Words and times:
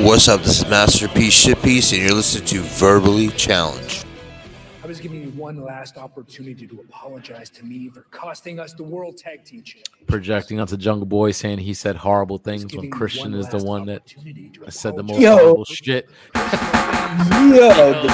What's 0.00 0.28
up? 0.28 0.42
This 0.42 0.58
is 0.62 0.68
Masterpiece 0.68 1.32
Shitpiece, 1.46 1.94
and 1.94 2.02
you're 2.02 2.14
listening 2.14 2.44
to 2.48 2.60
Verbally 2.60 3.28
Challenge. 3.28 4.04
I 4.84 4.86
was 4.86 5.00
giving 5.00 5.22
you 5.22 5.30
one 5.30 5.64
last 5.64 5.96
opportunity 5.96 6.66
to 6.66 6.80
apologize 6.80 7.48
to 7.50 7.64
me 7.64 7.88
for 7.88 8.02
costing 8.10 8.60
us 8.60 8.74
the 8.74 8.82
World 8.82 9.16
Tag 9.16 9.44
Team 9.44 9.62
Championship. 9.62 10.06
projecting 10.06 10.60
onto 10.60 10.76
Jungle 10.76 11.06
Boy, 11.06 11.30
saying 11.30 11.60
he 11.60 11.72
said 11.72 11.96
horrible 11.96 12.36
things 12.36 12.66
when 12.76 12.90
Christian 12.90 13.32
is 13.32 13.48
the 13.48 13.64
one 13.64 13.86
that 13.86 14.02
said 14.68 14.96
the 14.96 15.02
most 15.02 15.18
apologize. 15.18 15.22
Yo. 15.22 15.36
horrible 15.38 15.64
shit. 15.64 16.10
Yo, 16.34 18.06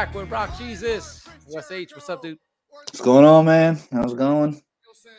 Back 0.00 0.14
with 0.14 0.30
Rock 0.30 0.56
Jesus. 0.56 1.28
Wes 1.48 1.70
H, 1.70 1.92
what's 1.92 2.08
up, 2.08 2.22
dude? 2.22 2.38
what's 2.70 3.02
going 3.02 3.26
on, 3.26 3.44
man? 3.44 3.78
How's 3.92 4.14
it 4.14 4.16
going? 4.16 4.58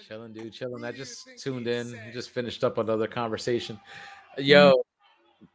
Chilling, 0.07 0.34
dude. 0.34 0.52
Chilling. 0.52 0.84
I 0.84 0.91
just 0.91 1.30
tuned 1.38 1.67
in. 1.67 1.95
Just 2.12 2.31
finished 2.31 2.63
up 2.63 2.80
another 2.80 3.05
conversation. 3.05 3.76
Mm-hmm. 4.40 4.41
Yo, 4.41 4.84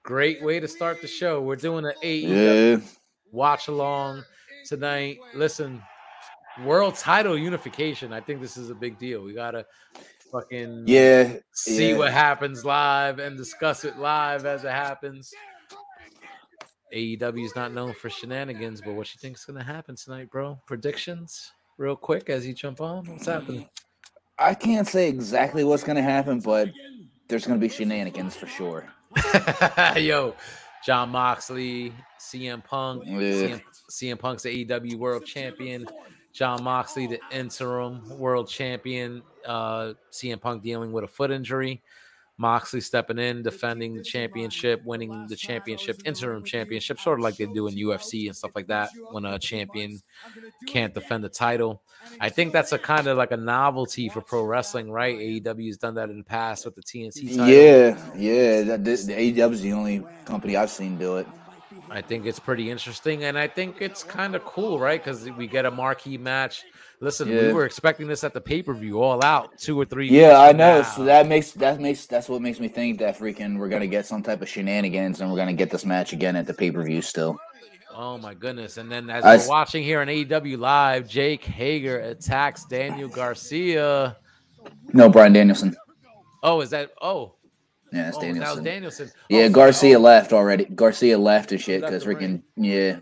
great 0.04 0.44
way 0.44 0.60
to 0.60 0.68
start 0.68 1.02
the 1.02 1.08
show. 1.08 1.40
We're 1.40 1.56
doing 1.56 1.84
an 1.84 1.94
AEW 2.04 2.78
Yeah, 2.78 2.86
watch 3.32 3.66
along 3.66 4.22
tonight. 4.64 5.18
Listen, 5.34 5.82
world 6.64 6.94
title 6.94 7.36
unification. 7.36 8.12
I 8.12 8.20
think 8.20 8.40
this 8.40 8.56
is 8.56 8.70
a 8.70 8.76
big 8.76 8.96
deal. 8.96 9.24
We 9.24 9.34
gotta 9.34 9.66
fucking 10.30 10.84
yeah, 10.86 11.32
see 11.50 11.90
yeah. 11.90 11.96
what 11.96 12.12
happens 12.12 12.64
live 12.64 13.18
and 13.18 13.36
discuss 13.36 13.84
it 13.84 13.98
live 13.98 14.46
as 14.46 14.62
it 14.62 14.70
happens. 14.70 15.34
AEW 16.94 17.44
is 17.44 17.56
not 17.56 17.72
known 17.72 17.92
for 17.94 18.08
shenanigans, 18.08 18.80
but 18.80 18.94
what 18.94 19.12
you 19.14 19.18
think 19.18 19.36
is 19.36 19.44
gonna 19.44 19.62
happen 19.64 19.96
tonight, 19.96 20.30
bro? 20.30 20.58
Predictions, 20.66 21.52
real 21.78 21.96
quick, 21.96 22.30
as 22.30 22.46
you 22.46 22.54
jump 22.54 22.80
on. 22.80 23.04
What's 23.06 23.26
happening? 23.26 23.68
I 24.38 24.54
can't 24.54 24.86
say 24.86 25.08
exactly 25.08 25.64
what's 25.64 25.82
gonna 25.82 26.02
happen, 26.02 26.40
but 26.40 26.70
there's 27.28 27.46
gonna 27.46 27.58
be 27.58 27.68
shenanigans 27.68 28.36
for 28.36 28.46
sure. 28.46 28.88
Yo, 29.96 30.34
Jon 30.84 31.10
Moxley, 31.10 31.92
CM 32.20 32.62
Punk, 32.62 33.02
Yeah. 33.06 33.16
CM, 33.18 33.60
CM 33.90 34.18
Punk's 34.18 34.42
the 34.44 34.64
AEW 34.64 34.96
World 34.96 35.24
Champion. 35.24 35.86
Jon 36.32 36.62
Moxley, 36.62 37.06
the 37.06 37.18
interim 37.32 38.06
World 38.18 38.46
Champion. 38.48 39.22
Uh, 39.46 39.94
CM 40.12 40.40
Punk 40.40 40.62
dealing 40.62 40.92
with 40.92 41.02
a 41.02 41.08
foot 41.08 41.30
injury. 41.30 41.82
Moxley 42.38 42.80
stepping 42.80 43.18
in, 43.18 43.42
defending 43.42 43.94
the 43.94 44.02
championship, 44.02 44.84
winning 44.84 45.26
the 45.28 45.36
championship, 45.36 46.00
interim 46.04 46.44
championship, 46.44 47.00
sort 47.00 47.18
of 47.18 47.24
like 47.24 47.36
they 47.36 47.46
do 47.46 47.66
in 47.66 47.74
UFC 47.74 48.26
and 48.26 48.36
stuff 48.36 48.50
like 48.54 48.66
that 48.66 48.90
when 49.10 49.24
a 49.24 49.38
champion 49.38 49.98
can't 50.66 50.92
defend 50.92 51.24
the 51.24 51.28
title. 51.28 51.82
I 52.20 52.28
think 52.28 52.52
that's 52.52 52.72
a 52.72 52.78
kind 52.78 53.06
of 53.06 53.16
like 53.16 53.32
a 53.32 53.36
novelty 53.36 54.08
for 54.08 54.20
pro 54.20 54.44
wrestling, 54.44 54.90
right? 54.90 55.16
AEW's 55.16 55.78
done 55.78 55.94
that 55.94 56.10
in 56.10 56.18
the 56.18 56.24
past 56.24 56.66
with 56.66 56.74
the 56.74 56.82
TNT 56.82 57.36
title. 57.36 57.48
Yeah, 57.48 57.96
yeah. 58.14 58.62
That, 58.62 58.84
this, 58.84 59.04
the 59.04 59.14
AEW 59.14 59.52
is 59.52 59.62
the 59.62 59.72
only 59.72 60.04
company 60.26 60.56
I've 60.56 60.70
seen 60.70 60.98
do 60.98 61.16
it. 61.16 61.26
I 61.90 62.00
think 62.00 62.26
it's 62.26 62.38
pretty 62.38 62.70
interesting, 62.70 63.24
and 63.24 63.38
I 63.38 63.46
think 63.46 63.76
it's 63.80 64.02
kind 64.02 64.34
of 64.34 64.44
cool, 64.44 64.78
right? 64.78 65.02
Because 65.02 65.30
we 65.30 65.46
get 65.46 65.64
a 65.64 65.70
marquee 65.70 66.18
match. 66.18 66.64
Listen, 67.00 67.28
we 67.28 67.52
were 67.52 67.66
expecting 67.66 68.06
this 68.06 68.24
at 68.24 68.32
the 68.32 68.40
pay 68.40 68.62
per 68.62 68.72
view, 68.72 69.02
all 69.02 69.22
out, 69.22 69.58
two 69.58 69.78
or 69.78 69.84
three. 69.84 70.08
Yeah, 70.08 70.40
I 70.40 70.52
know. 70.52 70.78
now. 70.78 70.82
So 70.82 71.04
that 71.04 71.26
makes 71.26 71.52
that 71.52 71.78
makes 71.78 72.06
that's 72.06 72.28
what 72.28 72.40
makes 72.40 72.58
me 72.58 72.68
think 72.68 72.98
that 73.00 73.18
freaking 73.18 73.58
we're 73.58 73.68
gonna 73.68 73.86
get 73.86 74.06
some 74.06 74.22
type 74.22 74.40
of 74.40 74.48
shenanigans 74.48 75.20
and 75.20 75.30
we're 75.30 75.36
gonna 75.36 75.52
get 75.52 75.70
this 75.70 75.84
match 75.84 76.12
again 76.14 76.36
at 76.36 76.46
the 76.46 76.54
pay 76.54 76.70
per 76.70 76.82
view 76.82 77.02
still. 77.02 77.38
Oh 77.94 78.16
my 78.16 78.32
goodness! 78.32 78.78
And 78.78 78.90
then 78.90 79.10
as 79.10 79.24
I 79.24 79.36
we're 79.36 79.48
watching 79.48 79.82
here 79.82 80.00
on 80.00 80.06
AEW 80.06 80.58
Live, 80.58 81.06
Jake 81.08 81.44
Hager 81.44 81.98
attacks 82.00 82.64
Daniel 82.64 83.08
Garcia. 83.08 84.16
No, 84.92 85.08
Bryan 85.10 85.32
Danielson. 85.32 85.76
Oh, 86.42 86.60
is 86.60 86.70
that? 86.70 86.92
Oh, 87.02 87.34
Yeah, 87.92 88.08
it's 88.08 88.16
oh 88.16 88.20
that 88.20 88.28
was 88.28 88.36
Danielson. 88.38 88.64
Danielson. 88.64 89.10
Yeah, 89.28 89.44
Oh, 89.44 89.50
Garcia 89.50 89.98
oh, 89.98 90.02
left 90.02 90.32
already. 90.32 90.64
Garcia 90.66 91.18
left 91.18 91.52
and 91.52 91.60
oh, 91.60 91.62
shit 91.62 91.82
Left 91.82 91.92
because 91.92 92.04
freaking 92.04 92.42
yeah. 92.56 92.98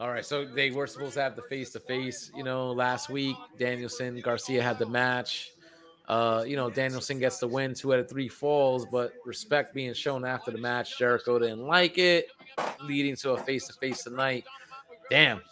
All 0.00 0.10
right, 0.10 0.24
so 0.24 0.44
they 0.44 0.70
were 0.70 0.86
supposed 0.86 1.14
to 1.14 1.22
have 1.22 1.34
the 1.34 1.42
face 1.42 1.70
to 1.70 1.80
face, 1.80 2.30
you 2.36 2.44
know, 2.44 2.70
last 2.70 3.08
week. 3.08 3.36
Danielson 3.58 4.20
Garcia 4.20 4.62
had 4.62 4.78
the 4.78 4.86
match. 4.86 5.50
Uh, 6.06 6.44
you 6.46 6.56
know, 6.56 6.70
Danielson 6.70 7.18
gets 7.18 7.38
the 7.38 7.48
win, 7.48 7.74
two 7.74 7.92
out 7.92 7.98
of 7.98 8.08
three 8.08 8.28
falls, 8.28 8.86
but 8.86 9.12
respect 9.26 9.74
being 9.74 9.92
shown 9.92 10.24
after 10.24 10.52
the 10.52 10.58
match. 10.58 10.98
Jericho 10.98 11.38
didn't 11.38 11.66
like 11.66 11.98
it, 11.98 12.28
leading 12.80 13.16
to 13.16 13.32
a 13.32 13.38
face 13.38 13.66
to 13.66 13.72
face 13.74 14.04
tonight. 14.04 14.44
Damn. 15.10 15.42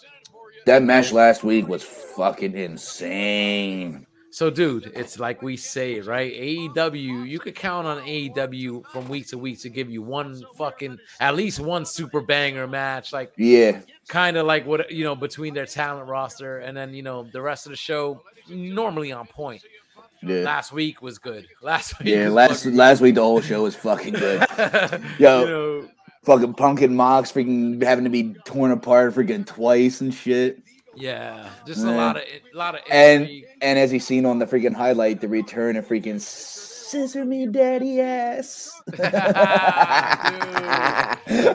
That 0.65 0.83
match 0.83 1.13
last 1.13 1.43
week 1.45 1.69
was 1.69 1.83
fucking 1.83 2.57
insane. 2.57 4.06
So, 4.37 4.51
dude, 4.51 4.93
it's 4.95 5.19
like 5.19 5.41
we 5.41 5.57
say, 5.57 5.99
right? 6.01 6.31
AEW, 6.31 7.27
you 7.27 7.39
could 7.39 7.55
count 7.55 7.87
on 7.87 8.03
AEW 8.03 8.85
from 8.93 9.09
week 9.09 9.29
to 9.29 9.39
week 9.39 9.59
to 9.61 9.71
give 9.71 9.89
you 9.89 10.03
one 10.03 10.45
fucking, 10.59 10.99
at 11.21 11.35
least 11.35 11.59
one 11.59 11.87
super 11.87 12.21
banger 12.21 12.67
match. 12.67 13.15
Like, 13.15 13.33
Yeah, 13.39 13.81
kind 14.09 14.37
of 14.37 14.45
like 14.45 14.67
what 14.67 14.91
you 14.93 15.05
know 15.05 15.15
between 15.17 15.55
their 15.55 15.65
talent 15.65 16.07
roster 16.07 16.59
and 16.59 16.77
then 16.77 16.93
you 16.93 17.03
know 17.03 17.23
the 17.33 17.41
rest 17.41 17.65
of 17.65 17.71
the 17.71 17.77
show 17.77 18.23
normally 18.51 19.11
on 19.11 19.27
point. 19.27 19.63
yeah, 20.23 20.41
Last 20.41 20.71
week 20.71 21.01
was 21.01 21.19
good. 21.19 21.49
Last 21.63 21.99
week, 21.99 22.09
yeah. 22.09 22.29
Last 22.29 22.67
last 22.67 23.01
week 23.01 23.15
the 23.15 23.23
whole 23.23 23.41
show 23.41 23.63
was 23.63 23.75
fucking 23.75 24.13
good. 24.13 24.47
Yo. 25.19 25.41
you 25.41 25.47
know, 25.47 25.89
fucking 26.25 26.53
Punk 26.53 26.83
and 26.83 26.95
Mox 26.95 27.33
freaking 27.33 27.83
having 27.83 28.05
to 28.05 28.11
be 28.11 28.35
torn 28.45 28.71
apart 28.71 29.15
freaking 29.15 29.47
twice 29.47 30.03
and 30.03 30.13
shit. 30.13 30.59
Yeah, 30.97 31.49
just 31.67 31.85
a 31.85 31.91
lot 31.91 32.17
of 32.17 32.23
a 32.23 32.57
lot 32.57 32.75
of 32.75 32.81
And 32.91 33.23
intrigue. 33.25 33.45
and 33.63 33.79
as 33.79 33.93
you 33.93 34.01
seen 34.01 34.25
on 34.27 34.39
the 34.39 34.47
freaking 34.47 34.75
highlight, 34.75 35.21
the 35.21 35.29
return 35.29 35.77
of 35.77 35.87
freaking 35.87 36.21
scissor 36.21 37.25
me 37.25 37.47
daddy 37.47 38.01
ass. 38.01 38.73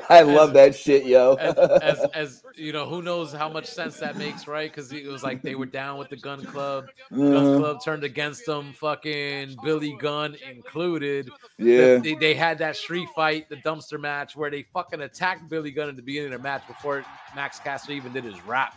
I 0.10 0.22
love 0.26 0.54
that 0.54 0.76
shit, 0.76 1.06
yo. 1.06 1.36
as, 1.36 1.56
as, 1.82 2.04
as 2.14 2.44
you 2.56 2.72
know, 2.74 2.86
who 2.86 3.02
knows 3.02 3.32
how 3.34 3.48
much 3.50 3.66
sense 3.66 3.98
that 4.00 4.18
makes, 4.18 4.48
right? 4.48 4.70
Because 4.70 4.92
it 4.92 5.06
was 5.08 5.24
like 5.24 5.42
they 5.42 5.56
were 5.56 5.66
down 5.66 5.98
with 5.98 6.10
the 6.10 6.18
Gunn 6.18 6.44
Club. 6.46 6.88
Gun 7.10 7.36
Uh, 7.36 7.58
Club 7.60 7.78
turned 7.84 8.04
against 8.04 8.46
them, 8.46 8.74
fucking 8.74 9.56
Billy 9.64 9.96
Gunn 10.00 10.36
included. 10.50 11.30
yeah, 11.58 11.98
they, 11.98 12.16
they 12.16 12.34
had 12.34 12.58
that 12.60 12.76
street 12.76 13.08
fight, 13.16 13.48
the 13.50 13.58
dumpster 13.58 14.00
match, 14.00 14.36
where 14.36 14.52
they 14.52 14.64
fucking 14.74 15.02
attacked 15.02 15.50
Billy 15.50 15.72
Gunn 15.72 15.90
at 15.90 15.96
the 15.96 16.02
beginning 16.02 16.34
of 16.34 16.40
the 16.42 16.44
match 16.44 16.68
before 16.68 17.06
Max 17.36 17.60
Caster 17.60 17.94
even 17.94 18.12
did 18.14 18.24
his 18.26 18.42
rap. 18.46 18.76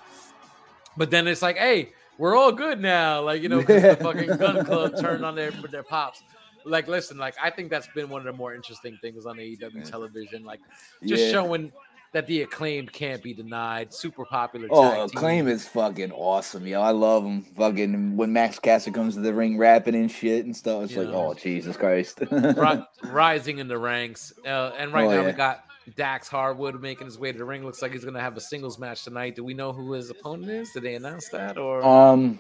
But 0.97 1.11
then 1.11 1.27
it's 1.27 1.43
like, 1.43 1.57
hey, 1.59 1.91
we're 2.19 2.37
all 2.37 2.53
good 2.53 2.81
now. 2.81 3.21
Like, 3.23 3.43
you 3.43 3.49
know, 3.49 3.63
'cause 3.63 3.83
the 3.83 3.97
fucking 3.97 4.37
gun 4.37 4.65
club 4.67 4.97
turned 5.01 5.25
on 5.25 5.35
their 5.35 5.51
their 5.51 5.83
pops. 5.83 6.23
Like, 6.65 6.89
listen, 6.89 7.19
like 7.19 7.35
I 7.43 7.51
think 7.51 7.71
that's 7.71 7.89
been 7.95 8.09
one 8.09 8.21
of 8.21 8.27
the 8.27 8.33
more 8.33 8.55
interesting 8.55 8.97
things 9.03 9.27
on 9.27 9.37
AEW 9.39 9.89
television. 9.91 10.45
Like 10.45 10.61
just 11.05 11.25
Yeah. 11.25 11.33
showing 11.33 11.73
that 12.13 12.29
the 12.29 12.43
acclaimed 12.43 12.93
can't 12.93 13.21
be 13.25 13.35
denied. 13.35 13.93
Super 13.93 14.25
popular. 14.25 14.69
Oh, 14.71 14.93
team. 15.09 15.17
Acclaim 15.17 15.49
is 15.49 15.67
fucking 15.67 16.13
awesome, 16.13 16.65
yo. 16.65 16.81
I 16.81 16.91
love 16.91 17.25
them. 17.25 17.43
Fucking 17.43 18.17
when 18.17 18.33
Max 18.33 18.61
Caster 18.61 18.93
comes 18.93 19.15
to 19.17 19.21
the 19.21 19.35
ring 19.35 19.59
rapping 19.59 19.97
and 19.97 20.09
shit 20.09 20.45
and 20.47 20.57
stuff, 20.57 20.85
it's 20.85 20.97
like, 20.97 21.09
Yeah. 21.09 21.15
oh 21.15 21.35
Jesus 21.35 21.77
Christ. 21.77 22.21
Rising 23.03 23.59
in 23.59 23.69
the 23.69 23.79
ranks. 23.79 24.33
Uh, 24.47 24.71
and 24.79 24.93
right 24.93 25.07
Oh, 25.07 25.11
now 25.11 25.27
we 25.27 25.33
got 25.33 25.65
Dax 25.97 26.29
Harwood 26.29 26.81
making 26.81 27.07
his 27.07 27.19
way 27.19 27.33
to 27.33 27.39
the 27.39 27.45
ring. 27.45 27.65
Looks 27.65 27.83
like 27.83 27.93
he's 27.93 28.05
going 28.05 28.15
to 28.15 28.21
have 28.21 28.37
a 28.37 28.41
singles 28.41 28.79
match 28.79 29.05
tonight. 29.05 29.37
Do 29.37 29.45
we 29.45 29.55
know 29.55 29.73
who 29.73 29.93
his 29.93 30.11
opponent 30.11 30.51
is? 30.51 30.71
Did 30.73 30.83
they 30.83 30.95
announce 30.95 31.29
that? 31.29 31.59
Or 31.59 31.85
um, 31.85 32.39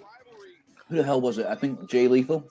who 0.89 0.97
the 0.97 1.03
hell 1.03 1.21
was 1.21 1.39
it? 1.39 1.47
I 1.47 1.55
think 1.55 1.89
Jay 1.89 2.09
Lethal. 2.09 2.49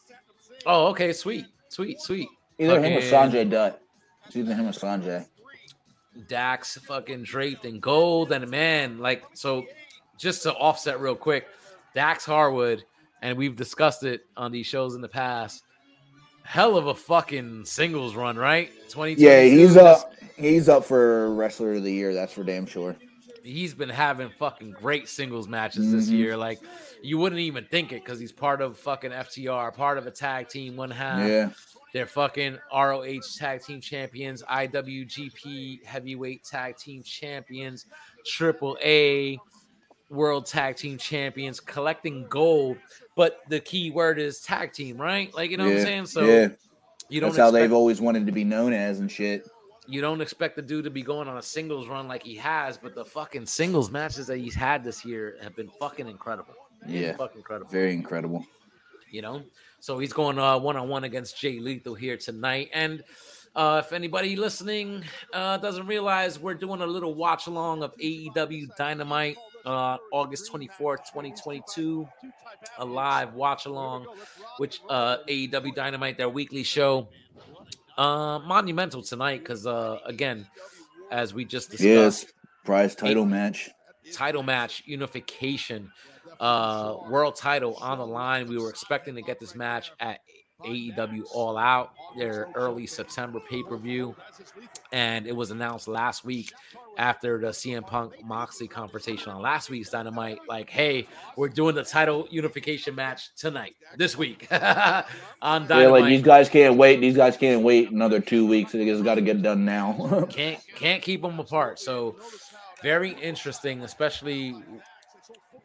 oh, 0.65 0.87
okay, 0.87 1.13
sweet, 1.13 1.45
sweet, 1.69 1.99
sweet. 2.01 2.29
Either 2.59 2.81
him 2.81 2.97
or 2.97 3.01
Sanjay 3.01 3.49
Dutt. 3.49 3.81
It's 4.27 4.35
either 4.35 4.53
him 4.53 4.67
or 4.67 4.71
Sanjay. 4.71 5.25
Dax 6.27 6.77
fucking 6.77 7.23
draped 7.23 7.65
in 7.65 7.79
gold, 7.79 8.31
and 8.31 8.47
man, 8.49 8.99
like 8.99 9.23
so. 9.33 9.65
Just 10.15 10.43
to 10.43 10.53
offset 10.53 11.01
real 11.01 11.15
quick, 11.15 11.47
Dax 11.95 12.23
Harwood, 12.23 12.83
and 13.23 13.35
we've 13.35 13.55
discussed 13.55 14.03
it 14.03 14.21
on 14.37 14.51
these 14.51 14.67
shows 14.67 14.93
in 14.93 15.01
the 15.01 15.09
past. 15.09 15.63
Hell 16.43 16.77
of 16.77 16.87
a 16.87 16.95
fucking 16.95 17.65
singles 17.65 18.15
run, 18.15 18.37
right? 18.37 18.69
Twenty. 18.89 19.13
Yeah, 19.13 19.43
he's 19.43 19.77
up. 19.77 20.13
He's 20.37 20.67
up 20.69 20.83
for 20.85 21.33
wrestler 21.33 21.73
of 21.73 21.83
the 21.83 21.91
year. 21.91 22.13
That's 22.13 22.33
for 22.33 22.43
damn 22.43 22.65
sure. 22.65 22.95
he's 23.45 23.73
been 23.73 23.89
having 23.89 24.29
fucking 24.39 24.71
great 24.71 25.09
singles 25.09 25.49
matches 25.49 25.91
this 25.91 26.07
Mhm. 26.09 26.13
year. 26.17 26.37
Like 26.37 26.59
you 27.01 27.17
wouldn't 27.17 27.41
even 27.41 27.65
think 27.65 27.91
it 27.91 28.01
because 28.01 28.17
he's 28.17 28.31
part 28.31 28.61
of 28.61 28.77
fucking 28.79 29.11
FTR, 29.11 29.69
part 29.73 29.97
of 29.97 30.07
a 30.07 30.11
tag 30.11 30.47
team, 30.47 30.77
one 30.77 30.89
half. 30.91 31.27
Yeah, 31.27 31.49
They're 31.93 32.05
fucking 32.07 32.57
ROH 32.71 33.19
tag 33.37 33.61
team 33.61 33.81
champions, 33.81 34.43
IWGP 34.43 35.83
heavyweight 35.83 36.45
tag 36.45 36.77
team 36.77 37.03
champions, 37.03 37.85
Triple 38.25 38.77
A 38.81 39.37
world 40.09 40.45
tag 40.45 40.77
team 40.77 40.97
champions, 40.97 41.59
collecting 41.59 42.25
gold. 42.29 42.77
But 43.15 43.41
the 43.49 43.59
key 43.59 43.91
word 43.91 44.17
is 44.19 44.41
tag 44.41 44.73
team, 44.73 44.97
right? 44.99 45.33
Like 45.35 45.51
you 45.51 45.57
know 45.57 45.65
what 45.65 45.77
I'm 45.77 45.83
saying? 45.83 46.05
So 46.07 46.25
yeah, 46.25 46.47
you 47.09 47.19
don't 47.21 47.29
that's 47.29 47.37
how 47.39 47.51
they've 47.51 47.71
always 47.73 48.01
wanted 48.01 48.25
to 48.25 48.31
be 48.31 48.43
known 48.43 48.73
as 48.73 48.99
and 48.99 49.11
shit. 49.11 49.47
you 49.87 50.01
don't 50.01 50.21
expect 50.21 50.55
the 50.55 50.61
dude 50.61 50.85
to 50.85 50.89
be 50.89 51.01
going 51.03 51.27
on 51.27 51.37
a 51.37 51.41
singles 51.41 51.87
run 51.87 52.07
like 52.07 52.23
he 52.23 52.35
has, 52.37 52.77
but 52.77 52.95
the 52.95 53.05
fucking 53.05 53.45
singles 53.45 53.91
matches 53.91 54.27
that 54.27 54.37
he's 54.37 54.55
had 54.55 54.83
this 54.83 55.03
year 55.05 55.35
have 55.43 55.55
been 55.55 55.69
fucking 55.79 56.07
incredible. 56.07 56.53
Yeah, 56.87 57.15
Fucking 57.15 57.37
incredible. 57.37 57.69
very 57.71 57.93
incredible. 57.93 58.45
you 59.11 59.21
know. 59.21 59.43
So 59.79 59.99
he's 59.99 60.13
going 60.13 60.39
uh 60.39 60.57
one 60.59 60.75
on 60.77 60.87
one 60.89 61.03
against 61.03 61.37
Jay 61.39 61.59
Lethal 61.59 61.93
here 61.95 62.17
tonight. 62.17 62.69
And 62.73 63.03
uh 63.55 63.81
if 63.85 63.93
anybody 63.93 64.35
listening 64.35 65.03
uh 65.33 65.57
doesn't 65.57 65.85
realize, 65.85 66.39
we're 66.39 66.55
doing 66.55 66.81
a 66.81 66.87
little 66.87 67.13
watch 67.13 67.45
along 67.47 67.83
of 67.83 67.95
AEW 67.97 68.75
Dynamite 68.77 69.37
uh 69.65 69.97
August 70.11 70.51
24th, 70.51 71.05
2022. 71.11 72.07
A 72.79 72.85
live 72.85 73.33
watch 73.33 73.65
along, 73.65 74.05
which 74.57 74.79
uh 74.89 75.17
AEW 75.29 75.73
Dynamite, 75.75 76.17
their 76.17 76.29
weekly 76.29 76.63
show. 76.63 77.07
Uh 77.97 78.39
monumental 78.39 79.01
tonight 79.01 79.39
because 79.39 79.65
uh 79.67 79.99
again, 80.05 80.47
as 81.11 81.33
we 81.33 81.45
just 81.45 81.69
discussed, 81.71 82.23
Yes, 82.25 82.33
prize 82.65 82.95
title 82.95 83.25
match. 83.25 83.69
title 84.13 84.43
match 84.43 84.83
unification 84.85 85.91
uh 86.39 86.95
world 87.09 87.35
title 87.35 87.75
on 87.75 87.99
the 87.99 88.05
line 88.05 88.47
we 88.47 88.57
were 88.57 88.69
expecting 88.69 89.13
to 89.15 89.21
get 89.21 89.39
this 89.39 89.53
match 89.55 89.91
at 89.99 90.19
AEW 90.61 91.23
All 91.33 91.57
Out 91.57 91.91
their 92.17 92.47
early 92.55 92.85
September 92.87 93.39
pay-per-view 93.49 94.15
and 94.91 95.25
it 95.25 95.35
was 95.35 95.51
announced 95.51 95.87
last 95.87 96.23
week 96.23 96.53
after 96.97 97.39
the 97.39 97.47
CM 97.47 97.85
Punk 97.85 98.23
Moxley 98.23 98.67
confrontation 98.67 99.31
on 99.31 99.41
last 99.41 99.69
week's 99.69 99.89
Dynamite 99.89 100.39
like 100.47 100.69
hey 100.69 101.07
we're 101.35 101.49
doing 101.49 101.75
the 101.75 101.83
title 101.83 102.27
unification 102.29 102.95
match 102.95 103.33
tonight 103.35 103.75
this 103.97 104.17
week 104.17 104.47
on 104.51 105.03
Yeah, 105.63 105.67
Dynamite 105.67 105.91
like 105.91 106.05
these 106.05 106.21
guys 106.21 106.49
can't 106.49 106.77
wait. 106.77 106.99
These 107.01 107.17
guys 107.17 107.35
can't 107.35 107.63
wait 107.63 107.91
another 107.91 108.19
two 108.19 108.47
weeks. 108.47 108.71
They 108.71 108.85
just 108.85 109.03
got 109.03 109.15
to 109.15 109.21
get 109.21 109.41
done 109.41 109.65
now. 109.65 110.27
can't 110.29 110.59
can't 110.75 111.01
keep 111.01 111.21
them 111.21 111.39
apart. 111.39 111.79
So 111.79 112.15
very 112.81 113.11
interesting, 113.11 113.81
especially 113.81 114.55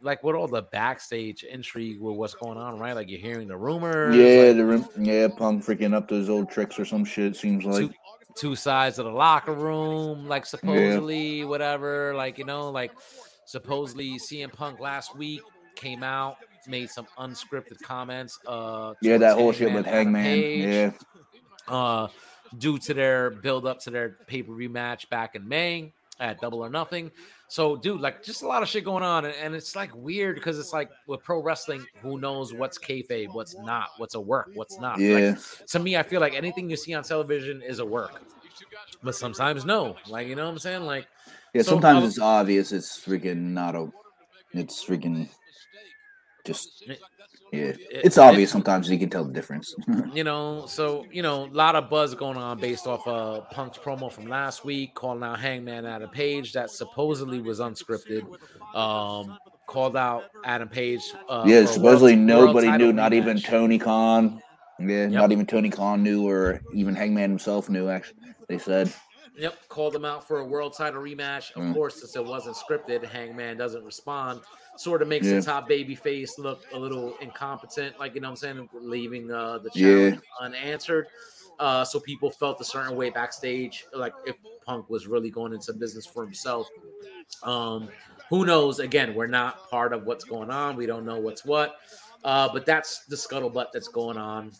like 0.00 0.22
with 0.22 0.36
all 0.36 0.48
the 0.48 0.62
backstage 0.62 1.44
intrigue 1.44 2.00
with 2.00 2.16
what's 2.16 2.34
going 2.34 2.58
on, 2.58 2.78
right? 2.78 2.94
Like 2.94 3.08
you're 3.08 3.20
hearing 3.20 3.48
the 3.48 3.56
rumors, 3.56 4.16
yeah, 4.16 4.48
like, 4.48 4.56
the 4.56 4.64
rim- 4.64 4.88
yeah, 4.98 5.28
Punk 5.28 5.64
freaking 5.64 5.94
up 5.94 6.08
those 6.08 6.28
old 6.28 6.50
tricks 6.50 6.78
or 6.78 6.84
some 6.84 7.04
shit. 7.04 7.36
Seems 7.36 7.64
like 7.64 7.88
two, 7.88 7.94
two 8.36 8.56
sides 8.56 8.98
of 8.98 9.06
the 9.06 9.12
locker 9.12 9.52
room, 9.52 10.26
like 10.28 10.46
supposedly 10.46 11.44
whatever, 11.44 12.14
like 12.14 12.38
you 12.38 12.44
know, 12.44 12.70
like 12.70 12.92
supposedly 13.44 14.18
CM 14.18 14.52
Punk 14.52 14.80
last 14.80 15.16
week 15.16 15.40
came 15.74 16.02
out, 16.02 16.36
made 16.66 16.90
some 16.90 17.06
unscripted 17.18 17.80
comments. 17.82 18.38
Uh, 18.46 18.94
yeah, 19.02 19.18
that 19.18 19.36
whole 19.36 19.52
shit 19.52 19.72
with 19.72 19.86
Hangman. 19.86 20.24
Page. 20.24 20.64
Yeah, 20.64 20.90
uh, 21.66 22.08
due 22.56 22.78
to 22.78 22.94
their 22.94 23.30
build 23.30 23.66
up 23.66 23.80
to 23.80 23.90
their 23.90 24.16
pay 24.26 24.42
per 24.42 24.54
view 24.54 24.68
match 24.68 25.10
back 25.10 25.34
in 25.34 25.46
May 25.46 25.92
at 26.20 26.40
Double 26.40 26.64
or 26.64 26.68
Nothing. 26.68 27.10
So, 27.48 27.76
dude, 27.76 28.00
like 28.00 28.22
just 28.22 28.42
a 28.42 28.46
lot 28.46 28.62
of 28.62 28.68
shit 28.68 28.84
going 28.84 29.02
on, 29.02 29.24
and, 29.24 29.34
and 29.34 29.54
it's 29.54 29.74
like 29.74 29.94
weird 29.94 30.34
because 30.36 30.58
it's 30.58 30.72
like 30.72 30.90
with 31.06 31.22
pro 31.22 31.42
wrestling, 31.42 31.86
who 32.02 32.18
knows 32.20 32.52
what's 32.52 32.78
kayfabe, 32.78 33.32
what's 33.32 33.56
not, 33.56 33.88
what's 33.96 34.14
a 34.14 34.20
work, 34.20 34.50
what's 34.54 34.78
not. 34.78 34.98
yeah, 34.98 35.30
Like, 35.30 35.66
to 35.68 35.78
me, 35.78 35.96
I 35.96 36.02
feel 36.02 36.20
like 36.20 36.34
anything 36.34 36.68
you 36.68 36.76
see 36.76 36.92
on 36.94 37.02
television 37.04 37.62
is 37.62 37.78
a 37.78 37.86
work, 37.86 38.20
but 39.02 39.14
sometimes 39.14 39.64
no. 39.64 39.96
Like 40.08 40.26
you 40.28 40.34
know 40.34 40.44
what 40.44 40.52
I'm 40.52 40.58
saying? 40.58 40.82
Like 40.82 41.06
yeah. 41.54 41.62
So, 41.62 41.70
Sometimes 41.72 42.04
it's 42.04 42.18
obvious. 42.18 42.72
It's 42.72 42.98
freaking 42.98 43.38
not 43.52 43.74
a. 43.74 43.90
It's 44.52 44.84
freaking 44.84 45.28
just 46.44 46.82
It- 46.86 47.00
yeah. 47.52 47.72
It's 47.90 48.18
obvious 48.18 48.50
sometimes 48.50 48.88
you 48.90 48.98
can 48.98 49.10
tell 49.10 49.24
the 49.24 49.32
difference. 49.32 49.74
you 50.14 50.24
know, 50.24 50.64
so 50.66 51.04
you 51.10 51.22
know, 51.22 51.44
a 51.46 51.52
lot 51.54 51.76
of 51.76 51.88
buzz 51.88 52.14
going 52.14 52.36
on 52.36 52.58
based 52.58 52.86
off 52.86 53.06
uh 53.06 53.40
Punk's 53.52 53.78
promo 53.78 54.10
from 54.12 54.26
last 54.26 54.64
week, 54.64 54.94
calling 54.94 55.22
out 55.22 55.38
Hangman 55.40 55.86
Adam 55.86 56.10
Page 56.10 56.52
that 56.52 56.70
supposedly 56.70 57.40
was 57.40 57.60
unscripted. 57.60 58.22
Um, 58.74 59.38
called 59.66 59.96
out 59.96 60.24
Adam 60.44 60.68
Page. 60.68 61.02
Uh, 61.28 61.44
yeah, 61.46 61.64
supposedly 61.66 62.16
world- 62.16 62.28
world 62.28 62.46
nobody 62.46 62.66
title 62.68 62.86
knew, 62.88 62.92
not 62.92 63.12
even 63.12 63.36
rematch. 63.36 63.44
Tony 63.44 63.78
Khan. 63.78 64.42
Yeah, 64.80 65.02
Yep. 65.08 65.10
not 65.10 65.32
even 65.32 65.44
Tony 65.46 65.70
Khan 65.70 66.02
knew, 66.04 66.26
or 66.28 66.60
even 66.72 66.94
Hangman 66.94 67.30
himself 67.30 67.68
knew. 67.68 67.88
Actually, 67.88 68.20
they 68.48 68.58
said. 68.58 68.92
Yep, 69.38 69.68
called 69.68 69.92
them 69.92 70.04
out 70.04 70.26
for 70.26 70.40
a 70.40 70.44
world 70.44 70.74
title 70.76 71.00
rematch. 71.00 71.52
Of 71.52 71.62
Mm. 71.62 71.72
course, 71.72 72.00
since 72.00 72.16
it 72.16 72.24
wasn't 72.24 72.56
scripted, 72.56 73.04
Hangman 73.04 73.56
doesn't 73.56 73.84
respond. 73.84 74.40
Sort 74.76 75.00
of 75.00 75.06
makes 75.08 75.26
Yeah. 75.26 75.36
the 75.36 75.42
top 75.42 75.68
baby 75.68 75.94
face 75.94 76.38
look 76.38 76.60
a 76.72 76.78
little 76.78 77.16
incompetent, 77.20 77.98
like 78.00 78.14
you 78.16 78.20
know 78.20 78.28
what 78.28 78.42
I'm 78.42 78.56
saying, 78.56 78.68
leaving 78.72 79.30
uh, 79.30 79.58
the 79.58 79.70
Yeah. 79.74 80.10
challenge 80.10 80.20
unanswered. 80.40 81.06
Uh, 81.60 81.84
so 81.84 82.00
people 82.00 82.30
felt 82.30 82.60
a 82.60 82.64
certain 82.64 82.96
way 82.96 83.10
backstage, 83.10 83.86
like 83.92 84.12
if 84.26 84.36
Punk 84.66 84.90
was 84.90 85.06
really 85.06 85.30
going 85.30 85.52
into 85.52 85.72
business 85.72 86.04
for 86.06 86.24
himself. 86.24 86.68
Um, 87.42 87.88
who 88.30 88.44
knows? 88.44 88.80
Again, 88.80 89.14
we're 89.14 89.26
not 89.26 89.68
part 89.70 89.92
of 89.92 90.04
what's 90.04 90.24
going 90.24 90.50
on. 90.50 90.76
We 90.76 90.86
don't 90.86 91.04
know 91.04 91.18
what's 91.18 91.44
what. 91.44 91.76
Uh, 92.24 92.48
but 92.52 92.66
that's 92.66 93.04
the 93.06 93.16
scuttlebutt 93.16 93.66
that's 93.72 93.88
going 93.88 94.16
on. 94.16 94.52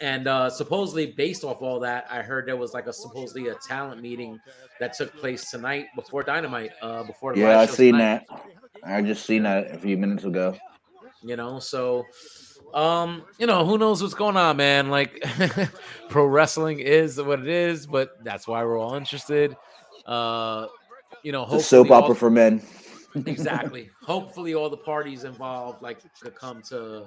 And 0.00 0.26
uh, 0.26 0.48
supposedly, 0.48 1.12
based 1.12 1.44
off 1.44 1.60
all 1.60 1.78
that, 1.80 2.06
I 2.10 2.22
heard 2.22 2.46
there 2.46 2.56
was 2.56 2.72
like 2.72 2.86
a 2.86 2.92
supposedly 2.92 3.48
a 3.48 3.54
talent 3.56 4.00
meeting 4.00 4.40
that 4.80 4.94
took 4.94 5.14
place 5.16 5.50
tonight 5.50 5.86
before 5.94 6.22
Dynamite. 6.22 6.70
Uh, 6.80 7.02
before 7.02 7.34
the 7.34 7.40
Yeah, 7.40 7.60
I 7.60 7.66
seen 7.66 7.94
tonight, 7.94 8.26
that. 8.30 8.44
I 8.84 9.02
just 9.02 9.26
seen 9.26 9.42
that 9.42 9.70
a 9.70 9.78
few 9.78 9.96
minutes 9.96 10.24
ago. 10.24 10.56
You 11.22 11.36
know, 11.36 11.58
so 11.58 12.06
um, 12.74 13.24
you 13.38 13.46
know, 13.46 13.64
who 13.64 13.78
knows 13.78 14.02
what's 14.02 14.14
going 14.14 14.36
on, 14.36 14.56
man? 14.56 14.88
Like, 14.88 15.24
pro 16.08 16.26
wrestling 16.26 16.80
is 16.80 17.20
what 17.20 17.40
it 17.40 17.48
is, 17.48 17.86
but 17.86 18.22
that's 18.24 18.46
why 18.46 18.64
we're 18.64 18.78
all 18.78 18.94
interested. 18.94 19.56
Uh, 20.06 20.66
you 21.22 21.32
know, 21.32 21.44
soap 21.44 21.50
hopefully 21.50 21.90
all- 21.90 22.04
opera 22.04 22.14
for 22.14 22.30
men. 22.30 22.62
exactly. 23.26 23.90
Hopefully, 24.02 24.54
all 24.54 24.70
the 24.70 24.76
parties 24.76 25.24
involved 25.24 25.82
like 25.82 26.00
could 26.20 26.34
come 26.34 26.62
to 26.62 27.06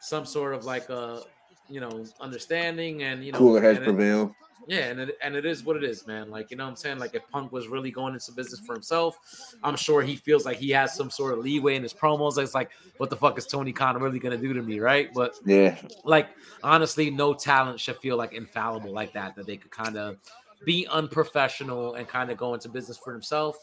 some 0.00 0.24
sort 0.24 0.54
of 0.54 0.64
like 0.64 0.88
a 0.88 1.22
you 1.68 1.80
know 1.80 2.04
understanding 2.20 3.02
and 3.04 3.24
you 3.24 3.32
know 3.32 3.38
Cooler 3.38 3.60
heads 3.60 3.78
prevail. 3.78 4.34
yeah, 4.66 4.86
and 4.86 5.00
it, 5.00 5.16
and 5.22 5.36
it 5.36 5.46
is 5.46 5.62
what 5.62 5.76
it 5.76 5.84
is, 5.84 6.06
man. 6.06 6.30
Like 6.30 6.50
you 6.50 6.56
know 6.56 6.64
what 6.64 6.70
I'm 6.70 6.76
saying. 6.76 6.98
Like 6.98 7.14
if 7.14 7.22
Punk 7.30 7.52
was 7.52 7.68
really 7.68 7.90
going 7.90 8.14
into 8.14 8.32
business 8.32 8.60
for 8.60 8.74
himself, 8.74 9.18
I'm 9.62 9.76
sure 9.76 10.02
he 10.02 10.16
feels 10.16 10.44
like 10.44 10.56
he 10.56 10.70
has 10.70 10.94
some 10.94 11.10
sort 11.10 11.32
of 11.34 11.44
leeway 11.44 11.76
in 11.76 11.82
his 11.82 11.94
promos. 11.94 12.42
It's 12.42 12.54
like, 12.54 12.70
what 12.96 13.08
the 13.08 13.16
fuck 13.16 13.38
is 13.38 13.46
Tony 13.46 13.72
Khan 13.72 14.00
really 14.02 14.18
gonna 14.18 14.36
do 14.36 14.52
to 14.52 14.62
me, 14.62 14.80
right? 14.80 15.10
But 15.14 15.36
Yeah, 15.44 15.76
like 16.04 16.28
honestly, 16.62 17.10
no 17.10 17.34
talent 17.34 17.78
should 17.78 17.98
feel 17.98 18.16
like 18.16 18.32
infallible 18.32 18.92
like 18.92 19.12
that. 19.12 19.36
That 19.36 19.46
they 19.46 19.56
could 19.56 19.70
kind 19.70 19.96
of 19.96 20.16
be 20.64 20.86
unprofessional 20.88 21.94
and 21.94 22.06
kind 22.06 22.30
of 22.30 22.36
go 22.36 22.54
into 22.54 22.68
business 22.68 22.98
for 22.98 23.12
themselves. 23.12 23.58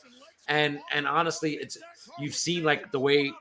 And 0.47 0.79
and 0.93 1.07
honestly, 1.07 1.53
it's 1.55 1.77
you've 2.19 2.35
seen 2.35 2.63
like 2.63 2.91
the 2.91 2.99
way 2.99 3.31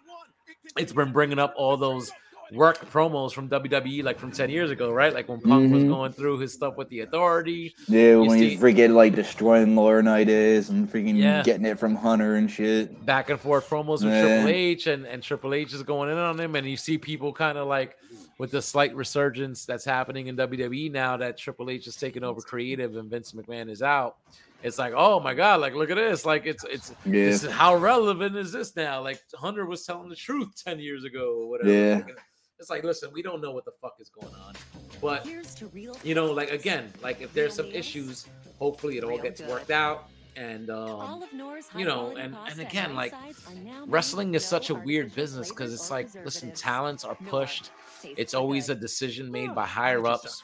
it's 0.76 0.92
been 0.92 1.12
bringing 1.12 1.38
up 1.38 1.54
all 1.56 1.76
those 1.76 2.10
work 2.52 2.78
promos 2.92 3.32
from 3.32 3.48
WWE 3.48 4.04
like 4.04 4.20
from 4.20 4.30
10 4.30 4.50
years 4.50 4.70
ago, 4.70 4.92
right? 4.92 5.12
Like 5.12 5.28
when 5.28 5.40
Punk 5.40 5.72
was 5.72 5.82
Mhm. 5.82 5.88
going 5.88 6.12
through 6.12 6.38
his 6.38 6.52
stuff 6.52 6.76
with 6.76 6.88
the 6.90 7.00
authority. 7.00 7.74
yeah. 7.88 8.14
When 8.16 8.30
see- 8.38 8.50
he's 8.50 8.60
freaking 8.60 8.94
like 8.94 9.16
destroying 9.16 9.74
Laurinaitis 9.74 10.70
and 10.70 10.88
freaking 10.90 11.16
Yeah. 11.16 11.42
getting 11.42 11.66
it 11.66 11.76
from 11.78 11.96
Hunter 11.96 12.36
and 12.36 12.48
shit. 12.48 13.04
back 13.04 13.30
and 13.30 13.40
forth 13.40 13.68
promos 13.68 14.04
with 14.04 14.12
Yeah. 14.12 14.22
Triple 14.22 14.48
H 14.50 14.86
and, 14.86 15.06
and 15.06 15.22
Triple 15.24 15.54
H 15.54 15.72
is 15.72 15.82
going 15.82 16.08
in 16.10 16.18
on 16.18 16.38
him 16.38 16.54
and 16.54 16.68
you 16.68 16.76
see 16.76 16.98
people 16.98 17.32
kind 17.32 17.58
of 17.58 17.66
like 17.66 17.96
with 18.38 18.50
the 18.50 18.60
slight 18.60 18.94
resurgence 18.94 19.64
that's 19.64 19.84
happening 19.84 20.26
in 20.26 20.36
WWE 20.36 20.90
now 20.92 21.16
that 21.16 21.38
Triple 21.38 21.70
H 21.70 21.86
is 21.86 21.96
taking 21.96 22.22
over 22.22 22.40
creative 22.40 22.96
and 22.96 23.10
Vince 23.10 23.32
McMahon 23.32 23.70
is 23.70 23.82
out. 23.82 24.16
It's 24.62 24.78
like, 24.78 24.92
oh 24.96 25.20
my 25.20 25.34
god, 25.34 25.60
like 25.60 25.74
look 25.74 25.90
at 25.90 25.96
this. 25.96 26.24
Like 26.24 26.46
it's 26.46 26.64
it's 26.64 26.90
Yeah, 27.04 27.12
this 27.26 27.44
is 27.44 27.50
how 27.50 27.76
relevant 27.76 28.36
is 28.36 28.52
this 28.52 28.74
now? 28.76 29.02
Like 29.02 29.20
Hunter 29.34 29.66
was 29.66 29.84
telling 29.84 30.08
the 30.08 30.16
truth 30.16 30.48
10 30.64 30.78
years 30.80 31.04
ago 31.04 31.36
or 31.40 31.48
whatever. 31.48 31.70
Yeah. 31.72 31.96
Like, 32.06 32.16
it's 32.58 32.70
like, 32.70 32.84
listen, 32.84 33.10
we 33.12 33.20
don't 33.22 33.42
know 33.42 33.52
what 33.52 33.66
the 33.66 33.72
fuck 33.82 33.96
is 34.00 34.08
going 34.08 34.34
on. 34.34 34.54
But 35.02 35.26
Here's 35.26 35.54
to 35.56 35.66
real 35.68 35.94
you 36.02 36.14
know, 36.14 36.32
like 36.32 36.50
again, 36.50 36.90
like 37.02 37.20
if 37.20 37.32
there's 37.34 37.52
some 37.54 37.66
issues, 37.70 38.26
hopefully 38.58 38.96
it 38.96 39.04
all 39.04 39.18
gets 39.18 39.42
worked 39.42 39.70
out. 39.70 40.08
and 40.36 40.70
um, 40.70 40.88
All 40.88 41.22
of 41.22 41.32
Knorr's 41.34 41.68
you 41.76 41.84
know, 41.84 42.16
and- 42.16 42.34
and 42.50 42.60
again, 42.60 42.94
like, 42.94 43.12
Whitesides 43.12 43.46
are 43.46 43.54
now 43.62 43.84
made 43.84 43.92
wrestling 43.92 44.34
is 44.34 44.44
such 44.44 44.70
a 44.70 44.74
weird 44.74 45.14
business 45.14 45.50
because 45.50 45.72
it's 45.74 45.90
like 45.90 46.08
listen 46.24 46.50
talents 46.52 47.04
are 47.04 47.14
pushed 47.28 47.64
Tastes 47.64 47.70
it's 48.16 48.34
always 48.34 48.68
a 48.68 48.74
decision 48.74 49.30
made 49.30 49.54
by 49.54 49.66
higher 49.66 50.06
ups. 50.06 50.42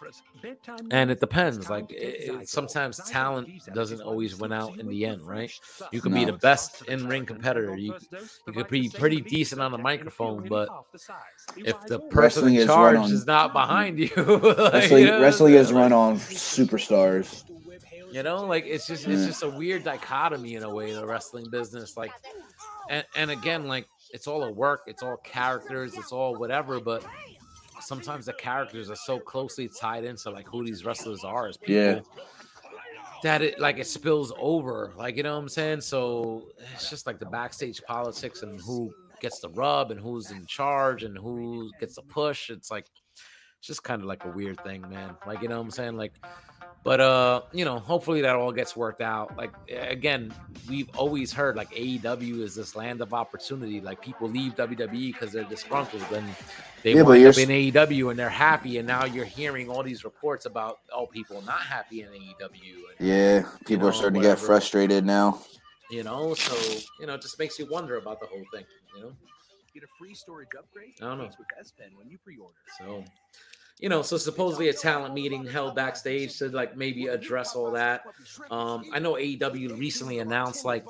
and 0.90 1.10
it 1.10 1.20
depends 1.20 1.68
like 1.70 1.90
it, 1.92 1.94
it- 2.40 2.48
sometimes 2.48 2.98
talent 3.08 3.48
doesn't 3.74 4.00
always 4.00 4.36
win 4.38 4.52
out 4.52 4.78
in 4.78 4.88
the 4.88 5.04
end 5.06 5.22
right? 5.26 5.52
you 5.92 6.00
can 6.00 6.12
be 6.12 6.24
the 6.24 6.32
best 6.32 6.82
in-ring 6.88 7.24
competitor. 7.26 7.76
you, 7.76 7.94
you 8.46 8.52
could 8.52 8.68
be 8.68 8.88
pretty 8.88 9.20
decent 9.20 9.60
on 9.60 9.70
the 9.72 9.78
microphone 9.78 10.46
but 10.48 10.68
if 11.56 11.80
the 11.86 11.98
person 11.98 12.44
Wrestling 12.44 12.54
in 12.54 12.60
is 12.62 12.66
charge 12.66 12.96
on- 12.96 13.12
is 13.12 13.26
not 13.26 13.52
behind 13.52 13.98
you 13.98 14.10
like, 14.16 14.72
Wrestling, 14.72 15.02
you 15.04 15.10
know 15.10 15.20
wrestling 15.20 15.54
is 15.54 15.72
run 15.72 15.92
on 15.92 16.16
superstars. 16.16 17.44
You 18.12 18.22
know, 18.22 18.44
like 18.44 18.66
it's 18.66 18.86
just 18.86 19.08
it's 19.08 19.24
just 19.24 19.42
a 19.42 19.48
weird 19.48 19.84
dichotomy 19.84 20.56
in 20.56 20.64
a 20.64 20.74
way, 20.74 20.92
the 20.92 21.06
wrestling 21.06 21.48
business. 21.48 21.96
Like 21.96 22.12
and, 22.90 23.06
and 23.16 23.30
again, 23.30 23.66
like 23.66 23.86
it's 24.12 24.26
all 24.26 24.44
a 24.44 24.52
work, 24.52 24.82
it's 24.86 25.02
all 25.02 25.16
characters, 25.16 25.94
it's 25.96 26.12
all 26.12 26.36
whatever, 26.36 26.78
but 26.78 27.02
sometimes 27.82 28.26
the 28.26 28.32
characters 28.34 28.90
are 28.90 28.96
so 28.96 29.18
closely 29.18 29.68
tied 29.68 30.04
into 30.04 30.30
like 30.30 30.46
who 30.46 30.64
these 30.64 30.84
wrestlers 30.84 31.24
are 31.24 31.48
as 31.48 31.56
people 31.56 31.74
Yeah. 31.74 32.00
that 33.22 33.42
it 33.42 33.58
like 33.60 33.78
it 33.78 33.86
spills 33.86 34.32
over. 34.38 34.92
Like, 34.96 35.16
you 35.16 35.22
know 35.22 35.34
what 35.34 35.42
I'm 35.42 35.48
saying? 35.48 35.80
So 35.82 36.48
it's 36.74 36.90
just 36.90 37.06
like 37.06 37.18
the 37.18 37.26
backstage 37.26 37.80
politics 37.86 38.42
and 38.42 38.60
who 38.60 38.92
gets 39.20 39.38
the 39.40 39.48
rub 39.50 39.90
and 39.92 40.00
who's 40.00 40.30
in 40.32 40.44
charge 40.46 41.04
and 41.04 41.16
who 41.16 41.70
gets 41.78 41.94
the 41.94 42.02
push. 42.02 42.50
It's 42.50 42.70
like 42.70 42.86
it's 43.62 43.68
just 43.68 43.84
kind 43.84 44.02
of 44.02 44.08
like 44.08 44.24
a 44.24 44.28
weird 44.28 44.60
thing, 44.64 44.82
man. 44.90 45.16
Like, 45.24 45.40
you 45.40 45.46
know 45.46 45.58
what 45.58 45.62
I'm 45.62 45.70
saying? 45.70 45.96
Like, 45.96 46.14
but 46.82 47.00
uh, 47.00 47.42
you 47.52 47.64
know, 47.64 47.78
hopefully 47.78 48.20
that 48.22 48.34
all 48.34 48.50
gets 48.50 48.74
worked 48.74 49.00
out. 49.00 49.36
Like 49.36 49.52
again, 49.70 50.34
we've 50.68 50.88
always 50.96 51.32
heard 51.32 51.54
like 51.54 51.70
AEW 51.70 52.40
is 52.40 52.56
this 52.56 52.74
land 52.74 53.00
of 53.00 53.14
opportunity. 53.14 53.80
Like 53.80 54.02
people 54.02 54.28
leave 54.28 54.56
WWE 54.56 55.12
because 55.12 55.30
they're 55.30 55.44
disgruntled 55.44 56.02
and 56.12 56.26
they 56.82 56.94
Yeah, 56.94 57.02
wind 57.02 57.24
up 57.24 57.38
in 57.38 57.50
AEW 57.50 58.10
and 58.10 58.18
they're 58.18 58.28
happy. 58.28 58.78
And 58.78 58.88
now 58.88 59.04
you're 59.04 59.24
hearing 59.24 59.70
all 59.70 59.84
these 59.84 60.02
reports 60.02 60.44
about 60.44 60.80
oh 60.92 61.06
people 61.06 61.40
not 61.42 61.60
happy 61.60 62.02
in 62.02 62.08
AEW. 62.08 62.74
And, 62.98 63.08
Yeah, 63.08 63.46
people 63.64 63.84
know, 63.84 63.90
are 63.90 63.92
starting 63.92 64.20
to 64.22 64.28
get 64.28 64.40
frustrated 64.40 65.06
now. 65.06 65.40
You 65.88 66.02
know, 66.02 66.34
so 66.34 66.80
you 66.98 67.06
know, 67.06 67.14
it 67.14 67.22
just 67.22 67.38
makes 67.38 67.60
you 67.60 67.66
wonder 67.70 67.96
about 67.96 68.18
the 68.18 68.26
whole 68.26 68.42
thing. 68.52 68.64
You 68.96 69.02
know, 69.04 69.12
Get 69.74 69.84
a 69.84 69.86
free 69.98 70.12
storage 70.14 70.48
upgrade. 70.58 70.92
I 71.00 71.06
don't 71.06 71.16
know. 71.16 71.24
Thanks 71.24 71.38
with 71.38 71.46
S 71.58 71.72
Pen 71.72 71.88
when 71.96 72.06
you 72.10 72.18
pre-order. 72.18 72.58
so 72.78 73.02
you 73.78 73.88
know, 73.88 74.02
so 74.02 74.16
supposedly 74.16 74.68
a 74.68 74.72
talent 74.72 75.12
meeting 75.14 75.44
held 75.44 75.74
backstage 75.74 76.38
to 76.38 76.48
like 76.48 76.76
maybe 76.76 77.08
address 77.08 77.56
all 77.56 77.72
that. 77.72 78.02
Um, 78.50 78.84
I 78.92 78.98
know 78.98 79.14
AEW 79.14 79.78
recently 79.78 80.20
announced 80.20 80.64
like 80.64 80.84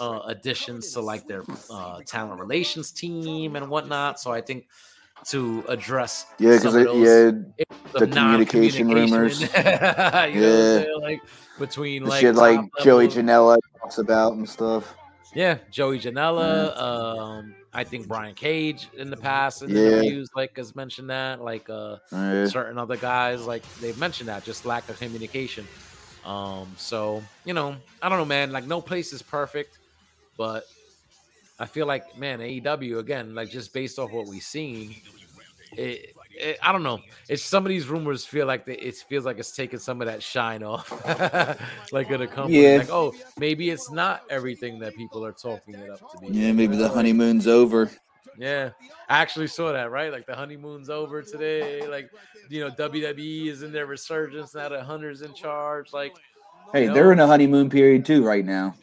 uh, 0.00 0.20
additions 0.26 0.92
to 0.92 1.00
like 1.00 1.26
their 1.26 1.44
uh, 1.70 2.00
talent 2.06 2.40
relations 2.40 2.90
team 2.90 3.56
and 3.56 3.68
whatnot. 3.68 4.18
So 4.18 4.32
I 4.32 4.40
think 4.40 4.66
to 5.26 5.64
address 5.68 6.26
Yeah, 6.38 6.56
because 6.56 6.74
yeah, 6.74 7.64
the 7.98 8.06
communication 8.06 8.88
rumors. 8.88 9.40
you 9.42 9.48
know 9.48 10.28
Yeah. 10.28 10.84
like 11.00 11.20
between 11.58 12.04
the 12.04 12.08
like 12.10 12.20
shit 12.20 12.34
like 12.34 12.60
Joey 12.82 13.08
Janela 13.08 13.58
talks 13.80 13.98
about 13.98 14.34
and 14.34 14.48
stuff. 14.48 14.94
Yeah, 15.34 15.58
Joey 15.70 15.98
Janela. 15.98 16.76
Um, 16.80 17.54
I 17.78 17.84
think 17.84 18.08
Brian 18.08 18.34
Cage 18.34 18.88
in 18.98 19.08
the 19.08 19.16
past 19.16 19.62
in 19.62 19.70
Yeah. 19.70 19.86
interviews 19.86 20.28
like 20.34 20.56
has 20.56 20.74
mentioned 20.74 21.10
that. 21.10 21.40
Like 21.40 21.70
uh, 21.70 21.98
Yeah. 22.10 22.44
certain 22.44 22.76
other 22.76 22.96
guys, 22.96 23.46
like 23.46 23.62
they've 23.80 23.96
mentioned 23.96 24.28
that, 24.28 24.42
just 24.44 24.66
lack 24.66 24.88
of 24.88 24.98
communication. 24.98 25.64
Um, 26.24 26.74
so 26.76 27.22
you 27.44 27.54
know, 27.54 27.76
I 28.02 28.08
don't 28.08 28.18
know, 28.18 28.24
man. 28.24 28.50
Like 28.50 28.66
no 28.66 28.80
place 28.80 29.12
is 29.12 29.22
perfect, 29.22 29.78
but 30.36 30.64
I 31.60 31.66
feel 31.66 31.86
like, 31.86 32.18
man, 32.18 32.40
AEW 32.40 32.98
again, 32.98 33.36
like 33.36 33.50
just 33.50 33.72
based 33.72 34.00
off 34.00 34.10
what 34.10 34.26
we've 34.26 34.42
seen, 34.42 34.96
it, 35.76 36.16
it, 36.40 36.58
I 36.62 36.72
don't 36.72 36.82
know. 36.82 37.00
It's 37.28 37.42
some 37.42 37.64
of 37.64 37.68
these 37.70 37.86
rumors 37.88 38.24
feel 38.24 38.46
like 38.46 38.64
they, 38.64 38.74
it 38.74 38.96
feels 39.08 39.24
like 39.24 39.38
it's 39.38 39.52
taking 39.54 39.78
some 39.78 40.00
of 40.00 40.06
that 40.06 40.22
shine 40.22 40.62
off, 40.62 40.90
like 41.92 42.10
a 42.10 42.26
company. 42.26 42.62
Yeah. 42.62 42.78
Like, 42.78 42.90
oh, 42.90 43.14
maybe 43.38 43.70
it's 43.70 43.90
not 43.90 44.22
everything 44.30 44.78
that 44.80 44.96
people 44.96 45.24
are 45.24 45.32
talking 45.32 45.74
it 45.74 45.90
up 45.90 45.98
to 46.12 46.18
be. 46.18 46.28
Yeah, 46.38 46.52
maybe 46.52 46.76
the 46.76 46.88
honeymoon's 46.88 47.46
over. 47.46 47.90
yeah, 48.38 48.70
I 49.08 49.18
actually 49.18 49.48
saw 49.48 49.72
that, 49.72 49.90
right? 49.90 50.12
Like 50.12 50.26
the 50.26 50.34
honeymoon's 50.36 50.90
over 50.90 51.22
today. 51.22 51.86
Like, 51.86 52.10
you 52.48 52.60
know, 52.60 52.70
WWE 52.70 53.46
is 53.48 53.62
in 53.62 53.72
their 53.72 53.86
resurgence 53.86 54.54
now 54.54 54.68
that 54.68 54.82
Hunter's 54.84 55.22
in 55.22 55.34
charge. 55.34 55.92
Like, 55.92 56.12
Hey, 56.72 56.86
know? 56.86 56.94
they're 56.94 57.12
in 57.12 57.18
a 57.20 57.26
honeymoon 57.26 57.70
period 57.70 58.04
too 58.04 58.22
right 58.24 58.44
now. 58.44 58.74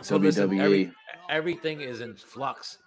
so 0.00 0.16
listen, 0.16 0.48
WWE. 0.50 0.60
every, 0.60 0.92
everything 1.28 1.80
is 1.80 2.00
in 2.00 2.14
flux. 2.14 2.78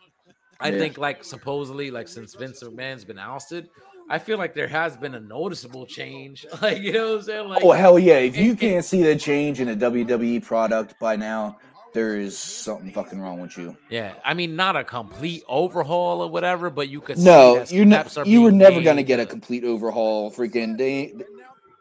I 0.60 0.72
Yeah. 0.72 0.80
think, 0.80 0.98
like, 0.98 1.24
supposedly, 1.24 1.92
like, 1.92 2.08
since 2.08 2.34
Vince 2.36 2.64
McMahon's 2.64 3.06
been 3.06 3.20
ousted, 3.20 3.70
I 4.10 4.20
feel 4.20 4.38
like 4.38 4.54
there 4.54 4.68
has 4.68 4.96
been 4.96 5.16
a 5.16 5.20
noticeable 5.20 5.86
change. 5.86 6.46
Like, 6.62 6.82
you 6.82 6.94
know 6.94 7.10
what 7.12 7.16
I'm 7.18 7.22
saying? 7.24 7.50
Like, 7.50 7.64
oh 7.64 7.72
hell 7.72 8.00
yeah! 8.00 8.18
If 8.18 8.38
you 8.38 8.56
can't 8.56 8.86
see 8.86 9.04
the 9.04 9.16
change 9.16 9.60
in 9.60 9.70
a 9.70 9.76
WWE 9.76 10.44
product 10.44 10.96
by 11.00 11.16
now, 11.16 11.58
there 11.94 12.18
is 12.18 12.38
something 12.38 12.92
fucking 12.92 13.20
wrong 13.20 13.40
with 13.42 13.58
you. 13.58 13.76
yeah, 13.90 14.14
I 14.24 14.34
mean, 14.34 14.56
not 14.56 14.76
a 14.76 14.84
complete 14.84 15.44
overhaul 15.48 16.22
or 16.22 16.30
whatever, 16.30 16.70
but 16.70 16.90
you 16.90 17.02
could 17.02 17.18
No, 17.18 17.64
you 17.70 17.86
ne- 17.86 18.04
you 18.26 18.42
were 18.42 18.52
never 18.52 18.82
gonna 18.82 19.04
get 19.04 19.20
a 19.20 19.26
complete 19.26 19.64
overhaul. 19.64 20.32
Freaking 20.32 20.78
they, 20.78 21.14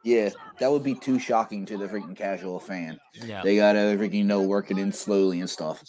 yeah, 0.04 0.30
that 0.60 0.70
would 0.70 0.82
be 0.84 0.94
too 0.94 1.18
shocking 1.18 1.66
to 1.66 1.76
the 1.76 1.86
freaking 1.86 2.16
casual 2.16 2.60
fan. 2.60 2.98
Yeah, 3.14 3.42
They 3.42 3.56
gotta 3.56 3.78
freaking 3.98 4.26
know 4.26 4.42
work 4.42 4.70
it 4.70 4.78
in 4.78 4.92
slowly 4.92 5.40
and 5.40 5.50
stuff. 5.50 5.82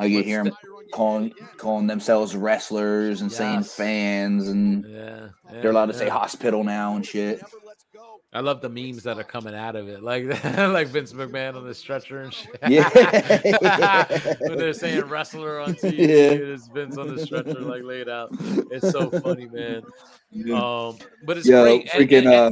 I 0.00 0.08
get 0.08 0.18
But 0.18 0.24
hear 0.24 0.44
them 0.44 0.56
calling 0.92 1.32
calling 1.56 1.86
themselves 1.86 2.36
wrestlers 2.36 3.20
and 3.20 3.30
saying 3.32 3.64
fans, 3.64 4.48
and 4.48 4.84
yeah, 4.88 5.28
yeah, 5.52 5.60
they're 5.60 5.70
allowed 5.70 5.86
to 5.86 5.94
say 5.94 6.08
hospital 6.08 6.64
now 6.64 6.96
and 6.96 7.04
shit. 7.04 7.42
I 8.32 8.40
love 8.40 8.60
the 8.60 8.68
memes 8.68 9.02
that 9.04 9.18
are 9.18 9.24
coming 9.24 9.54
out 9.54 9.76
of 9.76 9.88
it, 9.88 10.02
like 10.02 10.24
like 10.44 10.88
Vince 10.88 11.12
McMahon 11.12 11.54
on 11.56 11.64
the 11.66 11.74
stretcher 11.74 12.20
and 12.22 12.32
shit. 12.34 12.54
Yeah. 12.68 12.88
when 14.40 14.58
they're 14.58 14.72
saying 14.72 15.02
wrestler 15.06 15.60
on 15.60 15.74
TV, 15.74 15.98
Yeah. 15.98 16.52
it's 16.54 16.68
Vince 16.68 16.98
on 16.98 17.14
the 17.14 17.24
stretcher, 17.24 17.60
like 17.60 17.82
laid 17.82 18.08
out. 18.08 18.30
It's 18.70 18.90
so 18.90 19.10
funny, 19.10 19.46
man. 19.46 19.82
Um, 20.54 20.98
but 21.24 21.38
it's 21.38 21.46
Yo, 21.46 21.62
great. 21.62 21.88
freaking 21.88 22.18
and, 22.18 22.28
uh, 22.28 22.50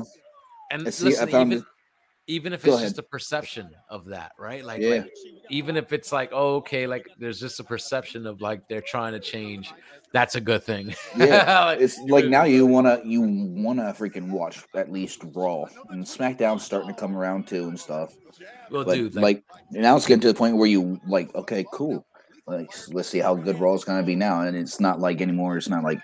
and 0.70 0.86
I 0.88 0.90
see. 0.90 1.04
listen, 1.06 1.28
I 1.28 1.30
found 1.30 1.52
even 1.52 1.62
it. 1.64 1.68
Even 2.26 2.52
if 2.52 2.64
it's 2.66 2.80
just 2.80 2.98
a 2.98 3.02
perception 3.02 3.68
of 3.90 4.06
that, 4.06 4.32
right? 4.38 4.64
Like, 4.64 4.80
Yeah. 4.80 4.90
like, 5.02 5.12
even 5.50 5.76
if 5.76 5.92
it's 5.92 6.10
like, 6.10 6.30
oh, 6.32 6.56
okay, 6.56 6.86
like 6.86 7.06
there's 7.18 7.38
just 7.38 7.60
a 7.60 7.64
perception 7.64 8.26
of 8.26 8.40
like 8.40 8.66
they're 8.68 8.80
trying 8.80 9.12
to 9.12 9.20
change. 9.20 9.72
That's 10.12 10.34
a 10.34 10.40
good 10.40 10.62
thing. 10.62 10.94
Yeah, 11.16 11.64
Like, 11.66 11.80
It's 11.80 11.98
like 12.00 12.26
now 12.26 12.44
you 12.44 12.66
wanna 12.66 13.00
you 13.04 13.20
wanna 13.22 13.92
freaking 13.92 14.30
watch 14.30 14.62
at 14.74 14.90
least 14.90 15.22
Raw 15.34 15.64
and 15.90 16.04
SmackDown's 16.04 16.62
starting 16.64 16.88
to 16.88 16.98
come 16.98 17.16
around 17.16 17.46
too 17.46 17.64
and 17.68 17.78
stuff. 17.78 18.14
well, 18.70 18.84
But 18.84 18.94
dude, 18.94 19.14
like, 19.16 19.44
now 19.70 19.96
it's 19.96 20.06
getting 20.06 20.22
to 20.22 20.28
the 20.28 20.34
point 20.38 20.56
where 20.56 20.68
you 20.68 21.00
like, 21.06 21.34
okay, 21.34 21.66
cool. 21.72 22.06
Like 22.46 22.70
let's 22.88 23.08
see 23.08 23.20
how 23.20 23.34
good 23.34 23.58
Raw's 23.58 23.84
gonna 23.84 24.02
be 24.02 24.14
now. 24.14 24.42
And 24.42 24.54
it's 24.56 24.78
not 24.78 25.00
like 25.00 25.22
anymore. 25.22 25.56
It's 25.56 25.68
not 25.68 25.82
like, 25.82 26.00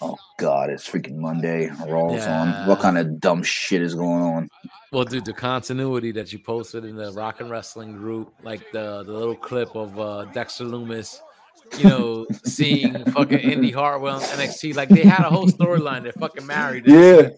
oh 0.00 0.16
god, 0.38 0.70
it's 0.70 0.88
freaking 0.88 1.16
Monday. 1.16 1.70
Raw's 1.86 2.26
on. 2.26 2.66
What 2.66 2.80
kind 2.80 2.96
of 2.96 3.20
dumb 3.20 3.42
shit 3.42 3.82
is 3.82 3.94
going 3.94 4.22
on? 4.22 4.48
Well, 4.90 5.04
dude, 5.04 5.26
the 5.26 5.34
continuity 5.34 6.10
that 6.12 6.32
you 6.32 6.38
posted 6.38 6.84
in 6.84 6.96
the 6.96 7.12
Rock 7.12 7.40
and 7.40 7.50
Wrestling 7.50 7.92
group, 7.92 8.32
like 8.42 8.72
the 8.72 9.02
the 9.02 9.12
little 9.12 9.36
clip 9.36 9.74
of 9.76 9.98
uh, 10.00 10.24
Dexter 10.32 10.64
Lumis, 10.64 11.18
you 11.78 11.88
know, 11.88 12.26
seeing 12.44 13.04
fucking 13.12 13.40
Indy 13.40 13.70
Hartwell 13.70 14.16
and 14.16 14.24
NXT, 14.40 14.74
like 14.74 14.88
they 14.88 15.02
had 15.02 15.26
a 15.26 15.30
whole 15.30 15.46
storyline. 15.46 16.04
They're 16.04 16.12
fucking 16.12 16.46
married. 16.46 16.86
Yeah, 16.86 17.28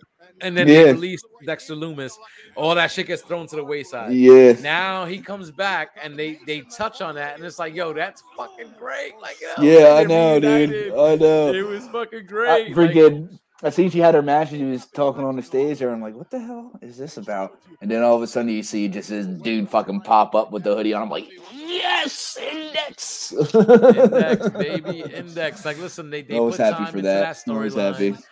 and 0.41 0.57
then 0.57 0.69
yeah. 0.69 0.85
they 0.85 0.93
released 0.93 1.27
Dexter 1.47 1.75
Lumis. 1.75 2.13
All 2.57 2.75
that 2.75 2.91
shit 2.91 3.07
gets 3.07 3.23
thrown 3.23 3.47
to 3.49 3.57
the 3.57 3.65
wayside. 3.65 4.13
yeah. 4.13 4.53
Now 4.61 5.05
he 5.05 5.19
comes 5.19 5.51
back 5.51 5.91
and 6.03 6.19
they 6.19 6.39
they 6.47 6.61
touch 6.63 7.01
on 7.01 7.15
that, 7.17 7.37
and 7.37 7.45
it's 7.45 7.59
like, 7.59 7.75
yo, 7.75 7.93
that's 7.93 8.23
fucking 8.37 8.75
great. 8.79 9.13
Like, 9.21 9.37
you 9.41 9.49
know, 9.49 9.79
Yeah, 9.81 9.95
I 9.95 10.05
know, 10.05 10.41
dude. 10.41 10.93
I 10.93 11.17
know. 11.17 11.53
It 11.53 11.67
was 11.67 11.87
fucking 11.89 12.19
I 12.21 12.23
great. 12.23 12.77
like- 12.77 12.93
freaking, 12.93 13.39
I 13.63 13.71
seen 13.71 13.89
she 13.89 13.99
had 14.01 14.15
her 14.15 14.21
match 14.23 14.51
and 14.51 14.59
she 14.61 14.65
was 14.65 14.87
talking 14.87 15.25
on 15.25 15.37
the 15.37 15.43
stage 15.43 15.79
there. 15.79 15.91
I'm 15.91 16.03
like, 16.03 16.15
what 16.15 16.31
the 16.31 16.39
hell 16.41 16.73
is 16.83 16.99
this 16.99 17.17
about? 17.17 17.59
And 17.81 17.91
then 17.91 18.03
all 18.03 18.15
of 18.17 18.21
a 18.23 18.27
sudden 18.27 18.51
you 18.51 18.63
see 18.63 18.89
just 18.89 19.09
this 19.09 19.27
dude 19.27 19.71
fucking 19.71 20.03
pop 20.03 20.35
up 20.35 20.51
with 20.51 20.65
the 20.65 20.75
hoodie 20.75 20.93
on. 20.93 21.03
I'm 21.03 21.09
like, 21.09 21.29
yes, 21.53 22.37
index. 22.37 23.33
index, 23.33 24.49
baby, 24.51 25.01
index. 25.15 25.65
Like, 25.65 25.79
listen, 25.79 26.11
they, 26.11 26.23
they 26.23 26.37
I 26.37 26.41
was 26.41 26.57
put 26.57 26.65
happy 26.67 26.85
time 26.85 26.93
for 26.93 27.03
that. 27.03 27.37
that 27.47 27.53
I 27.53 27.57
was 27.57 27.75
happy. 27.75 28.11
storyline. 28.13 28.23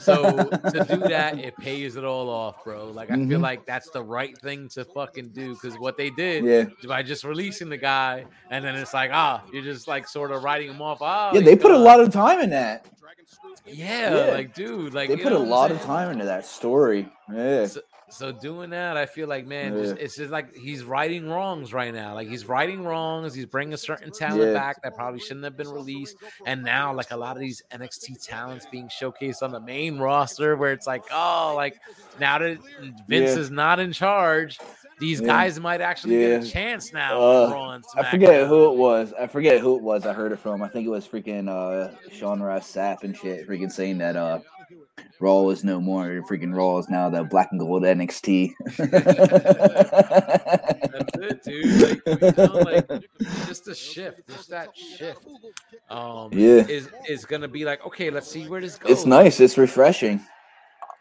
So 0.00 0.22
to 0.44 0.86
do 0.88 0.96
that, 1.08 1.38
it 1.38 1.56
pays 1.56 1.96
it 1.96 2.04
all 2.04 2.28
off, 2.28 2.62
bro. 2.64 2.86
Like 2.88 3.10
I 3.10 3.14
feel 3.16 3.38
Mhm. 3.38 3.42
like 3.42 3.64
that's 3.66 3.90
the 3.90 4.02
right 4.02 4.36
thing 4.38 4.68
to 4.70 4.84
fucking 4.84 5.28
do 5.30 5.54
because 5.54 5.78
what 5.78 5.96
they 5.96 6.10
did 6.10 6.44
Yeah. 6.44 6.64
by 6.86 7.02
just 7.02 7.24
releasing 7.24 7.68
the 7.68 7.76
guy, 7.78 8.24
and 8.50 8.64
then 8.64 8.74
it's 8.76 8.92
like, 8.94 9.10
ah, 9.12 9.42
you're 9.52 9.62
just 9.62 9.88
like 9.88 10.06
sort 10.06 10.32
of 10.32 10.42
writing 10.44 10.68
him 10.70 10.82
off. 10.82 10.98
Ah, 11.00 11.32
Yeah, 11.32 11.40
they 11.40 11.56
put 11.56 11.70
a 11.70 11.78
lot 11.78 12.00
of 12.00 12.12
time 12.12 12.40
in 12.40 12.50
that. 12.50 12.86
yeah, 13.66 14.26
Yeah. 14.26 14.32
like 14.32 14.54
dude, 14.54 14.92
like 14.94 15.08
They 15.08 15.16
put 15.16 15.32
a 15.32 15.38
lot 15.38 15.70
of 15.70 15.80
time 15.82 16.10
into 16.10 16.24
that 16.26 16.44
story. 16.44 17.08
Yeah. 17.32 17.66
So, 17.66 17.80
So 18.10 18.32
doing 18.32 18.70
that, 18.70 18.96
I 18.96 19.06
feel 19.06 19.28
like 19.28 19.46
man, 19.46 19.72
just, 19.74 19.96
it's 19.96 20.16
just 20.16 20.30
like 20.30 20.54
he's 20.54 20.82
righting 20.84 21.28
wrongs 21.28 21.72
right 21.72 21.94
now. 21.94 22.14
Like 22.14 22.28
he's 22.28 22.46
righting 22.46 22.84
wrongs. 22.84 23.34
He's 23.34 23.46
bringing 23.46 23.76
certain 23.76 24.10
talent 24.10 24.42
Yeah. 24.48 24.52
back 24.52 24.82
that 24.82 24.94
probably 24.94 25.20
shouldn't 25.20 25.44
have 25.44 25.56
been 25.56 25.68
released. 25.70 26.16
And 26.46 26.62
now, 26.62 26.92
like 26.92 27.10
a 27.12 27.16
lot 27.16 27.36
of 27.36 27.40
these 27.40 27.62
NXT 27.70 28.26
talents 28.26 28.66
being 28.70 28.88
showcased 28.88 29.42
on 29.42 29.52
the 29.52 29.60
main 29.60 29.98
roster, 29.98 30.56
where 30.56 30.72
it's 30.72 30.86
like, 30.86 31.04
oh, 31.12 31.52
like 31.56 31.80
now 32.18 32.38
that 32.38 32.58
Vince 33.06 33.30
Yeah. 33.30 33.38
is 33.38 33.50
not 33.50 33.78
in 33.78 33.92
charge, 33.92 34.58
these 34.98 35.20
Yeah. 35.20 35.26
guys 35.28 35.60
might 35.60 35.80
actually 35.80 36.18
get 36.18 36.42
a 36.42 36.46
chance 36.46 36.92
now. 36.92 37.18
Uh, 37.20 37.44
on 37.46 37.52
Raw 37.52 37.70
and 37.70 37.84
I 37.96 38.10
forget 38.10 38.46
who 38.46 38.70
it 38.72 38.76
was. 38.76 39.12
I 39.18 39.26
forget 39.28 39.60
who 39.60 39.76
it 39.76 39.82
was. 39.82 40.04
I 40.04 40.12
heard 40.12 40.32
it 40.32 40.38
from. 40.38 40.62
I 40.62 40.68
think 40.68 40.86
it 40.86 40.90
was 40.90 41.06
freaking 41.08 41.48
uh, 41.48 41.94
Sean 42.12 42.40
Ross 42.40 42.70
Sapp 42.70 43.02
and 43.04 43.16
shit. 43.16 43.48
Freaking 43.48 43.70
saying 43.72 43.98
that 43.98 44.16
uh, 44.16 44.40
Raw 45.20 45.50
is 45.50 45.64
no 45.64 45.80
more. 45.80 46.10
Your 46.10 46.22
freaking 46.22 46.54
Raw 46.56 46.78
is 46.78 46.88
now 46.88 47.10
the 47.10 47.24
black 47.24 47.48
and 47.50 47.60
gold 47.60 47.82
NXT. 47.82 48.52
That's 49.58 51.16
it, 51.18 51.42
dude. 51.44 51.82
Like, 51.82 52.00
you 52.06 52.32
know, 52.46 52.58
like 52.58 52.88
just 53.46 53.68
a 53.68 53.74
shift, 53.74 54.26
just 54.28 54.50
that 54.50 54.76
shift. 54.76 55.26
Um, 55.88 56.30
Yeah. 56.32 56.66
is 56.66 56.88
is 57.08 57.24
gonna 57.24 57.48
be 57.48 57.64
like, 57.64 57.84
okay, 57.86 58.10
let's 58.10 58.28
see 58.28 58.48
where 58.48 58.60
this 58.60 58.78
goes. 58.78 58.90
it's 58.92 59.06
nice. 59.06 59.40
It's 59.40 59.58
refreshing. 59.58 60.20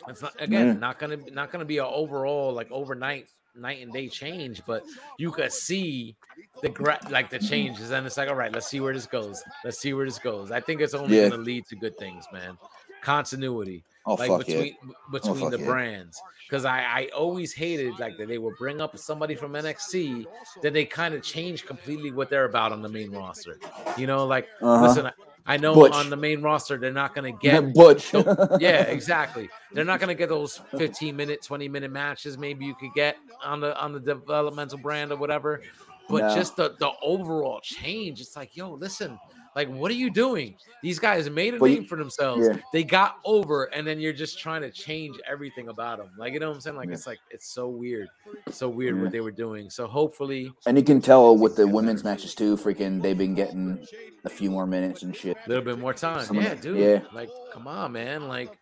It's 0.08 0.22
not 0.22 0.34
again 0.40 0.68
Yeah. 0.68 0.74
not 0.74 1.00
gonna 1.00 1.18
not 1.32 1.52
gonna 1.52 1.66
be 1.66 1.78
an 1.78 1.86
overall 1.88 2.54
like 2.54 2.70
overnight 2.72 3.28
night 3.56 3.82
and 3.82 3.92
day 3.92 4.08
change, 4.08 4.62
but 4.66 4.84
you 5.18 5.32
could 5.32 5.52
see 5.52 6.16
the 6.62 6.70
gra- 6.70 7.00
like 7.10 7.30
the 7.30 7.40
changes, 7.40 7.92
and 7.92 8.06
it's 8.06 8.16
like, 8.18 8.30
all 8.30 8.36
right, 8.36 8.52
let's 8.54 8.68
see 8.68 8.80
where 8.80 8.94
this 8.94 9.06
goes. 9.06 9.44
Let's 9.64 9.80
see 9.80 9.94
where 9.94 10.06
this 10.06 10.20
goes. 10.20 10.52
I 10.52 10.60
think 10.62 10.82
it's 10.82 10.94
only 10.94 11.18
Yeah. 11.18 11.30
gonna 11.30 11.42
lead 11.42 11.66
to 11.68 11.76
good 11.76 11.98
things, 11.98 12.26
man. 12.32 12.58
Continuity 13.01 13.84
Oh 14.06 14.15
like 14.15 14.29
fuck 14.29 14.48
yeah. 14.48 14.56
between 14.56 14.75
between 15.12 15.50
the 15.51 15.60
yeah. 15.60 15.65
brands 15.65 16.20
because 16.48 16.65
I, 16.65 16.79
I 16.79 17.10
always 17.15 17.53
hated 17.53 18.00
like 18.00 18.18
that 18.18 18.27
they 18.27 18.38
would 18.38 18.56
bring 18.58 18.82
up 18.82 18.98
somebody 18.98 19.36
from 19.36 19.51
NXT 19.53 20.25
that 20.63 20.74
they 20.74 20.86
kind 20.86 21.13
of 21.13 21.22
change 21.22 21.65
completely 21.65 22.12
what 22.12 22.29
they're 22.29 22.46
about 22.46 22.72
on 22.72 22.82
the 22.82 22.89
main 22.89 23.12
roster. 23.12 23.60
You 23.98 24.08
know, 24.08 24.25
like 24.25 24.48
Uh-huh. 24.62 24.88
listen, 24.88 25.06
I, 25.06 25.12
I 25.46 25.58
know 25.58 25.75
Butch. 25.75 25.94
on 25.94 26.10
the 26.10 26.15
main 26.15 26.41
roster 26.41 26.77
they're 26.77 26.94
not 26.94 27.13
gonna 27.13 27.34
get 27.34 27.74
Butch. 27.74 28.12
yeah, 28.60 28.84
exactly. 28.84 29.50
They're 29.74 29.84
not 29.86 30.00
gonna 30.00 30.15
get 30.15 30.29
those 30.29 30.60
15 30.77 31.15
minute, 31.15 31.44
20 31.44 31.68
minute 31.68 31.91
matches 31.91 32.38
maybe 32.38 32.65
you 32.65 32.75
could 32.75 32.94
get 32.96 33.18
on 33.44 33.60
the 33.60 33.79
on 33.79 33.91
the 33.94 34.00
developmental 34.00 34.79
brand 34.79 35.12
or 35.12 35.18
whatever. 35.18 35.62
But 36.08 36.22
No. 36.24 36.36
just 36.36 36.56
the 36.56 36.75
the 36.79 36.91
overall 37.03 37.60
change, 37.62 38.22
it's 38.22 38.36
like, 38.36 38.56
yo, 38.58 38.72
listen, 38.72 39.20
like 39.56 39.68
what 39.70 39.91
are 39.91 39.96
you 39.96 40.10
doing? 40.10 40.56
These 40.84 41.00
guys 41.00 41.29
made 41.29 41.53
a 41.56 41.60
name 41.60 41.86
for 41.86 41.98
themselves. 41.98 42.48
yeah. 42.48 42.58
They 42.72 42.84
got 42.84 43.18
over, 43.25 43.65
and 43.65 43.86
then 43.86 44.00
you're 44.00 44.13
just 44.13 44.39
trying 44.39 44.62
to 44.62 44.72
change 44.72 45.18
everything 45.29 45.68
about 45.70 45.98
them. 45.98 46.10
Like 46.18 46.34
you 46.34 46.39
know 46.39 46.50
what 46.50 46.56
I'm 46.56 46.62
saying? 46.62 46.77
Like 46.77 46.88
Yeah. 46.89 46.94
it's 46.96 47.08
like 47.08 47.20
it's 47.32 47.48
so 47.48 47.68
weird, 47.68 48.08
so 48.51 48.70
weird 48.70 48.96
Yeah. 48.96 49.01
what 49.03 49.12
they 49.12 49.22
were 49.22 49.32
doing. 49.32 49.70
So 49.70 49.88
hopefully, 49.88 50.51
And 50.65 50.77
you 50.77 50.84
can 50.84 51.01
tell 51.01 51.36
with 51.38 51.56
the 51.56 51.68
women's 51.68 52.03
matches 52.03 52.36
too. 52.36 52.56
Freaking, 52.58 53.01
they've 53.01 53.18
been 53.18 53.36
getting 53.36 53.86
a 54.25 54.29
few 54.29 54.50
more 54.51 54.65
minutes 54.68 55.03
and 55.03 55.15
shit. 55.15 55.38
a 55.46 55.50
little 55.50 55.63
bit 55.63 55.79
more 55.79 55.94
time. 55.94 56.24
Some 56.25 56.38
yeah, 56.38 56.56
dude. 56.56 56.77
yeah. 56.77 57.01
Like, 57.13 57.29
come 57.53 57.68
on, 57.68 57.91
man. 57.94 58.27
Like, 58.27 58.58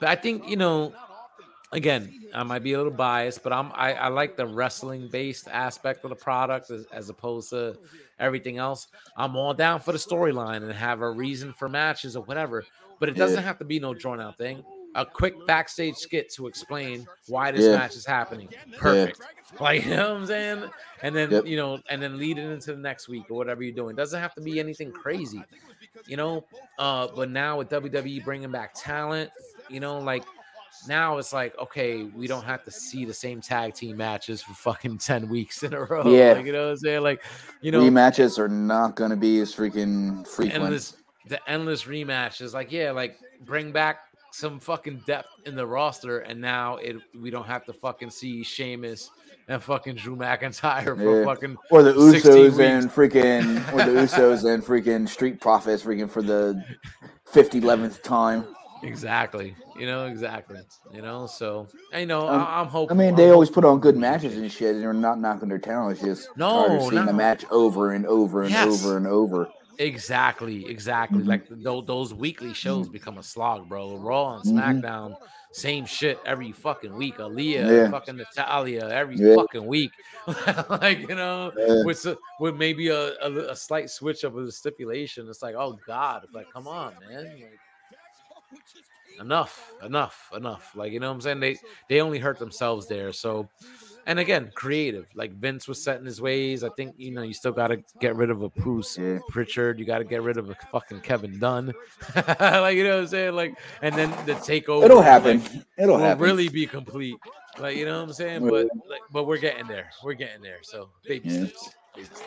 but 0.00 0.08
I 0.08 0.14
think 0.16 0.48
you 0.48 0.56
know. 0.56 0.92
Again, 1.72 2.12
I 2.34 2.42
might 2.42 2.62
be 2.62 2.74
a 2.74 2.76
little 2.76 2.92
biased, 2.92 3.42
but 3.42 3.52
I'm 3.52 3.72
I, 3.74 3.94
I 3.94 4.08
like 4.08 4.36
the 4.36 4.46
wrestling 4.46 5.08
based 5.08 5.48
aspect 5.48 6.04
of 6.04 6.10
the 6.10 6.16
product 6.16 6.70
as, 6.70 6.86
as 6.92 7.08
opposed 7.08 7.48
to 7.50 7.78
everything 8.18 8.58
else. 8.58 8.88
I'm 9.16 9.36
all 9.36 9.54
down 9.54 9.80
for 9.80 9.92
the 9.92 9.98
storyline 9.98 10.62
and 10.62 10.72
have 10.72 11.00
a 11.00 11.10
reason 11.10 11.54
for 11.54 11.70
matches 11.70 12.14
or 12.14 12.24
whatever, 12.24 12.64
but 13.00 13.08
it 13.08 13.16
doesn't 13.16 13.36
Yeah. 13.38 13.42
have 13.42 13.58
to 13.58 13.64
be 13.64 13.80
no 13.80 13.94
drawn 13.94 14.20
out 14.20 14.36
thing. 14.36 14.62
A 14.94 15.06
quick 15.06 15.34
backstage 15.46 15.96
skit 15.96 16.30
to 16.34 16.46
explain 16.46 17.06
why 17.26 17.50
this 17.50 17.64
Yeah. 17.64 17.76
match 17.76 17.96
is 17.96 18.04
happening. 18.04 18.48
Perfect. 18.78 19.20
Like 19.60 19.84
you 19.84 19.90
know 19.96 20.12
what 20.14 20.20
I'm 20.22 20.26
saying? 20.26 20.70
And 21.02 21.14
then 21.14 21.30
Yep. 21.30 21.46
you 21.46 21.56
know, 21.56 21.78
and 21.90 22.02
then 22.02 22.18
lead 22.18 22.38
it 22.38 22.50
into 22.50 22.72
the 22.72 22.78
next 22.80 23.06
week 23.08 23.24
or 23.30 23.36
whatever 23.36 23.62
you're 23.62 23.74
doing. 23.74 23.94
Doesn't 23.94 24.18
have 24.20 24.34
to 24.34 24.40
be 24.40 24.58
anything 24.60 24.90
crazy 24.92 25.44
you 26.06 26.16
know 26.16 26.44
uh 26.80 27.06
but 27.14 27.30
now 27.30 27.58
with 27.58 27.68
wwe 27.68 28.24
bringing 28.24 28.50
back 28.50 28.72
talent 28.74 29.30
you 29.68 29.78
know 29.78 30.00
like 30.00 30.24
now 30.88 31.18
it's 31.18 31.32
like 31.32 31.56
okay 31.58 32.04
we 32.04 32.26
don't 32.26 32.44
have 32.44 32.62
to 32.64 32.70
see 32.70 33.04
the 33.04 33.14
same 33.14 33.40
tag 33.40 33.74
team 33.74 33.96
matches 33.96 34.42
for 34.42 34.54
fucking 34.54 34.98
10 34.98 35.28
weeks 35.28 35.62
in 35.62 35.72
a 35.74 35.80
row 35.84 36.02
Yeah. 36.06 36.32
like, 36.32 36.46
you 36.46 36.52
know 36.52 36.64
what 36.64 36.70
i'm 36.72 36.76
saying 36.78 37.02
like 37.02 37.22
you 37.60 37.70
know 37.70 37.82
Rematches 37.82 38.38
are 38.38 38.48
not 38.48 38.96
gonna 38.96 39.16
be 39.16 39.40
as 39.40 39.54
freaking 39.54 40.26
frequent. 40.26 40.62
endless 40.62 40.96
the 41.28 41.38
endless 41.50 41.84
rematches 41.84 42.52
like 42.52 42.72
yeah 42.72 42.90
like 42.90 43.16
bring 43.44 43.70
back 43.72 43.98
some 44.32 44.58
fucking 44.58 45.02
depth 45.06 45.28
in 45.46 45.54
the 45.54 45.66
roster 45.66 46.20
and 46.20 46.40
now 46.40 46.76
it 46.76 46.96
we 47.20 47.30
don't 47.30 47.46
have 47.46 47.64
to 47.66 47.72
fucking 47.72 48.08
see 48.10 48.42
Sheamus 48.42 49.10
and 49.48 49.62
fucking 49.62 49.96
Drew 49.96 50.16
McIntyre 50.16 50.96
for 50.96 51.18
Yeah. 51.20 51.24
fucking 51.26 51.56
Or 51.70 51.82
the 51.82 51.92
Usos 51.92 52.58
and 52.60 52.90
freaking, 52.90 53.56
or 53.74 53.84
the 53.84 54.00
Usos 54.02 54.44
and 54.52 54.64
freaking 54.64 55.06
Street 55.08 55.40
Profits 55.40 55.82
freaking 55.82 56.08
for 56.08 56.22
the 56.22 56.62
50 57.26 57.60
11th 57.60 58.02
time. 58.02 58.46
Exactly 58.82 59.54
you 59.78 59.86
know 59.86 60.06
exactly 60.06 60.58
you 60.92 61.02
know 61.02 61.26
so 61.26 61.66
I 61.92 62.04
know 62.04 62.28
Um, 62.28 62.40
I- 62.40 62.60
I'm 62.60 62.66
I 62.66 62.70
hoping 62.70 62.96
mean, 62.96 63.08
I'm 63.10 63.16
they 63.16 63.30
always 63.30 63.50
put 63.50 63.64
on 63.64 63.80
good 63.80 63.96
matches 63.96 64.36
and 64.36 64.50
shit, 64.50 64.74
and 64.74 64.82
they're 64.82 64.92
not 64.92 65.18
knocking 65.20 65.48
their 65.48 65.58
talent. 65.58 65.92
It's 65.98 66.04
just 66.04 66.36
No, 66.36 66.88
seeing 66.90 67.06
the 67.06 67.12
match 67.12 67.44
over 67.50 67.92
and 67.92 68.06
over 68.06 68.42
and 68.42 68.50
Yes. 68.50 68.84
over 68.84 68.96
and 68.96 69.06
over. 69.06 69.48
Exactly, 69.78 70.66
exactly. 70.66 71.22
Mhm. 71.22 71.26
Like 71.26 71.44
those, 71.48 71.84
those 71.86 72.14
weekly 72.14 72.54
shows 72.54 72.88
become 72.88 73.18
a 73.18 73.22
slog, 73.22 73.68
bro. 73.68 73.96
Raw 73.96 74.36
and 74.36 74.44
Mhm. 74.44 74.52
SmackDown, 74.82 75.16
same 75.52 75.86
shit 75.86 76.18
every 76.26 76.52
fucking 76.52 76.94
week. 76.94 77.16
Aliyah, 77.18 77.70
Yeah. 77.84 77.90
fucking 77.90 78.16
Natalya, 78.16 78.88
every 78.88 79.16
Yeah. 79.16 79.34
fucking 79.36 79.66
week. 79.66 79.90
like 80.68 81.00
you 81.08 81.14
know, 81.14 81.52
Yeah. 81.56 81.84
with 81.84 82.06
with 82.40 82.54
maybe 82.56 82.88
a, 82.88 83.14
a, 83.20 83.50
a 83.50 83.56
slight 83.56 83.90
switch 83.90 84.24
up 84.24 84.36
of 84.36 84.44
the 84.46 84.52
stipulation. 84.52 85.28
It's 85.28 85.42
like, 85.42 85.54
oh 85.56 85.78
god, 85.86 86.26
like 86.32 86.46
come 86.52 86.68
on, 86.68 86.94
man. 87.08 87.24
Like, 87.24 87.58
enough, 89.20 89.72
enough, 89.84 90.30
enough. 90.36 90.72
Like 90.74 90.92
you 90.92 91.00
know 91.00 91.08
what 91.08 91.14
I'm 91.14 91.20
saying? 91.20 91.40
They 91.40 91.56
they 91.88 92.00
only 92.00 92.18
hurt 92.18 92.38
themselves 92.38 92.86
there. 92.88 93.12
So 93.12 93.48
and 94.06 94.18
again, 94.18 94.50
creative. 94.56 95.06
Like 95.14 95.32
Vince 95.34 95.68
was 95.68 95.80
set 95.82 96.00
in 96.00 96.06
his 96.06 96.20
ways. 96.20 96.64
I 96.64 96.70
think 96.70 96.94
you 96.98 97.12
know 97.12 97.22
you 97.22 97.32
still 97.34 97.52
got 97.52 97.68
to 97.68 97.78
get 98.00 98.16
rid 98.16 98.30
of 98.30 98.42
a 98.42 98.48
Bruce 98.48 98.98
Yeah. 98.98 99.18
Prichard. 99.28 99.78
You 99.78 99.84
got 99.84 99.98
to 99.98 100.04
get 100.04 100.22
rid 100.22 100.38
of 100.38 100.50
a 100.50 100.56
fucking 100.72 101.00
Kevin 101.02 101.38
Dunn. 101.38 101.72
like 102.16 102.76
you 102.76 102.84
know 102.84 102.96
what 102.96 103.02
I'm 103.02 103.06
saying? 103.06 103.34
Like 103.34 103.58
and 103.80 103.94
then 103.94 104.10
the 104.26 104.34
takeover. 104.34 104.84
It'll 104.84 105.02
happen. 105.02 105.40
Like, 105.42 105.52
It'll 105.78 105.96
will 105.96 106.02
happen. 106.04 106.22
really 106.22 106.48
be 106.48 106.66
complete. 106.66 107.16
Like 107.60 107.76
you 107.76 107.84
know 107.84 107.98
what 108.00 108.08
I'm 108.08 108.12
saying? 108.14 108.48
But 108.48 108.66
like, 108.88 109.02
but 109.12 109.26
we're 109.26 109.38
getting 109.38 109.66
there. 109.68 109.90
We're 110.02 110.14
getting 110.14 110.42
there. 110.42 110.58
So 110.62 110.88
baby 111.06 111.28
Yeah. 111.28 111.44
steps. 111.46 111.70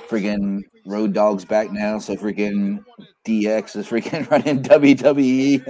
Freaking 0.08 0.62
Road 0.86 1.13
Dogg's 1.13 1.43
back 1.45 1.71
now, 1.71 1.97
so 1.97 2.15
freaking 2.15 2.84
DX 3.25 3.75
is 3.78 3.88
freaking 3.88 4.30
running 4.32 4.62
WWE. 4.62 5.63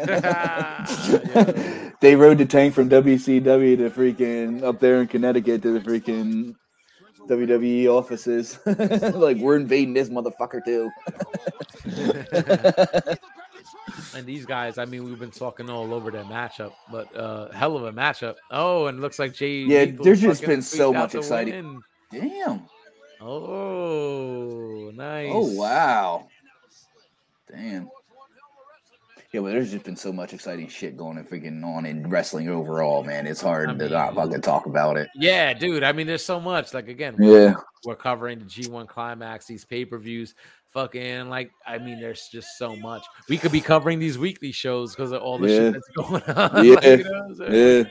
they 2.02 2.16
rode 2.16 2.38
the 2.38 2.46
tank 2.46 2.74
from 2.74 2.90
WCW 2.90 3.78
to 3.78 3.90
freaking 3.90 4.64
up 4.64 4.80
there 4.82 5.02
in 5.02 5.08
Connecticut 5.08 5.62
to 5.62 5.72
the 5.72 5.80
freaking 5.80 6.54
WWE 7.28 7.88
offices. 7.88 8.60
like 9.16 9.38
we're 9.38 9.56
invading 9.56 9.94
this 9.94 10.10
motherfucker 10.10 10.64
too. 10.66 10.92
and 14.16 14.26
these 14.26 14.46
guys, 14.46 14.78
I 14.78 14.84
mean, 14.86 15.06
we've 15.06 15.20
been 15.20 15.32
talking 15.32 15.70
all 15.70 15.94
over 15.94 16.12
that 16.12 16.26
matchup, 16.26 16.74
but 16.92 17.16
uh 17.16 17.50
hell 17.52 17.78
of 17.78 17.86
a 17.86 17.94
matchup. 17.94 18.36
Oh, 18.52 18.88
and 18.88 18.98
it 18.98 19.02
looks 19.02 19.20
like 19.20 19.34
Jay. 19.34 19.60
Yeah, 19.60 19.86
there's 19.86 20.20
just 20.22 20.46
been 20.46 20.62
so 20.62 20.92
much 20.92 21.16
exciting- 21.16 21.82
Damn. 22.12 22.68
Oh, 23.22 24.88
oh, 24.88 24.92
nice. 24.94 25.32
Oh 25.34 25.54
wow. 25.54 26.28
Damn. 27.52 27.90
Yeah, 29.32 29.42
but 29.42 29.52
there's 29.52 29.72
just 29.72 29.84
been 29.84 29.98
so 29.98 30.14
much 30.14 30.34
exciting 30.34 30.70
shit 30.70 30.96
going 30.96 31.18
and 31.18 31.30
freaking 31.30 31.62
on 31.66 31.86
in 31.86 32.10
wrestling 32.10 32.48
overall, 32.48 33.04
man. 33.04 33.28
It's 33.28 33.42
hard 33.42 33.70
I 33.70 33.74
to 33.74 33.90
not 33.90 34.16
fucking 34.16 34.40
talk 34.42 34.66
about 34.66 34.96
it. 34.98 35.10
Yeah, 35.14 35.54
dude. 35.54 35.84
I 35.84 35.92
mean, 35.92 36.08
there's 36.08 36.24
so 36.24 36.40
much. 36.40 36.74
Like 36.74 36.88
again, 36.88 37.16
Yeah. 37.20 37.56
we're 37.84 37.96
covering 37.96 38.40
the 38.40 38.46
G1 38.46 38.88
climax, 38.88 39.46
these 39.46 39.66
pay-per-views, 39.66 40.36
fucking 40.76 41.30
like 41.30 41.52
I 41.66 41.78
mean, 41.80 42.00
there's 42.02 42.28
just 42.32 42.58
so 42.60 42.76
much. 42.76 43.04
We 43.30 43.38
could 43.38 43.52
be 43.54 43.62
covering 43.62 43.98
these 43.98 44.18
weekly 44.20 44.52
shows 44.52 44.94
because 44.94 45.12
of 45.14 45.22
all 45.22 45.40
the 45.40 45.50
Yeah. 45.50 45.58
shit 45.58 45.74
that's 45.74 45.88
going 45.96 46.22
on. 46.38 46.66
Yeah. 46.66 46.74
Like, 46.76 46.84
you 46.84 47.04
know 47.06 47.36
Yeah. 47.40 47.84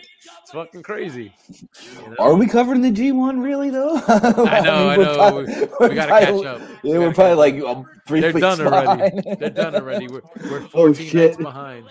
It's 0.42 0.52
fucking 0.52 0.82
crazy. 0.82 1.34
you 1.48 2.10
know? 2.10 2.16
Are 2.18 2.34
we 2.34 2.46
covering 2.46 2.82
the 2.82 2.90
G1 2.92 3.42
really 3.42 3.70
though? 3.70 3.96
I 4.06 4.60
know, 4.60 4.88
I 4.88 4.96
we're 4.98 5.04
know. 5.04 5.16
probably- 5.16 5.44
We, 5.54 5.60
we're 5.80 5.94
gotta 5.94 6.08
probably- 6.08 6.42
catch 6.44 6.60
up. 6.62 6.82
We 6.84 6.90
Yeah, 6.92 6.98
we're 6.98 7.14
probably 7.14 7.34
like 7.52 7.64
um, 7.64 7.86
three 8.06 8.20
They're 8.20 8.32
done 8.32 8.60
already. 8.60 9.20
They're 9.40 9.50
done 9.50 9.74
already. 9.74 10.06
We're 10.08 10.20
we're 10.50 10.62
Oh, 10.74 10.92
14 10.92 11.06
shit. 11.08 11.38
behind. 11.38 11.86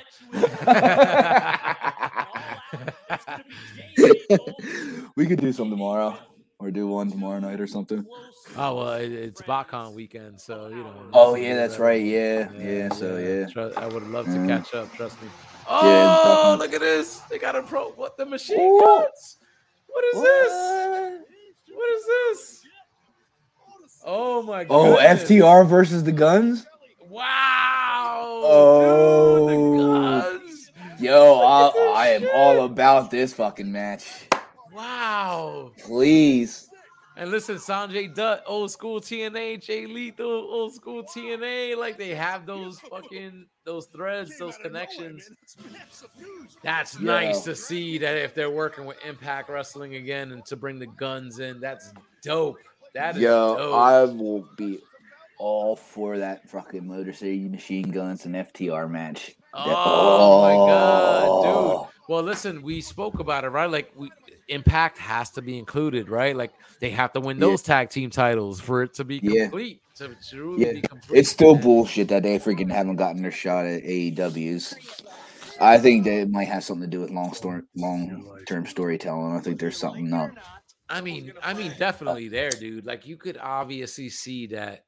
we 5.16 5.26
could 5.28 5.40
do 5.40 5.52
some 5.54 5.70
tomorrow, 5.70 6.18
or 6.64 6.72
do 6.72 6.88
one 6.88 7.10
tomorrow 7.12 7.40
night 7.40 7.60
or 7.60 7.68
something. 7.68 8.06
oh 8.58 8.76
well, 8.76 8.94
it, 8.94 9.12
it's 9.12 9.42
BotCon 9.42 9.94
weekend, 9.94 10.40
so 10.40 10.70
you 10.70 10.78
know. 10.78 10.94
Oh 11.14 11.36
yeah, 11.36 11.56
that's 11.56 11.78
right. 11.80 12.02
Yeah, 12.04 12.50
yeah. 12.58 12.90
So 12.90 13.18
yeah. 13.18 13.48
I 13.78 13.88
would 13.88 14.08
love 14.08 14.26
to 14.26 14.32
Mm. 14.32 14.48
catch 14.48 14.74
up. 14.74 14.94
Trust 14.94 15.22
me. 15.22 15.30
Oh, 15.68 15.82
definitely. 16.24 16.58
look 16.58 16.74
at 16.74 16.82
this! 16.82 17.20
They 17.30 17.40
got 17.40 17.56
a 17.56 17.64
pro. 17.64 17.90
What 17.92 18.18
the 18.18 18.26
machine 18.26 18.60
Ooh. 18.60 18.82
guns? 18.82 19.38
What 19.88 20.04
is 20.06 20.22
this? 20.22 21.20
What 21.74 21.90
is 21.92 22.06
this? 22.06 22.64
Oh 24.06 24.42
my 24.42 24.64
god. 24.66 24.76
Oh, 24.76 24.98
FTR 25.02 25.68
versus 25.68 26.04
the 26.04 26.12
Guns. 26.12 26.66
Wow. 27.10 28.42
Oh. 28.44 29.48
Dude, 29.48 29.80
the 29.80 29.84
guns. 29.84 30.72
Yo, 31.00 31.40
I, 31.42 31.94
I 31.96 32.08
am 32.10 32.28
all 32.34 32.66
about 32.66 33.12
this 33.12 33.34
fucking 33.34 33.72
match. 33.72 34.28
Wow. 34.74 35.72
Please. 35.80 36.70
And 37.16 37.30
listen, 37.30 37.58
Sanjay 37.58 38.14
Dutt, 38.14 38.44
old 38.48 38.72
school 38.72 39.00
TNA, 39.00 39.62
Jay 39.64 39.86
Lethal, 39.86 40.26
old 40.28 40.74
school 40.74 41.04
TNA, 41.04 41.78
like 41.78 41.96
they 41.98 42.16
have 42.16 42.48
those 42.48 42.80
fucking 42.80 43.46
those 43.66 43.86
threads, 43.86 44.38
those 44.40 44.58
connections. 44.58 45.30
That's 46.64 47.00
Yo. 47.00 47.06
nice 47.06 47.42
to 47.44 47.56
see 47.56 48.00
that 48.00 48.18
if 48.18 48.34
they're 48.34 48.50
working 48.50 48.86
with 48.86 48.98
Impact 49.06 49.50
Wrestling 49.50 49.96
again 49.96 50.32
and 50.32 50.44
to 50.48 50.56
bring 50.56 50.80
the 50.80 50.88
guns 50.88 51.38
in, 51.40 51.60
that's 51.60 51.94
dope. 52.24 52.58
That 52.96 53.16
is 53.16 53.22
Yo, 53.22 53.58
dope. 53.58 53.76
I 53.76 54.04
will 54.06 54.48
be 54.58 54.80
all 55.38 55.76
for 55.76 56.18
that 56.18 56.50
fucking 56.50 56.88
Motor 56.88 57.14
City 57.14 57.48
Machine 57.48 57.92
Guns 57.92 58.26
and 58.26 58.36
FTR 58.36 58.90
match. 58.90 59.36
That- 59.54 59.68
Oh, 59.68 60.42
my 60.42 60.56
god, 60.72 61.26
Oh. 61.28 61.84
dude. 61.84 61.90
Well, 62.10 62.24
listen, 62.24 62.62
we 62.64 62.82
spoke 62.82 63.20
about 63.20 63.44
it, 63.46 63.50
right? 63.50 63.70
Like 63.70 63.92
we 63.96 64.12
Impact 64.48 64.98
has 64.98 65.32
to 65.32 65.42
be 65.42 65.58
included, 65.58 66.10
right? 66.10 66.36
Like 66.36 66.52
they 66.80 66.90
have 66.92 67.14
to 67.14 67.20
win 67.20 67.38
Yeah. 67.38 67.48
those 67.48 67.62
tag 67.62 67.90
team 67.90 68.10
titles 68.10 68.60
for 68.60 68.84
it 68.84 68.94
to 68.96 69.04
be 69.04 69.20
Yeah. 69.24 69.44
complete. 69.44 69.82
To 69.98 70.16
truly 70.28 70.66
Yeah, 70.66 70.72
be 70.74 70.82
complete. 70.82 71.20
It's 71.20 71.30
still 71.30 71.56
bullshit 71.56 72.08
that 72.08 72.24
they 72.24 72.40
freaking 72.40 72.72
haven't 72.72 72.96
gotten 72.96 73.22
their 73.22 73.32
shot 73.32 73.66
at 73.66 73.84
AEW's. 73.84 74.74
I 75.62 75.78
think 75.78 76.06
that 76.06 76.14
it 76.22 76.30
might 76.32 76.48
have 76.48 76.64
something 76.64 76.90
to 76.90 76.98
do 76.98 77.02
with 77.02 77.12
long 77.12 77.34
story, 77.34 77.62
long 77.76 78.28
term 78.48 78.66
storytelling. 78.66 79.36
I 79.36 79.40
think 79.40 79.60
there's 79.60 79.78
something 79.78 80.12
up. 80.14 80.32
I 80.90 81.02
mean, 81.02 81.32
I 81.44 81.54
mean, 81.54 81.74
definitely 81.78 82.28
there, 82.28 82.50
dude. 82.50 82.86
Like 82.86 83.06
you 83.06 83.18
could 83.18 83.38
obviously 83.38 84.10
see 84.10 84.48
that, 84.48 84.86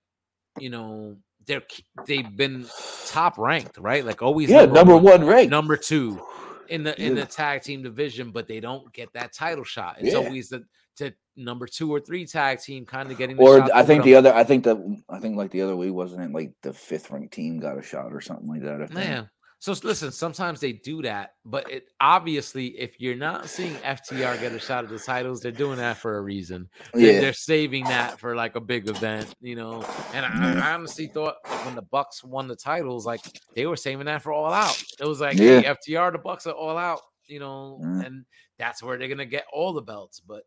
you 0.59 0.69
know, 0.69 1.17
they're 1.45 1.61
they've 2.07 2.35
been 2.35 2.65
top 3.07 3.37
ranked, 3.37 3.77
right? 3.77 4.03
Like 4.03 4.23
always, 4.23 4.49
Yeah, 4.49 4.65
number 4.65 4.97
one 4.97 5.23
rank. 5.23 5.51
number 5.51 5.77
two 5.77 6.19
in 6.69 6.83
the 6.83 6.99
in 7.01 7.15
Yeah. 7.15 7.23
the 7.23 7.27
tag 7.31 7.61
team 7.61 7.83
division, 7.83 8.31
but 8.31 8.47
they 8.47 8.59
don't 8.59 8.91
get 8.93 9.11
that 9.13 9.33
title 9.33 9.63
shot. 9.63 9.97
It's 9.99 10.13
Yeah. 10.13 10.19
always 10.19 10.49
the 10.49 10.63
to 10.97 11.11
number 11.35 11.67
two 11.67 11.93
or 11.93 11.99
three 11.99 12.25
tag 12.25 12.59
team 12.61 12.85
kind 12.85 13.11
of 13.11 13.17
getting. 13.17 13.35
The 13.35 13.43
Or 13.43 13.61
I 13.75 13.83
think 13.83 14.03
the 14.03 14.11
them. 14.13 14.19
other, 14.25 14.33
I 14.33 14.43
think 14.45 14.63
the, 14.63 15.01
I 15.09 15.19
think 15.19 15.35
like 15.35 15.51
the 15.51 15.61
other 15.61 15.75
week 15.75 15.91
wasn't 15.93 16.21
it 16.23 16.31
like 16.31 16.53
the 16.61 16.71
fifth 16.73 17.11
ranked 17.11 17.33
team 17.33 17.59
got 17.59 17.77
a 17.77 17.81
shot 17.81 18.13
or 18.13 18.21
something 18.21 18.47
like 18.47 18.61
that. 18.61 18.81
I 18.81 18.85
think. 18.85 18.93
Man. 18.93 19.29
So 19.65 19.73
listen, 19.83 20.11
sometimes 20.11 20.59
they 20.59 20.73
do 20.73 21.01
that, 21.01 21.31
but 21.43 21.71
it 21.71 21.87
obviously, 21.99 22.67
if 22.79 23.01
you're 23.01 23.15
not 23.15 23.49
seeing 23.49 23.73
FTR 23.77 24.39
get 24.39 24.51
a 24.53 24.59
shot 24.59 24.83
at 24.83 24.91
the 24.91 24.99
titles, 24.99 25.41
they're 25.41 25.51
doing 25.51 25.77
that 25.79 25.97
for 25.97 26.17
a 26.17 26.21
reason. 26.21 26.69
They're, 26.93 27.13
Yeah, 27.13 27.19
they're 27.19 27.33
saving 27.33 27.85
that 27.85 28.19
for 28.19 28.35
like 28.35 28.55
a 28.55 28.61
big 28.61 28.87
event, 28.87 29.33
you 29.41 29.55
know. 29.55 29.83
And 30.13 30.23
I, 30.23 30.69
I 30.69 30.73
honestly 30.75 31.07
thought 31.07 31.37
when 31.65 31.73
the 31.73 31.81
Bucks 31.81 32.23
won 32.23 32.47
the 32.47 32.55
titles, 32.55 33.07
like 33.07 33.21
they 33.55 33.65
were 33.65 33.75
saving 33.75 34.05
that 34.05 34.21
for 34.21 34.31
All 34.33 34.53
Out. 34.53 34.79
It 34.99 35.05
was 35.05 35.19
like, 35.19 35.35
Yeah. 35.35 35.61
hey, 35.61 35.75
FTR, 35.93 36.11
the 36.11 36.19
Bucks 36.19 36.45
are 36.45 36.53
All 36.53 36.77
Out, 36.77 37.01
you 37.25 37.39
know, 37.39 37.81
Mm. 37.83 38.05
and 38.05 38.25
that's 38.59 38.83
where 38.83 38.99
they're 38.99 39.07
gonna 39.07 39.25
get 39.25 39.45
all 39.51 39.73
the 39.73 39.81
belts. 39.81 40.19
But 40.19 40.43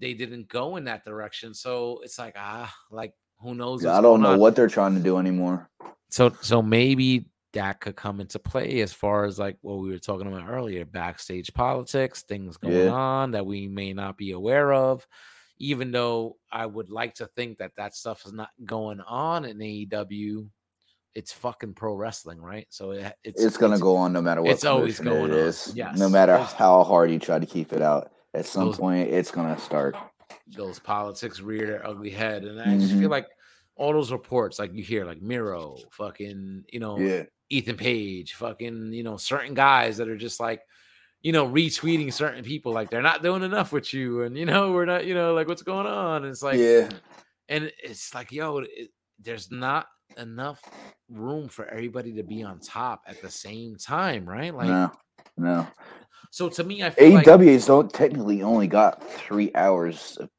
they 0.00 0.14
didn't 0.14 0.48
go 0.48 0.74
in 0.74 0.84
that 0.86 1.04
direction, 1.04 1.54
so 1.54 2.00
it's 2.02 2.18
like 2.18 2.34
ah, 2.36 2.74
like 2.90 3.14
who 3.38 3.54
knows? 3.54 3.86
I 3.86 4.00
don't 4.00 4.20
know 4.20 4.32
on. 4.32 4.40
what 4.40 4.56
they're 4.56 4.66
trying 4.66 4.96
to 4.96 5.00
do 5.00 5.18
anymore. 5.18 5.70
So 6.10 6.34
so 6.40 6.60
maybe 6.60 7.26
that 7.52 7.80
could 7.80 7.96
come 7.96 8.20
into 8.20 8.38
play 8.38 8.80
as 8.80 8.92
far 8.92 9.24
as 9.24 9.38
like 9.38 9.56
what 9.60 9.78
we 9.78 9.90
were 9.90 9.98
talking 9.98 10.26
about 10.26 10.48
earlier, 10.48 10.84
backstage 10.84 11.52
politics, 11.52 12.22
things 12.22 12.56
going 12.56 12.74
Yeah. 12.86 12.90
on 12.90 13.32
that 13.32 13.44
we 13.46 13.68
may 13.68 13.92
not 13.92 14.16
be 14.16 14.32
aware 14.32 14.72
of. 14.72 15.06
Even 15.58 15.92
though 15.92 16.36
I 16.50 16.66
would 16.66 16.90
like 16.90 17.14
to 17.16 17.26
think 17.36 17.58
that 17.58 17.72
that 17.76 17.94
stuff 17.94 18.24
is 18.26 18.32
not 18.32 18.48
going 18.64 19.00
on 19.00 19.44
in 19.44 19.58
AEW, 19.58 20.48
it's 21.14 21.32
fucking 21.32 21.74
pro 21.74 21.94
wrestling, 21.94 22.40
right? 22.40 22.66
So 22.70 22.92
it, 22.92 23.12
it's 23.22 23.42
It's, 23.44 23.56
gonna 23.58 23.78
go 23.78 23.96
on 23.96 24.12
no 24.14 24.22
matter 24.22 24.40
what. 24.42 24.50
it's 24.50 24.64
always 24.64 24.98
going 24.98 25.30
it 25.30 25.34
on, 25.34 25.38
is. 25.38 25.72
yes. 25.76 25.98
No 25.98 26.08
matter 26.08 26.38
Those- 26.38 26.52
how 26.52 26.82
hard 26.84 27.10
you 27.10 27.18
try 27.18 27.38
to 27.38 27.46
keep 27.46 27.72
it 27.74 27.82
out, 27.82 28.10
at 28.34 28.46
some 28.46 28.66
Those- 28.66 28.78
point 28.78 29.10
it's 29.10 29.30
gonna 29.30 29.58
start. 29.58 29.94
those 30.46 30.78
politics 30.78 31.40
rear 31.40 31.66
their 31.66 31.86
ugly 31.86 32.10
head, 32.10 32.44
and 32.44 32.58
I 32.60 32.76
just 32.78 32.94
Mhm. 32.94 33.00
feel 33.00 33.10
like 33.10 33.28
all 33.76 33.92
those 33.92 34.10
reports, 34.10 34.58
like 34.58 34.72
you 34.74 34.82
hear, 34.82 35.04
like 35.04 35.20
Miro, 35.22 35.76
fucking, 35.92 36.64
you 36.72 36.80
know, 36.80 36.98
Yeah, 36.98 37.24
Ethan 37.52 37.76
Page, 37.76 38.32
fucking, 38.34 38.92
you 38.92 39.02
know, 39.02 39.18
certain 39.18 39.52
guys 39.52 39.98
that 39.98 40.08
are 40.08 40.16
just 40.16 40.40
like, 40.40 40.62
you 41.20 41.32
know, 41.32 41.46
retweeting 41.46 42.12
certain 42.12 42.42
people 42.42 42.72
like 42.72 42.90
they're 42.90 43.02
not 43.02 43.22
doing 43.22 43.42
enough 43.42 43.72
with 43.72 43.92
you, 43.92 44.22
and 44.22 44.36
you 44.36 44.46
know, 44.46 44.72
we're 44.72 44.86
not, 44.86 45.04
you 45.04 45.14
know, 45.14 45.34
like 45.34 45.48
what's 45.48 45.62
going 45.62 45.86
on? 45.86 46.24
And 46.24 46.32
it's 46.32 46.42
like, 46.42 46.58
yeah. 46.58 46.88
and 47.48 47.70
it's 47.82 48.14
like, 48.14 48.32
yo, 48.32 48.58
it, 48.58 48.90
there's 49.20 49.50
not 49.50 49.86
enough 50.16 50.60
room 51.10 51.48
for 51.48 51.66
everybody 51.68 52.14
to 52.14 52.22
be 52.22 52.42
on 52.42 52.58
top 52.58 53.02
at 53.06 53.20
the 53.20 53.30
same 53.30 53.76
time, 53.76 54.26
right? 54.26 54.54
Like, 54.54 54.68
no, 54.68 54.92
no. 55.36 55.66
so 56.30 56.48
to 56.48 56.64
me, 56.64 56.82
I 56.82 56.90
feel 56.90 57.12
like 57.12 57.26
AEW's 57.26 57.66
don't 57.66 57.92
technically 57.92 58.42
only 58.42 58.66
got 58.66 59.02
three 59.02 59.52
hours 59.54 60.16
of 60.18 60.30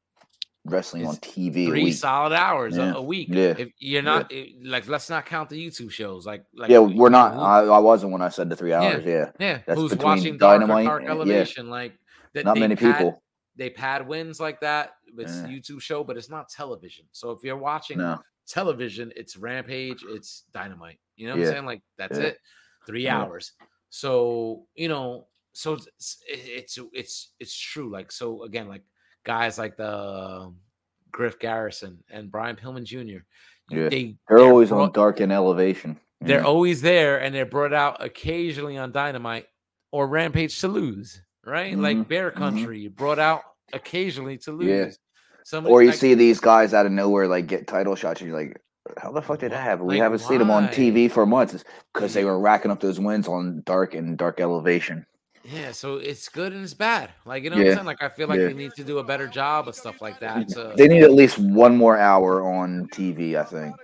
wrestling 0.64 1.06
on 1.06 1.16
TV 1.16 1.66
a 1.66 1.70
three 1.70 1.92
solid 1.92 2.32
hours 2.32 2.76
a- 2.76 2.80
Yeah, 2.80 2.92
a, 2.94 3.02
week. 3.02 3.28
yeah, 3.30 3.54
If 3.58 3.70
you're 3.78 4.02
not 4.02 4.32
eh, 4.32 4.46
like, 4.62 4.88
let's 4.88 5.10
not 5.10 5.26
count 5.26 5.50
the 5.50 5.66
YouTube 5.66 5.90
shows. 5.90 6.24
Like, 6.26 6.44
like 6.54 6.70
yeah, 6.70 6.78
we're 6.78 7.10
not. 7.10 7.34
I, 7.34 7.64
I 7.66 7.78
wasn't 7.78 8.12
when 8.12 8.22
I 8.22 8.28
said 8.30 8.48
the 8.48 8.56
three 8.56 8.72
hours. 8.72 9.04
Yeah, 9.04 9.30
yeah, 9.38 9.60
that's 9.66 9.78
who's 9.78 9.94
watching 9.96 10.38
Dark, 10.38 10.60
Dynamite 10.60 10.86
Dark 10.86 11.02
yeah. 11.04 11.10
Elevation? 11.10 11.68
Like, 11.70 11.94
that 12.32 12.44
not 12.44 12.58
many 12.58 12.76
pad- 12.76 12.96
people. 12.96 13.22
they 13.56 13.70
pad 13.70 14.06
wins 14.08 14.40
like 14.40 14.60
that. 14.60 14.94
It's 15.18 15.36
Yeah. 15.36 15.44
a 15.44 15.48
YouTube 15.48 15.80
show, 15.80 16.02
but 16.02 16.16
it's 16.16 16.30
not 16.30 16.48
television. 16.48 17.04
So 17.12 17.30
if 17.30 17.44
you're 17.44 17.56
watching 17.58 17.98
No, 17.98 18.18
television, 18.48 19.12
it's 19.16 19.36
Rampage, 19.36 20.02
it's 20.08 20.44
Dynamite. 20.52 20.98
You 21.16 21.26
know 21.28 21.34
what 21.34 21.40
Yeah. 21.42 21.46
I'm 21.48 21.52
saying? 21.52 21.66
Like 21.66 21.82
that's 21.96 22.18
Yeah. 22.18 22.24
it, 22.24 22.38
three 22.86 23.04
Yeah. 23.04 23.20
hours. 23.20 23.52
So 23.90 24.66
you 24.74 24.88
know, 24.88 25.26
so 25.52 25.74
it's 25.74 26.18
it's 26.26 26.78
it's 26.92 27.28
it's 27.38 27.56
true. 27.56 27.90
Like 27.90 28.10
so 28.10 28.42
again, 28.42 28.66
like 28.66 28.82
guys 29.24 29.58
like 29.58 29.76
the 29.76 30.52
Griff 31.10 31.38
Garrison 31.38 32.02
and 32.10 32.30
Brian 32.30 32.56
Pillman 32.56 32.84
Jr. 32.84 33.24
Yeah. 33.70 33.88
They 33.88 34.16
they're 34.28 34.38
always 34.38 34.70
on 34.72 34.92
Dark 34.92 35.20
and 35.20 35.32
Elevation. 35.32 35.98
they're 36.20 36.40
Yeah. 36.40 36.46
always 36.46 36.80
there, 36.80 37.20
and 37.20 37.34
they're 37.34 37.44
brought 37.46 37.72
out 37.74 38.02
occasionally 38.02 38.78
on 38.78 38.92
Dynamite 38.92 39.46
or 39.92 40.06
Rampage 40.06 40.58
to 40.60 40.68
lose. 40.68 41.20
Right, 41.46 41.76
like 41.76 41.98
Mhm, 41.98 42.08
Bear 42.08 42.30
mhm. 42.30 42.36
Country 42.36 42.88
brought 42.88 43.18
out 43.18 43.42
occasionally 43.74 44.38
to 44.38 44.52
lose. 44.52 44.66
Yeah. 44.68 44.90
Somebody 45.44 45.72
Or 45.74 45.82
you 45.82 45.90
like- 45.90 45.98
see 45.98 46.14
these 46.14 46.40
guys 46.40 46.72
out 46.72 46.86
of 46.86 46.92
nowhere 46.92 47.28
like 47.28 47.46
get 47.46 47.66
title 47.66 47.94
shots, 47.94 48.22
and 48.22 48.30
you're 48.30 48.38
like, 48.38 48.58
"How 48.96 49.12
the 49.12 49.20
fuck 49.20 49.40
did 49.40 49.52
that 49.52 49.56
Why- 49.56 49.62
happen? 49.62 49.84
We 49.84 49.94
like, 49.96 50.02
haven't 50.02 50.20
seen 50.20 50.38
them 50.38 50.50
on? 50.50 50.68
TV 50.68 51.08
for 51.10 51.26
months." 51.26 51.62
Because 51.92 52.14
they 52.14 52.24
were 52.24 52.38
racking 52.40 52.70
up 52.70 52.80
those 52.80 52.98
wins 52.98 53.28
on 53.28 53.60
Dark 53.66 53.94
and 53.94 54.16
Dark 54.16 54.40
Elevation. 54.40 55.04
Yeah, 55.44 55.72
so 55.72 55.96
it's 55.96 56.28
good 56.30 56.52
and 56.54 56.64
it's 56.64 56.72
bad. 56.74 57.10
Like 57.26 57.42
you 57.44 57.50
know 57.50 57.56
what 57.56 57.66
I'm 57.66 57.74
saying? 57.74 57.86
Like 57.86 58.02
I 58.02 58.08
feel 58.08 58.28
like 58.28 58.38
yeah. 58.40 58.46
they 58.46 58.54
need 58.54 58.72
to 58.76 58.84
do 58.84 58.98
a 58.98 59.04
better 59.04 59.26
job 59.26 59.68
of 59.68 59.74
stuff 59.74 60.00
like 60.00 60.18
that. 60.20 60.48
To, 60.50 60.72
They 60.76 60.88
need 60.88 61.02
at 61.02 61.12
least 61.12 61.38
one 61.38 61.76
more 61.76 61.98
hour 61.98 62.42
on 62.42 62.88
TV. 62.88 63.36
I 63.36 63.44
think 63.44 63.76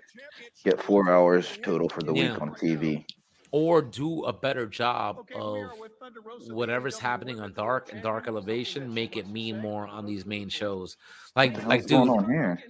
get 0.65 0.83
four 0.83 1.11
hours 1.11 1.59
total 1.63 1.89
for 1.89 2.03
the 2.03 2.15
Yeah. 2.15 2.33
week 2.33 2.43
on 2.43 2.55
TV. 2.55 3.05
or 3.53 3.83
do 3.83 4.25
a 4.25 4.33
better 4.33 4.65
job 4.67 5.27
of 5.35 5.71
whatever's 6.49 6.99
happening 6.99 7.41
on 7.41 7.53
Dark 7.53 7.93
and 7.93 8.01
Dark 8.03 8.29
Elevation, 8.29 8.93
make 8.95 9.17
it 9.17 9.29
mean 9.29 9.59
more 9.59 9.87
on 9.89 10.07
these 10.07 10.25
main 10.25 10.49
shows. 10.49 10.97
Like, 11.35 11.53
What 11.55 11.63
the 11.63 11.69
like, 11.69 11.81
hell's 11.81 11.91
going 11.91 12.09
dude. 12.09 12.17
on 12.17 12.31
here? 12.31 12.63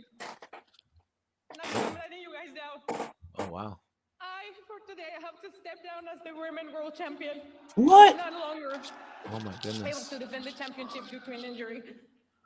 I'm 1.63 1.75
letting 1.95 2.19
you 2.19 2.33
guys 2.33 2.55
down. 2.57 3.09
Oh 3.39 3.49
wow. 3.53 3.79
I, 4.21 4.51
for 4.67 4.81
today, 4.91 5.09
I 5.17 5.21
have 5.21 5.40
to 5.51 5.59
step 5.59 5.79
down 5.85 6.05
as 6.13 6.21
the 6.25 6.33
women 6.39 6.73
world 6.73 6.95
champion. 6.97 7.41
What? 7.75 8.17
No 8.17 8.39
longer 8.39 8.81
Oh 9.27 9.31
my 9.33 9.37
able 9.39 9.53
goodness. 9.63 10.09
to 10.09 10.19
defend 10.19 10.45
the 10.45 10.53
championship 10.53 11.09
due 11.11 11.21
to 11.21 11.33
an 11.33 11.45
injury. 11.45 11.83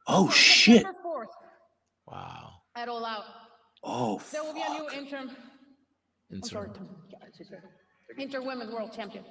Oh 0.07 0.25
On 0.27 0.31
shit! 0.31 0.83
September 0.83 0.99
4th, 1.05 1.27
Wow. 2.07 2.51
at 2.77 2.89
All 2.89 3.05
Out, 3.05 3.25
Oh, 3.83 4.21
there 4.33 4.43
will 4.43 4.55
be 4.55 4.63
a 4.63 4.71
new 4.71 4.89
interim. 4.91 5.31
I'm 6.33 6.43
sorry, 6.43 6.69
Insert. 6.69 6.75
Tony. 6.75 6.91
Yeah, 7.11 7.19
it's 7.29 7.39
just- 7.39 7.53
Inter 8.19 8.41
women's 8.43 8.73
world 8.73 8.93
champion. 8.95 9.25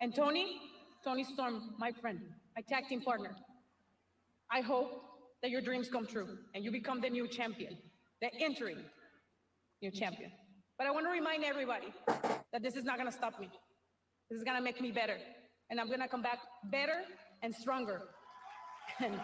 And 0.00 0.14
Toni, 0.14 0.60
Toni 1.04 1.24
Storm, 1.24 1.74
my 1.78 1.90
friend, 1.92 2.20
my 2.54 2.62
tag 2.68 2.86
team 2.88 3.00
partner. 3.00 3.34
I 4.50 4.60
hope 4.60 4.90
that 5.42 5.50
your 5.50 5.60
dreams 5.60 5.88
come 5.88 6.06
true 6.06 6.38
and 6.54 6.64
you 6.64 6.70
become 6.70 7.00
the 7.00 7.10
new 7.10 7.26
champion, 7.28 7.76
the 8.20 8.30
interim 8.44 8.84
new 9.82 9.90
champion. 9.90 10.30
But 10.78 10.86
I 10.86 10.90
want 10.90 11.06
to 11.06 11.10
remind 11.10 11.42
everybody 11.44 11.92
that 12.52 12.62
this 12.62 12.76
is 12.76 12.84
not 12.84 12.98
going 12.98 13.10
to 13.10 13.16
stop 13.16 13.40
me. 13.40 13.48
This 14.30 14.38
is 14.38 14.44
going 14.44 14.56
to 14.56 14.62
make 14.62 14.80
me 14.80 14.90
better. 14.90 15.16
And 15.70 15.80
I'm 15.80 15.88
going 15.88 16.00
to 16.00 16.08
come 16.08 16.22
back 16.22 16.38
better 16.70 17.02
and 17.42 17.54
stronger 17.54 18.02
and 19.00 19.18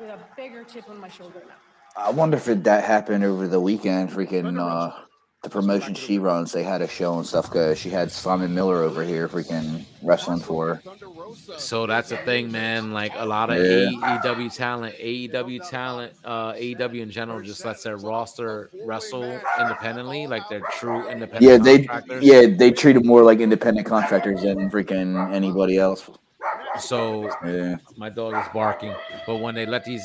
with 0.00 0.08
a 0.08 0.18
bigger 0.36 0.64
chip 0.64 0.88
on 0.88 0.98
my 0.98 1.08
shoulder 1.08 1.42
now. 1.46 1.54
I 1.96 2.10
wonder 2.10 2.36
if 2.36 2.48
it, 2.48 2.64
that 2.64 2.84
happened 2.84 3.24
over 3.24 3.46
the 3.46 3.60
weekend. 3.60 4.10
Freaking 4.10 4.58
uh, 4.58 4.90
the 5.44 5.50
promotion 5.50 5.94
she 5.94 6.18
runs, 6.18 6.50
they 6.50 6.62
had 6.64 6.82
a 6.82 6.88
show 6.88 7.16
and 7.18 7.26
stuff. 7.26 7.50
Cause 7.50 7.78
she 7.78 7.90
had 7.90 8.10
Simon 8.10 8.52
Miller 8.54 8.82
over 8.82 9.04
here, 9.04 9.28
freaking 9.28 9.84
wrestling 10.02 10.40
for 10.40 10.74
her. 10.74 10.82
So 11.58 11.86
that's 11.86 12.08
the 12.08 12.16
thing, 12.18 12.50
man. 12.50 12.92
Like 12.92 13.12
a 13.16 13.24
lot 13.24 13.50
of 13.50 13.58
Yeah. 13.58 13.90
AEW 13.90 14.54
talent, 14.54 14.96
AEW 14.98 15.68
talent, 15.68 16.14
uh, 16.24 16.54
AEW 16.54 17.02
in 17.02 17.10
general 17.10 17.40
just 17.42 17.64
lets 17.64 17.82
their 17.84 17.98
roster 17.98 18.70
wrestle 18.84 19.38
independently, 19.60 20.26
like 20.26 20.48
they're 20.48 20.66
true 20.72 21.06
independent. 21.08 21.42
Yeah, 21.42 21.58
they 21.58 21.86
yeah 22.20 22.46
they 22.56 22.70
treat 22.70 22.94
them 22.94 23.06
more 23.06 23.22
like 23.22 23.40
independent 23.40 23.86
contractors 23.86 24.42
than 24.42 24.70
freaking 24.70 25.30
anybody 25.32 25.78
else. 25.78 26.08
So 26.80 27.30
Yeah, 27.46 27.76
my 27.96 28.08
dog 28.08 28.34
is 28.34 28.50
barking, 28.52 28.94
but 29.26 29.36
when 29.36 29.54
they 29.54 29.66
let 29.66 29.84
these, 29.84 30.04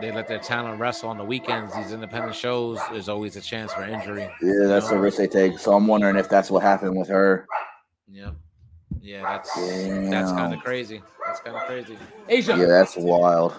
they 0.00 0.10
let 0.12 0.28
their 0.28 0.38
talent 0.38 0.80
wrestle 0.80 1.08
on 1.08 1.18
the 1.18 1.24
weekends. 1.24 1.74
These 1.74 1.92
independent 1.92 2.34
shows, 2.34 2.80
there's 2.90 3.08
always 3.08 3.36
a 3.36 3.40
chance 3.40 3.72
for 3.72 3.82
injury. 3.84 4.28
yeah, 4.42 4.66
that's 4.66 4.88
the 4.90 4.98
risk 4.98 5.18
they 5.18 5.26
take. 5.26 5.58
So 5.58 5.72
I'm 5.74 5.86
wondering 5.86 6.16
if 6.16 6.28
that's 6.28 6.50
what 6.50 6.62
happened 6.62 6.96
with 6.96 7.08
her. 7.08 7.46
Yeah, 8.10 8.30
yeah, 9.00 9.22
that's 9.22 9.54
that's 10.10 10.32
kind 10.32 10.54
of 10.54 10.60
crazy. 10.60 11.02
That's 11.26 11.40
kind 11.40 11.56
of 11.56 11.62
crazy. 11.64 11.98
Asia. 12.28 12.56
Yeah, 12.56 12.66
that's 12.66 12.96
wild. 12.96 13.54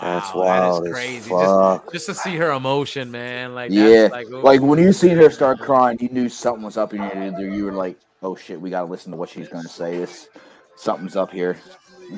That's 0.00 0.34
Wow, 0.34 0.40
wild 0.40 0.84
That 0.84 0.90
as 0.90 0.96
is 0.96 1.04
crazy. 1.04 1.30
Just, 1.30 1.92
just 1.92 2.06
to 2.06 2.14
see 2.14 2.36
her 2.36 2.50
emotion, 2.52 3.10
man. 3.10 3.54
Like 3.54 3.70
Yeah, 3.70 4.08
like, 4.10 4.26
like 4.30 4.60
when 4.60 4.78
you 4.78 4.92
seen 4.92 5.16
her 5.16 5.30
start 5.30 5.60
crying, 5.60 5.98
you 6.00 6.08
knew 6.08 6.28
something 6.28 6.64
was 6.64 6.76
up 6.76 6.94
in 6.94 7.02
your 7.02 7.14
ear. 7.16 7.54
You 7.54 7.66
were 7.66 7.72
like, 7.72 7.98
"Oh 8.24 8.34
shit, 8.34 8.60
we 8.60 8.70
gotta 8.70 8.86
listen 8.86 9.12
to 9.12 9.16
what 9.16 9.28
she's 9.28 9.48
gonna 9.48 9.68
say. 9.68 9.98
This 9.98 10.28
something's 10.76 11.16
up 11.16 11.30
here." 11.30 11.58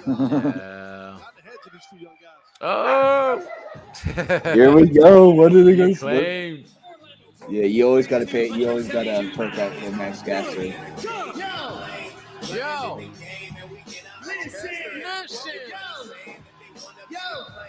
Yeah. 0.06 1.18
Oh. 2.60 3.46
Here 4.54 4.74
we 4.74 4.88
go. 4.88 5.28
What 5.30 5.52
are 5.52 5.62
they 5.62 5.76
gonna 5.76 5.94
say? 5.94 6.64
Yeah, 7.48 7.64
you 7.64 7.86
always 7.86 8.06
gotta 8.06 8.26
pay. 8.26 8.48
You 8.48 8.70
always 8.70 8.88
gotta 8.88 9.30
perk 9.34 9.58
out 9.58 9.74
for 9.74 9.90
Max 9.90 10.22
Caster. 10.22 10.74
Yo, 12.48 13.00
Listen, 14.24 14.70
listen. 14.94 15.52
Yo, 17.10 17.18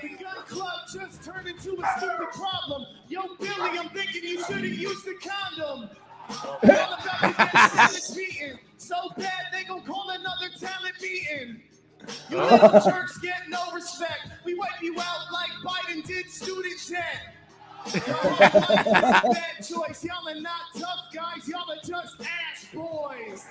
the 0.01 0.09
gun 0.23 0.35
club 0.47 0.79
just 0.93 1.23
turned 1.23 1.47
into 1.47 1.71
a 1.73 1.87
stupid 1.97 2.27
problem. 2.31 2.85
Yo, 3.07 3.21
Billy, 3.39 3.79
I'm 3.79 3.89
thinking 3.89 4.23
you 4.23 4.43
should 4.43 4.57
have 4.57 4.65
used 4.65 5.05
the 5.05 5.15
condom. 5.15 5.89
So 8.77 9.09
bad 9.17 9.45
they 9.51 9.63
gon' 9.65 9.81
call 9.81 10.09
another 10.09 10.49
talent 10.59 10.95
meeting. 11.01 11.61
You 12.29 12.37
little 12.37 12.79
jerks 12.79 13.17
get 13.17 13.49
no 13.49 13.71
respect. 13.73 14.27
We 14.45 14.55
wipe 14.55 14.81
you 14.81 14.95
out 14.99 15.31
like 15.31 15.51
Biden 15.65 16.05
did 16.05 16.29
student 16.29 16.79
debt. 16.89 17.33
Bad 18.09 19.57
choice. 19.57 20.03
Y'all 20.03 20.27
are 20.27 20.35
not 20.39 20.73
tough 20.77 21.09
guys. 21.13 21.47
Y'all 21.47 21.69
are 21.69 21.81
just 21.85 22.21
ass 22.21 22.65
boys. 22.73 23.45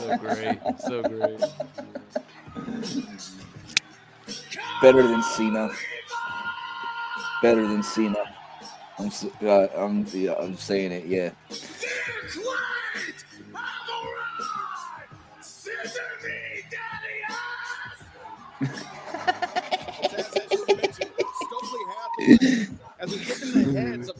So 0.00 0.16
great. 0.18 0.58
So 0.78 1.02
great. 1.02 1.40
Better 4.82 5.02
than 5.02 5.22
Cena. 5.22 5.70
Better 7.42 7.66
than 7.66 7.82
Cena. 7.82 8.34
I'm 8.98 9.10
uh, 9.42 9.66
I'm 9.76 10.06
yeah, 10.12 10.34
I'm 10.34 10.56
saying 10.56 10.92
it. 10.92 11.06
Yeah. 11.06 11.30
Dick 11.48 11.60
White, 12.36 13.24
I'm 13.48 13.54
alright. 13.90 15.08
Scissor 15.40 16.00
me, 16.24 16.62
daddy 16.70 17.22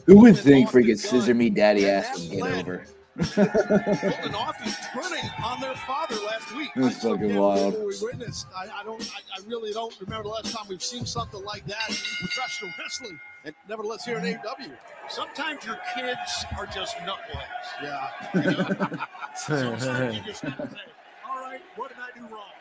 Who 0.05 0.19
would 0.19 0.37
think 0.37 0.69
freaking 0.69 0.99
scissor 0.99 1.33
me 1.33 1.49
daddy 1.49 1.89
ass 1.89 2.19
would 2.19 2.31
get 2.31 2.41
over? 2.41 2.85
Golden 3.15 4.35
Austin 4.35 4.73
turning 4.93 5.29
on 5.43 5.61
their 5.61 5.75
father 5.75 6.15
last 6.53 6.57
week. 6.57 6.71
That's 6.75 7.05
I 7.05 7.09
fucking 7.09 7.35
wild. 7.35 7.73
We 7.73 7.95
witnessed. 8.01 8.47
I, 8.55 8.67
I 8.79 8.83
don't. 8.83 9.01
I, 9.01 9.39
I 9.39 9.47
really 9.47 9.71
don't 9.71 9.95
remember 9.99 10.23
the 10.23 10.29
last 10.29 10.55
time 10.55 10.65
we've 10.69 10.83
seen 10.83 11.05
something 11.05 11.43
like 11.43 11.65
that 11.67 11.89
in 11.89 11.95
professional 11.95 12.71
wrestling. 12.79 13.19
And 13.45 13.55
nevertheless, 13.67 14.05
here 14.05 14.17
in 14.17 14.23
AEW. 14.23 14.71
Sometimes 15.09 15.65
your 15.65 15.77
kids 15.95 16.45
are 16.57 16.65
just 16.65 16.95
nutbags. 16.97 17.83
Yeah. 17.83 19.05
Sometimes 19.35 20.15
you 20.15 20.23
just 20.23 20.41
have 20.43 20.57
to 20.57 20.69
say, 20.69 20.81
all 21.29 21.41
right, 21.41 21.61
what 21.75 21.89
did 21.89 21.97
I 21.99 22.17
do 22.17 22.33
wrong? 22.33 22.52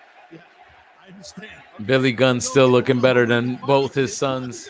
Yeah. 1.12 1.48
I 1.48 1.48
understand. 1.48 1.48
Billy 1.87 2.12
Gunn's 2.12 2.46
still 2.46 2.68
looking 2.68 3.01
better 3.01 3.27
than 3.27 3.57
both 3.66 3.94
his 3.94 4.16
sons. 4.16 4.68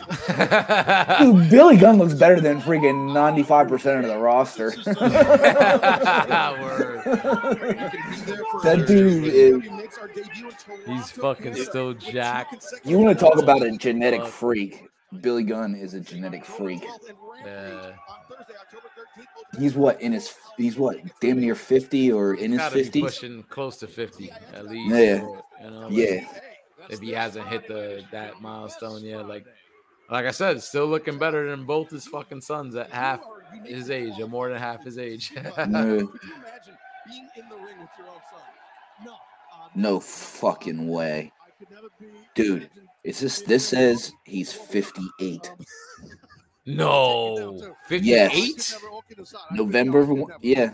Dude, 1.18 1.50
Billy 1.50 1.76
Gunn 1.76 1.98
looks 1.98 2.14
better 2.14 2.40
than 2.40 2.60
freaking 2.60 3.10
95% 3.12 4.00
of 4.00 4.06
the 4.06 4.18
roster. 4.18 4.72
That 8.62 8.84
dude 8.86 9.24
is. 9.24 9.62
He's 10.86 11.10
fucking 11.10 11.56
still 11.56 11.94
jacked. 11.94 12.64
You 12.84 12.98
want 12.98 13.18
to 13.18 13.24
talk 13.24 13.38
about 13.38 13.62
a 13.62 13.76
genetic 13.76 14.24
freak? 14.24 14.88
Billy 15.20 15.42
Gunn 15.42 15.74
is 15.74 15.94
a 15.94 16.00
genetic 16.00 16.44
freak. 16.44 16.84
Yeah. 17.44 17.92
He's 19.58 19.74
what 19.74 20.00
in 20.00 20.12
his? 20.12 20.32
He's 20.56 20.76
what 20.76 20.98
damn 21.20 21.40
near 21.40 21.54
50 21.54 22.12
or 22.12 22.34
in 22.34 22.52
his 22.52 22.60
50s? 22.60 23.00
pushing 23.00 23.42
close 23.44 23.76
to 23.78 23.86
50 23.86 24.30
at 24.54 24.66
least. 24.68 24.94
Yeah. 24.94 25.26
You 25.62 25.70
know, 25.70 25.80
like, 25.88 25.92
Yeah. 25.92 26.26
If 26.90 27.00
he 27.00 27.12
hasn't 27.12 27.46
hit 27.46 27.68
the 27.68 28.04
that 28.10 28.40
milestone 28.40 29.04
yet, 29.04 29.28
like 29.28 29.44
like 30.10 30.26
I 30.26 30.32
said, 30.32 30.60
still 30.62 30.86
looking 30.86 31.16
better 31.18 31.48
than 31.48 31.64
both 31.64 31.90
his 31.90 32.06
fucking 32.06 32.40
sons 32.40 32.74
at 32.74 32.90
half 32.90 33.20
his 33.64 33.88
age 33.88 34.18
or 34.18 34.26
more 34.26 34.48
than 34.48 34.58
half 34.58 34.82
his 34.84 34.98
age. 34.98 35.32
No, 35.68 36.06
Could 36.06 36.22
you 36.24 36.34
imagine 36.34 36.76
being 37.06 37.28
in 37.36 37.48
the 37.48 37.54
ring 37.56 37.78
with 37.78 37.88
your 37.98 38.08
own 38.08 38.20
son? 38.30 39.14
No. 39.76 39.96
uh, 39.96 40.00
fucking 40.00 40.88
way, 40.88 41.32
I 41.46 41.50
could 41.58 41.70
never 41.70 41.88
be. 42.00 42.06
dude. 42.34 42.68
Is 43.04 43.20
this? 43.20 43.40
This 43.42 43.68
says 43.68 44.12
he's 44.24 44.52
58. 44.52 45.52
no. 46.66 47.74
58? 47.86 48.04
Yes. 48.04 48.76
November. 49.52 50.06
Yeah. 50.40 50.72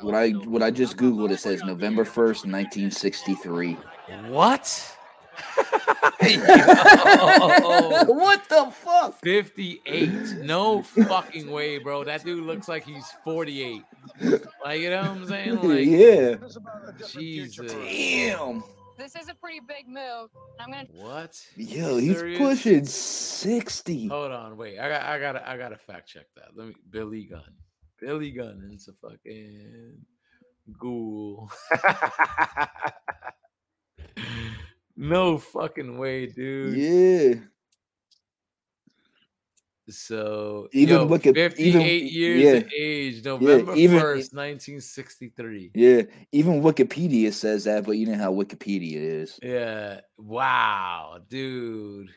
What 0.00 0.14
I 0.14 0.30
what 0.30 0.62
I 0.62 0.70
just 0.70 0.96
googled 0.96 1.32
it 1.32 1.40
says 1.40 1.62
November 1.64 2.04
1st, 2.04 2.46
1963. 2.46 3.76
What? 4.28 4.96
what 6.18 6.18
the 8.48 8.70
fuck? 8.72 9.20
58. 9.22 10.10
No 10.42 10.82
fucking 10.82 11.48
way, 11.50 11.78
bro. 11.78 12.02
That 12.04 12.24
dude 12.24 12.44
looks 12.44 12.68
like 12.68 12.84
he's 12.84 13.06
48. 13.22 13.82
Like, 14.64 14.80
you 14.80 14.90
know 14.90 15.02
what 15.02 15.10
I'm 15.10 15.26
saying? 15.26 15.62
Like, 15.62 15.86
yeah. 15.86 16.34
Jesus. 17.08 17.72
Damn. 17.72 18.64
This 18.98 19.14
is 19.14 19.28
a 19.28 19.34
pretty 19.34 19.60
big 19.60 19.86
move. 19.86 20.28
I'm 20.58 20.72
gonna 20.72 20.88
What? 20.92 21.40
Yo, 21.56 21.98
he's 21.98 22.18
Serious? 22.18 22.38
pushing 22.38 22.84
60. 22.84 24.08
Hold 24.08 24.32
on, 24.32 24.56
wait. 24.56 24.80
I 24.80 24.88
got 24.88 25.02
I 25.04 25.20
gotta 25.20 25.48
I 25.48 25.56
gotta 25.56 25.76
fact 25.76 26.08
check 26.08 26.26
that. 26.34 26.48
Let 26.56 26.66
me 26.66 26.74
Billy 26.90 27.24
Gunn. 27.24 27.54
Billy 28.00 28.32
Gunn 28.32 28.68
is 28.74 28.88
a 28.88 29.08
fucking 29.08 29.98
ghoul. 30.80 31.48
no 34.96 35.38
fucking 35.38 35.96
way, 35.96 36.26
dude. 36.26 36.76
Yeah. 36.76 37.34
So 39.90 40.68
Even 40.72 40.94
yo, 40.96 41.04
look 41.04 41.26
at- 41.26 41.34
58 41.34 41.66
even- 42.02 42.14
years 42.14 42.42
yeah. 42.42 42.50
of 42.52 42.72
age, 42.76 43.24
November 43.24 43.74
even- 43.74 43.98
1st, 43.98 44.34
1963. 44.34 45.70
Yeah. 45.74 46.02
Even 46.32 46.60
Wikipedia 46.62 47.32
says 47.32 47.64
that, 47.64 47.84
but 47.86 47.92
you 47.92 48.06
know 48.06 48.16
how 48.16 48.32
Wikipedia 48.32 48.96
is. 48.96 49.38
Yeah. 49.42 50.00
Wow, 50.18 51.20
dude. 51.28 52.10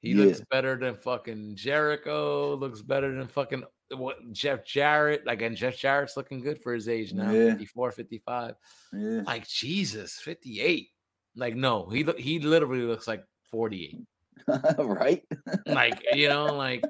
He 0.00 0.10
Yeah. 0.10 0.24
looks 0.24 0.40
better 0.50 0.76
than 0.76 0.96
fucking 0.96 1.54
Jericho. 1.54 2.54
Looks 2.56 2.82
better 2.82 3.14
than 3.14 3.28
fucking 3.28 3.62
what 3.94 4.16
Jeff 4.32 4.64
Jarrett. 4.66 5.24
Like, 5.24 5.42
and 5.42 5.56
Jeff 5.56 5.76
Jarrett's 5.78 6.16
looking 6.16 6.40
good 6.40 6.60
for 6.60 6.74
his 6.74 6.88
age 6.88 7.12
now. 7.12 7.30
Yeah. 7.30 7.50
54, 7.50 7.92
55. 7.92 8.56
Yeah. 8.92 9.22
Like, 9.24 9.46
Jesus, 9.46 10.14
58. 10.18 10.88
Like, 11.36 11.54
no, 11.54 11.88
he 11.88 12.04
he 12.18 12.40
literally 12.40 12.82
looks 12.82 13.06
like 13.06 13.22
48. 13.44 14.00
right? 14.78 15.22
Like, 15.66 16.02
you 16.12 16.28
know, 16.28 16.46
like 16.54 16.84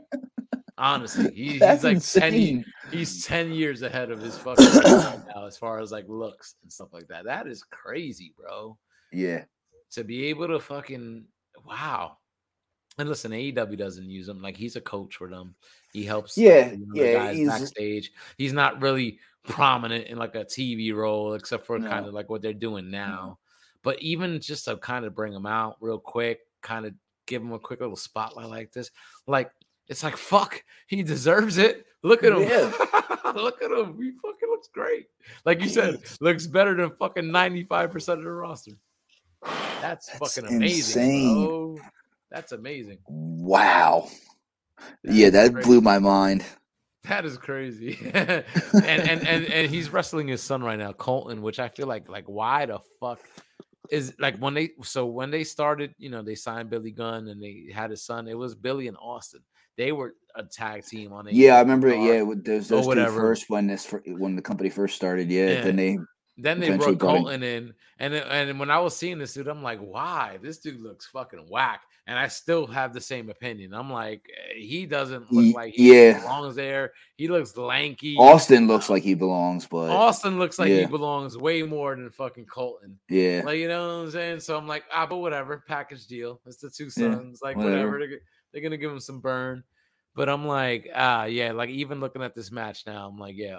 honestly, 0.79 1.31
he, 1.35 1.59
he's 1.59 1.85
like 1.85 2.03
10 2.03 2.65
he's 2.91 3.25
10 3.25 3.53
years 3.53 3.83
ahead 3.83 4.11
of 4.11 4.21
his 4.21 4.37
fucking 4.39 4.65
right 4.83 5.21
now 5.35 5.47
as 5.47 5.57
far 5.57 5.81
as 5.81 5.93
like 5.93 6.07
looks 6.09 6.57
and 6.63 6.73
stuff 6.73 6.89
like 6.93 7.09
that. 7.09 7.25
That 7.25 7.47
is 7.47 7.63
crazy, 7.63 8.33
bro. 8.37 8.77
Yeah. 9.13 9.45
to 9.93 10.05
be 10.05 10.27
able 10.27 10.49
to 10.49 10.59
fucking 10.61 11.25
wow. 11.67 12.17
And 12.99 13.09
listen, 13.09 13.33
AEW 13.33 13.79
doesn't 13.79 14.09
use 14.11 14.29
him 14.29 14.43
like 14.43 14.57
he's 14.57 14.77
a 14.77 14.81
coach 14.81 15.17
for 15.17 15.29
them. 15.29 15.55
He 15.93 16.05
helps 16.05 16.37
Yeah, 16.37 16.75
yeah, 16.95 17.13
guys 17.15 17.37
he's- 17.37 17.49
backstage. 17.49 18.13
He's 18.37 18.53
not 18.53 18.81
really 18.83 19.19
prominent 19.45 20.07
in 20.07 20.19
like 20.19 20.35
a 20.35 20.45
TV 20.45 20.95
role 20.95 21.35
except 21.35 21.67
for 21.67 21.79
No. 21.79 21.89
kind 21.89 22.07
of 22.07 22.15
like 22.15 22.29
what 22.31 22.43
they're 22.43 22.53
doing 22.53 22.91
now. 22.91 23.39
But 23.83 24.01
even 24.01 24.41
just 24.41 24.67
to 24.67 24.77
kind 24.77 25.05
of 25.05 25.15
bring 25.15 25.33
him 25.33 25.47
out 25.47 25.77
real 25.81 25.99
quick, 25.99 26.41
kind 26.63 26.87
of 26.87 26.95
give 27.27 27.43
him 27.43 27.53
a 27.53 27.59
quick 27.59 27.81
little 27.81 27.97
spotlight 27.97 28.49
like 28.49 28.73
this. 28.73 28.91
Like 29.27 29.51
it's 29.89 30.03
like 30.03 30.17
fuck, 30.17 30.63
he 30.87 31.03
deserves 31.03 31.59
it. 31.59 31.87
Look 32.03 32.25
at 32.25 32.33
him. 32.33 32.41
Look 33.35 33.63
at 33.63 33.71
him. 33.71 33.97
He 34.01 34.11
fucking 34.11 34.49
looks 34.49 34.69
great. 34.75 35.07
Like 35.45 35.61
you 35.63 35.69
said, 35.69 36.01
looks 36.21 36.47
better 36.47 36.75
than 36.75 36.91
fucking 36.99 37.25
95% 37.25 38.09
of 38.15 38.25
the 38.25 38.31
roster. 38.31 38.73
That's, 39.81 40.07
That's 40.07 40.19
fucking 40.19 40.55
amazing. 40.57 41.03
insane. 41.03 41.47
bro. 41.47 41.79
That's 42.31 42.53
amazing. 42.53 42.99
Wow. 43.07 44.09
Yeah, 45.05 45.31
that 45.31 45.53
crazy. 45.53 45.67
blew 45.67 45.81
my 45.81 45.99
mind. 45.99 46.45
That 47.05 47.25
is 47.25 47.37
crazy. 47.37 47.99
and, 48.15 48.45
and 48.75 49.27
and 49.27 49.45
and 49.47 49.71
he's 49.71 49.91
wrestling 49.91 50.29
his 50.29 50.43
son 50.43 50.63
right 50.63 50.79
now, 50.79 50.93
Colten, 50.93 51.41
which 51.41 51.59
I 51.59 51.69
feel 51.69 51.87
like 51.87 52.09
like 52.09 52.25
why 52.27 52.67
the 52.67 52.79
fuck 53.01 53.21
is 53.91 54.15
like 54.19 54.37
when 54.39 54.55
they 54.55 54.71
so 54.83 55.07
when 55.07 55.31
they 55.31 55.45
started, 55.45 55.95
you 55.99 56.11
know, 56.11 56.23
they 56.23 56.35
signed 56.35 56.71
Billy 56.71 56.91
Gunn 56.91 57.29
and 57.29 57.43
they 57.43 57.67
had 57.73 57.91
his 57.91 58.03
son. 58.03 58.29
It 58.29 58.37
was 58.39 58.55
Billy 58.55 58.89
and 58.89 58.97
Austin. 59.01 59.41
They 59.77 59.93
were 59.93 60.15
a 60.35 60.45
tag 60.45 60.85
team 60.85 61.13
on. 61.13 61.27
It. 61.27 61.35
Yeah, 61.35 61.57
I 61.57 61.61
remember 61.61 61.89
it. 61.89 62.01
Yeah, 62.01 62.23
with 62.23 62.45
those 62.45 62.69
those 62.69 62.87
two 62.87 63.07
first 63.07 63.49
when 63.49 63.67
this 63.67 63.93
when 64.07 64.37
the 64.37 64.43
company 64.43 64.71
first 64.71 64.97
started. 64.97 65.31
Yeah, 65.31 65.47
Yeah. 65.47 65.61
then 65.63 65.77
they 65.77 65.99
Then 66.37 66.61
they 66.61 66.77
brought 66.77 66.99
Colten 66.99 67.43
in, 67.43 67.75
and 67.99 68.15
and 68.15 68.59
when 68.59 68.71
I 68.71 68.79
was 68.81 68.97
seeing 68.97 69.19
this 69.19 69.35
dude, 69.35 69.49
I'm 69.49 69.63
like, 69.63 69.81
why? 69.81 70.39
This 70.43 70.59
dude 70.59 70.81
looks 70.81 71.07
fucking 71.07 71.47
whack, 71.49 71.83
and 72.07 72.19
I 72.19 72.29
still 72.29 72.67
have 72.67 72.93
the 72.93 73.01
same 73.01 73.31
opinion. 73.31 73.73
I'm 73.73 73.91
like, 73.91 74.23
eh, 74.51 74.59
he 74.59 74.87
doesn't 74.87 75.33
look 75.33 75.55
like 75.55 75.75
he 75.75 75.95
yeah. 75.95 76.21
belongs 76.21 76.57
there. 76.57 76.93
He 77.17 77.29
looks 77.29 77.57
lanky. 77.57 78.17
Austin 78.17 78.67
looks 78.67 78.91
like 78.91 79.03
he 79.03 79.15
belongs, 79.15 79.67
but 79.67 79.91
Austin 79.91 80.39
looks 80.39 80.59
like 80.59 80.69
he 80.69 80.85
belongs 80.87 81.39
way 81.39 81.63
more 81.63 81.95
than 81.95 82.11
fucking 82.11 82.47
Colten. 82.47 82.97
yeah, 83.09 83.43
Like 83.45 83.59
you 83.59 83.69
know 83.69 83.99
what 83.99 84.05
I'm 84.05 84.11
saying? 84.11 84.41
So 84.41 84.57
I'm 84.57 84.67
like, 84.67 84.85
ah, 84.93 85.07
but 85.07 85.19
whatever, 85.19 85.63
package 85.69 86.07
deal. 86.07 86.41
It's 86.47 86.57
the 86.57 86.71
two 86.71 86.85
Yeah, 86.87 87.15
sons. 87.15 87.41
like 87.43 87.57
whatever. 87.57 87.77
whatever. 87.77 87.99
They're, 88.01 88.19
they're 88.53 88.63
gonna 88.63 88.77
give 88.77 88.91
him 88.91 89.01
some 89.01 89.21
burn. 89.21 89.63
But 90.15 90.29
I'm 90.29 90.47
like, 90.47 90.91
ah, 90.95 91.25
yeah. 91.25 91.53
Like 91.53 91.71
even 91.71 92.01
looking 92.01 92.23
at 92.23 92.35
this 92.35 92.51
match 92.51 92.83
now, 92.87 93.09
I'm 93.09 93.19
like, 93.19 93.37
yeah, 93.37 93.59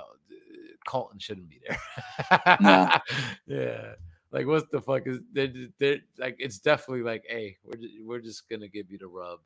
Colten 0.88 1.20
shouldn't 1.20 1.50
be 1.50 1.62
there. 1.68 2.58
No. 2.62 2.90
yeah. 3.48 3.94
Like 4.34 4.48
what 4.48 4.72
the 4.72 4.82
fuck 4.82 5.06
is 5.06 5.20
they're, 5.32 5.54
they're 5.80 6.00
like? 6.18 6.36
It's 6.40 6.58
definitely 6.58 7.04
like, 7.04 7.24
hey, 7.30 7.56
we're 7.64 7.78
ju- 7.80 8.04
we're 8.04 8.20
just 8.20 8.50
gonna 8.50 8.68
give 8.68 8.90
you 8.90 8.98
the 8.98 9.08
rub. 9.08 9.40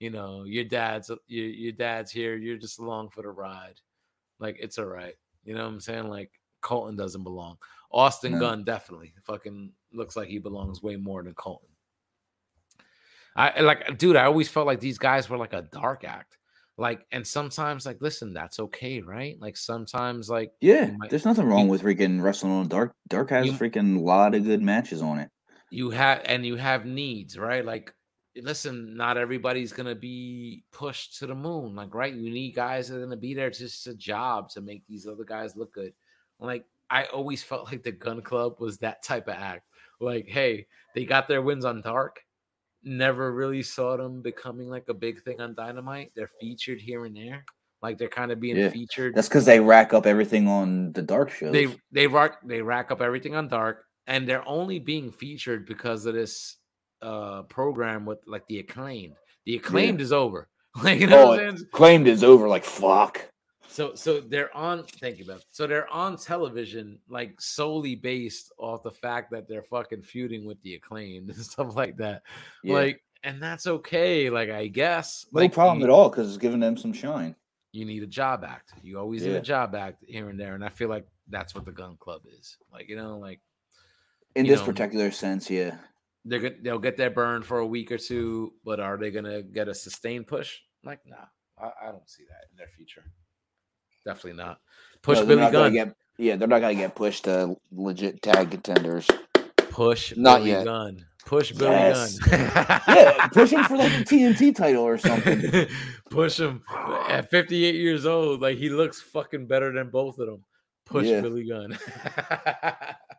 You 0.00 0.10
know, 0.10 0.42
your 0.42 0.64
dad's 0.64 1.08
your 1.28 1.46
your 1.46 1.72
dad's 1.72 2.10
here. 2.10 2.36
You're 2.36 2.58
just 2.58 2.80
along 2.80 3.10
for 3.10 3.22
the 3.22 3.28
ride. 3.30 3.80
Like 4.40 4.56
it's 4.60 4.76
all 4.76 4.86
right. 4.86 5.14
You 5.44 5.54
know 5.54 5.62
what 5.62 5.72
I'm 5.72 5.80
saying? 5.80 6.08
Like 6.08 6.32
Colten 6.62 6.96
doesn't 6.96 7.22
belong. 7.22 7.58
Austin 7.92 8.32
No. 8.32 8.40
Gunn 8.40 8.64
definitely 8.64 9.14
fucking 9.22 9.70
looks 9.92 10.16
like 10.16 10.26
he 10.26 10.40
belongs 10.40 10.82
way 10.82 10.96
more 10.96 11.22
than 11.22 11.34
Colten. 11.34 11.68
I 13.36 13.60
like, 13.60 13.98
dude. 13.98 14.16
I 14.16 14.24
always 14.24 14.48
felt 14.48 14.66
like 14.66 14.80
these 14.80 14.98
guys 14.98 15.30
were 15.30 15.38
like 15.38 15.52
a 15.52 15.62
dark 15.62 16.02
act. 16.04 16.38
Like, 16.76 17.06
and 17.12 17.24
sometimes, 17.26 17.86
like, 17.86 17.98
listen, 18.00 18.32
that's 18.34 18.58
okay, 18.58 19.00
right? 19.00 19.36
Like, 19.40 19.56
sometimes, 19.56 20.28
like, 20.28 20.52
yeah. 20.60 20.90
might- 20.98 21.08
There's 21.10 21.24
nothing 21.24 21.46
wrong 21.46 21.68
with 21.68 21.82
freaking 21.82 22.20
wrestling 22.20 22.52
on 22.52 22.66
Dark. 22.68 22.92
Dark 23.08 23.30
has 23.30 23.46
You- 23.46 23.52
freaking 23.52 24.00
lot 24.02 24.34
of 24.34 24.44
good 24.44 24.60
matches 24.62 25.00
on 25.02 25.18
it. 25.20 25.30
you 25.70 25.90
have 25.90 26.22
and 26.26 26.44
you 26.46 26.56
have 26.56 26.84
needs, 26.86 27.36
right? 27.38 27.64
Like, 27.64 27.92
listen, 28.36 28.96
not 28.96 29.16
everybody's 29.16 29.72
gonna 29.72 29.94
be 29.94 30.64
pushed 30.72 31.18
to 31.18 31.26
the 31.26 31.34
moon, 31.34 31.74
like, 31.76 31.94
right? 31.94 32.12
You 32.14 32.30
need 32.30 32.52
guys 32.54 32.88
that 32.88 32.96
are 32.96 33.04
gonna 33.04 33.16
be 33.16 33.34
there 33.34 33.50
just 33.50 33.86
a 33.86 33.94
job 33.94 34.48
to 34.50 34.60
make 34.60 34.84
these 34.88 35.06
other 35.06 35.24
guys 35.24 35.56
look 35.56 35.72
good. 35.72 35.92
Like, 36.40 36.64
I 36.90 37.04
always 37.06 37.42
felt 37.42 37.70
like 37.72 37.82
the 37.82 37.92
Gunn 37.92 38.22
Club 38.22 38.60
was 38.60 38.78
that 38.78 39.02
type 39.02 39.26
of 39.28 39.34
act. 39.34 39.68
Like, 40.00 40.26
hey, 40.28 40.66
they 40.94 41.04
got 41.04 41.28
their 41.28 41.42
wins 41.42 41.64
on 41.64 41.80
Dark. 41.80 42.20
Never 42.84 43.32
really 43.32 43.62
saw 43.62 43.96
them 43.96 44.22
becoming 44.22 44.68
like 44.68 44.84
a 44.88 44.94
big 44.94 45.22
thing 45.22 45.40
on 45.40 45.54
Dynamite. 45.54 46.12
They're 46.14 46.30
featured 46.40 46.80
here 46.80 47.06
and 47.06 47.16
there, 47.16 47.44
like 47.82 47.98
they're 47.98 48.08
kind 48.08 48.30
of 48.30 48.40
being 48.40 48.56
Yeah. 48.56 48.68
featured. 48.70 49.14
That's 49.14 49.28
because 49.28 49.46
they 49.46 49.60
rack 49.60 49.92
up 49.94 50.06
everything 50.06 50.46
on 50.48 50.92
the 50.92 51.02
Dark 51.02 51.30
shows. 51.30 51.52
they 51.52 51.74
they 51.92 52.06
rack 52.06 52.38
they 52.46 52.60
rack 52.62 52.90
up 52.90 53.00
everything 53.00 53.34
on 53.34 53.48
dark 53.48 53.84
and 54.06 54.28
they're 54.28 54.46
only 54.46 54.78
being 54.78 55.10
featured 55.10 55.66
because 55.66 56.04
of 56.06 56.14
this 56.14 56.56
uh 57.02 57.42
program 57.44 58.04
with 58.04 58.18
like 58.26 58.46
the 58.48 58.58
acclaimed 58.58 59.14
the 59.46 59.56
acclaimed 59.60 60.00
is 60.00 60.12
over 60.12 60.48
like 60.82 61.00
you 61.00 61.06
know 61.06 61.24
oh, 61.24 61.28
what 61.52 61.70
claimed 61.72 62.08
is 62.08 62.24
over. 62.24 62.48
Like 62.48 62.64
fuck. 62.64 63.30
So 63.74 63.94
so 63.96 64.20
they're 64.20 64.54
on 64.56 64.84
thank 64.84 65.18
you 65.18 65.24
beth 65.24 65.44
so 65.50 65.66
they're 65.66 65.88
on 65.92 66.16
television 66.16 67.00
like 67.08 67.40
solely 67.40 67.96
based 67.96 68.52
off 68.56 68.84
the 68.84 68.90
fact 68.92 69.32
that 69.32 69.48
they're 69.48 69.64
fucking 69.64 70.02
feuding 70.02 70.44
with 70.46 70.62
the 70.62 70.74
acclaimed 70.74 71.28
and 71.34 71.44
stuff 71.44 71.74
like 71.74 71.96
that 71.96 72.22
Yeah. 72.62 72.74
like 72.74 73.02
and 73.24 73.42
that's 73.42 73.66
okay 73.66 74.30
like 74.30 74.48
i 74.50 74.68
guess 74.68 75.26
No 75.32 75.40
like 75.40 75.52
problem 75.52 75.78
you- 75.80 75.86
at 75.86 75.90
all 75.90 76.08
because 76.08 76.28
it's 76.28 76.38
giving 76.38 76.60
them 76.60 76.76
some 76.76 76.92
shine. 76.92 77.34
you 77.72 77.84
need 77.84 78.04
a 78.04 78.06
job 78.06 78.44
act. 78.44 78.74
You 78.84 79.00
always 79.00 79.22
need 79.24 79.34
a 79.34 79.40
job 79.40 79.74
act 79.74 80.04
here 80.06 80.28
and 80.30 80.38
there, 80.38 80.54
and 80.54 80.64
I 80.64 80.68
feel 80.68 80.88
like 80.88 81.06
that's 81.28 81.52
what 81.56 81.64
the 81.64 81.72
Gunn 81.72 81.96
Club 81.98 82.22
is. 82.38 82.56
Like 82.72 82.88
you 82.88 82.94
know, 82.94 83.18
like 83.18 83.40
In 84.36 84.46
this 84.46 84.60
know, 84.60 84.66
particular 84.66 85.10
sense, 85.10 85.50
yeah. 85.50 85.78
they're 86.24 86.38
good. 86.38 86.62
They'll 86.62 86.78
get 86.88 86.96
their 86.96 87.10
burn 87.10 87.42
for 87.42 87.58
a 87.58 87.66
week 87.66 87.90
or 87.90 87.98
two, 87.98 88.52
but 88.64 88.78
are 88.78 88.96
they 88.96 89.10
gonna 89.10 89.42
get 89.42 89.66
a 89.66 89.74
sustained 89.74 90.28
push? 90.28 90.58
Like, 90.84 91.00
nah, 91.04 91.26
I, 91.58 91.88
I 91.88 91.90
don't 91.90 92.08
see 92.08 92.22
that 92.30 92.46
in 92.52 92.56
their 92.56 92.68
future. 92.76 93.02
Definitely 94.04 94.42
not. 94.42 94.58
Push 95.02 95.18
No, 95.20 95.26
Billy 95.26 95.50
Gunn. 95.50 95.72
Get, 95.72 95.96
yeah, 96.18 96.36
they're 96.36 96.48
not 96.48 96.60
gonna 96.60 96.74
get 96.74 96.94
pushed 96.94 97.24
to 97.24 97.56
legit 97.72 98.22
tag 98.22 98.50
contenders. 98.50 99.08
Push 99.56 100.16
Not 100.16 100.38
Billy 100.40 100.50
yet. 100.50 100.64
Gunn. 100.64 101.04
Push 101.26 101.52
Billy 101.52 101.70
Yes. 101.72 102.18
Gunn. 102.18 102.40
yeah, 102.88 103.28
push 103.28 103.50
him 103.50 103.64
for 103.64 103.76
like 103.76 103.92
a 103.92 104.04
TNT 104.04 104.54
title 104.54 104.82
or 104.84 104.98
something. 104.98 105.66
Push 106.10 106.38
him 106.38 106.62
at 107.08 107.30
58 107.30 107.74
years 107.74 108.04
old. 108.06 108.40
Like 108.42 108.58
he 108.58 108.68
looks 108.68 109.00
fucking 109.00 109.46
better 109.46 109.72
than 109.72 109.88
both 109.90 110.18
of 110.18 110.26
them. 110.26 110.44
Push 110.86 111.06
Yeah. 111.06 111.20
Billy 111.22 111.46
Gunn. 111.48 111.78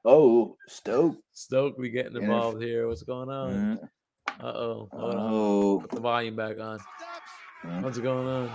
Oh, 0.08 0.56
Stoke. 0.68 1.18
Stoke, 1.34 1.80
we 1.80 1.90
getting 1.90 2.14
Yeah. 2.16 2.22
involved 2.22 2.62
here. 2.62 2.88
What's 2.88 3.02
going 3.02 3.28
on? 3.28 3.52
Mm, 3.52 3.90
Uh 4.40 4.46
oh. 4.46 4.90
Hold 4.94 5.16
on. 5.16 5.34
Oh, 5.34 5.80
Put 5.82 5.90
the 5.92 6.00
volume 6.00 6.36
back 6.36 6.60
on. 6.60 6.78
Mm. 7.64 7.82
What's 7.82 7.98
going 7.98 8.28
on? 8.28 8.52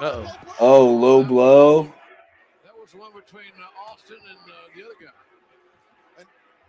Uh 0.00 0.26
oh. 0.60 0.86
low 0.86 1.22
blow. 1.24 1.82
That 2.64 2.72
was 2.80 2.92
the 2.92 2.98
one 2.98 3.12
between 3.14 3.52
uh, 3.60 3.92
Austin 3.92 4.16
and 4.28 4.38
uh, 4.50 4.54
the 4.74 4.84
other 4.84 4.94
guy. 5.00 5.12
And 6.18 6.26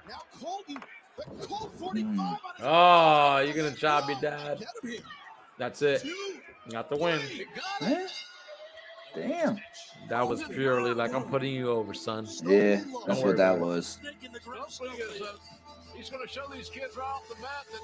now 0.10 0.22
Colten, 0.40 0.82
but 1.16 1.48
Colt 1.48 1.72
Hmm. 1.72 1.84
45 1.86 2.20
on 2.20 2.38
his 2.58 2.66
Oh, 2.66 3.38
you're 3.40 3.54
gonna 3.64 3.76
job 3.76 4.10
your 4.10 4.20
dad. 4.20 4.60
Get 4.60 4.68
him 4.84 4.90
here. 4.92 5.00
That's 5.58 5.82
it. 5.82 6.02
Two, 6.02 6.36
Got 6.70 6.90
the 6.90 6.98
win. 6.98 7.22
you 7.34 7.46
got 7.80 7.90
it. 7.92 7.98
Eh? 7.98 8.08
Damn. 9.16 9.58
That 10.10 10.28
was 10.28 10.44
purely 10.44 10.94
like 10.94 11.14
I'm 11.14 11.24
putting 11.24 11.54
you 11.54 11.70
over, 11.72 11.94
son. 11.94 12.28
Yeah, 12.44 12.82
that's 13.08 13.22
what 13.22 13.38
that 13.38 13.58
was. 13.58 14.00
Stokely 14.68 14.98
is, 15.00 15.22
uh, 15.22 15.28
he's 15.96 16.10
going 16.10 16.28
to 16.28 16.32
show 16.32 16.46
these 16.54 16.70
kids 16.70 16.96
right 16.98 17.06
off 17.06 17.28
the 17.30 17.36
bat 17.36 17.66
that 17.72 17.82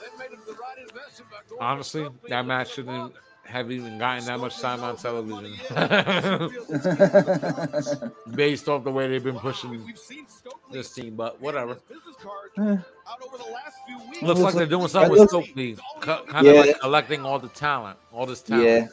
they 0.00 0.18
made 0.18 0.36
the 0.46 0.52
right 0.52 0.78
investment 0.78 1.30
by 1.30 1.38
going 1.48 1.62
Honestly, 1.62 2.08
that 2.28 2.44
match 2.44 2.66
his 2.68 2.74
shouldn't 2.74 3.12
father. 3.14 3.20
Have 3.46 3.70
even 3.70 3.98
gotten 3.98 4.24
that 4.26 4.40
much 4.40 4.58
time 4.60 4.82
on 4.82 4.96
television. 4.96 5.54
Based 8.34 8.68
off 8.68 8.84
the 8.84 8.90
way 8.90 9.08
they've 9.08 9.22
been 9.22 9.38
pushing 9.38 9.70
We've 9.70 9.98
seen 9.98 10.26
Stokely 10.26 10.72
this 10.78 10.92
team, 10.92 11.14
but 11.14 11.40
whatever. 11.40 11.74
business 11.88 12.16
Eh. 12.58 12.62
out 12.62 13.22
over 13.26 13.36
the 13.36 13.50
last 13.50 13.76
few 13.86 13.98
weeks. 14.10 14.22
Looks 14.22 14.40
like 14.40 14.54
they're 14.54 14.66
doing 14.66 14.88
something 14.88 15.10
with 15.10 15.20
looks- 15.20 15.32
Stokely, 15.32 15.76
kind 16.00 16.46
of 16.46 16.56
like 16.56 16.80
collecting 16.80 17.24
all 17.24 17.38
the 17.38 17.48
talent, 17.48 17.98
all 18.12 18.26
this 18.26 18.42
talent. 18.42 18.64
Yeah. 18.64 18.88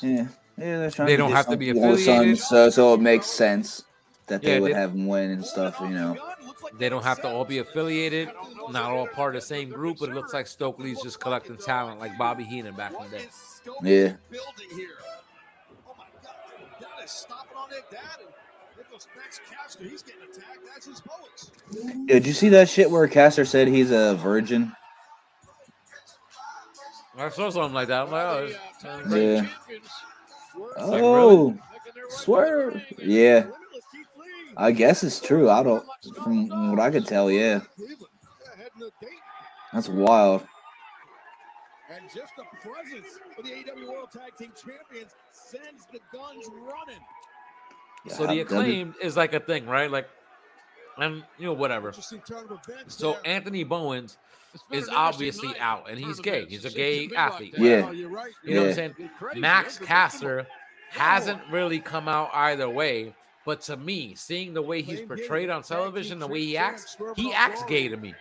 Yeah, 0.00 0.26
yeah, 0.58 0.78
they're 0.78 0.90
trying 0.90 1.08
They 1.08 1.16
don't 1.16 1.30
get 1.30 1.36
have 1.36 1.46
to 1.48 1.56
be 1.56 1.68
something 1.68 1.90
with 1.90 2.00
Sons, 2.04 2.08
affiliated. 2.18 2.44
so 2.44 2.70
so 2.70 2.94
it 2.94 3.00
makes 3.00 3.26
sense 3.26 3.82
that 4.26 4.42
they 4.42 4.54
Yeah, 4.54 4.60
would 4.60 4.72
they- 4.72 4.78
have 4.78 4.92
him 4.92 5.06
win 5.06 5.30
and 5.30 5.44
stuff. 5.44 5.78
You 5.80 5.88
know. 5.88 6.16
They 6.74 6.88
don't 6.88 7.02
have 7.04 7.20
to 7.22 7.28
all 7.28 7.44
be 7.44 7.58
affiliated, 7.58 8.30
not 8.70 8.90
all 8.90 9.06
part 9.08 9.34
of 9.36 9.42
the 9.42 9.46
same 9.46 9.68
group, 9.70 9.98
but 10.00 10.08
it 10.08 10.14
looks 10.14 10.32
like 10.32 10.46
Stokely's 10.46 11.00
just 11.02 11.20
collecting 11.20 11.56
talent 11.56 12.00
like 12.00 12.16
Bobby 12.18 12.44
Heenan 12.44 12.74
back 12.74 12.92
in 12.92 13.10
the 13.10 13.18
day. 13.18 13.26
Yeah. 13.82 14.12
Building 14.30 14.76
here. 14.76 14.88
Oh 15.88 15.94
my 15.96 16.04
God. 16.22 16.32
Dad 16.80 17.08
stopping 17.08 17.56
on 17.56 17.70
their 17.70 17.80
dad. 17.90 18.00
And 18.78 18.90
goes 18.90 19.06
Max 19.16 19.40
Caster. 19.50 19.84
He's 19.84 20.02
getting 20.02 20.22
attacked. 20.22 20.58
That's 20.72 20.86
his 20.86 21.00
poets. 21.00 21.50
Did 22.06 22.26
you 22.26 22.32
see 22.32 22.48
that 22.50 22.68
shit 22.68 22.90
where 22.90 23.06
Caster 23.08 23.44
said 23.44 23.68
he's 23.68 23.90
a 23.90 24.14
virgin? 24.16 24.72
I 27.18 27.30
saw 27.30 27.48
something 27.50 27.72
like 27.72 27.88
that. 27.88 28.02
I'm 28.02 28.10
like, 28.10 28.26
oh, 28.26 28.36
The, 28.36 28.44
uh, 28.44 28.48
it's- 28.48 28.82
tag 28.82 29.00
Yeah. 29.10 29.40
team 29.40 29.50
champions 29.66 29.90
were 30.54 30.66
like, 30.68 30.76
Oh, 31.02 31.48
making 31.50 31.62
swear. 32.10 32.70
to 32.72 32.78
the 32.78 32.94
ring. 32.98 33.10
Yeah, 33.10 33.34
Limitless 33.34 33.46
Keith 33.46 33.50
Lee. 33.50 33.65
I 34.56 34.72
guess 34.72 35.04
it's 35.04 35.20
true. 35.20 35.50
I 35.50 35.62
don't, 35.62 35.84
from 36.22 36.70
what 36.70 36.80
I 36.80 36.90
could 36.90 37.06
tell, 37.06 37.30
yeah, 37.30 37.60
Cleveland. 37.76 37.98
Yeah, 38.22 38.56
heading 38.56 38.80
to 38.80 38.90
Dayton. 39.00 39.18
that's 39.72 39.88
wild. 39.88 40.46
And 41.94 42.04
just 42.14 42.32
the 42.36 42.44
presence 42.68 43.18
of 43.38 43.44
the 43.44 43.50
AEW 43.50 43.88
World 43.88 44.10
Tag 44.12 44.36
Team 44.38 44.52
Champions 44.56 45.12
sends 45.30 45.86
the 45.92 46.00
guns 46.12 46.46
running. 46.52 47.00
so 48.08 48.22
the 48.22 48.26
that'd 48.26 48.42
acclaim 48.42 48.94
is 49.02 49.16
like 49.16 49.34
a 49.34 49.40
thing, 49.40 49.66
right? 49.66 49.90
Like 49.90 50.08
and 50.98 51.22
you 51.38 51.46
know 51.46 51.52
whatever. 51.52 51.88
Interesting 51.88 52.22
turn 52.26 52.44
of 52.50 52.58
events 52.68 52.96
So 52.96 53.12
there. 53.12 53.20
Anthony 53.26 53.64
Bowens 53.64 54.16
is 54.70 54.88
obviously 54.88 55.48
night. 55.48 55.60
out, 55.60 55.90
and 55.90 55.98
he's 55.98 56.20
gay. 56.20 56.46
He's 56.46 56.64
a 56.64 56.70
gay 56.70 57.08
to 57.08 57.14
like 57.14 57.32
athlete. 57.32 57.54
Yeah. 57.58 57.86
Oh, 57.88 57.92
you're 57.92 58.08
right. 58.08 58.32
You 58.42 58.54
know 58.54 58.60
what 58.62 58.68
I'm 58.70 58.74
saying? 58.74 59.10
Max 59.36 59.78
man. 59.80 59.86
Caster 59.86 60.46
hasn't 60.90 61.40
really 61.50 61.80
come 61.80 62.08
out 62.08 62.30
either 62.32 62.68
way. 62.68 63.14
But 63.46 63.60
to 63.62 63.76
me, 63.78 64.14
seeing 64.16 64.52
the 64.52 64.60
way 64.60 64.82
he's 64.82 65.00
portrayed 65.00 65.48
on 65.48 65.62
television, 65.62 66.18
the 66.18 66.26
way 66.26 66.40
he 66.44 66.58
acts, 66.58 66.96
he 67.16 67.32
acts 67.32 67.62
gay 67.64 67.88
to 67.88 67.96
me. 67.96 68.12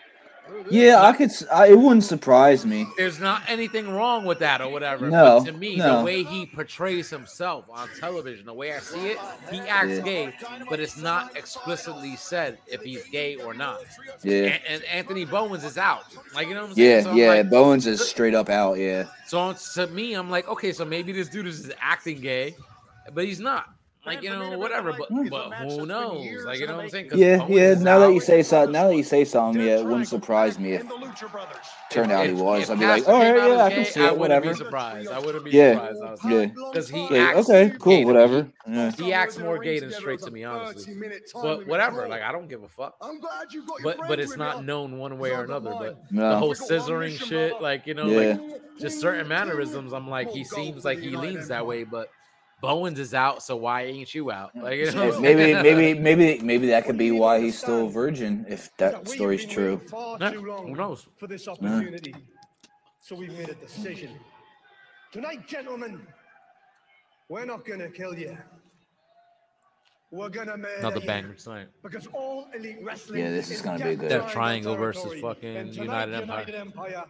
Yeah, 0.69 1.01
I 1.01 1.11
could. 1.13 1.31
s- 1.31 1.43
I, 1.51 1.69
it 1.69 1.75
wouldn't 1.79 2.03
surprise 2.03 2.67
me. 2.67 2.85
There's 2.97 3.19
not 3.19 3.41
anything 3.47 3.89
wrong 3.89 4.25
with 4.25 4.37
that 4.39 4.61
or 4.61 4.69
whatever. 4.69 5.09
No, 5.09 5.39
but 5.39 5.45
to 5.51 5.57
me, 5.57 5.77
no. 5.77 5.97
the 5.97 6.03
way 6.05 6.21
he 6.23 6.45
portrays 6.45 7.09
himself 7.09 7.65
on 7.71 7.89
television, 7.99 8.45
the 8.45 8.53
way 8.53 8.71
I 8.71 8.77
see 8.77 9.07
it, 9.07 9.17
he 9.49 9.57
acts 9.61 9.93
Yeah. 9.97 10.01
gay, 10.01 10.33
but 10.69 10.79
it's 10.79 10.97
not 10.99 11.35
explicitly 11.35 12.15
said 12.15 12.59
if 12.67 12.83
he's 12.83 13.03
gay 13.05 13.37
or 13.37 13.55
not. 13.55 13.79
Yeah, 14.21 14.35
And, 14.43 14.61
and 14.69 14.83
Anthony 14.83 15.25
Bowens 15.25 15.63
is 15.63 15.79
out. 15.79 16.03
Like 16.35 16.47
you 16.47 16.53
know 16.53 16.61
what 16.61 16.69
I'm 16.69 16.75
saying? 16.75 16.91
yeah, 16.91 17.01
So 17.01 17.09
I'm 17.09 17.17
yeah. 17.17 17.27
like- 17.29 17.49
Bowens 17.49 17.87
is 17.87 18.07
straight 18.07 18.35
up 18.35 18.49
out. 18.49 18.75
Yeah, 18.77 19.05
So 19.25 19.51
to 19.73 19.87
me, 19.87 20.13
I'm 20.13 20.29
like, 20.29 20.47
okay, 20.47 20.71
so 20.73 20.85
maybe 20.85 21.11
this 21.11 21.27
dude 21.27 21.47
is 21.47 21.63
just 21.63 21.75
acting 21.81 22.21
gay, 22.21 22.55
but 23.15 23.25
he's 23.25 23.39
not. 23.39 23.71
Like 24.05 24.21
you 24.21 24.29
know, 24.29 24.57
whatever. 24.57 24.93
But 24.93 25.09
but 25.29 25.51
who 25.53 25.85
knows? 25.85 26.45
Like 26.45 26.59
you 26.59 26.67
know 26.67 26.75
what 26.75 26.83
I'm 26.83 26.89
saying? 26.89 27.09
'Cause 27.09 27.19
yeah, 27.19 27.37
Bowens 27.37 27.51
yeah. 27.55 27.73
Now 27.75 27.99
that 27.99 28.13
you 28.13 28.19
say 28.19 28.43
something, 28.43 28.71
now 28.71 28.87
that 28.87 28.95
you 28.95 29.03
say 29.03 29.25
something, 29.25 29.61
yeah, 29.61 29.77
it 29.79 29.85
wouldn't 29.85 30.07
surprise 30.07 30.59
me 30.59 30.73
if 30.73 30.85
turned 31.89 32.11
out 32.11 32.27
he 32.27 32.33
was. 32.33 32.69
I'd 32.69 32.79
be 32.79 32.85
like, 32.85 32.97
Caster 33.05 33.11
all 33.11 33.21
came 33.21 33.33
right, 33.35 33.41
out 33.41 33.47
yeah, 33.49 33.53
as 33.55 33.59
I 33.61 33.69
can 33.69 33.83
gay, 33.83 33.89
see 33.89 33.99
I 34.01 34.03
it. 34.03 34.05
wouldn't 34.11 34.19
Whatever. 34.19 34.49
be 34.49 34.53
surprised. 34.55 35.11
I 35.11 35.19
wouldn't 35.19 35.45
be 35.45 35.51
Yeah. 35.51 35.73
surprised. 35.73 36.01
honestly. 36.03 36.33
Yeah. 36.35 36.45
Because 36.71 36.89
he 36.89 36.99
Like, 37.01 37.11
acts 37.13 37.49
okay, 37.49 37.73
cool, 37.79 38.05
whatever. 38.05 38.47
Yeah. 38.67 38.91
He 38.91 39.13
acts 39.13 39.39
more 39.39 39.57
gay 39.59 39.79
than 39.79 39.91
straight 39.91 40.19
to 40.19 40.31
me, 40.31 40.43
honestly. 40.43 40.95
But 41.33 41.65
whatever, 41.67 42.07
like 42.07 42.21
I 42.21 42.31
don't 42.31 42.47
give 42.47 42.63
a 42.63 42.67
fuck. 42.67 42.95
I'm 43.01 43.19
glad 43.19 43.51
you 43.53 43.65
got 43.65 43.79
your 43.81 43.95
But 43.95 44.07
but 44.07 44.19
it's 44.19 44.37
not 44.37 44.65
known 44.65 44.97
one 44.99 45.17
way 45.17 45.31
or 45.31 45.43
another. 45.43 45.73
But 45.79 45.97
the 46.11 46.37
whole 46.37 46.53
scissoring 46.53 47.17
shit, 47.19 47.61
like 47.61 47.87
you 47.87 47.93
know, 47.93 48.05
Yeah. 48.07 48.33
like 48.37 48.61
just 48.79 48.99
certain 48.99 49.27
mannerisms. 49.27 49.93
I'm 49.93 50.09
like, 50.09 50.29
he 50.29 50.43
seems 50.43 50.85
like 50.85 50.99
he 50.99 51.09
leans 51.15 51.47
that 51.47 51.65
way, 51.65 51.83
but 51.83 52.09
Bowens 52.61 52.99
is 52.99 53.13
out, 53.13 53.43
so 53.43 53.55
why 53.55 53.83
ain't 53.83 54.13
you 54.13 54.31
out? 54.31 54.55
Like 54.55 54.77
you 54.77 54.91
know, 54.91 55.19
Maybe, 55.19 55.53
maybe, 55.53 55.99
maybe, 55.99 56.39
maybe 56.41 56.67
that 56.67 56.85
could 56.85 56.97
be 56.97 57.11
why 57.11 57.39
he's 57.39 57.57
still 57.57 57.87
a 57.87 57.89
virgin. 57.89 58.45
If 58.47 58.75
that 58.77 59.07
story's 59.07 59.45
true. 59.45 59.77
Far 59.89 60.17
Yeah, 60.19 60.31
who 60.31 60.75
knows? 60.75 61.07
for 61.17 61.27
this 61.27 61.47
opportunity. 61.47 62.15
So 62.99 63.15
we've 63.15 63.31
made 63.37 63.49
a 63.49 63.55
decision. 63.55 64.17
Tonight, 65.11 65.47
gentlemen, 65.47 66.07
we're 67.29 67.45
not 67.45 67.65
gonna 67.65 67.89
kill 67.89 68.17
you. 68.17 68.37
We're 70.11 70.29
gonna 70.29 70.57
murder 70.57 70.75
Another 70.79 71.01
banger 71.01 71.33
tonight. 71.33 71.67
Because 71.83 72.07
all 72.07 72.47
elite 72.55 72.77
wrestling 72.81 73.19
Yeah, 73.19 73.31
this 73.31 73.51
is 73.51 73.61
gonna 73.61 73.77
be 73.83 73.95
good. 73.95 74.09
Death 74.09 74.23
Death 74.23 74.31
Triangle 74.31 74.75
versus 74.75 75.19
fucking 75.19 75.73
United 75.73 76.15
Empire. 76.15 77.05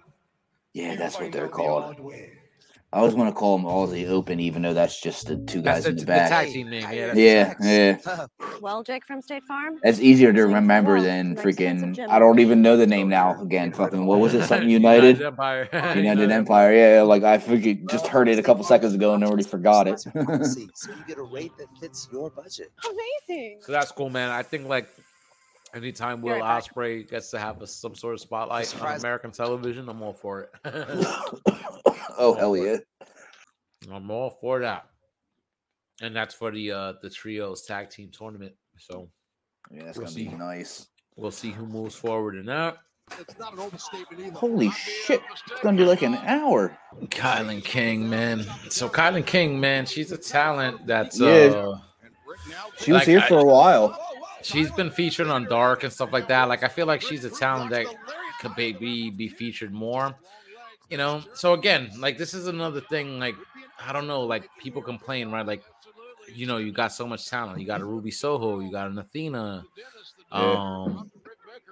Yeah, 0.74 0.96
that's 0.96 1.20
what 1.20 1.32
they're 1.32 1.46
out 1.46 1.52
the 1.52 1.56
called. 1.56 1.84
hard 1.84 2.00
way. 2.00 2.34
I 2.96 3.00
always 3.00 3.14
want 3.14 3.30
to 3.30 3.38
call 3.38 3.58
them 3.58 3.68
Aussie 3.68 4.08
Open, 4.08 4.40
even 4.40 4.62
though 4.62 4.74
that's 4.74 5.02
just 5.02 5.28
the 5.28 5.36
two 5.36 5.62
guys 5.62 5.84
That's 5.84 5.88
in 5.88 5.96
the 5.96 6.02
the 6.04 6.06
back. 6.06 6.30
tag 6.30 6.54
team 6.54 6.70
name. 6.70 6.84
Yeah, 6.94 7.08
that's 7.08 7.62
Yeah, 7.62 7.98
yeah. 8.08 8.26
Well, 8.62 8.84
Jake 8.84 9.06
from 9.06 9.22
State 9.22 9.44
Farm. 9.44 9.80
That's 9.84 10.00
easier 10.00 10.32
to 10.32 10.44
remember 10.44 10.94
well. 10.94 11.04
than 11.04 11.36
freaking. 11.36 12.00
I 12.08 12.20
don't 12.20 12.40
even 12.40 12.62
know 12.62 12.78
the 12.78 12.88
name 12.88 13.10
now. 13.10 13.42
Again, 13.42 13.74
fucking. 13.74 14.06
What 14.06 14.20
was 14.22 14.34
it? 14.34 14.44
Something 14.48 14.70
United. 14.70 15.22
Empire. 15.22 15.68
United 15.94 16.32
Empire. 16.32 16.74
Yeah, 16.76 17.02
like 17.02 17.24
I 17.24 17.38
freaking 17.38 17.90
just 17.90 18.08
heard 18.08 18.30
it 18.30 18.40
a 18.40 18.44
couple 18.44 18.64
seconds 18.64 18.94
ago 18.94 19.14
and 19.14 19.24
already 19.26 19.44
forgot 19.44 19.90
it. 19.90 20.00
so 20.00 20.10
you 20.16 20.70
get 21.06 21.18
a 21.18 21.24
rate 21.24 21.52
that 21.58 21.68
fits 21.82 22.08
your 22.14 22.30
budget. 22.30 22.72
Amazing. 23.30 23.60
So 23.62 23.74
that's 23.74 23.92
cool, 23.92 24.10
man. 24.10 24.32
I 24.32 24.42
think 24.42 24.68
like 24.70 24.88
anytime 25.76 26.22
Will 26.22 26.34
right 26.34 26.42
back. 26.42 26.64
Ospreay 26.64 27.10
gets 27.10 27.30
to 27.32 27.40
have 27.40 27.62
a, 27.62 27.68
some 27.68 27.96
sort 27.96 28.14
of 28.16 28.22
spotlight 28.22 28.74
on 28.82 28.96
American 29.00 29.32
television, 29.32 29.90
I'm 29.90 30.02
all 30.02 30.14
for 30.14 30.42
it. 30.42 30.50
oh 32.18 32.36
hell 32.40 32.56
yeah! 32.58 32.78
I'm 33.92 34.10
all 34.10 34.30
for 34.42 34.60
that. 34.62 34.86
And 36.02 36.16
that's 36.16 36.34
for 36.34 36.52
the 36.52 36.72
uh 36.72 36.94
the 37.02 37.10
trios 37.10 37.64
tag 37.66 37.90
team 37.90 38.10
tournament. 38.12 38.54
So 38.78 39.10
Yeah, 39.72 39.84
that's 39.86 39.98
We'll 39.98 40.08
gonna 40.08 40.18
be 40.18 40.28
nice. 40.30 40.88
we'll 41.16 41.32
see 41.32 41.52
who 41.52 41.66
moves 41.66 41.96
forward 41.96 42.36
in 42.36 42.46
that. 42.48 42.78
It's 43.20 43.38
not 43.38 43.54
an 43.54 43.60
overstatement 43.60 44.20
either. 44.20 44.36
Holy 44.36 44.72
shit! 44.72 45.22
It's 45.52 45.62
gonna 45.62 45.78
be 45.78 45.86
like 45.86 46.02
an 46.02 46.16
hour. 46.16 46.76
Kylan 47.06 47.64
King, 47.64 48.10
man. 48.10 48.44
So 48.70 48.90
Kylan 48.90 49.26
King, 49.26 49.60
man, 49.60 49.86
she's 49.86 50.12
a 50.12 50.18
talent 50.18 50.88
that's 50.88 51.20
Yeah. 51.20 51.28
uh 51.28 51.78
She 52.80 52.92
was 52.92 53.02
Like, 53.02 53.08
here 53.08 53.22
for 53.22 53.40
a 53.40 53.46
while. 53.46 53.98
She's 54.46 54.72
been 54.72 54.90
featured 54.92 55.28
on 55.28 55.46
Dark 55.46 55.84
and 55.84 55.92
stuff 55.92 56.14
like 56.14 56.28
that. 56.28 56.48
Like 56.48 56.64
I 56.64 56.68
feel 56.68 56.86
like 56.86 57.02
she's 57.02 57.26
a 57.26 57.30
talent 57.30 57.72
that 57.72 57.86
could 58.42 58.52
maybe 58.58 59.10
be 59.10 59.28
featured 59.28 59.74
more. 59.74 60.16
You 60.90 60.98
know, 60.98 61.24
so 61.34 61.54
again, 61.54 61.90
like 62.00 62.18
this 62.18 62.34
is 62.34 62.48
another 62.48 62.82
thing. 62.82 63.20
Like 63.20 63.36
I 63.84 63.92
don't 63.92 64.08
know, 64.08 64.22
like 64.22 64.48
people 64.60 64.82
complain, 64.82 65.32
right? 65.32 65.46
Like 65.46 65.64
you 66.34 66.46
know, 66.48 66.58
you 66.58 66.72
got 66.72 66.92
so 66.92 67.08
much 67.08 67.28
talent. 67.30 67.60
You 67.60 67.66
got 67.68 67.82
a 67.82 67.86
Ruby 67.86 68.12
Soho, 68.12 68.60
you 68.60 68.72
got 68.72 68.90
an 68.90 68.98
Athena. 69.00 69.64
Um, 70.32 71.10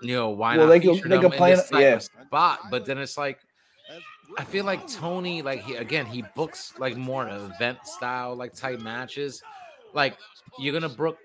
you 0.02 0.16
know, 0.16 0.30
why 0.30 0.58
Well, 0.58 0.68
not 0.68 0.72
they 0.74 0.80
can- 0.80 0.96
feature 0.96 1.10
they 1.10 1.16
them 1.18 1.26
in 1.26 1.32
complain- 1.32 1.56
this 1.58 1.70
type 1.70 1.82
yeah. 1.82 1.96
of 1.96 2.04
spot? 2.04 2.60
But 2.72 2.86
then 2.86 2.98
it's 2.98 3.18
like. 3.18 3.40
I 4.38 4.44
feel 4.46 4.66
like 4.66 4.88
Tony, 4.88 5.44
like 5.44 5.62
he 5.62 5.76
again, 5.76 6.08
he 6.08 6.24
books 6.36 6.74
like 6.80 6.98
more 6.98 7.28
event 7.28 7.78
style, 7.86 8.36
like 8.36 8.54
type 8.56 8.80
matches. 8.80 9.44
Like 9.94 10.18
you're 10.58 10.74
gonna 10.74 10.90
book 10.90 11.18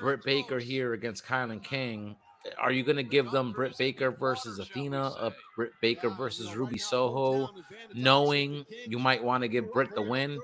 Britt 0.00 0.22
Baker 0.24 0.58
here 0.58 0.92
against 0.92 1.24
Kylan 1.26 1.62
King. 1.62 2.16
Are 2.58 2.72
you 2.72 2.82
gonna 2.82 3.02
give 3.02 3.30
them 3.30 3.52
Britt 3.52 3.76
Baker 3.76 4.10
versus 4.10 4.58
Athena, 4.58 5.12
a 5.18 5.32
Britt 5.56 5.72
Baker 5.82 6.08
versus 6.08 6.54
Ruby 6.56 6.78
Soho, 6.78 7.50
knowing 7.94 8.64
you 8.86 8.98
might 8.98 9.22
want 9.22 9.42
to 9.42 9.48
give 9.48 9.70
Britt 9.72 9.94
the 9.94 10.00
win, 10.02 10.38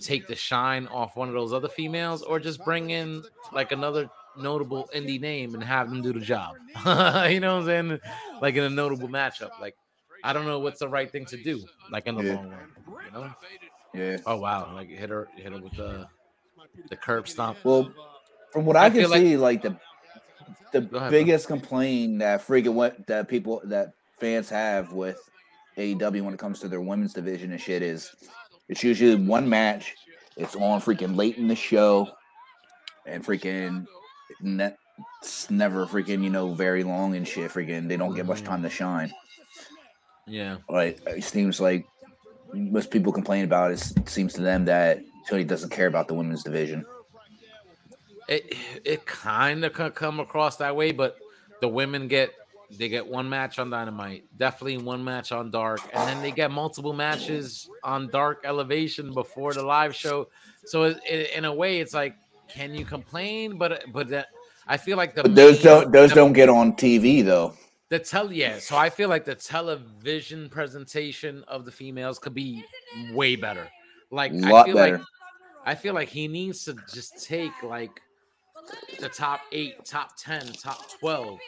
take 0.00 0.26
the 0.26 0.34
shine 0.34 0.86
off 0.86 1.14
one 1.14 1.28
of 1.28 1.34
those 1.34 1.52
other 1.52 1.68
females, 1.68 2.22
or 2.22 2.40
just 2.40 2.64
bring 2.64 2.90
in 2.90 3.22
like 3.52 3.70
another 3.72 4.08
notable 4.38 4.88
indie 4.94 5.20
name 5.20 5.54
and 5.54 5.62
have 5.62 5.90
them 5.90 6.00
do 6.00 6.12
the 6.14 6.20
job? 6.20 6.54
you 7.30 7.40
know 7.40 7.56
what 7.58 7.68
I'm 7.70 7.88
saying? 7.88 8.00
Like 8.40 8.54
in 8.54 8.64
a 8.64 8.70
notable 8.70 9.08
matchup. 9.08 9.50
Like 9.60 9.74
I 10.24 10.32
don't 10.32 10.46
know 10.46 10.58
what's 10.60 10.80
the 10.80 10.88
right 10.88 11.10
thing 11.12 11.26
to 11.26 11.36
do, 11.36 11.62
like 11.90 12.06
in 12.06 12.14
the 12.14 12.24
Yeah. 12.24 12.34
long 12.34 12.48
run. 12.50 13.04
You 13.04 13.10
know? 13.12 13.34
Yeah. 13.94 14.16
Oh 14.24 14.36
wow! 14.38 14.72
Like 14.74 14.88
hit 14.88 15.10
her, 15.10 15.28
hit 15.36 15.52
her 15.52 15.60
with 15.60 15.76
the 15.76 16.06
the 16.88 16.96
curb 16.96 17.28
stomp. 17.28 17.58
Well, 17.62 17.92
from 18.52 18.64
what 18.64 18.76
I, 18.76 18.86
I 18.86 18.90
can 18.90 19.00
feel 19.00 19.10
like- 19.10 19.20
see, 19.22 19.36
like 19.36 19.62
the 19.62 19.76
the 20.72 20.78
ahead, 20.78 20.90
bro. 20.90 21.10
biggest 21.10 21.46
complaint 21.48 22.18
that 22.20 22.46
freaking 22.46 22.72
what 22.74 23.06
that 23.06 23.28
people 23.28 23.60
that 23.64 23.92
fans 24.18 24.48
have 24.48 24.92
with 24.92 25.18
AEW 25.76 26.22
when 26.22 26.32
it 26.34 26.38
comes 26.40 26.60
to 26.60 26.68
their 26.68 26.80
women's 26.80 27.12
division 27.12 27.52
and 27.52 27.60
shit 27.60 27.82
is 27.82 28.10
it's 28.68 28.82
usually 28.82 29.14
one 29.16 29.48
match. 29.48 29.94
It's 30.36 30.56
on 30.56 30.80
freaking 30.80 31.14
late 31.16 31.36
in 31.36 31.46
the 31.46 31.54
show, 31.56 32.08
and 33.06 33.22
freaking 33.24 33.86
ne- 34.40 34.74
it's 35.20 35.50
never 35.50 35.84
freaking 35.86 36.22
you 36.22 36.30
know 36.30 36.54
very 36.54 36.84
long 36.84 37.16
and 37.16 37.28
shit. 37.28 37.50
Freaking 37.50 37.86
they 37.88 37.96
don't 37.98 38.14
get 38.14 38.24
much 38.26 38.42
time 38.42 38.62
to 38.62 38.70
shine. 38.70 39.12
Yeah. 40.26 40.58
Like 40.70 41.00
it 41.06 41.24
seems 41.24 41.60
like 41.60 41.84
most 42.54 42.90
people 42.90 43.12
complain 43.12 43.44
about 43.44 43.72
it. 43.72 43.92
It 43.96 44.08
seems 44.08 44.32
to 44.34 44.40
them 44.42 44.64
that 44.66 45.00
Tony 45.28 45.44
doesn't 45.44 45.70
care 45.70 45.86
about 45.86 46.08
the 46.08 46.14
women's 46.14 46.42
division. 46.44 46.84
It 48.28 48.54
it 48.84 49.06
kind 49.06 49.64
of 49.64 49.72
could 49.72 49.94
come 49.94 50.20
across 50.20 50.56
that 50.56 50.74
way, 50.76 50.92
but 50.92 51.18
the 51.60 51.68
women 51.68 52.08
get 52.08 52.32
they 52.78 52.88
get 52.88 53.06
one 53.06 53.28
match 53.28 53.58
on 53.58 53.68
Dynamite, 53.70 54.24
definitely 54.38 54.78
one 54.78 55.04
match 55.04 55.30
on 55.32 55.50
Dark, 55.50 55.80
and 55.92 56.08
then 56.08 56.22
they 56.22 56.30
get 56.30 56.50
multiple 56.50 56.92
matches 56.94 57.68
on 57.84 58.08
Dark 58.08 58.42
Elevation 58.44 59.12
before 59.12 59.52
the 59.52 59.62
live 59.62 59.94
show. 59.94 60.28
So 60.64 60.84
it, 60.84 60.98
it, 61.08 61.30
in 61.36 61.44
a 61.44 61.52
way, 61.52 61.80
it's 61.80 61.92
like, 61.92 62.16
can 62.48 62.74
you 62.74 62.84
complain? 62.84 63.58
But 63.58 63.84
but 63.92 64.08
that, 64.08 64.28
I 64.66 64.76
feel 64.78 64.96
like 64.96 65.14
the 65.14 65.22
those 65.24 65.56
media- 65.56 65.62
don't 65.62 65.92
those 65.92 66.10
the- 66.10 66.14
don't 66.16 66.32
get 66.32 66.48
on 66.48 66.72
TV 66.74 67.22
though. 67.24 67.54
the 67.90 67.98
tell 67.98 68.32
yeah 68.32 68.58
so 68.58 68.74
i 68.74 68.88
feel 68.88 69.10
like 69.10 69.26
the 69.26 69.34
television 69.34 70.48
presentation 70.48 71.44
of 71.46 71.66
the 71.66 71.70
females 71.70 72.18
could 72.18 72.32
be 72.32 72.64
way 73.12 73.36
better 73.36 73.68
like 74.10 74.32
i 74.32 74.50
Lot 74.50 74.64
feel 74.66 74.76
like 74.76 74.94
better. 74.94 75.04
i 75.66 75.74
feel 75.74 75.92
like 75.92 76.08
he 76.08 76.26
needs 76.26 76.64
to 76.64 76.74
just 76.94 77.22
take 77.22 77.52
like 77.62 78.00
the 79.00 79.08
top 79.08 79.40
eight 79.52 79.84
top 79.84 80.16
10 80.16 80.52
top 80.52 80.90
12 81.00 81.38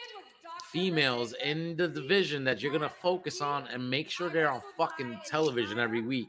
females 0.71 1.33
in 1.43 1.75
the 1.77 1.87
division 1.87 2.43
that 2.43 2.61
you're 2.61 2.71
gonna 2.71 2.89
focus 2.89 3.41
on 3.41 3.67
and 3.67 3.89
make 3.89 4.09
sure 4.09 4.29
they're 4.29 4.51
on 4.51 4.61
fucking 4.77 5.17
television 5.25 5.79
every 5.79 6.01
week. 6.01 6.27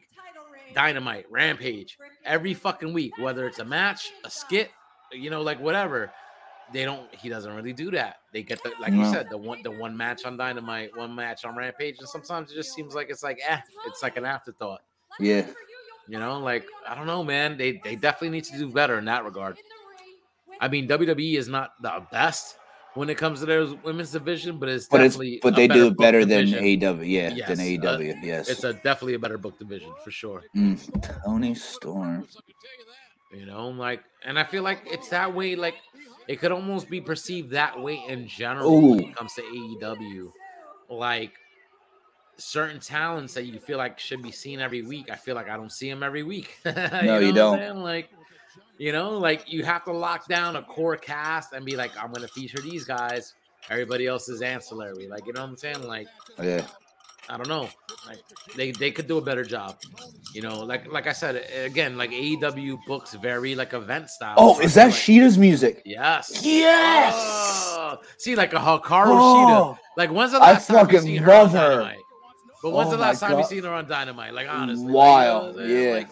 Dynamite 0.74 1.26
rampage 1.30 1.98
every 2.24 2.54
fucking 2.54 2.92
week 2.92 3.16
whether 3.18 3.46
it's 3.46 3.58
a 3.60 3.64
match 3.64 4.12
a 4.24 4.30
skit 4.30 4.70
you 5.12 5.30
know 5.30 5.42
like 5.42 5.60
whatever. 5.60 6.12
They 6.72 6.84
don't 6.84 7.12
he 7.14 7.28
doesn't 7.28 7.54
really 7.54 7.72
do 7.72 7.90
that. 7.92 8.16
They 8.32 8.42
get 8.42 8.62
the 8.62 8.72
like 8.80 8.92
you 8.92 9.04
said 9.06 9.28
the 9.30 9.38
one 9.38 9.62
the 9.62 9.70
one 9.70 9.96
match 9.96 10.24
on 10.24 10.36
dynamite 10.36 10.96
one 10.96 11.14
match 11.14 11.44
on 11.44 11.56
rampage 11.56 11.98
and 11.98 12.08
sometimes 12.08 12.52
it 12.52 12.54
just 12.54 12.74
seems 12.74 12.94
like 12.94 13.10
it's 13.10 13.22
like 13.22 13.40
eh 13.46 13.58
it's 13.86 14.02
like 14.02 14.16
an 14.16 14.24
afterthought. 14.24 14.82
Yeah. 15.18 15.46
you 16.08 16.18
know 16.20 16.38
like 16.38 16.66
i 16.86 16.94
don't 16.94 17.06
know 17.06 17.24
man. 17.24 17.56
They 17.56 17.80
they 17.82 17.96
definitely 17.96 18.30
need 18.30 18.44
to 18.44 18.58
do 18.58 18.68
better 18.70 18.98
in 18.98 19.06
that 19.06 19.24
regard 19.24 19.56
i 20.60 20.68
mean 20.68 20.88
wwe 20.88 21.36
is 21.36 21.48
not 21.48 21.72
the 21.80 22.06
best 22.10 22.56
when 22.96 23.10
it 23.10 23.18
comes 23.18 23.40
to 23.40 23.46
their 23.46 23.66
women's 23.84 24.10
division, 24.10 24.58
but 24.58 24.70
it's 24.70 24.88
But 24.88 25.02
it's 25.02 25.18
but 25.42 25.54
they 25.54 25.68
do 25.68 25.88
it 25.88 25.98
better 25.98 26.24
than 26.24 26.46
division. 26.46 26.64
AEW. 26.80 27.06
Yeah, 27.06 27.34
Yes, 27.34 27.48
than 27.48 27.60
uh, 27.60 27.98
AEW. 27.98 28.24
yes. 28.24 28.48
It's 28.48 28.64
a 28.64 28.72
definitely 28.72 29.14
a 29.14 29.18
better 29.18 29.36
book 29.36 29.58
division 29.58 29.92
for 30.02 30.10
sure. 30.10 30.44
Mm, 30.56 31.22
Toni 31.22 31.54
Storm. 31.54 32.26
You 33.32 33.44
know, 33.44 33.68
like, 33.68 34.02
and 34.24 34.38
I 34.38 34.44
feel 34.44 34.62
like 34.62 34.80
it's 34.86 35.10
that 35.10 35.34
way. 35.34 35.56
Like, 35.56 35.74
it 36.26 36.36
could 36.36 36.52
almost 36.52 36.88
be 36.88 37.00
perceived 37.00 37.50
that 37.50 37.78
way 37.78 38.02
in 38.08 38.26
general 38.26 38.80
when 38.92 39.00
it 39.00 39.16
comes 39.16 39.34
to 39.34 39.42
AEW. 39.42 40.32
Like, 40.88 41.32
certain 42.38 42.80
talents 42.80 43.34
that 43.34 43.44
you 43.44 43.58
feel 43.58 43.76
like 43.76 43.98
should 43.98 44.22
be 44.22 44.30
seen 44.32 44.60
every 44.60 44.82
week. 44.82 45.10
I 45.10 45.16
feel 45.16 45.34
like 45.34 45.50
I 45.50 45.56
don't 45.56 45.72
see 45.72 45.90
them 45.90 46.02
every 46.02 46.22
week. 46.22 46.56
No, 46.64 47.18
you 47.18 47.32
know 47.32 47.52
I'm 47.52 47.58
don't. 47.60 47.82
Like, 47.82 48.08
you 48.78 48.92
know, 48.92 49.10
like 49.18 49.50
you 49.52 49.64
have 49.64 49.84
to 49.84 49.92
lock 49.92 50.28
down 50.28 50.56
a 50.56 50.62
core 50.62 50.96
cast 50.96 51.52
and 51.52 51.64
be 51.64 51.76
like, 51.76 51.92
I'm 52.00 52.08
going 52.12 52.22
to 52.26 52.32
feature 52.32 52.60
these 52.60 52.84
guys. 52.84 53.34
Everybody 53.70 54.06
else 54.06 54.28
is 54.28 54.42
ancillary. 54.42 55.08
Like, 55.08 55.26
you 55.26 55.32
know 55.32 55.40
what 55.42 55.50
I'm 55.50 55.56
saying? 55.56 55.82
Like, 55.82 56.06
Yeah. 56.40 56.66
I 57.28 57.36
don't 57.36 57.48
know. 57.48 57.68
Like 58.06 58.18
they, 58.54 58.70
they 58.70 58.92
could 58.92 59.08
do 59.08 59.18
a 59.18 59.20
better 59.20 59.42
job. 59.42 59.76
You 60.32 60.42
know, 60.42 60.60
like 60.60 60.86
like 60.92 61.08
I 61.08 61.12
said 61.12 61.44
again, 61.64 61.98
like 61.98 62.10
AEW 62.12 62.78
books 62.86 63.14
very 63.14 63.56
like 63.56 63.72
event 63.72 64.10
style. 64.10 64.34
Oh, 64.36 64.60
is 64.60 64.74
that 64.74 64.94
feel 64.94 65.16
Shida's 65.22 65.36
music? 65.36 65.82
Yes. 65.84 66.40
Yes! 66.44 67.14
Oh, 67.16 67.98
see, 68.18 68.36
like 68.36 68.52
a 68.52 68.58
Hikaru 68.58 69.06
Oh, 69.08 69.76
Shida. 69.76 69.78
Like 69.96 70.10
when's 70.12 70.30
the 70.30 70.38
I 70.38 70.52
last 70.52 70.68
time 70.68 70.76
you 70.76 70.84
fucking 70.84 71.00
seen 71.00 71.22
her 71.22 71.46
her. 71.48 71.94
But 72.62 72.70
when's 72.70 72.88
Oh 72.88 72.92
the 72.92 72.98
last 72.98 73.18
time 73.18 73.32
you 73.32 73.36
God. 73.38 73.46
seen 73.48 73.62
her 73.64 73.70
on 73.74 73.88
Dynamite? 73.88 74.32
Like 74.32 74.46
honestly, 74.48 74.84
like, 74.84 74.86
you 74.86 74.92
know 74.92 74.96
Wild, 74.96 75.54
what 75.56 75.62
I'm 75.64 75.68
saying? 75.68 75.82
yeah. 75.88 75.94
Like, 75.94 76.08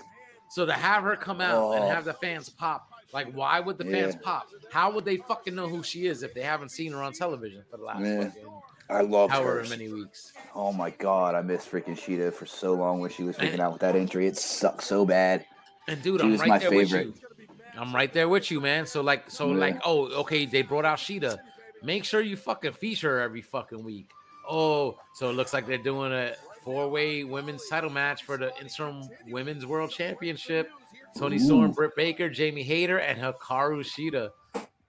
so 0.54 0.64
to 0.64 0.72
have 0.72 1.02
her 1.02 1.16
come 1.16 1.40
out 1.40 1.72
and 1.72 1.84
Oh. 1.84 1.88
have 1.88 2.04
the 2.04 2.14
fans 2.14 2.48
pop, 2.48 2.88
like 3.12 3.32
why 3.32 3.58
would 3.58 3.76
the 3.76 3.84
fans 3.84 4.14
Yeah. 4.14 4.20
pop? 4.22 4.46
How 4.70 4.90
would 4.92 5.04
they 5.04 5.16
fucking 5.16 5.52
know 5.54 5.66
who 5.68 5.82
she 5.82 6.06
is 6.06 6.22
if 6.22 6.32
they 6.32 6.42
haven't 6.42 6.68
seen 6.68 6.92
her 6.92 7.02
on 7.02 7.12
television 7.12 7.64
for 7.70 7.76
the 7.76 7.82
last 7.84 8.00
Man, 8.00 8.30
fucking 8.30 8.48
I 8.88 9.00
love 9.00 9.30
however 9.30 9.62
her. 9.64 9.68
many 9.68 9.92
weeks? 9.92 10.32
Oh 10.54 10.72
my 10.72 10.90
god, 10.90 11.34
I 11.34 11.42
missed 11.42 11.70
freaking 11.72 11.98
Shida 11.98 12.32
for 12.32 12.46
so 12.46 12.74
long 12.74 13.00
when 13.00 13.10
she 13.10 13.24
was 13.24 13.36
freaking 13.36 13.54
And- 13.54 13.60
out 13.62 13.72
with 13.72 13.80
that 13.80 13.96
injury. 13.96 14.26
It 14.28 14.36
sucked 14.36 14.84
so 14.84 15.04
bad. 15.04 15.44
And 15.88 16.00
dude, 16.02 16.20
She 16.20 16.24
I'm 16.26 16.30
was 16.32 16.40
right 16.40 16.48
my 16.48 16.58
there 16.58 16.70
favorite. 16.70 17.06
with 17.08 17.20
you. 17.20 17.48
I'm 17.76 17.92
right 17.92 18.12
there 18.12 18.28
with 18.28 18.50
you, 18.52 18.60
man. 18.60 18.86
So 18.86 19.00
like, 19.00 19.28
so 19.30 19.50
Yeah. 19.50 19.56
like, 19.58 19.80
oh, 19.84 20.06
okay, 20.20 20.46
they 20.46 20.62
brought 20.62 20.84
out 20.84 20.98
Shida. 20.98 21.36
Make 21.82 22.04
sure 22.04 22.20
you 22.20 22.36
fucking 22.36 22.74
feature 22.74 23.10
her 23.10 23.20
every 23.20 23.42
fucking 23.42 23.82
week. 23.82 24.08
Oh, 24.48 24.98
so 25.14 25.28
it 25.30 25.32
looks 25.32 25.52
like 25.52 25.66
they're 25.66 25.78
doing 25.78 26.12
a 26.12 26.34
four-way 26.64 27.24
women's 27.24 27.68
title 27.68 27.90
match 27.90 28.24
for 28.24 28.36
the 28.36 28.50
interim 28.60 29.02
women's 29.28 29.66
world 29.66 29.90
championship. 29.90 30.70
Toni 31.16 31.38
Storm, 31.38 31.70
Britt 31.70 31.94
Baker, 31.94 32.28
Jamie 32.28 32.64
Hayter, 32.64 32.98
and 32.98 33.20
Hikaru 33.20 33.84
Shida. 33.84 34.30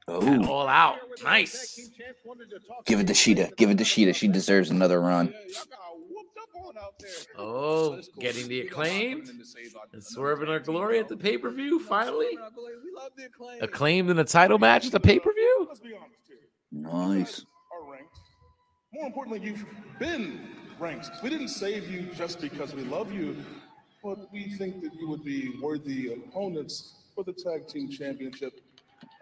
Oh, 0.07 0.47
All 0.47 0.67
out. 0.67 0.97
Nice. 1.23 1.89
give 2.85 2.99
it 2.99 3.07
to 3.07 3.13
Shida. 3.13 3.55
Give 3.57 3.69
it 3.69 3.77
to 3.79 3.83
Shida. 3.83 4.15
She 4.15 4.27
deserves 4.27 4.69
another 4.69 5.01
run. 5.01 5.33
Oh, 7.37 8.01
getting 8.19 8.47
the 8.47 8.61
acclaim 8.61 9.23
and 9.93 10.03
swerving 10.03 10.49
our 10.49 10.59
glory 10.59 10.99
at 10.99 11.07
the 11.07 11.17
pay-per-view 11.17 11.79
finally. 11.81 12.37
Acclaimed 13.61 14.09
in 14.09 14.17
the 14.17 14.23
title 14.23 14.59
match 14.59 14.85
at 14.85 14.91
the 14.91 14.99
pay-per-view. 14.99 15.69
Nice. 16.71 16.91
are 16.91 17.09
ranked. 17.09 17.54
More 18.95 19.07
importantly, 19.07 19.41
you've 19.45 19.65
been 19.99 20.39
ranked. 20.79 21.09
We 21.21 21.29
didn't 21.29 21.49
save 21.49 21.89
you 21.91 22.03
just 22.15 22.39
because 22.39 22.73
we 22.73 22.83
love 22.83 23.11
you, 23.11 23.35
but 24.01 24.31
we 24.31 24.53
think 24.57 24.81
that 24.83 24.95
you 24.97 25.09
would 25.09 25.21
be 25.21 25.51
worthy 25.61 26.13
opponents 26.13 26.93
for 27.13 27.25
the 27.25 27.33
tag 27.33 27.67
team 27.67 27.89
championship 27.89 28.61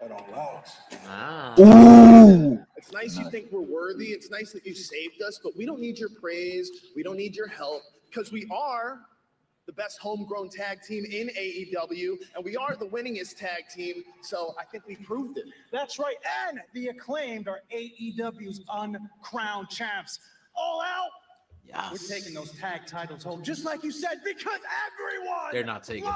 at 0.00 0.12
All 0.12 0.32
Out. 0.32 0.68
Ah. 1.08 1.56
Ooh. 1.58 2.64
It's 2.76 2.92
nice 2.92 3.18
you 3.18 3.28
think 3.30 3.50
we're 3.50 3.62
worthy. 3.62 4.10
It's 4.10 4.30
nice 4.30 4.52
that 4.52 4.64
you 4.64 4.76
saved 4.76 5.20
us, 5.22 5.40
but 5.42 5.56
we 5.56 5.66
don't 5.66 5.80
need 5.80 5.98
your 5.98 6.10
praise. 6.20 6.70
We 6.94 7.02
don't 7.02 7.16
need 7.16 7.34
your 7.34 7.48
help 7.48 7.82
because 8.08 8.30
we 8.30 8.46
are 8.52 9.00
the 9.66 9.72
best 9.72 9.98
homegrown 9.98 10.50
tag 10.50 10.82
team 10.82 11.04
in 11.04 11.28
AEW, 11.28 12.16
and 12.34 12.44
we 12.44 12.56
are 12.56 12.76
the 12.76 12.86
winningest 12.86 13.36
tag 13.36 13.64
team. 13.74 14.02
So 14.22 14.54
I 14.60 14.64
think 14.64 14.86
we 14.86 14.96
proved 14.96 15.38
it. 15.38 15.44
That's 15.72 15.98
right. 15.98 16.16
And 16.48 16.60
the 16.74 16.88
acclaimed 16.88 17.48
are 17.48 17.60
AEW's 17.74 18.60
uncrowned 18.72 19.70
champs. 19.70 20.20
All 20.56 20.82
out. 20.82 21.08
Yes. 21.66 21.92
We're 21.92 22.16
taking 22.18 22.34
those 22.34 22.52
tag 22.52 22.86
titles 22.86 23.24
home, 23.24 23.42
just 23.42 23.64
like 23.64 23.82
you 23.82 23.90
said, 23.90 24.20
because 24.22 24.60
everyone 24.86 25.48
They're 25.50 25.64
not 25.64 25.82
taking 25.82 26.04
it, 26.06 26.12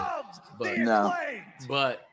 but- 0.59 0.74
the 0.74 0.78
No. 0.78 1.07
acclaimed. 1.11 1.42
But 1.66 2.08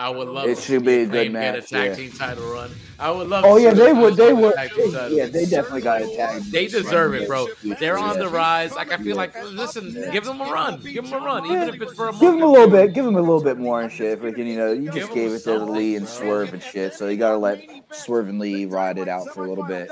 I 0.00 0.08
would 0.08 0.28
love 0.28 0.48
It 0.48 0.56
to 0.56 0.62
should 0.62 0.80
see 0.80 0.86
be 0.86 0.92
a 0.92 1.02
Acclaim 1.04 1.32
good 1.32 1.40
Get 1.40 1.56
a 1.56 1.62
tag 1.62 1.88
yeah. 1.90 1.94
team 1.94 2.12
title 2.12 2.50
run. 2.50 2.70
I 2.98 3.10
would 3.10 3.28
love. 3.28 3.44
Oh 3.46 3.56
to 3.56 3.62
yeah, 3.62 3.74
they 3.74 3.92
would. 3.92 4.16
They 4.16 4.32
would. 4.32 4.54
tag 4.54 4.72
team 4.72 4.92
titles. 4.92 5.12
Yeah, 5.12 5.26
they 5.26 5.44
definitely 5.44 5.82
got 5.82 6.00
a 6.00 6.16
tag. 6.16 6.42
They 6.44 6.68
deserve 6.68 7.14
it, 7.14 7.28
bro. 7.28 7.48
They're 7.78 7.98
on 7.98 8.18
the 8.18 8.30
rise. 8.30 8.74
Like 8.74 8.92
I 8.92 8.96
feel 8.96 9.16
like, 9.16 9.34
listen, 9.44 9.92
give 10.10 10.24
them 10.24 10.40
a 10.40 10.44
run. 10.44 10.80
Give 10.80 11.04
them 11.04 11.22
a 11.22 11.24
run, 11.24 11.44
even 11.44 11.68
if 11.68 11.82
it's 11.82 11.92
for 11.92 12.08
a 12.08 12.12
month. 12.12 12.22
Give 12.22 12.32
them 12.32 12.42
a 12.42 12.46
little 12.46 12.70
bit. 12.70 12.94
Give 12.94 13.04
them 13.04 13.16
a 13.16 13.20
little 13.20 13.42
bit 13.42 13.58
more 13.58 13.82
and 13.82 13.92
shit. 13.92 14.22
Freaking, 14.22 14.46
you 14.46 14.56
know, 14.56 14.72
you 14.72 14.90
just 14.90 15.12
gave 15.12 15.32
it 15.32 15.40
to 15.40 15.58
Lee 15.58 15.96
and. 15.96 16.08
Swerve 16.08 16.52
and 16.52 16.62
shit. 16.62 16.94
So 16.94 17.08
you 17.08 17.16
gotta 17.16 17.36
let 17.36 17.62
Swerve 17.92 18.28
and 18.28 18.38
Lee 18.38 18.64
ride 18.64 18.98
it 18.98 19.08
out 19.08 19.28
for 19.28 19.44
a 19.44 19.48
little 19.48 19.64
bit. 19.64 19.90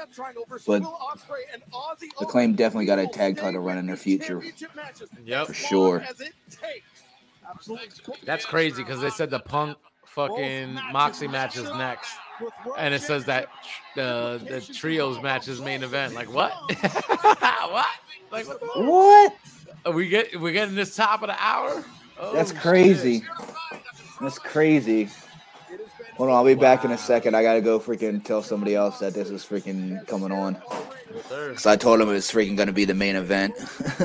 But 0.66 0.82
the 2.18 2.26
claim 2.26 2.54
definitely 2.54 2.86
got 2.86 2.98
a 2.98 3.06
tag 3.06 3.36
title 3.36 3.60
run 3.60 3.78
in 3.78 3.86
their 3.86 3.96
future 3.96 4.42
Yep, 5.24 5.46
for 5.46 5.54
sure. 5.54 6.04
That's 8.24 8.44
crazy 8.44 8.82
because 8.82 9.00
they 9.00 9.10
said 9.10 9.30
the 9.30 9.40
Punk 9.40 9.78
fucking 10.18 10.74
Moxie 10.90 11.28
matches 11.28 11.70
next, 11.76 12.16
and 12.76 12.92
it 12.92 13.02
says 13.02 13.24
that 13.26 13.48
the 13.94 14.40
the 14.48 14.60
trios 14.60 15.22
match 15.22 15.46
is 15.46 15.60
main 15.60 15.84
event. 15.84 16.14
Like 16.14 16.32
what? 16.32 16.52
what? 17.70 17.86
Like 18.32 18.48
what? 18.48 18.84
What? 18.84 19.36
Are 19.86 19.92
we 19.92 20.08
get 20.08 20.40
we're 20.40 20.52
getting 20.52 20.74
this 20.74 20.96
top 20.96 21.22
of 21.22 21.28
the 21.28 21.36
hour? 21.38 21.84
Oh, 22.18 22.34
That's 22.34 22.50
shit. 22.50 22.60
crazy. 22.60 23.24
That's 24.20 24.40
crazy. 24.40 25.08
Hold 26.16 26.30
on, 26.30 26.34
I'll 26.36 26.44
be 26.44 26.54
back 26.54 26.84
in 26.84 26.90
a 26.90 26.98
second. 26.98 27.36
I 27.36 27.42
gotta 27.44 27.60
go 27.60 27.78
freaking 27.78 28.24
tell 28.24 28.42
somebody 28.42 28.74
else 28.74 28.98
that 28.98 29.14
this 29.14 29.30
is 29.30 29.44
freaking 29.44 30.04
coming 30.08 30.32
on. 30.32 30.60
sir. 31.28 31.52
Cause 31.52 31.66
I 31.66 31.76
told 31.76 32.00
him 32.00 32.08
it 32.08 32.12
was 32.12 32.28
freaking 32.28 32.56
gonna 32.56 32.72
be 32.72 32.84
the 32.84 32.94
main 32.94 33.14
event. 33.14 33.54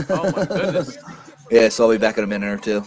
Oh 0.09 0.31
my 0.35 0.45
goodness. 0.45 0.95
yeah, 1.51 1.69
so 1.69 1.85
I'll 1.85 1.91
be 1.91 1.97
back 1.97 2.19
in 2.19 2.23
a 2.23 2.27
minute 2.27 2.47
or 2.47 2.57
two. 2.57 2.85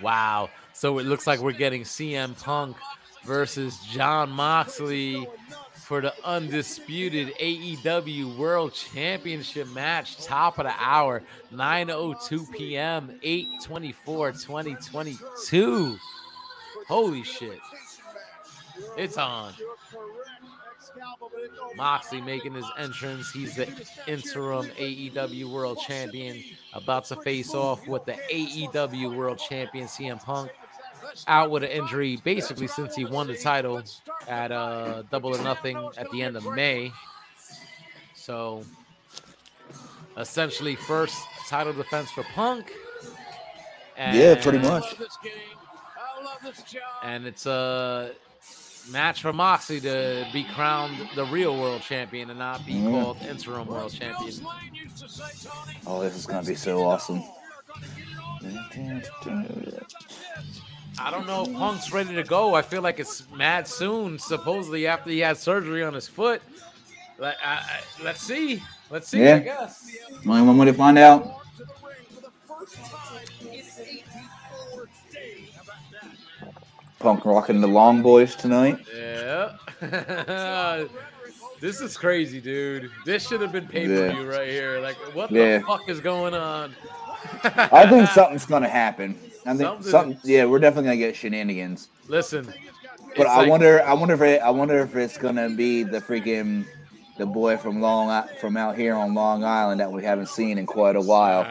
Wow. 0.00 0.50
So 0.72 0.98
it 0.98 1.06
looks 1.06 1.26
like 1.26 1.40
we're 1.40 1.52
getting 1.52 1.82
CM 1.82 2.40
Punk 2.42 2.76
versus 3.24 3.78
Jon 3.90 4.30
Moxley 4.30 5.26
for 5.72 6.00
the 6.02 6.12
undisputed 6.24 7.32
AEW 7.40 8.36
World 8.36 8.74
Championship 8.74 9.68
match, 9.72 10.22
top 10.22 10.58
of 10.58 10.66
the 10.66 10.74
hour, 10.78 11.22
9:02 11.52 12.52
p.m., 12.52 13.18
8:24, 13.24 14.44
2022. 14.44 15.98
Holy 16.86 17.22
shit. 17.22 17.58
It's 18.96 19.16
on. 19.16 19.54
Moxley 21.76 22.20
making 22.20 22.54
his 22.54 22.64
entrance. 22.78 23.30
He's 23.32 23.54
the 23.56 23.68
interim 24.06 24.66
AEW 24.78 25.50
World 25.52 25.78
Champion, 25.86 26.42
about 26.72 27.04
to 27.06 27.16
face 27.16 27.54
off 27.54 27.86
with 27.86 28.04
the 28.04 28.12
AEW 28.32 29.14
World 29.16 29.38
Champion 29.38 29.86
CM 29.86 30.22
Punk. 30.22 30.50
Out 31.26 31.50
with 31.50 31.62
an 31.64 31.70
injury 31.70 32.16
basically 32.22 32.66
since 32.66 32.94
he 32.94 33.04
won 33.04 33.26
the 33.28 33.36
title 33.36 33.82
at 34.28 34.52
uh, 34.52 35.02
Double 35.10 35.34
or 35.34 35.42
Nothing 35.42 35.76
at 35.96 36.08
the 36.10 36.22
end 36.22 36.36
of 36.36 36.44
May. 36.54 36.92
So, 38.14 38.62
essentially, 40.16 40.74
first 40.76 41.16
title 41.48 41.72
defense 41.72 42.10
for 42.10 42.22
Punk. 42.34 42.72
Yeah, 43.96 44.34
pretty 44.40 44.58
And- 44.58 44.66
much. 44.68 44.94
and 47.02 47.26
it's 47.26 47.46
a 47.46 48.12
match 48.90 49.22
for 49.22 49.32
Moxie 49.32 49.80
to 49.80 50.26
be 50.32 50.44
crowned 50.44 50.96
the 51.14 51.24
real 51.26 51.58
world 51.58 51.82
champion 51.82 52.30
and 52.30 52.38
not 52.38 52.64
be 52.66 52.74
Mhm. 52.74 52.90
called 52.90 53.22
interim 53.22 53.66
world 53.66 53.92
champion. 53.92 54.34
Oh, 55.86 56.00
this 56.02 56.16
is 56.16 56.26
gonna 56.26 56.46
be 56.46 56.54
so 56.54 56.84
awesome. 56.86 57.22
I 61.00 61.10
don't 61.10 61.26
know 61.26 61.44
if 61.44 61.52
Punk's 61.52 61.92
ready 61.92 62.14
to 62.14 62.24
go. 62.24 62.54
I 62.54 62.62
feel 62.62 62.82
like 62.82 62.98
it's 62.98 63.22
mad 63.34 63.68
soon. 63.68 64.18
Supposedly 64.18 64.86
after 64.86 65.10
he 65.10 65.20
had 65.20 65.36
surgery 65.36 65.84
on 65.84 65.94
his 65.94 66.08
foot. 66.08 66.42
Like, 67.18 67.36
I, 67.44 67.54
I, 67.54 67.80
let's 68.02 68.20
see. 68.20 68.62
Let's 68.90 69.08
see. 69.08 69.20
Yeah. 69.22 69.36
I 69.36 69.38
guess. 69.40 69.90
Only 70.26 70.42
one 70.42 70.58
way 70.58 70.66
to 70.66 70.72
find 70.72 70.98
out. 70.98 71.42
Punk 76.98 77.24
rocking 77.24 77.60
the 77.60 77.68
long 77.68 78.02
boys 78.02 78.34
tonight. 78.34 78.78
Yeah. 78.96 79.52
This 81.60 81.80
is 81.80 81.96
crazy, 81.96 82.40
dude. 82.40 82.88
This 83.04 83.26
should 83.26 83.40
have 83.40 83.50
been 83.50 83.66
pay 83.66 83.84
per 83.88 84.12
view 84.12 84.30
right 84.30 84.48
here. 84.48 84.78
Like, 84.80 84.94
what 85.12 85.28
Yeah. 85.32 85.58
the 85.58 85.64
fuck 85.64 85.88
is 85.88 85.98
going 85.98 86.32
on? 86.32 86.72
I 87.42 87.84
think 87.90 88.08
something's 88.10 88.46
gonna 88.46 88.68
happen. 88.68 89.18
I 89.44 89.56
think 89.56 89.60
Something- 89.62 89.90
something. 89.90 90.18
Yeah, 90.22 90.44
we're 90.44 90.60
definitely 90.60 90.84
gonna 90.90 90.98
get 90.98 91.16
shenanigans. 91.16 91.88
Listen, 92.06 92.46
But 93.16 93.26
I 93.26 93.38
like- 93.38 93.48
wonder. 93.50 93.82
I 93.82 93.92
wonder 93.92 94.14
if 94.14 94.20
it, 94.20 94.40
I 94.40 94.50
wonder 94.50 94.78
if 94.78 94.94
it's 94.94 95.18
gonna 95.18 95.48
be 95.50 95.82
the 95.82 95.98
freaking 96.00 96.64
the 97.18 97.26
boy 97.26 97.56
from 97.56 97.80
Long 97.80 98.26
from 98.40 98.56
out 98.56 98.76
here 98.76 98.94
on 98.94 99.12
Long 99.14 99.44
Island 99.44 99.80
that 99.80 99.90
we 99.92 100.02
haven't 100.04 100.28
seen 100.28 100.56
in 100.58 100.66
quite 100.66 100.96
a 100.96 101.00
while. 101.00 101.44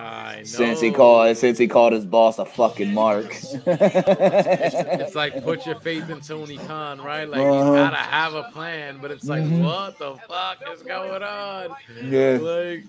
Since 0.45 0.79
he 0.81 0.91
called 0.91 1.35
since 1.37 1.57
he 1.57 1.67
called 1.67 1.93
his 1.93 2.05
boss 2.05 2.39
a 2.39 2.45
fucking 2.45 2.93
mark. 2.93 3.25
it's 3.65 5.15
like 5.15 5.43
put 5.43 5.65
your 5.65 5.79
faith 5.79 6.09
in 6.09 6.21
Tony 6.21 6.57
Khan, 6.57 7.01
right? 7.01 7.29
Like 7.29 7.41
you 7.41 7.47
Uh-huh. 7.47 7.73
gotta 7.75 7.95
have 7.97 8.33
a 8.33 8.43
plan, 8.51 8.99
but 9.01 9.11
it's 9.11 9.25
like, 9.25 9.43
Mhm. 9.43 9.63
what 9.63 9.97
the 9.99 10.15
fuck 10.27 10.57
is 10.73 10.81
going 10.83 11.23
on? 11.23 11.75
Yeah. 12.03 12.37
Like 12.41 12.83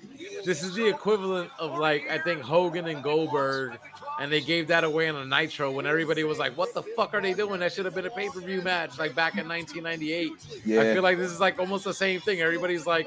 this 0.44 0.62
is 0.62 0.74
the 0.74 0.86
equivalent 0.88 1.50
of 1.58 1.78
like 1.78 2.08
I 2.10 2.18
think 2.18 2.42
Hogan 2.42 2.86
and 2.86 3.02
Goldberg, 3.02 3.78
and 4.20 4.30
they 4.32 4.40
gave 4.40 4.68
that 4.68 4.84
away 4.84 5.08
on 5.08 5.16
a 5.16 5.24
Nitro 5.24 5.70
when 5.70 5.86
everybody 5.86 6.24
was 6.24 6.38
like, 6.38 6.56
"What 6.56 6.74
the 6.74 6.82
fuck 6.82 7.14
are 7.14 7.20
they 7.20 7.34
doing? 7.34 7.60
That 7.60 7.72
should 7.72 7.84
have 7.84 7.94
been 7.94 8.06
a 8.06 8.10
pay 8.10 8.28
per 8.28 8.40
view 8.40 8.62
match, 8.62 8.98
like 8.98 9.14
back 9.14 9.38
in 9.38 9.48
1998." 9.48 10.32
I 10.80 10.94
feel 10.94 11.02
like 11.02 11.18
this 11.18 11.30
is 11.30 11.40
like 11.40 11.58
almost 11.58 11.84
the 11.84 11.94
same 11.94 12.20
thing. 12.20 12.40
Everybody's 12.40 12.86
like, 12.86 13.06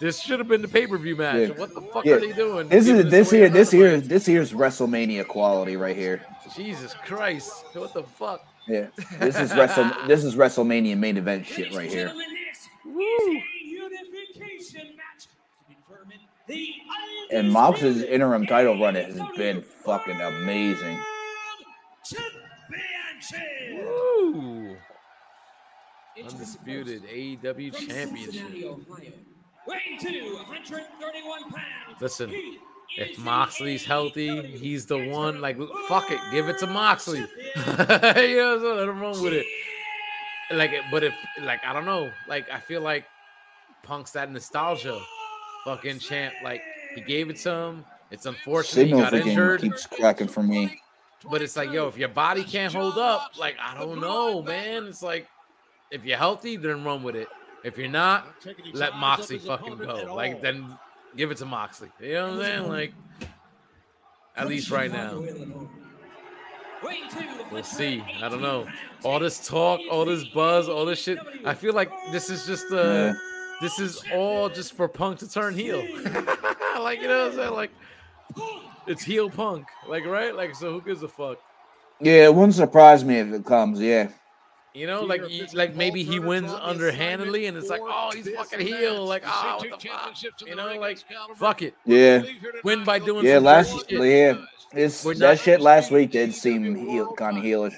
"This 0.00 0.20
should 0.20 0.38
have 0.38 0.48
been 0.48 0.62
the 0.62 0.68
pay 0.68 0.86
per 0.86 0.98
view 0.98 1.16
match." 1.16 1.48
Yeah. 1.48 1.54
What 1.56 1.74
the 1.74 1.80
fuck 1.80 2.04
Yeah. 2.04 2.14
are 2.14 2.20
they 2.20 2.32
doing? 2.32 2.68
This 2.68 2.88
is 2.88 3.10
this 3.10 3.30
away 3.32 3.40
here 3.40 3.48
this 3.48 3.70
Dynamite? 3.70 3.90
here 3.92 4.08
this 4.08 4.26
here's 4.26 4.52
WrestleMania 4.52 5.26
quality 5.26 5.76
right 5.76 5.96
here. 5.96 6.24
Jesus 6.56 6.94
Christ! 7.04 7.64
What 7.74 7.94
the 7.94 8.02
fuck? 8.02 8.44
Yeah. 8.66 8.86
This 9.18 9.36
is 9.36 9.54
Wrestle 9.54 9.90
this 10.06 10.24
is 10.24 10.36
WrestleMania 10.36 10.96
main 10.98 11.16
event 11.16 11.46
shit 11.46 11.74
right 11.74 11.90
here. 11.90 12.12
And 17.32 17.52
Mox's 17.52 18.02
interim 18.02 18.46
title 18.46 18.78
run 18.80 18.94
has 18.96 19.20
been 19.36 19.62
fucking 19.62 20.20
amazing. 20.20 20.98
Woo! 23.72 24.76
Undisputed 26.22 27.02
AEW 27.04 27.88
Championship. 27.88 28.46
Weighing 29.66 29.98
to 30.00 30.34
131 30.36 31.42
pounds. 31.50 32.00
Listen, 32.00 32.32
if 32.96 33.18
Moxley's 33.18 33.84
healthy, 33.84 34.42
he's 34.56 34.86
the 34.86 35.08
one. 35.10 35.40
Like, 35.40 35.58
fuck 35.86 36.10
it, 36.10 36.18
give 36.32 36.48
it 36.48 36.58
to 36.58 36.66
Moxley. 36.66 37.20
you 37.56 37.56
know, 37.56 38.58
so 38.60 38.74
let 38.74 38.88
him 38.88 39.00
run 39.00 39.22
with 39.22 39.34
it. 39.34 39.46
Like, 40.50 40.72
but 40.90 41.04
if, 41.04 41.14
like, 41.42 41.64
I 41.64 41.72
don't 41.72 41.84
know. 41.86 42.10
Like, 42.26 42.50
I 42.50 42.58
feel 42.58 42.80
like 42.80 43.04
Punk's 43.84 44.10
that 44.12 44.32
nostalgia, 44.32 45.00
fucking 45.64 46.00
champ. 46.00 46.34
Like, 46.42 46.62
he 46.94 47.00
gave 47.02 47.30
it 47.30 47.36
to 47.38 47.50
him. 47.50 47.84
It's 48.10 48.26
unfortunate 48.26 48.86
he 48.86 48.90
Signal 48.90 49.00
got 49.02 49.12
freaking 49.12 49.26
injured. 49.26 49.60
keeps 49.60 49.86
cracking 49.86 50.28
for 50.28 50.42
me. 50.42 50.80
But 51.30 51.42
it's 51.42 51.56
like, 51.56 51.70
yo, 51.70 51.86
if 51.86 51.96
your 51.98 52.08
body 52.08 52.42
can't 52.44 52.72
hold 52.72 52.96
up, 52.98 53.32
like, 53.38 53.56
I 53.62 53.76
don't 53.78 54.00
know, 54.00 54.42
man. 54.42 54.86
It's 54.86 55.02
like, 55.02 55.28
if 55.90 56.04
you're 56.04 56.16
healthy, 56.16 56.56
then 56.56 56.82
run 56.84 57.02
with 57.02 57.14
it. 57.14 57.28
If 57.62 57.76
you're 57.76 57.88
not, 57.88 58.26
let 58.72 58.96
Moxley 58.96 59.38
fucking 59.38 59.76
go. 59.76 60.14
Like, 60.14 60.40
then 60.40 60.76
give 61.16 61.30
it 61.30 61.36
to 61.38 61.44
Moxley. 61.44 61.90
You 62.00 62.14
know 62.14 62.24
what 62.28 62.32
I'm 62.36 62.40
saying? 62.40 62.68
Like, 62.68 62.92
at 64.36 64.48
least 64.48 64.70
right 64.70 64.90
now. 64.90 65.22
We'll 67.52 67.62
see. 67.62 68.02
I 68.22 68.28
don't 68.30 68.40
know. 68.40 68.66
All 69.04 69.18
this 69.18 69.46
talk, 69.46 69.80
all 69.90 70.06
this 70.06 70.24
buzz, 70.24 70.68
all 70.68 70.86
this 70.86 70.98
shit. 71.02 71.18
I 71.44 71.52
feel 71.52 71.74
like 71.74 71.90
this 72.12 72.30
is 72.30 72.46
just 72.46 72.72
uh 72.72 72.76
Yeah. 72.76 73.12
this 73.60 73.78
is 73.78 74.02
all 74.14 74.48
just 74.48 74.72
for 74.72 74.88
Punk 74.88 75.18
to 75.18 75.28
turn 75.30 75.54
heel. 75.54 75.82
like 76.84 77.00
you 77.00 77.08
know 77.08 77.24
what 77.24 77.32
I'm 77.32 77.36
saying? 77.38 77.52
Like 77.52 77.70
it's 78.86 79.02
heel 79.02 79.30
Punk. 79.30 79.66
Like 79.88 80.04
right? 80.06 80.34
Like 80.34 80.54
so 80.54 80.72
who 80.72 80.80
gives 80.82 81.02
a 81.02 81.08
fuck? 81.08 81.38
Yeah, 82.00 82.24
it 82.24 82.34
wouldn't 82.34 82.54
surprise 82.54 83.04
me 83.04 83.16
if 83.18 83.32
it 83.32 83.44
comes. 83.44 83.80
Yeah. 83.80 84.08
You 84.72 84.86
know, 84.86 85.02
like 85.02 85.28
you- 85.28 85.46
like 85.52 85.74
maybe 85.74 86.04
he 86.04 86.20
wins 86.20 86.52
underhandedly, 86.52 87.46
and 87.46 87.56
it's 87.56 87.68
like, 87.68 87.80
oh, 87.82 88.10
he's 88.14 88.28
fucking 88.30 88.60
heel. 88.60 89.04
Like, 89.04 89.24
oh, 89.26 89.58
what 89.58 89.80
the 89.80 89.88
fuck? 89.88 90.46
You 90.46 90.54
know, 90.54 90.76
like, 90.78 90.98
fuck 91.36 91.62
it. 91.62 91.74
Yeah. 91.84 92.22
Win 92.62 92.84
by 92.84 93.00
doing 93.00 93.26
Yeah, 93.26 93.38
last 93.38 93.88
dirty 93.88 94.08
yeah. 94.08 94.34
It's 94.72 95.02
that 95.02 95.18
not- 95.18 95.38
shit 95.40 95.60
last 95.60 95.90
week 95.90 96.12
did 96.12 96.32
seem 96.32 96.76
heel, 96.76 97.12
kind 97.14 97.36
of 97.36 97.42
heelish. 97.42 97.74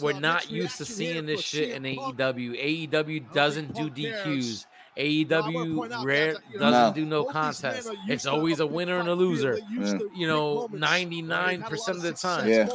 We're 0.00 0.18
not 0.18 0.50
used 0.50 0.76
to 0.78 0.84
seeing 0.84 1.24
this 1.26 1.40
shit 1.40 1.70
in 1.70 1.84
AEW. 1.84 2.88
AEW 2.90 3.32
doesn't 3.32 3.74
do 3.74 3.88
DQs. 3.88 4.66
AEW 4.96 6.04
rare 6.04 6.34
doesn't 6.52 6.60
No. 6.70 6.92
do 6.94 7.04
no 7.04 7.24
contest. 7.24 7.88
It's 8.06 8.26
always 8.26 8.60
a 8.60 8.66
winner 8.66 8.98
and 8.98 9.08
a 9.08 9.14
loser. 9.14 9.58
Yeah. 9.70 9.98
You 10.14 10.26
know, 10.26 10.68
ninety 10.72 11.22
nine 11.22 11.62
percent 11.62 11.96
of 11.96 12.02
the 12.02 12.12
time. 12.12 12.48
Yeah. 12.48 12.68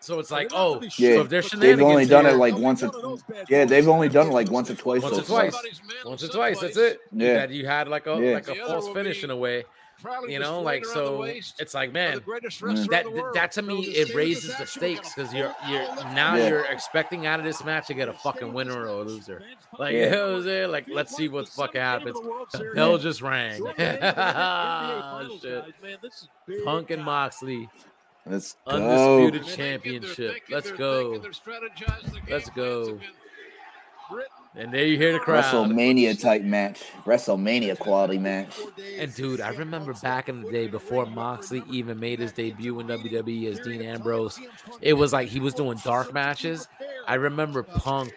So 0.00 0.18
it's 0.18 0.30
like, 0.30 0.50
oh, 0.52 0.80
so 0.82 0.88
Yeah, 0.98 1.20
if 1.20 1.28
there's 1.30 1.50
they've 1.50 1.80
only 1.80 2.04
shenanigans 2.04 2.08
done 2.10 2.26
it 2.26 2.36
like 2.36 2.56
once 2.56 2.82
or 2.82 3.18
yeah, 3.48 3.64
they've 3.64 3.88
only 3.88 4.08
done 4.10 4.28
it 4.28 4.32
like 4.32 4.50
once 4.50 4.70
or 4.70 4.74
twice. 4.74 5.02
once 5.02 5.18
or 5.18 5.22
twice. 5.22 5.54
Once 6.04 6.22
or 6.22 6.28
twice. 6.28 6.60
That's 6.60 6.76
it. 6.76 7.00
You 7.12 7.26
Yeah. 7.26 7.40
had, 7.40 7.50
you 7.52 7.66
had 7.66 7.88
like 7.88 8.06
a 8.06 8.18
Yeah. 8.20 8.34
like 8.34 8.48
a 8.48 8.54
false 8.56 8.88
finish 8.92 9.24
in 9.24 9.30
a 9.30 9.36
way. 9.36 9.64
You 10.28 10.38
know, 10.38 10.60
like 10.60 10.84
so. 10.84 11.22
It's 11.22 11.74
like 11.74 11.92
man, 11.92 12.20
that 12.90 13.30
that 13.34 13.52
to 13.52 13.62
me 13.62 13.82
it 13.84 14.14
raises 14.14 14.56
the 14.56 14.66
stakes 14.66 15.14
because 15.14 15.32
you're 15.32 15.54
you're 15.68 15.86
now 16.12 16.34
Yeah. 16.34 16.48
you're 16.48 16.64
expecting 16.66 17.26
out 17.26 17.38
of 17.38 17.44
this 17.44 17.64
match 17.64 17.86
to 17.88 17.94
get 17.94 18.08
a 18.08 18.12
fucking 18.12 18.52
winner 18.52 18.86
or 18.86 18.86
a 18.86 19.02
loser. 19.02 19.42
Like 19.78 19.94
Yeah. 19.94 20.04
you 20.04 20.10
know 20.10 20.26
what 20.26 20.34
I'm 20.36 20.42
saying? 20.44 20.70
Like 20.70 20.86
let's 20.88 21.16
see 21.16 21.28
what 21.28 21.48
fucking 21.48 21.80
happens. 21.80 22.16
The 22.52 22.72
bell 22.74 22.98
just 23.08 23.22
rang. 23.22 23.60
Oh, 23.78 25.38
shit. 25.40 26.64
Punk 26.64 26.90
and 26.90 27.02
Moxley. 27.04 27.68
Let's 28.26 28.56
go. 28.66 29.26
Undisputed 29.26 29.56
championship. 29.56 30.36
Let's 30.50 30.70
go. 30.72 31.20
Let's 32.28 32.50
go. 32.50 32.98
And 34.56 34.72
there 34.72 34.86
you 34.86 34.96
hear 34.96 35.12
the 35.12 35.18
crowd. 35.18 35.44
WrestleMania 35.44 36.20
type 36.20 36.42
match, 36.42 36.84
WrestleMania 37.04 37.76
quality 37.76 38.18
match. 38.18 38.56
And 38.98 39.12
dude, 39.12 39.40
I 39.40 39.48
remember 39.50 39.94
back 39.94 40.28
in 40.28 40.42
the 40.42 40.50
day 40.50 40.68
before 40.68 41.06
Moxley 41.06 41.62
even 41.68 41.98
made 41.98 42.20
his 42.20 42.30
debut 42.30 42.78
in 42.78 42.86
WWE 42.86 43.50
as 43.50 43.58
Dean 43.60 43.82
Ambrose, 43.82 44.38
it 44.80 44.92
was 44.92 45.12
like 45.12 45.28
he 45.28 45.40
was 45.40 45.54
doing 45.54 45.78
dark 45.84 46.14
matches. 46.14 46.68
I 47.08 47.14
remember 47.14 47.64
Punk 47.64 48.12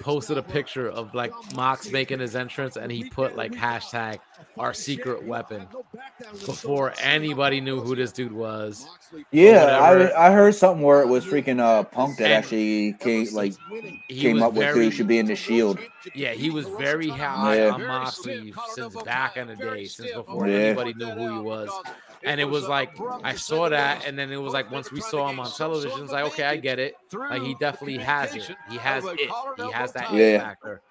posted 0.00 0.38
a 0.38 0.42
picture 0.42 0.88
of 0.88 1.14
like 1.14 1.32
Mox 1.54 1.90
making 1.90 2.18
his 2.20 2.34
entrance 2.36 2.76
and 2.76 2.90
he 2.90 3.08
put 3.10 3.36
like 3.36 3.52
hashtag 3.52 4.18
our 4.58 4.72
secret 4.74 5.24
weapon 5.24 5.66
before 6.44 6.92
anybody 7.00 7.60
knew 7.60 7.80
who 7.80 7.94
this 7.94 8.12
dude 8.12 8.32
was. 8.32 8.86
Yeah. 9.30 9.78
I 9.80 10.28
I 10.28 10.30
heard 10.32 10.54
something 10.54 10.82
where 10.82 11.02
it 11.02 11.08
was 11.08 11.24
freaking 11.24 11.60
uh 11.60 11.84
Punk 11.84 12.18
that 12.18 12.24
And- 12.24 12.32
actually 12.34 12.94
came 12.94 13.26
like 13.34 13.54
He 14.08 14.20
came 14.20 14.34
was 14.36 14.42
up 14.44 14.52
with 14.54 14.74
who 14.74 14.90
should 14.90 15.08
be 15.08 15.18
in 15.18 15.26
the 15.26 15.36
Shield. 15.36 15.78
Yeah, 16.14 16.32
he 16.32 16.50
was 16.50 16.66
very 16.68 17.08
high 17.08 17.58
Yeah. 17.64 17.70
on 17.74 17.86
Moxley 17.86 18.52
since 18.74 18.94
back 19.02 19.36
in 19.36 19.48
the 19.48 19.56
day, 19.56 19.84
since 19.86 20.12
before 20.12 20.46
Yeah. 20.48 20.56
anybody 20.58 20.94
knew 20.94 21.10
who 21.10 21.34
he 21.34 21.40
was. 21.40 21.70
And 22.26 22.40
it 22.40 22.44
was 22.44 22.66
like 22.66 22.90
I 23.24 23.34
saw 23.34 23.68
that, 23.68 24.04
and 24.06 24.18
then 24.18 24.30
it 24.32 24.36
was 24.36 24.52
like 24.52 24.70
once 24.70 24.90
we 24.92 25.00
saw 25.00 25.28
him 25.28 25.38
on 25.40 25.50
television, 25.50 26.02
it's 26.02 26.12
like 26.12 26.24
okay, 26.32 26.44
I 26.44 26.56
get 26.56 26.78
it. 26.78 26.94
Like 27.12 27.42
he 27.42 27.54
definitely 27.60 27.98
has 27.98 28.34
it. 28.34 28.50
He 28.68 28.76
has 28.78 29.04
it. 29.04 29.18
He 29.56 29.70
has 29.70 29.92
that 29.92 30.12
Yeah. 30.12 30.40
factor. 30.40 30.82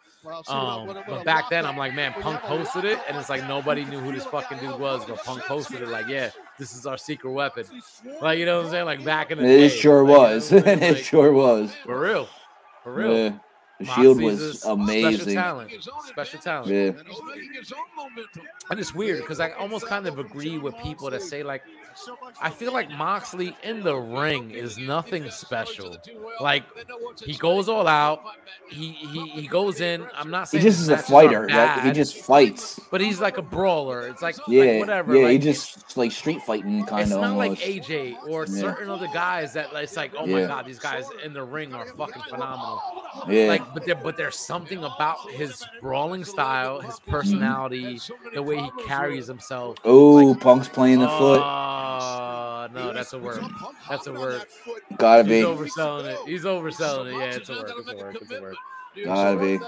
Um, 0.47 0.87
but 1.07 1.23
back 1.23 1.51
then, 1.51 1.67
I'm 1.67 1.77
like, 1.77 1.93
man, 1.93 2.11
Punk 2.13 2.41
posted 2.41 2.83
it, 2.83 2.97
and 3.07 3.15
it's 3.15 3.29
like 3.29 3.47
nobody 3.47 3.85
knew 3.85 3.99
who 3.99 4.11
this 4.11 4.25
fucking 4.25 4.57
dude 4.57 4.79
was. 4.79 5.05
But 5.05 5.23
Punk 5.23 5.43
posted 5.43 5.81
it, 5.83 5.89
like, 5.89 6.07
yeah, 6.07 6.31
this 6.57 6.73
is 6.75 6.87
our 6.87 6.97
secret 6.97 7.29
weapon. 7.31 7.65
Like, 8.21 8.39
you 8.39 8.45
know 8.47 8.57
what 8.57 8.65
I'm 8.65 8.71
saying? 8.71 8.85
Like 8.85 9.03
back 9.05 9.29
in 9.29 9.37
the 9.37 9.43
day, 9.43 9.65
It 9.65 9.69
sure 9.69 10.03
like, 10.03 10.09
you 10.09 10.13
know 10.15 10.19
was. 10.33 10.51
what 10.51 10.67
it 10.67 10.81
Like, 10.81 11.03
sure 11.03 11.31
was. 11.31 11.75
for 11.85 11.99
real, 11.99 12.27
for 12.83 12.93
real. 12.93 13.15
Yeah. 13.17 13.33
The 13.79 13.85
Shield 13.87 14.21
was 14.21 14.41
a 14.41 14.53
Special 14.53 14.73
amazing. 14.73 15.33
talent. 15.35 15.71
Special 16.07 16.39
talent. 16.39 16.67
Yeah. 16.71 16.91
And 18.69 18.79
it's 18.79 18.95
weird 18.95 19.19
because 19.21 19.39
I 19.39 19.51
almost 19.51 19.85
kind 19.87 20.07
of 20.07 20.17
agree 20.17 20.57
with 20.57 20.77
people 20.79 21.09
that 21.09 21.21
say 21.21 21.43
like, 21.43 21.61
I 22.41 22.49
feel 22.49 22.73
like 22.73 22.89
Moxley 22.91 23.55
in 23.63 23.81
the 23.83 23.95
ring 23.95 24.51
is 24.51 24.77
nothing 24.77 25.29
special. 25.29 25.95
Like 26.41 26.63
he 27.23 27.35
goes 27.37 27.69
all 27.69 27.87
out. 27.87 28.21
He 28.69 28.89
he, 28.91 29.27
he 29.29 29.47
goes 29.47 29.79
in. 29.79 30.05
I'm 30.13 30.29
not 30.29 30.49
saying 30.49 30.63
He 30.63 30.69
just 30.69 30.81
is 30.81 30.87
a 30.89 30.91
matches 30.93 31.09
are 31.09 31.13
fighter. 31.13 31.47
Like, 31.47 31.83
he 31.83 31.91
just 31.91 32.17
fights. 32.17 32.79
But 32.91 32.99
he's 32.99 33.21
like 33.21 33.37
a 33.37 33.41
brawler. 33.41 34.07
It's 34.07 34.21
like, 34.21 34.35
Yeah, 34.47 34.63
like 34.63 34.79
whatever. 34.79 35.15
yeah. 35.15 35.23
like, 35.23 35.31
he 35.33 35.37
just 35.37 35.95
like 35.97 36.11
street 36.11 36.41
fighting 36.41 36.83
kind 36.85 37.01
of. 37.03 37.07
it's 37.07 37.11
of 37.15 37.21
not 37.21 37.31
almost. 37.31 37.61
like 37.61 37.69
AJ 37.69 38.15
or 38.27 38.45
Yeah. 38.45 38.59
certain 38.59 38.89
other 38.89 39.07
guys 39.13 39.53
that 39.53 39.73
like, 39.73 39.83
it's 39.85 39.95
like, 39.95 40.11
oh 40.17 40.25
my 40.25 40.41
Yeah. 40.41 40.47
god, 40.47 40.65
these 40.65 40.79
guys 40.79 41.05
in 41.23 41.31
the 41.33 41.43
ring 41.43 41.73
are 41.73 41.85
fucking 41.85 42.23
phenomenal. 42.23 42.81
Yeah. 43.29 43.47
Like, 43.47 43.61
but 43.73 43.85
there, 43.85 43.95
but 43.95 44.17
there's 44.17 44.37
something 44.37 44.79
about 44.79 45.31
his 45.31 45.63
brawling 45.81 46.23
style, 46.23 46.79
his 46.81 46.95
mm-hmm. 46.95 47.11
personality, 47.11 47.99
the 48.33 48.41
way 48.41 48.57
he 48.57 48.69
carries 48.85 49.27
himself. 49.27 49.77
Oh, 49.83 50.35
Punk's 50.35 50.67
playing 50.67 50.99
the 50.99 51.07
foot. 51.07 51.41
Oh 51.41 52.67
no, 52.73 52.93
that's 52.93 53.13
a 53.13 53.19
word. 53.19 53.43
That's 53.89 54.07
a 54.07 54.13
word. 54.13 54.45
Gotta 54.97 55.23
He's 55.23 55.29
be. 55.29 55.41
overselling 55.41 56.05
it. 56.05 56.19
He's 56.27 56.43
overselling 56.43 57.13
it. 57.13 57.17
Yeah, 57.17 57.35
it's 57.35 57.49
a 57.49 57.53
word. 57.53 57.71
It's 57.77 57.91
a 57.91 57.95
word. 57.95 58.17
It's 58.21 58.31
a 58.31 58.41
word. 58.41 58.55
Gotta 59.03 59.39
be. 59.39 59.59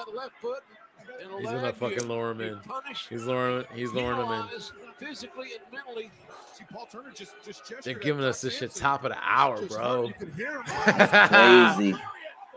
He's 1.39 1.45
allowed 1.45 1.61
gonna 1.61 1.73
fucking 1.73 2.07
lure 2.07 2.31
him 2.31 2.41
in. 2.41 2.59
punished, 2.59 3.09
He's 3.09 3.25
luring. 3.25 3.65
He's 3.73 3.91
luring 3.91 4.19
him 4.19 4.31
in. 4.31 4.41
penalized 4.43 4.71
Physically 4.97 5.49
and 5.53 5.71
mentally. 5.71 6.11
See, 6.53 6.63
Paul 6.73 6.87
Turner 6.91 7.11
just, 7.13 7.33
just 7.45 7.71
They're 7.83 7.93
giving 7.93 8.25
us 8.25 8.41
this 8.41 8.57
shit 8.57 8.73
top 8.73 9.03
of 9.03 9.11
the 9.11 9.17
hour, 9.21 9.61
bro. 9.67 10.07
You 10.07 10.13
can 10.13 10.33
hear 10.33 10.63
him. 10.63 10.63
Crazy. 11.77 11.95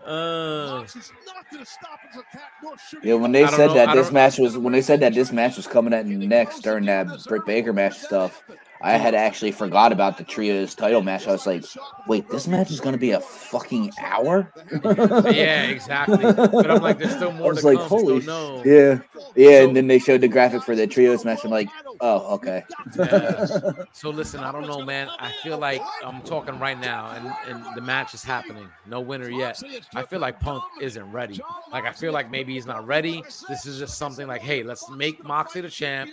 Uh, 0.07 0.79
Moxie's 0.79 1.13
not 1.27 1.51
going 1.51 1.65
to 1.65 1.71
stop 1.71 1.99
his 2.11 2.21
attack, 2.23 2.53
nor 2.63 2.77
should 2.79 3.05
Yeah, 3.05 3.15
when 3.15 3.33
they 3.33 3.47
said 3.47 3.67
know- 3.69 3.75
that 3.75 3.95
this 3.95 4.11
match 4.11 4.39
was 4.39 4.57
when 4.57 4.73
they 4.73 4.81
said 4.83 5.01
that 5.01 5.15
this 5.15 5.31
match 5.33 5.57
was 5.57 5.67
coming 5.67 5.93
at 5.93 6.07
next 6.07 6.61
during 6.61 6.87
that 6.87 7.07
Britt 7.29 7.45
Baker 7.47 7.73
match 7.73 7.99
stuff, 7.99 8.43
I 8.83 8.93
had 8.93 9.15
actually 9.15 9.53
forgot 9.53 9.93
about 9.93 10.17
the 10.17 10.25
trios 10.25 10.75
title 10.75 11.03
match. 11.03 11.29
I 11.29 11.33
was 11.33 11.47
like, 11.47 11.65
wait, 12.07 12.29
this 12.31 12.49
match 12.49 12.71
is 12.71 12.81
gonna 12.81 12.99
be 12.99 13.11
a 13.11 13.21
fucking 13.21 13.93
hour? 14.01 14.51
yeah, 14.85 15.65
exactly. 15.65 16.17
But 16.17 16.71
I'm 16.71 16.83
like, 16.83 16.99
there's 16.99 17.15
still 17.15 17.33
more. 17.33 17.49
I 17.49 17.51
was 17.51 17.61
to 17.61 17.67
like, 17.67 17.79
come. 17.79 17.89
holy, 17.89 18.21
so 18.23 18.63
no. 18.63 18.65
yeah, 18.65 19.01
yeah. 19.37 19.63
And 19.63 19.77
then 19.77 19.87
they 19.87 19.99
showed 19.99 20.23
the 20.23 20.29
graphic 20.29 20.63
for 20.63 20.75
the 20.75 20.87
trios 20.87 21.25
match. 21.25 21.45
I'm 21.45 21.51
like, 21.51 21.69
oh, 22.01 22.35
okay. 22.35 22.65
Yeah. 22.97 23.47
So 23.93 24.09
listen, 24.11 24.41
I 24.41 24.53
don't 24.53 24.67
know, 24.67 24.83
man. 24.83 25.11
I 25.19 25.33
feel 25.43 25.59
like 25.59 25.83
I'm 26.05 26.23
talking 26.23 26.59
right 26.59 26.79
now, 26.79 27.11
and, 27.11 27.33
and 27.49 27.77
the 27.77 27.81
match 27.81 28.15
is 28.15 28.23
happening. 28.23 28.67
No 28.87 29.01
winner 29.01 29.29
yet. 29.29 29.61
I 29.95 30.05
feel 30.05 30.21
like 30.21 30.41
Punk 30.41 30.63
isn't 30.81 31.13
ready. 31.13 31.41
Like 31.71 31.85
I 31.85 31.93
feel 31.93 32.13
like 32.13 32.31
maybe 32.31 32.55
he's 32.55 32.67
not 32.67 32.87
ready. 32.87 33.23
This 33.49 33.67
is 33.67 33.79
just 33.79 33.99
something 33.99 34.27
like, 34.27 34.41
hey, 34.41 34.63
let's 34.63 34.89
make 34.91 35.23
Moxley 35.25 35.61
the 35.61 35.69
champ 35.69 36.11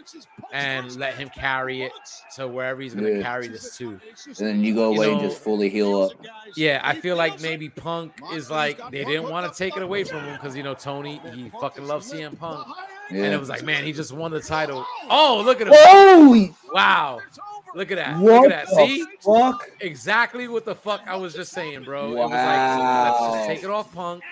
and 0.51 0.95
let 0.97 1.15
him 1.15 1.29
carry 1.29 1.83
it 1.83 1.91
to 2.35 2.47
wherever 2.57 2.81
he's 2.81 2.93
gonna 2.93 3.09
Yeah. 3.09 3.21
carry 3.21 3.47
this 3.47 3.77
to. 3.77 3.99
And 4.27 4.35
then 4.35 4.63
you 4.63 4.73
go 4.75 4.91
You 4.91 4.97
away 4.97 5.11
and 5.13 5.21
just 5.21 5.39
fully 5.41 5.69
heal 5.69 6.01
up. 6.01 6.11
Yeah, 6.55 6.81
I 6.83 6.95
feel 6.95 7.15
like 7.15 7.39
maybe 7.41 7.69
Punk 7.69 8.13
is 8.33 8.49
like 8.51 8.77
they 8.91 9.05
didn't 9.05 9.29
want 9.29 9.51
to 9.51 9.57
take 9.57 9.77
it 9.77 9.83
away 9.83 10.03
from 10.03 10.21
him 10.25 10.33
because 10.33 10.55
you 10.57 10.63
know 10.63 10.73
Tony 10.73 11.21
he 11.33 11.49
fucking 11.61 11.85
loves 11.85 12.11
CM 12.11 12.37
Punk, 12.37 12.67
and 13.09 13.17
it 13.33 13.39
was 13.39 13.47
like, 13.49 13.63
man, 13.63 13.83
he 13.85 13.93
just 13.93 14.11
won 14.11 14.31
the 14.31 14.41
title. 14.41 14.85
Oh, 15.09 15.41
look 15.45 15.61
at 15.61 15.67
him! 15.67 15.73
Whoa! 15.73 16.49
Wow, 16.73 17.21
look 17.75 17.91
at 17.91 17.97
that! 17.97 18.17
What 18.17 18.43
look 18.43 18.51
at 18.51 18.67
that! 18.67 18.75
See, 18.75 19.05
fuck? 19.21 19.69
exactly 19.79 20.47
what 20.47 20.65
the 20.65 20.75
fuck 20.75 21.01
I 21.07 21.15
was 21.15 21.33
just 21.33 21.51
saying, 21.53 21.83
bro. 21.83 22.11
It 22.11 22.15
was 22.15 22.31
like, 22.31 22.77
so 22.77 22.83
let's 22.83 23.35
just 23.35 23.47
take 23.47 23.63
it 23.63 23.69
off 23.69 23.93
Punk. 23.93 24.23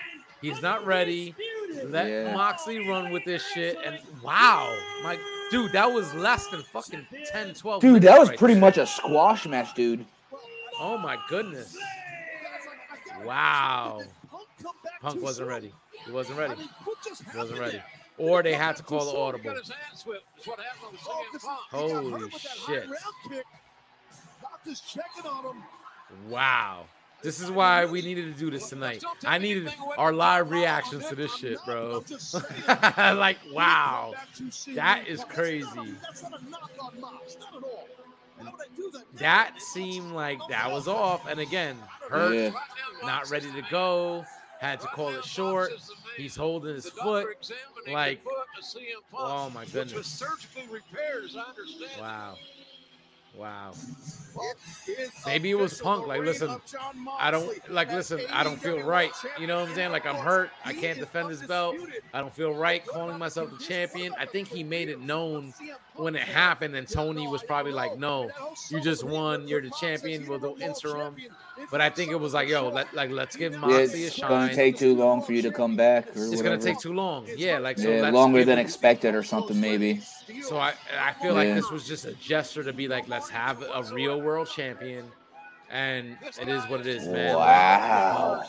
He's 0.42 0.60
not 0.60 0.84
ready. 0.84 1.34
Let 1.86 2.08
Yeah. 2.08 2.32
Moxley 2.34 2.88
run 2.88 3.10
with 3.10 3.24
this 3.24 3.44
shit. 3.54 3.78
And 3.84 3.98
wow, 4.22 4.74
my 5.02 5.18
dude, 5.50 5.72
that 5.72 5.90
was 5.90 6.12
less 6.14 6.46
than 6.48 6.62
fucking 6.62 7.06
10, 7.32 7.54
12 7.54 7.80
Dude, 7.80 8.02
that 8.02 8.18
was 8.18 8.28
right 8.30 8.38
pretty 8.38 8.54
there. 8.54 8.60
much 8.60 8.78
a 8.78 8.86
squash 8.86 9.46
match, 9.46 9.74
dude. 9.74 10.04
Oh 10.80 10.98
my 10.98 11.18
goodness. 11.28 11.76
Wow. 13.24 14.02
Punk 15.00 15.22
wasn't 15.22 15.48
ready. 15.48 15.72
He 16.04 16.12
wasn't 16.12 16.38
ready. 16.38 16.54
He 16.56 17.38
wasn't 17.38 17.58
ready. 17.58 17.82
Or 18.18 18.42
they 18.42 18.54
had 18.54 18.76
to 18.76 18.82
call 18.82 19.04
the 19.10 19.18
audible. 19.18 19.44
Got 19.44 19.58
his 19.58 19.70
hands 19.70 20.06
whipped. 20.06 20.24
Is 20.40 20.46
what 20.46 20.58
happened 20.60 20.98
to 20.98 21.38
CM 21.38 21.50
Holy 21.70 22.30
shit. 22.30 22.88
Doctor's 24.40 24.80
checking 24.80 25.30
on 25.30 25.44
him. 25.44 25.62
Wow. 26.28 26.86
This 27.26 27.40
is 27.40 27.50
why 27.50 27.86
we 27.86 28.02
needed 28.02 28.32
to 28.32 28.38
do 28.38 28.52
this 28.52 28.68
tonight. 28.68 29.02
I 29.24 29.38
needed 29.38 29.68
our 29.98 30.12
live 30.12 30.48
reactions 30.48 31.08
to 31.08 31.16
this 31.16 31.34
shit, 31.34 31.58
bro. 31.66 32.04
like, 32.68 33.38
wow. 33.52 34.14
That 34.76 35.08
is 35.08 35.24
crazy. 35.24 35.66
That's 36.02 36.22
not 36.22 36.40
a 36.40 36.48
knock 36.48 36.70
on 36.80 37.00
Mox, 37.00 37.36
not 37.40 37.56
at 37.56 37.64
all. 37.64 37.88
Why 38.38 38.44
would 38.52 38.60
I 38.60 38.76
do 38.76 38.90
that? 38.92 39.18
That 39.18 39.60
seemed 39.60 40.12
like 40.12 40.38
that 40.50 40.70
was 40.70 40.86
off. 40.86 41.26
And 41.28 41.40
again, 41.40 41.76
hurt, 42.08 42.32
Yeah. 42.32 42.50
not 43.02 43.28
ready 43.28 43.50
to 43.54 43.62
go, 43.72 44.24
had 44.60 44.78
to 44.82 44.86
call 44.86 45.08
it 45.08 45.24
short. 45.24 45.72
He's 46.16 46.36
holding 46.36 46.76
his 46.76 46.88
foot. 46.88 47.26
Like, 47.90 48.20
oh 49.12 49.50
my 49.50 49.62
Which 49.62 49.74
was 49.74 49.90
goodness. 49.90 50.06
surgically 50.06 50.62
I 50.62 51.50
understand. 51.50 52.00
Wow. 52.00 52.36
Wow. 53.36 53.72
It 54.88 54.98
is 54.98 55.10
Maybe 55.26 55.50
it 55.50 55.58
was. 55.58 55.80
Punk. 55.80 56.06
Like, 56.06 56.20
listen, 56.22 56.56
I 57.18 57.30
don't 57.30 57.70
like. 57.70 57.90
Listen, 57.92 58.20
I 58.32 58.42
don't 58.44 58.60
feel 58.60 58.82
right. 58.82 59.10
You 59.38 59.46
know 59.46 59.60
what 59.60 59.68
I'm 59.68 59.74
saying? 59.74 59.92
Like, 59.92 60.06
I'm 60.06 60.16
hurt. 60.16 60.50
I 60.64 60.72
can't 60.72 60.98
defend 60.98 61.30
this 61.30 61.42
belt. 61.42 61.76
I 62.14 62.20
don't 62.20 62.34
feel 62.34 62.54
right 62.54 62.86
calling 62.86 63.18
myself 63.18 63.50
the 63.50 63.62
champion. 63.62 64.12
I 64.18 64.26
think 64.26 64.48
he 64.48 64.62
made 64.62 64.88
it 64.88 65.00
known 65.00 65.52
when 65.94 66.14
it 66.16 66.22
happened, 66.22 66.76
and 66.76 66.88
Tony 66.88 67.26
was 67.26 67.42
probably 67.42 67.72
like, 67.72 67.98
"No, 67.98 68.30
you 68.70 68.80
just 68.80 69.04
won. 69.04 69.46
You're 69.48 69.62
the 69.62 69.72
champion. 69.80 70.26
We'll 70.26 70.38
do 70.38 70.56
interim." 70.60 71.16
But 71.70 71.80
I 71.80 71.88
think 71.88 72.10
it 72.10 72.20
was 72.20 72.34
like, 72.34 72.48
"Yo, 72.48 72.68
let 72.68 72.92
like 72.94 73.10
let's 73.10 73.36
give 73.36 73.52
Yeah, 73.52 73.58
Moxley 73.58 74.04
a 74.04 74.06
it's 74.08 74.18
gonna 74.20 74.54
take 74.54 74.76
too 74.76 74.94
long 74.94 75.22
for 75.22 75.32
you 75.32 75.42
to 75.42 75.50
come 75.50 75.76
back, 75.76 76.08
or 76.16 76.26
It's 76.26 76.42
gonna 76.42 76.58
take 76.58 76.78
too 76.78 76.92
long. 76.92 77.26
Yeah, 77.36 77.58
like 77.58 77.78
so. 77.78 77.88
yeah, 77.88 78.02
let's 78.02 78.14
longer 78.14 78.44
than 78.44 78.58
expected, 78.58 79.14
or 79.14 79.22
something 79.22 79.58
maybe. 79.60 80.00
So 80.42 80.58
I 80.58 80.74
I 81.00 81.12
feel 81.22 81.32
like 81.34 81.48
Yeah. 81.48 81.54
this 81.54 81.70
was 81.70 81.86
just 81.86 82.04
a 82.04 82.12
gesture 82.14 82.62
to 82.64 82.72
be 82.74 82.88
like, 82.88 83.08
let's 83.08 83.25
have 83.28 83.62
a 83.62 83.82
real 83.92 84.20
world 84.20 84.48
champion, 84.48 85.04
and 85.70 86.16
it 86.40 86.48
is 86.48 86.64
what 86.68 86.80
it 86.80 86.86
is, 86.86 87.06
man. 87.06 87.36
Wow. 87.36 88.44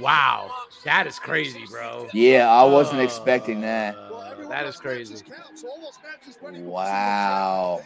Wow, 0.00 0.50
that 0.84 1.06
is 1.08 1.18
crazy, 1.18 1.64
bro. 1.68 2.08
Yeah, 2.12 2.48
I 2.48 2.62
wasn't 2.64 3.00
expecting 3.00 3.60
that. 3.62 3.96
Uh, 3.96 4.48
that 4.48 4.64
is 4.64 4.76
crazy. 4.76 5.16
Wow. 6.60 7.80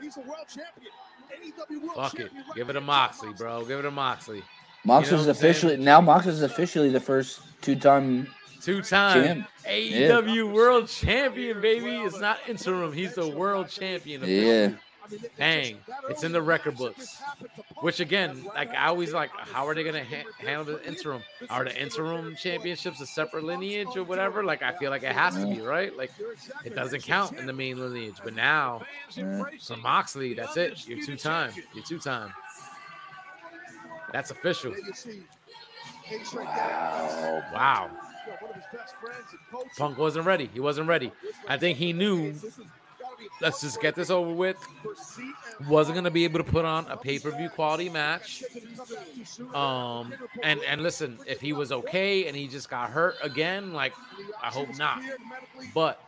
He's 0.00 0.16
a 0.16 0.20
world 0.20 0.46
champion. 0.48 0.92
AEW 1.30 1.82
world 1.82 1.94
Fuck 1.94 2.20
it, 2.20 2.30
give 2.54 2.70
it 2.70 2.76
a. 2.76 2.80
Moxley, 2.80 3.32
bro. 3.34 3.64
Give 3.64 3.78
it 3.78 3.84
a 3.84 3.90
Moxley. 3.90 4.42
Mox 4.84 5.06
You 5.10 5.16
know 5.16 5.20
is 5.22 5.26
what 5.26 5.36
saying? 5.36 5.50
officially 5.50 5.76
now. 5.76 6.00
Mox 6.00 6.26
is 6.26 6.42
officially 6.42 6.88
the 6.88 7.00
first 7.00 7.40
two-time. 7.60 8.26
Two 8.60 8.82
time 8.82 9.24
Champ. 9.24 9.48
AEW 9.68 10.52
World 10.52 10.88
Champion, 10.88 11.60
baby. 11.60 11.96
It's 11.96 12.20
not 12.20 12.38
interim. 12.48 12.92
He's 12.92 13.14
the 13.14 13.28
world 13.28 13.68
champion. 13.68 14.22
Yeah. 14.24 14.70
Dang, 15.36 15.78
it's 16.10 16.22
in 16.24 16.32
the 16.32 16.42
record 16.42 16.76
books. 16.76 17.20
Which 17.80 18.00
again, 18.00 18.44
like 18.54 18.74
I 18.74 18.86
always 18.88 19.12
like, 19.12 19.30
how 19.30 19.66
are 19.66 19.74
they 19.74 19.84
gonna 19.84 20.04
ha- 20.04 20.24
handle 20.38 20.64
the 20.64 20.86
interim? 20.86 21.22
Are 21.48 21.64
the 21.64 21.80
interim 21.80 22.36
championships 22.36 23.00
a 23.00 23.06
separate 23.06 23.44
lineage 23.44 23.96
or 23.96 24.04
whatever? 24.04 24.44
Like 24.44 24.62
I 24.62 24.72
feel 24.72 24.90
like 24.90 25.02
it 25.02 25.12
has 25.12 25.34
to 25.34 25.46
be, 25.46 25.60
right? 25.60 25.96
Like 25.96 26.10
it 26.64 26.74
doesn't 26.74 27.02
count 27.02 27.38
in 27.38 27.46
the 27.46 27.52
main 27.52 27.78
lineage. 27.78 28.16
But 28.22 28.34
now, 28.34 28.82
for 29.60 29.76
Moxley, 29.76 30.34
that's 30.34 30.56
it. 30.56 30.86
You're 30.88 31.04
two 31.04 31.16
time. 31.16 31.52
You're 31.74 31.84
two 31.84 31.98
time. 31.98 32.32
That's 34.12 34.30
official. 34.30 34.74
Wow. 37.52 37.90
Coach. 39.50 39.66
Punk 39.76 39.98
wasn't 39.98 40.26
ready. 40.26 40.50
He 40.52 40.60
wasn't 40.60 40.88
ready. 40.88 41.12
I 41.46 41.56
think 41.56 41.78
he 41.78 41.92
knew. 41.92 42.34
Let's 43.40 43.60
just 43.60 43.80
get 43.80 43.94
this 43.94 44.10
over 44.10 44.32
with. 44.32 44.56
Wasn't 45.68 45.94
gonna 45.94 46.10
be 46.10 46.24
able 46.24 46.38
to 46.38 46.44
put 46.44 46.64
on 46.64 46.86
a 46.88 46.96
pay-per-view 46.96 47.50
quality 47.50 47.88
match. 47.88 48.44
Um, 49.54 50.14
and 50.42 50.60
and 50.60 50.82
listen, 50.82 51.18
if 51.26 51.40
he 51.40 51.52
was 51.52 51.72
okay 51.72 52.26
and 52.26 52.36
he 52.36 52.48
just 52.48 52.70
got 52.70 52.90
hurt 52.90 53.16
again, 53.22 53.72
like 53.72 53.92
I 54.42 54.48
hope 54.48 54.76
not. 54.76 55.02
But 55.74 56.02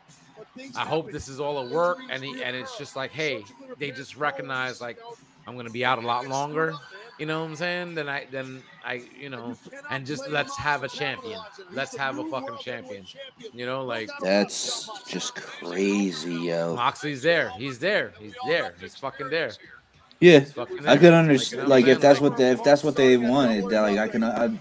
I 0.77 0.85
hope 0.85 1.11
this 1.11 1.29
is 1.29 1.41
all 1.41 1.59
a 1.59 1.71
work, 1.71 1.99
and 2.11 2.23
he 2.23 2.43
and 2.43 2.57
it's 2.57 2.77
just 2.79 2.97
like, 2.97 3.11
hey, 3.11 3.45
they 3.79 3.91
just 3.91 4.17
recognize 4.17 4.81
like 4.81 4.99
I'm 5.47 5.57
gonna 5.57 5.71
be 5.71 5.85
out 5.85 5.99
a 6.03 6.07
lot 6.07 6.27
longer. 6.27 6.75
You 7.21 7.27
know 7.27 7.41
what 7.43 7.51
I'm 7.51 7.57
saying? 7.57 7.95
Then 7.97 8.09
I 8.09 8.27
then 8.31 8.63
I 8.85 9.03
you 9.19 9.29
know, 9.29 9.55
and 9.91 10.07
just 10.07 10.27
let's 10.31 10.57
have 10.57 10.85
a 10.85 10.89
champion. 10.89 11.39
Let's 11.71 11.95
have 11.97 12.19
a 12.19 12.25
fucking 12.25 12.57
champion. 12.63 13.05
You 13.53 13.67
know, 13.67 13.85
like 13.85 14.09
That's 14.23 14.89
just 15.07 15.35
crazy, 15.37 16.35
yo. 16.35 16.75
Moxley's 16.77 17.23
there. 17.23 17.51
He's 17.51 17.79
there. 17.79 18.15
He's 18.19 18.35
there. 18.47 18.75
He's 18.81 18.97
fucking 18.97 19.29
there. 19.31 19.53
Yeah, 20.19 20.41
He's 20.41 20.53
fucking 20.53 20.87
I 20.87 20.97
there. 20.97 20.99
could 20.99 21.13
Like, 21.13 21.13
understand. 21.13 21.63
you 21.63 21.69
know 21.69 21.69
Like, 21.69 21.87
if 21.89 22.01
that's 22.01 22.21
saying? 22.21 22.31
what 22.31 22.39
they, 22.39 22.51
if 22.53 22.65
that's 22.65 22.83
what 22.85 22.97
they 22.97 23.17
wanted, 23.19 23.69
that, 23.69 23.83
like 23.83 23.99
I 23.99 24.09
can. 24.09 24.25
I'm 24.25 24.61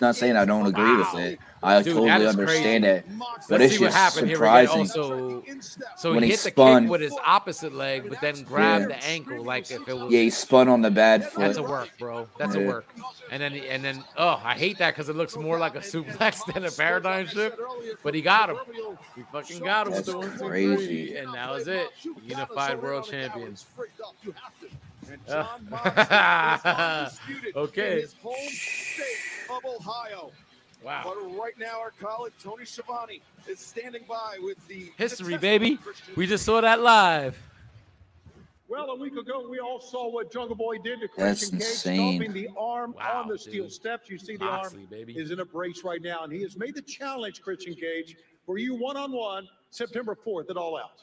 not 0.00 0.16
saying 0.16 0.36
I 0.36 0.44
don't 0.44 0.66
agree 0.66 0.96
with 0.96 1.14
it. 1.14 1.38
I 1.64 1.82
Dude, 1.82 1.94
totally 1.94 2.10
understand 2.26 2.84
crazy. 2.84 2.98
it, 2.98 3.06
but 3.48 3.60
Let's 3.60 3.72
it's 3.72 3.80
just 3.80 3.96
happened 3.96 4.30
surprising. 4.30 4.78
Also, 4.80 5.42
so 5.96 6.12
When 6.12 6.22
he 6.22 6.28
he 6.28 6.32
hit 6.32 6.40
the 6.42 6.50
spun. 6.50 6.82
kick 6.84 6.90
with 6.90 7.00
his 7.00 7.14
opposite 7.26 7.74
leg, 7.74 8.08
but 8.08 8.20
then 8.20 8.42
grabbed 8.42 8.90
Yeah. 8.90 8.98
the 8.98 9.06
ankle 9.06 9.42
like 9.44 9.70
if 9.70 9.88
it 9.88 9.94
was. 9.96 10.12
Yeah, 10.12 10.20
he 10.20 10.30
spun 10.30 10.68
on 10.68 10.82
the 10.82 10.90
bad 10.90 11.24
foot. 11.24 11.40
That's 11.40 11.58
a 11.58 11.62
work, 11.62 11.88
bro. 11.98 12.28
That's 12.38 12.54
a 12.54 12.60
work. 12.60 12.86
And 13.30 13.42
then 13.42 13.54
and 13.54 13.82
then 13.82 14.04
oh, 14.18 14.40
I 14.44 14.54
hate 14.54 14.78
that 14.78 14.92
because 14.92 15.08
it 15.08 15.16
looks 15.16 15.36
more 15.36 15.58
like 15.58 15.74
a 15.74 15.80
suplex 15.80 16.44
than 16.52 16.64
a 16.64 16.70
paradigm 16.70 17.26
shift. 17.26 17.58
But 18.02 18.14
he 18.14 18.22
got 18.22 18.50
him. 18.50 18.58
He 19.16 19.22
fucking 19.32 19.60
got 19.60 19.86
him 19.86 19.94
with 19.94 20.06
That's 20.06 20.12
the 20.12 20.18
one, 20.18 20.38
crazy. 20.38 20.76
three, 21.08 21.16
and 21.16 21.32
that 21.34 21.50
was 21.50 21.66
it. 21.66 21.88
Unified 22.24 22.80
world 22.82 23.08
champions. 23.10 23.64
okay. 27.56 28.04
Of 30.84 30.90
Ohio. 30.90 31.04
Wow. 31.04 31.14
But 31.32 31.38
right 31.42 31.58
now, 31.58 31.80
our 31.80 31.92
colleague 32.00 32.32
Tony 32.42 32.64
Schiavone 32.64 33.20
is 33.48 33.58
standing 33.58 34.02
by 34.08 34.36
with 34.40 34.56
the 34.68 34.90
History, 34.96 35.36
baby. 35.36 35.78
We 36.16 36.26
just 36.26 36.44
saw 36.44 36.60
that 36.60 36.80
live. 36.80 37.36
Well, 38.68 38.90
a 38.90 38.96
week 38.96 39.14
ago, 39.16 39.46
we 39.48 39.58
all 39.60 39.78
saw 39.80 40.10
what 40.10 40.32
Jungle 40.32 40.56
Boy 40.56 40.78
did 40.78 41.00
to 41.00 41.08
That's 41.16 41.50
Christian 41.50 41.58
Cage, 41.58 41.68
insane. 41.68 41.96
stomping 42.18 42.32
the 42.32 42.48
arm 42.56 42.94
Wow, 42.96 43.22
on 43.22 43.28
the 43.28 43.38
steel 43.38 43.64
dude. 43.64 43.72
steps. 43.72 44.08
You 44.08 44.18
see 44.18 44.36
the 44.36 44.46
Moxley, 44.46 44.80
arm 44.80 44.86
baby. 44.90 45.12
is 45.18 45.30
in 45.30 45.40
a 45.40 45.44
brace 45.44 45.84
right 45.84 46.00
now, 46.02 46.24
and 46.24 46.32
he 46.32 46.40
has 46.42 46.56
made 46.56 46.74
the 46.74 46.82
challenge, 46.82 47.42
Christian 47.42 47.74
Cage, 47.74 48.16
for 48.46 48.56
you 48.58 48.74
one 48.74 48.96
on 48.96 49.12
one 49.12 49.46
September 49.70 50.14
4th 50.16 50.48
at 50.50 50.56
All 50.56 50.76
Out. 50.78 51.02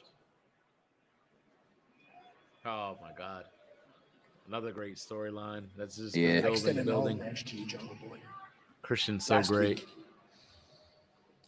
Oh 2.65 2.97
my 3.01 3.11
god. 3.17 3.45
Another 4.47 4.71
great 4.71 4.95
storyline. 4.97 5.63
That's 5.77 5.95
just 5.97 6.15
Yeah. 6.15 6.41
building, 6.41 6.53
Extended 6.53 6.85
building. 6.85 7.17
match 7.19 7.45
to 7.45 7.57
you, 7.57 7.65
Jungle 7.67 7.95
Boy. 7.95 8.19
Christian's 8.91 9.25
so 9.25 9.35
Last 9.35 9.47
great. 9.47 9.69
week, 9.69 9.87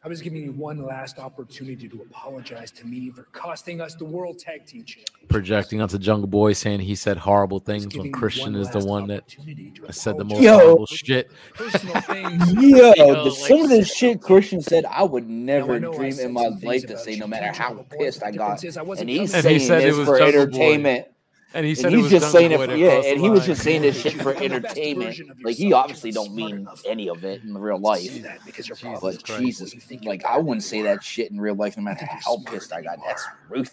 I 0.01 0.07
was 0.07 0.21
giving 0.21 0.41
you 0.43 0.53
one 0.53 0.81
last 0.85 1.19
opportunity 1.19 1.89
to 1.89 2.01
apologize 2.09 2.71
to 2.71 2.87
me 2.87 3.09
for 3.09 3.23
costing 3.33 3.81
us 3.81 3.95
the 3.95 4.05
World 4.05 4.39
Tag 4.39 4.65
Team 4.65 4.85
Championship. 4.85 5.27
Projecting 5.27 5.81
onto 5.81 5.97
Jungle 5.97 6.29
Boy, 6.29 6.53
saying 6.53 6.79
he 6.79 6.95
said 6.95 7.17
horrible 7.17 7.59
things 7.59 7.85
when 7.97 8.13
Christian 8.13 8.55
is 8.55 8.69
the 8.69 8.79
one 8.79 9.07
that 9.07 9.23
opportunity 9.23 9.73
said 9.91 10.15
the 10.17 10.23
most 10.23 10.41
Yo. 10.41 10.57
horrible 10.57 10.85
shit. 10.85 11.31
Personal 11.53 11.99
things. 12.03 12.53
Yo, 12.53 12.93
Yo, 12.95 13.23
the, 13.25 13.31
some 13.31 13.59
of 13.63 13.69
like- 13.69 13.79
the 13.79 13.83
shit 13.83 14.21
Christian 14.21 14.61
said, 14.61 14.85
I 14.85 15.03
would 15.03 15.27
never 15.27 15.81
know 15.81 15.91
I 15.91 15.97
dream 15.97 16.19
in 16.19 16.31
my 16.31 16.47
life 16.47 16.85
to 16.87 16.97
say, 16.97 17.17
no 17.17 17.27
matter 17.27 17.51
how 17.51 17.73
pissed 17.99 18.23
I 18.23 18.31
got. 18.31 18.55
difference 18.61 18.63
is 18.63 18.77
I 18.77 18.83
wasn't 18.83 19.09
And 19.09 19.19
he's 19.19 19.31
coming- 19.33 19.45
And 19.47 19.53
he 19.53 19.59
saying 19.59 19.67
said 19.67 19.81
it 19.81 19.91
this 19.91 19.97
was 19.97 20.07
for 20.07 20.17
Jungle 20.17 20.47
Boy. 20.47 21.05
Entertainment. 21.53 21.55
And 21.55 21.65
he 21.65 21.71
And 21.71 21.77
said 21.77 21.93
it 21.93 21.95
he's 21.95 22.03
was 22.03 22.11
just 22.11 22.23
Jungle 22.33 22.39
saying 22.39 22.51
it 22.51 22.57
for, 22.57 22.75
yeah, 22.75 22.91
and 23.11 23.19
the 23.19 23.23
he 23.23 23.29
was 23.29 23.45
just 23.45 23.61
saying 23.63 23.81
this 23.83 24.01
shit 24.01 24.13
for 24.21 24.33
Become 24.33 24.49
the 24.49 24.59
best 24.61 24.77
entertainment. 24.77 25.43
Like 25.43 25.55
he 25.55 25.73
obviously 25.73 26.11
don't 26.11 26.33
mean 26.33 26.55
enough. 26.57 26.81
any 26.87 27.09
of 27.09 27.23
it 27.25 27.43
in 27.43 27.57
real 27.57 27.77
life. 27.79 28.21
that 28.23 28.39
because 28.45 28.67
you're 28.67 28.75
Jesus 28.75 28.91
probably 28.99 29.15
But 29.17 29.25
Christ. 29.25 29.41
Jesus, 29.41 29.75
like 30.03 30.25
I 30.25 30.37
wouldn't 30.37 30.63
say 30.63 30.81
that 30.83 31.03
shit 31.03 31.31
in 31.31 31.39
real 31.39 31.55
life, 31.55 31.77
no 31.77 31.83
matter 31.83 32.07
how 32.09 32.37
pissed 32.45 32.73
I 32.73 32.81
got. 32.81 32.99
That's 33.05 33.23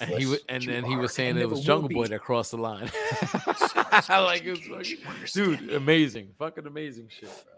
And 0.01 0.11
he 0.11 0.25
ruthless. 0.27 0.41
and 0.49 0.63
then 0.65 0.85
he 0.85 0.97
was 0.97 1.13
saying 1.15 1.37
it 1.39 1.49
was 1.49 1.63
Jungle. 1.63 1.89
Boy 1.89 2.07
that 2.09 2.21
crossed 2.21 2.51
the 2.53 2.59
line. 2.59 2.87
like 4.09 4.45
it 4.45 4.51
was 4.51 4.61
fucking, 4.61 4.99
dude, 5.33 5.73
amazing, 5.73 6.29
fucking 6.39 6.67
amazing 6.67 7.09
shit, 7.09 7.29
bro. 7.29 7.55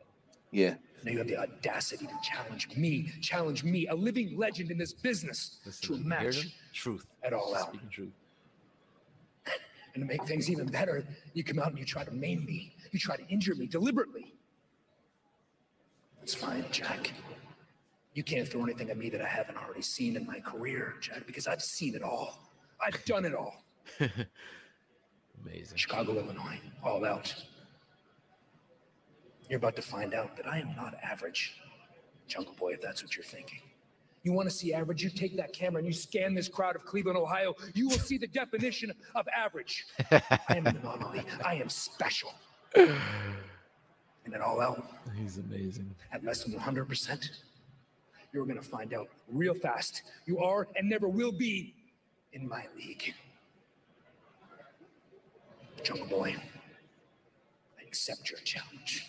Yeah. 0.50 0.74
Now 1.04 1.10
you 1.12 1.18
have 1.18 1.26
the 1.26 1.36
audacity 1.38 2.06
to 2.06 2.12
challenge 2.22 2.68
me, 2.76 3.10
challenge 3.20 3.64
me, 3.64 3.88
a 3.88 3.94
living 3.94 4.36
legend 4.38 4.70
in 4.70 4.78
this 4.78 4.92
business, 4.92 5.58
Listen, 5.66 5.88
to 5.88 5.94
a 5.94 5.98
match? 6.04 6.48
Truth. 6.72 7.06
at 7.24 7.32
all 7.32 7.54
out. 7.56 7.70
Speaking 7.70 7.88
truth. 7.90 8.12
And 9.94 10.02
to 10.02 10.06
make 10.06 10.24
things 10.24 10.50
even 10.50 10.66
better, 10.66 11.04
you 11.34 11.44
come 11.44 11.58
out 11.58 11.68
and 11.68 11.78
you 11.78 11.84
try 11.84 12.04
to 12.04 12.10
maim 12.10 12.44
me. 12.44 12.74
You 12.92 12.98
try 12.98 13.16
to 13.16 13.26
injure 13.28 13.54
me 13.54 13.66
deliberately. 13.66 14.34
That's 16.18 16.34
fine, 16.34 16.64
Jack. 16.70 17.12
You 18.14 18.22
can't 18.22 18.46
throw 18.46 18.62
anything 18.62 18.90
at 18.90 18.96
me 18.96 19.10
that 19.10 19.20
I 19.20 19.26
haven't 19.26 19.56
already 19.56 19.82
seen 19.82 20.16
in 20.16 20.26
my 20.26 20.40
career, 20.40 20.94
Jack, 21.00 21.26
because 21.26 21.46
I've 21.46 21.62
seen 21.62 21.94
it 21.94 22.02
all. 22.02 22.38
I've 22.84 23.04
done 23.04 23.24
it 23.24 23.34
all. 23.34 23.64
Amazing. 25.44 25.76
Chicago, 25.76 26.18
Illinois, 26.18 26.60
all 26.82 27.04
out. 27.04 27.34
You're 29.48 29.58
about 29.58 29.76
to 29.76 29.82
find 29.82 30.14
out 30.14 30.36
that 30.36 30.46
I 30.46 30.58
am 30.58 30.74
not 30.76 30.94
average, 31.02 31.54
Jungle 32.28 32.54
Boy, 32.54 32.74
if 32.74 32.80
that's 32.80 33.02
what 33.02 33.16
you're 33.16 33.24
thinking. 33.24 33.60
You 34.22 34.32
want 34.32 34.48
to 34.48 34.54
see 34.54 34.72
average? 34.72 35.02
You 35.02 35.10
take 35.10 35.36
that 35.36 35.52
camera 35.52 35.78
and 35.78 35.86
you 35.86 35.92
scan 35.92 36.34
this 36.34 36.48
crowd 36.48 36.76
of 36.76 36.84
Cleveland, 36.84 37.18
Ohio. 37.18 37.54
You 37.74 37.88
will 37.88 37.98
see 37.98 38.18
the 38.18 38.28
definition 38.28 38.92
of 39.14 39.26
average. 39.36 39.86
I 40.10 40.22
am 40.50 40.66
an 40.66 40.76
anomaly. 40.76 41.24
I 41.44 41.54
am 41.54 41.68
special. 41.68 42.32
And 42.76 44.34
at 44.34 44.40
all 44.40 44.60
out, 44.60 44.86
He's 45.16 45.38
amazing. 45.38 45.92
at 46.12 46.24
less 46.24 46.44
than 46.44 46.54
100%, 46.58 47.30
you're 48.32 48.44
going 48.46 48.56
to 48.58 48.62
find 48.64 48.94
out 48.94 49.08
real 49.28 49.54
fast. 49.54 50.02
You 50.26 50.38
are 50.38 50.68
and 50.76 50.88
never 50.88 51.08
will 51.08 51.32
be 51.32 51.74
in 52.32 52.48
my 52.48 52.64
league. 52.76 53.14
Jungle 55.82 56.06
Boy, 56.06 56.36
I 57.78 57.82
accept 57.82 58.30
your 58.30 58.38
challenge. 58.40 59.08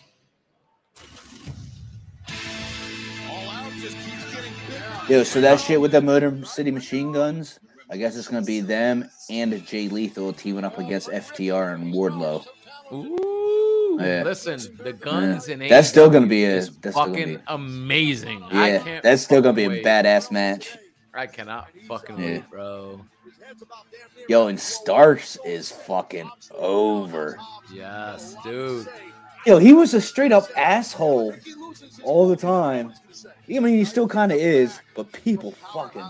Yo, 5.10 5.24
so 5.24 5.42
that 5.42 5.60
shit 5.60 5.80
with 5.82 5.92
the 5.92 6.02
Motor 6.02 6.46
City 6.46 6.72
Machine 6.72 7.12
Guns, 7.12 7.60
I 7.92 7.98
guess 7.98 8.16
it's 8.16 8.28
gonna 8.30 8.46
be 8.46 8.62
them 8.62 9.10
and 9.30 9.66
Jay 9.66 9.90
Lethal 9.90 10.32
teaming 10.34 10.64
up 10.64 10.78
against 10.80 11.10
FTR 11.10 11.74
and 11.76 11.94
Wardlow. 11.94 12.46
Ooh, 12.92 13.98
Yeah. 14.02 14.24
listen, 14.24 14.60
the 14.82 14.94
guns 14.94 15.48
Yeah. 15.48 15.56
in 15.56 15.68
That's 15.68 15.90
still 15.90 16.10
gonna 16.10 16.28
be 16.28 16.46
a- 16.46 16.62
that's 16.82 16.96
fucking 16.96 17.36
be- 17.36 17.40
amazing. 17.48 18.44
I 18.52 18.70
Yeah, 18.72 18.80
can't 18.80 19.04
that's 19.04 19.22
still 19.24 19.42
gonna 19.42 19.54
be 19.54 19.66
a 19.66 19.84
badass 19.84 20.32
match. 20.32 20.78
I 21.14 21.28
cannot 21.28 21.68
fucking 21.88 22.18
Yeah. 22.18 22.26
wait, 22.26 22.50
bro. 22.50 23.02
Yo, 24.30 24.48
and 24.48 24.60
Starks 24.60 25.38
is 25.46 25.70
fucking 25.72 26.30
over. 26.58 27.38
Yes, 27.72 28.36
dude. 28.44 28.88
Yo, 29.46 29.58
he 29.58 29.74
was 29.74 29.94
a 29.94 30.02
straight 30.02 30.32
up 30.32 30.46
asshole 30.56 31.34
all 32.04 32.28
the 32.28 32.36
time. 32.36 32.94
I 33.50 33.60
mean, 33.60 33.78
he 33.78 33.84
still 33.84 34.08
kind 34.08 34.32
of 34.32 34.38
is, 34.38 34.80
but 34.96 35.12
people 35.12 35.52
fucking 35.52 36.02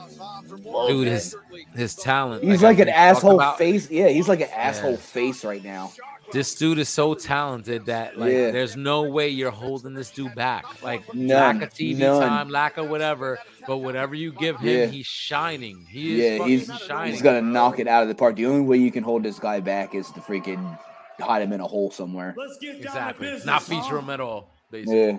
love 0.63 0.87
Dude, 0.89 1.07
his 1.07 1.35
his 1.75 1.95
talent. 1.95 2.43
He's 2.43 2.63
I 2.63 2.67
like 2.67 2.79
an 2.79 2.89
asshole 2.89 3.39
face. 3.53 3.89
Yeah, 3.89 4.09
he's 4.09 4.27
like 4.27 4.41
an 4.41 4.49
asshole 4.55 4.91
Yeah. 4.91 4.97
face 4.97 5.43
right 5.43 5.63
now. 5.63 5.91
This 6.31 6.53
dude 6.55 6.77
is 6.79 6.89
so 6.89 7.15
talented 7.15 7.87
that 7.87 8.17
like 8.19 8.31
Yeah. 8.31 8.51
there's 8.51 8.75
no 8.77 9.03
way 9.03 9.29
you're 9.29 9.51
holding 9.51 9.93
this 9.95 10.11
dude 10.11 10.35
back. 10.35 10.65
Like 10.83 11.11
None, 11.13 11.59
lack 11.59 11.67
of 11.69 11.73
TV 11.73 11.97
none. 11.97 12.21
time, 12.21 12.49
lack 12.49 12.77
of 12.77 12.89
whatever. 12.89 13.39
But 13.67 13.77
whatever 13.77 14.13
you 14.15 14.31
give 14.31 14.57
him, 14.57 14.67
Yeah. 14.79 14.85
he's 14.85 15.05
shining. 15.07 15.85
He 15.89 16.21
is 16.21 16.39
Yeah, 16.39 16.45
he's 16.45 16.71
shining. 16.87 17.13
he's 17.13 17.21
gonna 17.21 17.41
knock 17.41 17.79
it 17.79 17.87
out 17.87 18.03
of 18.03 18.09
the 18.09 18.15
park. 18.15 18.35
The 18.35 18.45
only 18.45 18.61
way 18.65 18.77
you 18.77 18.91
can 18.91 19.03
hold 19.03 19.23
this 19.23 19.39
guy 19.39 19.59
back 19.59 19.95
is 19.95 20.11
to 20.11 20.19
freaking 20.21 20.77
hide 21.19 21.41
him 21.41 21.53
in 21.53 21.59
a 21.61 21.67
hole 21.67 21.91
somewhere. 21.91 22.33
Let's 22.37 22.57
get 22.59 22.73
down 22.73 22.81
to 22.81 22.87
Exactly. 22.87 23.27
business. 23.27 23.45
Not 23.45 23.63
huh? 23.63 23.81
feature 23.81 23.97
him 23.99 24.09
at 24.09 24.19
all. 24.19 24.49
Basically. 24.71 24.99
Yeah, 24.99 25.17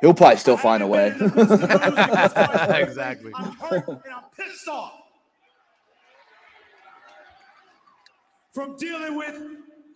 he'll 0.00 0.14
probably 0.14 0.36
still 0.38 0.56
find 0.56 0.82
a 0.82 0.86
way. 0.86 1.08
exactly. 2.80 3.32
I'm 3.34 3.52
hurt 3.52 3.86
and 3.88 3.98
I'm 4.14 4.24
pissed 4.36 4.68
off. 4.68 4.94
From 8.52 8.76
dealing 8.76 9.16
with 9.16 9.40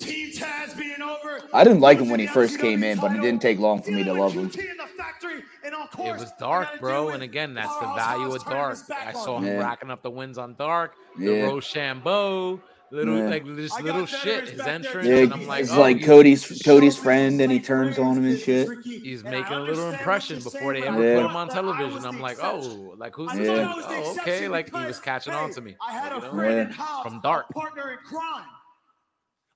Team 0.00 0.30
Taz 0.30 0.76
being 0.78 1.00
over. 1.02 1.40
I 1.52 1.64
didn't 1.64 1.80
like 1.80 1.98
him 1.98 2.08
when 2.08 2.20
he 2.20 2.26
first 2.26 2.58
came 2.60 2.84
in, 2.84 2.98
but 2.98 3.12
it 3.12 3.20
didn't 3.20 3.42
take 3.42 3.58
long 3.58 3.82
for 3.82 3.90
me 3.90 4.04
to 4.04 4.12
love 4.12 4.32
him. 4.34 4.48
QT 4.50 4.58
in 4.70 4.76
the 4.76 4.86
factory, 4.96 5.42
and 5.64 5.74
on 5.74 5.88
It 6.06 6.18
was 6.20 6.30
dark, 6.38 6.68
bro. 6.78 7.08
And 7.08 7.22
again, 7.22 7.54
that's 7.54 7.76
the 7.78 7.92
value 7.96 8.32
of 8.32 8.44
dark. 8.44 8.78
I 8.90 9.12
saw 9.12 9.38
him. 9.38 9.44
him 9.44 9.54
Yeah. 9.54 9.60
racking 9.60 9.90
up 9.90 10.02
the 10.02 10.10
wins 10.10 10.38
on 10.38 10.54
dark. 10.54 10.94
The 11.18 11.24
Yeah. 11.24 11.46
Rochambeau, 11.46 12.60
little 12.94 13.18
Yeah. 13.18 13.24
like 13.28 13.44
just 13.44 13.80
little 13.82 14.06
shit. 14.06 14.48
His 14.48 14.58
back 14.58 14.66
there, 14.66 14.74
entrance, 14.74 15.08
Yeah, 15.08 15.16
and 15.16 15.32
I'm 15.34 15.46
like, 15.46 15.62
it's 15.64 15.72
oh, 15.72 15.80
like 15.80 16.04
Cody's 16.04 16.62
Cody's 16.64 16.96
friend, 16.96 17.40
and 17.40 17.50
he 17.52 17.60
turns 17.60 17.98
on 17.98 18.16
him 18.18 18.24
and 18.24 18.38
shit. 18.38 18.68
He's 18.84 19.24
making 19.24 19.52
a 19.52 19.60
little 19.60 19.90
impression 19.90 20.40
before 20.40 20.72
they 20.74 20.82
ever 20.82 20.96
but 20.96 21.06
I 21.18 21.22
put 21.22 21.30
him 21.30 21.36
on 21.36 21.48
that 21.48 21.56
I 21.56 21.60
was 21.60 21.76
television. 21.76 22.06
I'm 22.06 22.20
like, 22.20 22.38
oh, 22.42 22.94
like 22.96 23.14
who's 23.14 23.32
this? 23.32 23.46
Yeah. 23.48 23.70
I 23.72 23.74
was 23.74 23.86
the 23.86 23.94
Oh, 23.96 24.16
okay, 24.22 24.48
like 24.48 24.74
he 24.74 24.84
was 24.84 25.00
catching 25.00 25.32
on 25.34 25.50
to 25.52 25.60
me. 25.60 25.76
I 25.86 25.92
had 25.92 26.12
a 26.12 26.16
you 26.16 26.20
know? 26.22 26.30
friend 26.30 26.60
in 26.60 26.68
Yeah. 26.68 26.74
Hobbs, 26.74 27.08
From 27.10 27.20
dark. 27.20 27.48
partner 27.50 27.92
in 27.92 27.98
crime. 28.06 28.46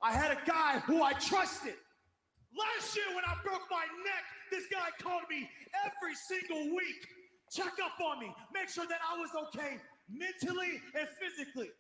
I 0.03 0.13
had 0.13 0.31
a 0.33 0.39
guy 0.47 0.81
who 0.81 1.03
I 1.03 1.13
trusted. 1.15 1.75
Last 2.57 2.97
year 2.97 3.07
when 3.15 3.25
I 3.25 3.35
broke 3.45 3.63
my 3.71 3.85
neck, 4.05 4.25
this 4.51 4.65
guy 4.71 4.89
called 5.01 5.23
me 5.31 5.49
every 5.85 6.15
single 6.15 6.75
week, 6.75 7.07
check 7.53 7.75
up 7.85 8.01
on 8.05 8.21
me, 8.21 8.33
make 8.55 8.69
sure 8.69 8.87
that 8.89 8.99
I 9.09 9.17
was 9.19 9.31
okay 9.49 9.79
mentally 10.11 10.81
and 10.99 11.09
physically. 11.21 11.71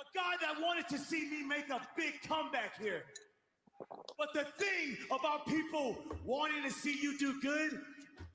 A 0.00 0.16
guy 0.16 0.34
that 0.40 0.60
wanted 0.60 0.88
to 0.88 0.98
see 0.98 1.28
me 1.30 1.44
make 1.44 1.68
a 1.70 1.80
big 1.96 2.14
comeback 2.26 2.78
here. 2.80 3.02
But 4.18 4.28
the 4.34 4.44
thing 4.58 4.96
about 5.10 5.46
people 5.46 5.96
wanting 6.24 6.62
to 6.64 6.70
see 6.70 6.96
you 7.00 7.18
do 7.18 7.40
good 7.40 7.80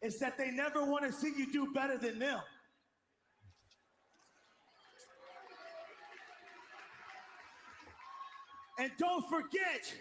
is 0.01 0.19
that 0.19 0.37
they 0.37 0.51
never 0.51 0.85
want 0.85 1.05
to 1.05 1.11
see 1.11 1.33
you 1.37 1.51
do 1.51 1.71
better 1.73 1.97
than 1.97 2.19
them. 2.19 2.39
And 8.79 8.91
don't 8.97 9.27
forget, 9.29 9.93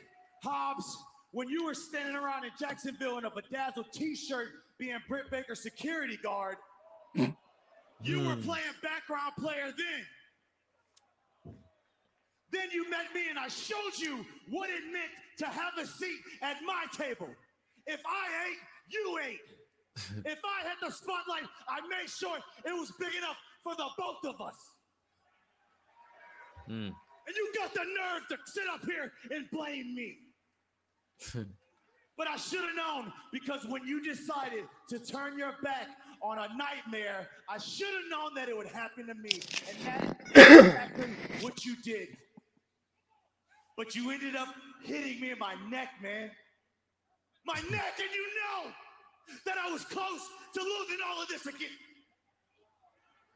Hobbs, 0.43 0.97
when 1.33 1.49
you 1.49 1.65
were 1.65 1.75
standing 1.75 2.15
around 2.15 2.45
in 2.45 2.51
Jacksonville 2.59 3.19
in 3.19 3.25
a 3.25 3.31
bedazzled 3.31 3.87
t-shirt 3.93 4.49
being 4.79 4.97
Britt 5.09 5.31
Baker's 5.31 5.63
security 5.63 6.17
guard, 6.23 6.57
you 7.15 8.21
were 8.21 8.35
Hmm. 8.37 8.43
playing 8.43 8.75
background 8.83 9.33
player 9.37 9.73
then. 9.77 10.07
Then 12.53 12.71
you 12.73 12.89
met 12.91 13.13
me 13.15 13.29
and 13.29 13.39
I 13.39 13.49
showed 13.49 13.99
you 13.99 14.25
what 14.49 14.71
it 14.71 14.83
meant 14.93 15.11
to 15.39 15.47
have 15.47 15.73
a 15.79 15.87
seat 15.87 16.21
at 16.43 16.57
my 16.67 16.85
table. 16.97 17.29
If 17.87 18.01
I 18.07 18.49
ate, 18.49 18.59
you 18.89 19.19
ate. 19.27 19.41
if 20.25 20.39
I 20.45 20.67
had 20.67 20.77
the 20.83 20.93
spotlight, 20.93 21.45
I 21.69 21.81
made 21.89 22.09
sure 22.09 22.39
it 22.65 22.73
was 22.73 22.93
big 22.99 23.15
enough 23.17 23.37
for 23.63 23.75
the 23.75 23.87
both 23.99 24.35
of 24.35 24.41
us. 24.41 24.57
Mm. 26.69 26.93
And 27.27 27.37
you 27.37 27.53
got 27.55 27.75
the 27.75 27.85
nerve 27.85 28.29
to 28.31 28.37
sit 28.47 28.65
up 28.73 28.85
here 28.85 29.13
and 29.31 29.47
blame 29.51 29.95
me. 29.95 30.17
But 32.19 32.27
I 32.27 32.37
should 32.37 32.63
have 32.63 32.75
known 32.75 33.13
because 33.33 33.65
when 33.69 33.87
you 33.87 34.03
decided 34.03 34.65
to 34.89 34.99
turn 34.99 35.39
your 35.39 35.55
back 35.63 35.87
on 36.21 36.37
a 36.37 36.49
nightmare, 36.57 37.29
I 37.49 37.59
should 37.59 37.87
have 37.87 38.11
known 38.11 38.35
that 38.35 38.49
it 38.49 38.57
would 38.57 38.67
happen 38.67 39.07
to 39.07 39.15
me. 39.15 39.41
And 39.69 39.79
that's 39.87 40.31
exactly 40.49 41.11
what 41.41 41.65
you 41.65 41.77
did. 41.85 42.09
But 43.79 43.95
you 43.95 44.11
ended 44.11 44.35
up 44.37 44.49
hitting 44.85 45.21
me 45.21 45.31
in 45.31 45.39
my 45.39 45.55
neck, 45.71 45.91
man. 46.03 46.31
My 47.47 47.55
neck, 47.71 47.95
and 47.99 48.11
you 48.13 48.27
know 48.67 48.71
that 49.47 49.55
I 49.57 49.71
was 49.73 49.85
close 49.85 50.21
to 50.55 50.61
losing 50.61 50.99
all 51.09 51.23
of 51.23 51.29
this 51.29 51.47
again. 51.47 51.69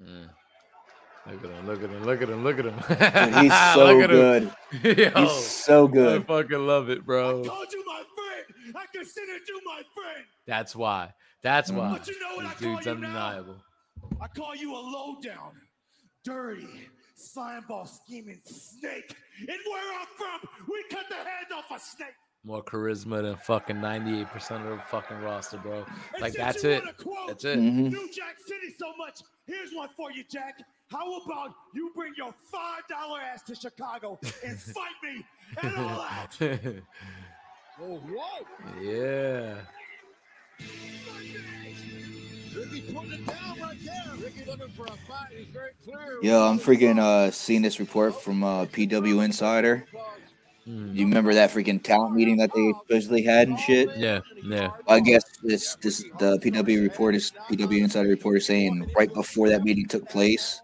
Mm. 0.02 0.28
Look 1.30 1.44
at 1.44 1.50
him! 1.50 1.66
Look 1.66 1.82
at 1.84 1.90
him! 1.90 2.04
Look 2.04 2.22
at 2.22 2.28
him! 2.28 2.42
Look 2.42 2.58
at 2.58 2.64
him! 2.64 3.32
Dude, 3.32 3.42
he's 3.44 3.60
so 3.74 3.84
Look 3.86 4.00
him. 4.02 4.52
good. 4.82 4.98
Yo, 4.98 5.10
He's 5.22 5.46
so 5.46 5.86
good. 5.86 6.22
I 6.22 6.24
fucking 6.24 6.66
love 6.66 6.90
it, 6.90 7.06
bro. 7.06 7.44
Told 7.44 7.72
you 7.72 7.84
my 7.86 8.02
friend. 8.16 8.74
I 8.76 8.84
considered 8.92 9.42
you 9.48 9.60
my 9.64 9.82
friend. 9.94 10.24
That's 10.48 10.74
why. 10.74 11.14
That's 11.44 11.70
why. 11.70 11.92
But 11.92 12.08
you 12.08 12.18
know 12.20 12.34
what 12.36 12.58
This 12.58 12.62
I 12.62 12.64
call 12.64 12.74
dude's 12.74 12.86
you 12.86 12.94
now? 12.94 13.06
undeniable. 13.28 13.56
I 14.20 14.26
call 14.26 14.56
you 14.56 14.74
a 14.74 14.82
lowdown, 14.82 15.52
dirty, 16.24 16.66
slime 17.22 17.64
ball 17.68 17.86
scheming 17.86 18.40
snake. 18.44 19.14
And 19.40 19.48
where 19.48 20.00
I'm 20.00 20.06
from, 20.16 20.48
we 20.68 20.84
cut 20.90 21.06
the 21.08 21.14
heads 21.16 21.52
off 21.54 21.70
a 21.74 21.80
snake. 21.80 22.14
More 22.44 22.62
charisma 22.64 23.22
than 23.22 23.36
fucking 23.36 23.76
98% 23.76 24.64
of 24.66 24.76
the 24.78 24.82
fucking 24.88 25.18
roster, 25.18 25.58
bro. 25.58 25.84
And 26.12 26.20
Like 26.22 26.32
that's 26.32 26.64
it. 26.64 26.82
quote 26.98 27.28
That's 27.28 27.44
it. 27.44 27.58
Mhm. 27.58 27.90
New 27.92 28.10
Jack 28.12 28.36
City 28.46 28.74
so 28.76 28.92
much. 28.96 29.20
Here's 29.46 29.72
one 29.72 29.88
for 29.96 30.10
you, 30.10 30.24
Jack. 30.30 30.58
How 30.90 31.20
about 31.22 31.54
you 31.72 31.92
bring 31.94 32.12
your 32.16 32.34
five 32.50 32.82
dollar 32.88 33.20
ass 33.20 33.42
to 33.44 33.54
Chicago 33.54 34.18
and 34.44 34.58
fight 34.76 34.96
me 35.04 35.24
at 35.62 35.74
all 35.78 36.00
out? 36.00 36.36
Oh, 37.80 37.98
whoa. 37.98 38.80
yeah. 38.82 39.54
Yo, 46.22 46.46
I'm 46.46 46.58
freaking 46.58 46.98
uh 46.98 47.30
seeing 47.30 47.62
this 47.62 47.80
report 47.80 48.20
from 48.20 48.44
uh 48.44 48.66
PW 48.66 49.24
Insider. 49.24 49.86
Mm. 50.66 50.94
You 50.94 51.06
remember 51.06 51.34
that 51.34 51.50
freaking 51.50 51.82
talent 51.82 52.14
meeting 52.14 52.36
that 52.36 52.50
they 52.54 52.72
supposedly 52.82 53.22
had 53.22 53.48
and 53.48 53.58
shit? 53.58 53.96
Yeah, 53.96 54.20
yeah. 54.44 54.70
I 54.86 55.00
guess 55.00 55.24
this 55.42 55.76
this 55.76 56.04
the 56.18 56.38
PW 56.38 56.82
report 56.82 57.14
is 57.14 57.32
PW 57.50 57.82
Insider 57.82 58.08
report 58.08 58.36
is 58.36 58.46
saying 58.46 58.90
right 58.96 59.12
before 59.12 59.48
that 59.48 59.64
meeting 59.64 59.88
took 59.88 60.08
place, 60.08 60.60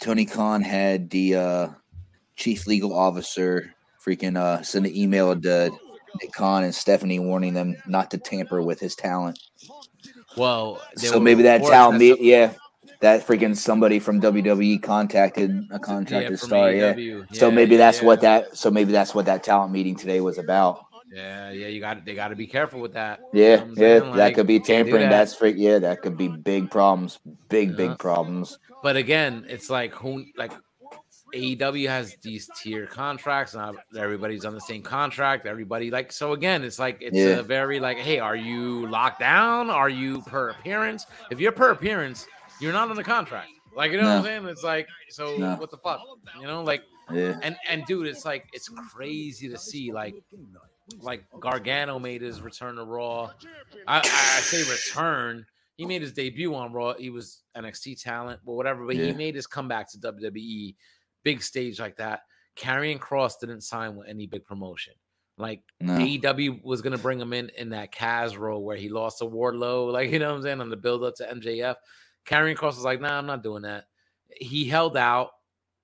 Tony 0.00 0.24
Khan 0.24 0.62
had 0.62 1.10
the 1.10 1.36
uh, 1.36 1.68
chief 2.36 2.66
legal 2.66 2.92
officer 2.92 3.74
freaking 4.04 4.36
uh, 4.36 4.62
send 4.62 4.86
an 4.86 4.96
email 4.96 5.38
to 5.40 5.70
Nick 6.20 6.32
Khan 6.32 6.64
and 6.64 6.74
Stephanie 6.74 7.20
warning 7.20 7.54
them 7.54 7.76
not 7.86 8.10
to 8.10 8.18
tamper 8.18 8.62
with 8.62 8.80
his 8.80 8.96
talent. 8.96 9.38
Well, 10.36 10.80
So 10.96 11.20
maybe 11.20 11.42
that 11.42 11.62
talent, 11.62 11.98
me- 11.98 12.16
yeah, 12.20 12.52
that 13.00 13.26
freaking 13.26 13.56
somebody 13.56 13.98
from 13.98 14.20
WWE 14.20 14.82
contacted 14.82 15.50
a 15.70 15.78
contracted 15.78 16.38
from 16.38 16.48
star, 16.48 16.72
yeah. 16.72 16.94
AEW. 16.94 17.34
So 17.36 17.50
maybe 17.50 17.72
yeah, 17.72 17.78
that's 17.78 18.00
yeah. 18.00 18.06
what 18.06 18.20
that. 18.22 18.56
So 18.56 18.70
maybe 18.70 18.92
that's 18.92 19.14
what 19.14 19.26
that 19.26 19.42
talent 19.42 19.72
meeting 19.72 19.96
today 19.96 20.20
was 20.20 20.38
about. 20.38 20.84
Yeah, 21.12 21.50
yeah, 21.50 21.66
you 21.66 21.78
got 21.80 22.04
they 22.06 22.14
got 22.14 22.28
to 22.28 22.36
be 22.36 22.46
careful 22.46 22.80
with 22.80 22.94
that. 22.94 23.20
You 23.34 23.42
Yeah, 23.42 23.56
know 23.56 23.64
yeah, 23.76 23.98
saying? 24.00 24.16
that 24.16 24.34
could 24.34 24.46
be 24.46 24.60
tampering. 24.60 25.02
that. 25.02 25.10
That's 25.10 25.34
freak. 25.34 25.56
Yeah, 25.58 25.78
that 25.80 26.00
could 26.00 26.16
be 26.16 26.28
big 26.28 26.70
problems. 26.70 27.18
Big, 27.50 27.70
Yeah. 27.70 27.76
big 27.76 27.98
problems. 27.98 28.58
But 28.82 28.96
again, 28.96 29.44
it's 29.48 29.68
like 29.68 29.92
who 29.92 30.24
like 30.36 30.52
AEW 31.34 31.88
has 31.88 32.16
these 32.22 32.48
tier 32.60 32.86
contracts, 32.86 33.54
not 33.54 33.74
everybody's 33.96 34.44
on 34.44 34.54
the 34.54 34.60
same 34.60 34.82
contract. 34.82 35.46
Everybody 35.46 35.90
like 35.90 36.12
so 36.12 36.32
again, 36.32 36.62
it's 36.64 36.78
like 36.78 36.98
it's 37.00 37.16
Yeah. 37.16 37.38
a 37.38 37.42
very 37.42 37.80
like, 37.80 37.98
hey, 37.98 38.18
are 38.18 38.36
you 38.36 38.86
locked 38.88 39.20
down? 39.20 39.70
Are 39.70 39.88
you 39.88 40.22
per 40.22 40.50
appearance? 40.50 41.06
If 41.30 41.40
you're 41.40 41.52
per 41.52 41.70
appearance, 41.70 42.26
you're 42.60 42.72
not 42.72 42.90
on 42.90 42.96
the 42.96 43.04
contract. 43.04 43.48
Like 43.74 43.92
you 43.92 44.00
know 44.00 44.08
what 44.08 44.18
I'm 44.18 44.24
saying? 44.24 44.46
It's 44.48 44.62
like 44.64 44.86
so 45.10 45.36
No. 45.36 45.54
what 45.56 45.70
the 45.70 45.78
fuck? 45.78 46.00
You 46.40 46.46
know, 46.46 46.62
like 46.62 46.82
Yeah. 47.10 47.38
and 47.42 47.56
and 47.68 47.84
dude, 47.86 48.06
it's 48.06 48.24
like 48.24 48.46
it's 48.52 48.68
crazy 48.68 49.48
to 49.48 49.56
see 49.58 49.92
like 49.92 50.14
like 51.00 51.24
Gargano 51.40 51.98
made 51.98 52.20
his 52.22 52.42
return 52.42 52.76
to 52.76 52.84
Raw. 52.84 53.30
I, 53.86 53.96
I, 53.96 54.00
I 54.00 54.02
say 54.40 54.62
return. 54.70 55.46
He 55.76 55.86
made 55.86 56.02
his 56.02 56.12
debut 56.12 56.54
on 56.54 56.72
Raw. 56.72 56.92
He 56.94 57.08
was 57.08 57.42
NXT 57.56 58.02
talent, 58.02 58.40
but 58.44 58.52
whatever. 58.52 58.84
But 58.86 58.96
he 58.96 59.12
made 59.12 59.34
his 59.34 59.46
comeback 59.46 59.90
to 59.92 59.98
WWE, 59.98 60.74
big 61.22 61.42
stage 61.42 61.80
like 61.80 61.96
that. 61.96 62.20
Karrion 62.56 62.98
Kross 62.98 63.38
didn't 63.40 63.62
sign 63.62 63.96
with 63.96 64.08
any 64.08 64.26
big 64.26 64.44
promotion. 64.44 64.94
Like 65.38 65.62
No. 65.80 65.94
AEW 65.96 66.62
was 66.62 66.82
gonna 66.82 66.98
bring 66.98 67.20
him 67.20 67.32
in 67.32 67.50
in 67.56 67.70
that 67.70 67.92
Kaz 67.92 68.38
role 68.38 68.62
where 68.62 68.76
he 68.76 68.88
lost 68.88 69.18
to 69.18 69.24
Wardlow, 69.24 69.92
like 69.92 70.10
you 70.10 70.18
know 70.18 70.28
what 70.30 70.36
I'm 70.36 70.42
saying, 70.42 70.60
on 70.60 70.70
the 70.70 70.76
build 70.76 71.04
up 71.04 71.14
to 71.16 71.24
MJF. 71.24 71.76
Karrion 72.26 72.54
Kross 72.54 72.76
was 72.76 72.84
like, 72.84 73.00
"Nah, 73.00 73.18
I'm 73.18 73.26
not 73.26 73.42
doing 73.42 73.62
that." 73.62 73.86
He 74.36 74.66
held 74.66 74.96
out, 74.96 75.30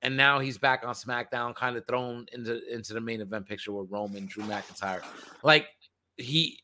and 0.02 0.16
now 0.16 0.38
he's 0.38 0.58
back 0.58 0.84
on 0.86 0.94
SmackDown, 0.94 1.54
kind 1.54 1.76
of 1.76 1.86
thrown 1.86 2.26
into 2.32 2.60
into 2.72 2.92
the 2.92 3.00
main 3.00 3.20
event 3.20 3.46
picture 3.46 3.72
with 3.72 3.90
Roman, 3.90 4.26
Drew 4.26 4.44
McIntyre. 4.44 5.02
Like 5.42 5.66
he, 6.16 6.60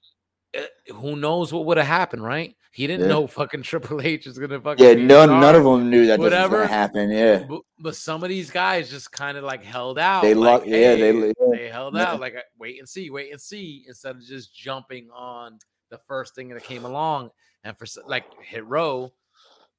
Eh, 0.55 0.67
who 0.95 1.17
knows 1.17 1.53
what 1.53 1.67
would 1.67 1.77
have 1.79 1.87
happened, 1.87 2.23
right? 2.23 2.55
He 2.73 2.87
didn't 2.87 3.03
Yeah. 3.07 3.13
know 3.15 3.27
fucking 3.29 3.63
Triple 3.63 4.01
H 4.01 4.27
was 4.27 4.39
gonna 4.39 4.61
fucking 4.61 4.85
Yeah, 4.85 4.95
none 4.95 5.29
star, 5.29 5.41
none 5.41 5.55
of 5.55 5.65
them 5.65 5.91
knew 5.91 6.07
that 6.07 6.19
this 6.19 6.19
was 6.19 6.33
whatever. 6.33 6.57
gonna 6.59 6.69
happen. 6.69 7.11
Yeah, 7.11 7.45
But, 7.49 7.61
but 7.79 7.97
some 7.97 8.23
of 8.23 8.29
these 8.29 8.51
guys 8.51 8.91
just 8.91 9.11
kind 9.13 9.37
of 9.37 9.45
like 9.45 9.65
held 9.65 9.99
out. 9.99 10.23
They 10.23 10.35
like, 10.35 10.61
lock- 10.61 10.67
yeah, 10.69 10.95
they- 10.95 11.13
hey, 11.13 11.27
yeah. 11.29 11.33
they 11.57 11.69
held 11.69 11.95
Yeah. 11.95 12.13
out. 12.13 12.21
Like 12.21 12.37
wait 12.59 12.79
and 12.79 12.89
see, 12.89 13.11
wait 13.11 13.31
and 13.33 13.41
see, 13.41 13.85
instead 13.89 14.17
of 14.17 14.23
just 14.23 14.55
jumping 14.55 15.09
on 15.15 15.59
the 15.91 15.99
first 16.09 16.35
thing 16.35 16.49
that 16.49 16.63
came 16.65 16.85
along. 16.85 17.31
And 17.65 17.77
for 17.79 17.87
like 18.07 18.25
Hit 18.43 18.67
Row, 18.67 19.13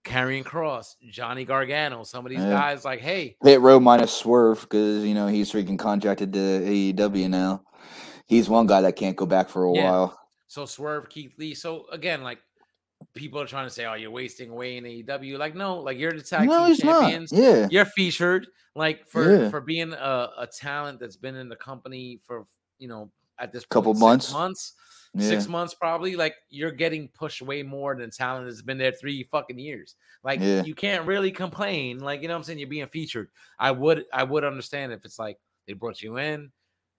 Karrion 0.03 0.43
Kross, 0.43 0.95
Johnny 1.09 1.45
Gargano, 1.45 2.03
some 2.03 2.25
of 2.25 2.29
these 2.29 2.39
Yeah. 2.39 2.49
guys 2.51 2.85
like, 2.85 2.99
hey, 3.01 3.35
Hit 3.43 3.59
Row 3.61 3.79
minus 3.79 4.11
swerve 4.13 4.61
because 4.61 5.03
you 5.03 5.13
know 5.13 5.27
he's 5.27 5.51
freaking 5.51 5.77
contracted 5.79 6.31
to 6.33 6.39
AEW 6.39 7.27
now. 7.29 7.63
He's 8.27 8.49
one 8.49 8.67
guy 8.67 8.81
that 8.81 8.95
can't 8.95 9.15
go 9.15 9.25
back 9.25 9.49
for 9.49 9.63
a 9.63 9.71
while. 9.71 10.17
So 10.47 10.65
Swerve, 10.65 11.09
Keith 11.09 11.33
Lee. 11.37 11.53
So 11.53 11.85
again, 11.91 12.23
like 12.23 12.39
people 13.13 13.39
are 13.41 13.47
trying 13.47 13.65
to 13.67 13.73
say, 13.73 13.85
"Oh, 13.85 13.93
you're 13.95 14.11
wasting 14.11 14.49
away 14.51 14.77
in 14.77 14.83
AEW." 14.83 15.37
Like, 15.37 15.55
no, 15.55 15.79
like 15.79 15.97
you're 15.97 16.11
the 16.13 16.21
tag 16.21 16.47
No, 16.47 16.59
team 16.65 16.67
he's 16.75 16.83
not. 16.83 17.01
champions. 17.01 17.31
Yeah. 17.31 17.67
you're 17.71 17.85
featured. 17.85 18.47
Like 18.75 19.07
for 19.07 19.43
Yeah. 19.43 19.49
for 19.49 19.61
being 19.61 19.93
a, 19.93 20.29
a 20.37 20.47
talent 20.47 20.99
that's 20.99 21.15
been 21.17 21.35
in 21.35 21.49
the 21.49 21.55
company 21.55 22.19
for 22.25 22.45
you 22.77 22.87
know 22.87 23.11
at 23.39 23.51
this 23.51 23.63
point, 23.63 23.69
Couple 23.69 23.93
months. 23.95 24.31
months, 24.31 24.73
six 25.17 25.47
months 25.47 25.73
probably. 25.73 26.15
Like 26.15 26.35
you're 26.49 26.71
getting 26.71 27.07
pushed 27.09 27.41
way 27.41 27.63
more 27.63 27.95
than 27.95 28.09
talent 28.11 28.47
that's 28.47 28.61
been 28.61 28.77
there 28.77 28.91
three 28.91 29.23
fucking 29.31 29.57
years. 29.59 29.95
Like 30.23 30.39
Yeah. 30.39 30.63
you 30.63 30.75
can't 30.75 31.05
really 31.07 31.31
complain. 31.31 31.99
Like 31.99 32.21
you 32.21 32.27
know 32.27 32.33
what 32.35 32.39
I'm 32.39 32.43
saying. 32.43 32.59
You're 32.59 32.69
being 32.69 32.87
featured. 32.87 33.29
I 33.59 33.71
would 33.71 34.05
I 34.13 34.23
would 34.23 34.43
understand 34.43 34.91
if 34.93 35.03
it's 35.05 35.17
like 35.19 35.37
they 35.67 35.73
brought 35.73 36.01
you 36.01 36.17
in, 36.17 36.51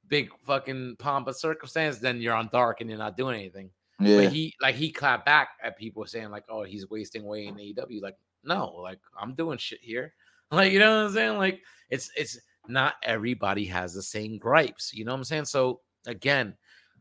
big 0.08 0.30
fucking 0.44 0.96
pomp 0.98 1.28
of 1.28 1.36
circumstance, 1.36 1.98
then 1.98 2.20
you're 2.20 2.34
on 2.34 2.48
dark 2.52 2.80
and 2.80 2.88
you're 2.90 2.98
not 2.98 3.16
doing 3.16 3.38
anything. 3.38 3.70
Yeah. 4.00 4.16
But 4.16 4.32
he 4.32 4.54
like 4.60 4.74
he 4.74 4.90
clapped 4.90 5.24
back 5.24 5.50
at 5.62 5.78
people 5.78 6.04
saying 6.06 6.30
like, 6.30 6.44
"Oh, 6.48 6.64
he's 6.64 6.90
wasting 6.90 7.22
away 7.22 7.46
in 7.46 7.54
AEW." 7.54 8.02
Like, 8.02 8.16
no, 8.44 8.74
like 8.76 8.98
I'm 9.18 9.34
doing 9.34 9.58
shit 9.58 9.80
here. 9.82 10.12
Like, 10.52 10.70
you 10.70 10.78
know 10.78 10.98
what 10.98 11.06
I'm 11.08 11.12
saying? 11.12 11.38
Like, 11.38 11.60
it's 11.90 12.08
it's 12.16 12.38
not 12.68 12.94
everybody 13.02 13.64
has 13.64 13.92
the 13.92 14.02
same 14.02 14.38
gripes. 14.38 14.94
You 14.94 15.04
know 15.04 15.10
what 15.10 15.18
I'm 15.18 15.24
saying? 15.24 15.46
So 15.46 15.80
again, 16.06 16.54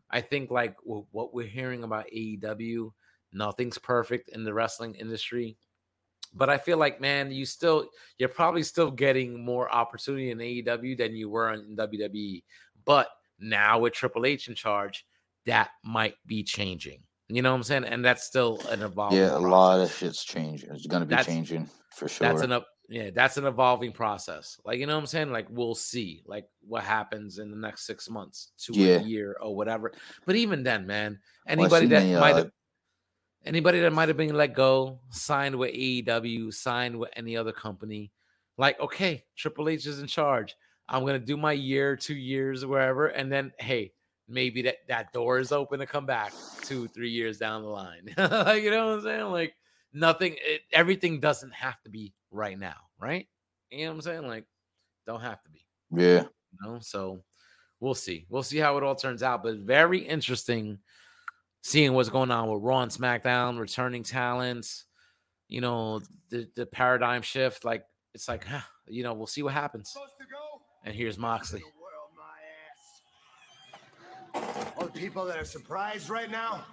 I 0.09 0.21
think 0.21 0.49
like 0.49 0.75
what 0.83 1.31
we're 1.31 1.45
hearing 1.47 1.83
about 1.83 2.07
AEW, 2.15 2.91
nothing's 3.33 3.77
perfect 3.77 4.29
in 4.29 4.43
the 4.43 4.53
wrestling 4.53 4.95
industry. 4.95 5.57
But 6.33 6.49
I 6.49 6.57
feel 6.57 6.77
like, 6.77 6.99
man, 6.99 7.31
you 7.31 7.45
still 7.45 7.87
you're 8.17 8.29
probably 8.29 8.63
still 8.63 8.91
getting 8.91 9.43
more 9.43 9.71
opportunity 9.71 10.31
in 10.31 10.39
AEW 10.39 10.97
than 10.97 11.15
you 11.15 11.29
were 11.29 11.53
in 11.53 11.75
WWE. 11.75 12.43
But 12.85 13.09
now 13.39 13.79
with 13.79 13.93
Triple 13.93 14.25
H 14.25 14.47
in 14.47 14.55
charge, 14.55 15.05
that 15.45 15.69
might 15.83 16.15
be 16.25 16.43
changing. 16.43 17.01
You 17.27 17.41
know 17.41 17.51
what 17.51 17.57
I'm 17.57 17.63
saying? 17.63 17.85
And 17.85 18.05
that's 18.05 18.23
still 18.23 18.61
an 18.69 18.81
evolving. 18.83 19.17
Yeah, 19.17 19.35
a 19.35 19.39
lot 19.39 19.79
of 19.79 19.91
shit's 19.91 20.23
changing. 20.23 20.69
It's 20.71 20.85
gonna 20.85 21.05
be 21.05 21.09
That's- 21.09 21.25
changing 21.25 21.69
for 21.95 22.07
sure. 22.07 22.27
That's 22.27 22.41
an 22.41 22.51
up. 22.51 22.67
Yeah, 22.87 23.09
that's 23.09 23.37
an 23.37 23.45
evolving 23.45 23.93
process. 23.93 24.59
Like 24.63 24.77
you 24.77 24.85
know 24.85 24.93
what 24.93 25.01
I'm 25.01 25.07
saying? 25.07 25.31
Like 25.31 25.47
we'll 25.49 25.73
see, 25.73 26.21
like 26.27 26.45
what 26.61 26.83
happens 26.83 27.39
in 27.39 27.49
the 27.49 27.57
next 27.57 27.87
six 27.87 28.07
months 28.07 28.51
to 28.65 28.73
Yeah. 28.73 28.97
a 28.99 29.01
year 29.01 29.35
or 29.41 29.55
whatever. 29.55 29.91
But 30.27 30.35
even 30.35 30.61
then, 30.61 30.85
man, 30.85 31.19
anybody 31.47 31.87
seen 31.87 31.89
that 31.89 32.19
might 32.19 32.33
uh, 32.33 32.37
have 32.37 32.51
anybody 33.43 33.79
that 33.79 33.91
might 33.91 34.07
have 34.09 34.17
been 34.17 34.35
let 34.35 34.53
go, 34.53 34.99
signed 35.09 35.55
with 35.55 35.73
AEW, 35.73 36.53
signed 36.53 36.99
with 36.99 37.09
any 37.15 37.35
other 37.35 37.51
company, 37.51 38.11
like 38.59 38.79
okay, 38.79 39.23
Triple 39.35 39.67
H 39.67 39.87
is 39.87 39.97
in 39.99 40.05
charge. 40.05 40.55
I'm 40.87 41.05
gonna 41.05 41.19
do 41.19 41.37
my 41.37 41.53
year, 41.53 41.95
two 41.95 42.15
years, 42.15 42.65
wherever, 42.65 43.07
and 43.07 43.31
then 43.31 43.51
hey, 43.59 43.93
maybe 44.27 44.63
that 44.63 44.77
that 44.87 45.13
door 45.13 45.39
is 45.39 45.51
open 45.51 45.79
to 45.79 45.85
come 45.85 46.05
back 46.05 46.33
two, 46.61 46.87
three 46.87 47.09
years 47.09 47.37
down 47.37 47.63
the 47.63 47.69
line. 47.69 48.13
like 48.17 48.63
you 48.63 48.71
know 48.71 48.87
what 48.87 48.93
I'm 48.95 49.01
saying? 49.01 49.25
Like 49.25 49.55
nothing, 49.93 50.35
it, 50.39 50.61
everything 50.71 51.19
doesn't 51.19 51.53
have 51.53 51.81
to 51.83 51.89
be 51.89 52.13
right 52.31 52.59
now, 52.59 52.75
right? 52.99 53.27
You 53.71 53.85
know 53.85 53.91
what 53.91 53.95
I'm 53.95 54.01
saying? 54.01 54.27
Like, 54.27 54.45
don't 55.07 55.21
have 55.21 55.41
to 55.43 55.49
be. 55.49 55.65
Yeah. 55.91 56.23
You 56.23 56.29
know, 56.61 56.79
so 56.81 57.23
we'll 57.79 57.95
see. 57.95 58.25
We'll 58.29 58.43
see 58.43 58.57
how 58.57 58.77
it 58.77 58.83
all 58.83 58.95
turns 58.95 59.23
out. 59.23 59.43
But 59.43 59.57
very 59.57 59.99
interesting 59.99 60.79
seeing 61.63 61.93
what's 61.93 62.09
going 62.09 62.31
on 62.31 62.49
with 62.49 62.61
Raw 62.61 62.81
and 62.81 62.91
SmackDown, 62.91 63.59
returning 63.59 64.03
talents, 64.03 64.85
you 65.47 65.61
know, 65.61 66.01
the, 66.29 66.47
the 66.55 66.65
paradigm 66.65 67.21
shift. 67.21 67.65
Like, 67.65 67.83
it's 68.13 68.27
like, 68.27 68.45
huh, 68.45 68.61
you 68.87 69.03
know, 69.03 69.13
we'll 69.13 69.27
see 69.27 69.43
what 69.43 69.53
happens. 69.53 69.95
And 70.85 70.93
here's 70.93 71.17
Moxley. 71.17 71.63
All 74.35 74.85
the 74.85 74.91
people 74.91 75.25
that 75.25 75.37
are 75.37 75.45
surprised 75.45 76.09
right 76.09 76.29
now, 76.29 76.63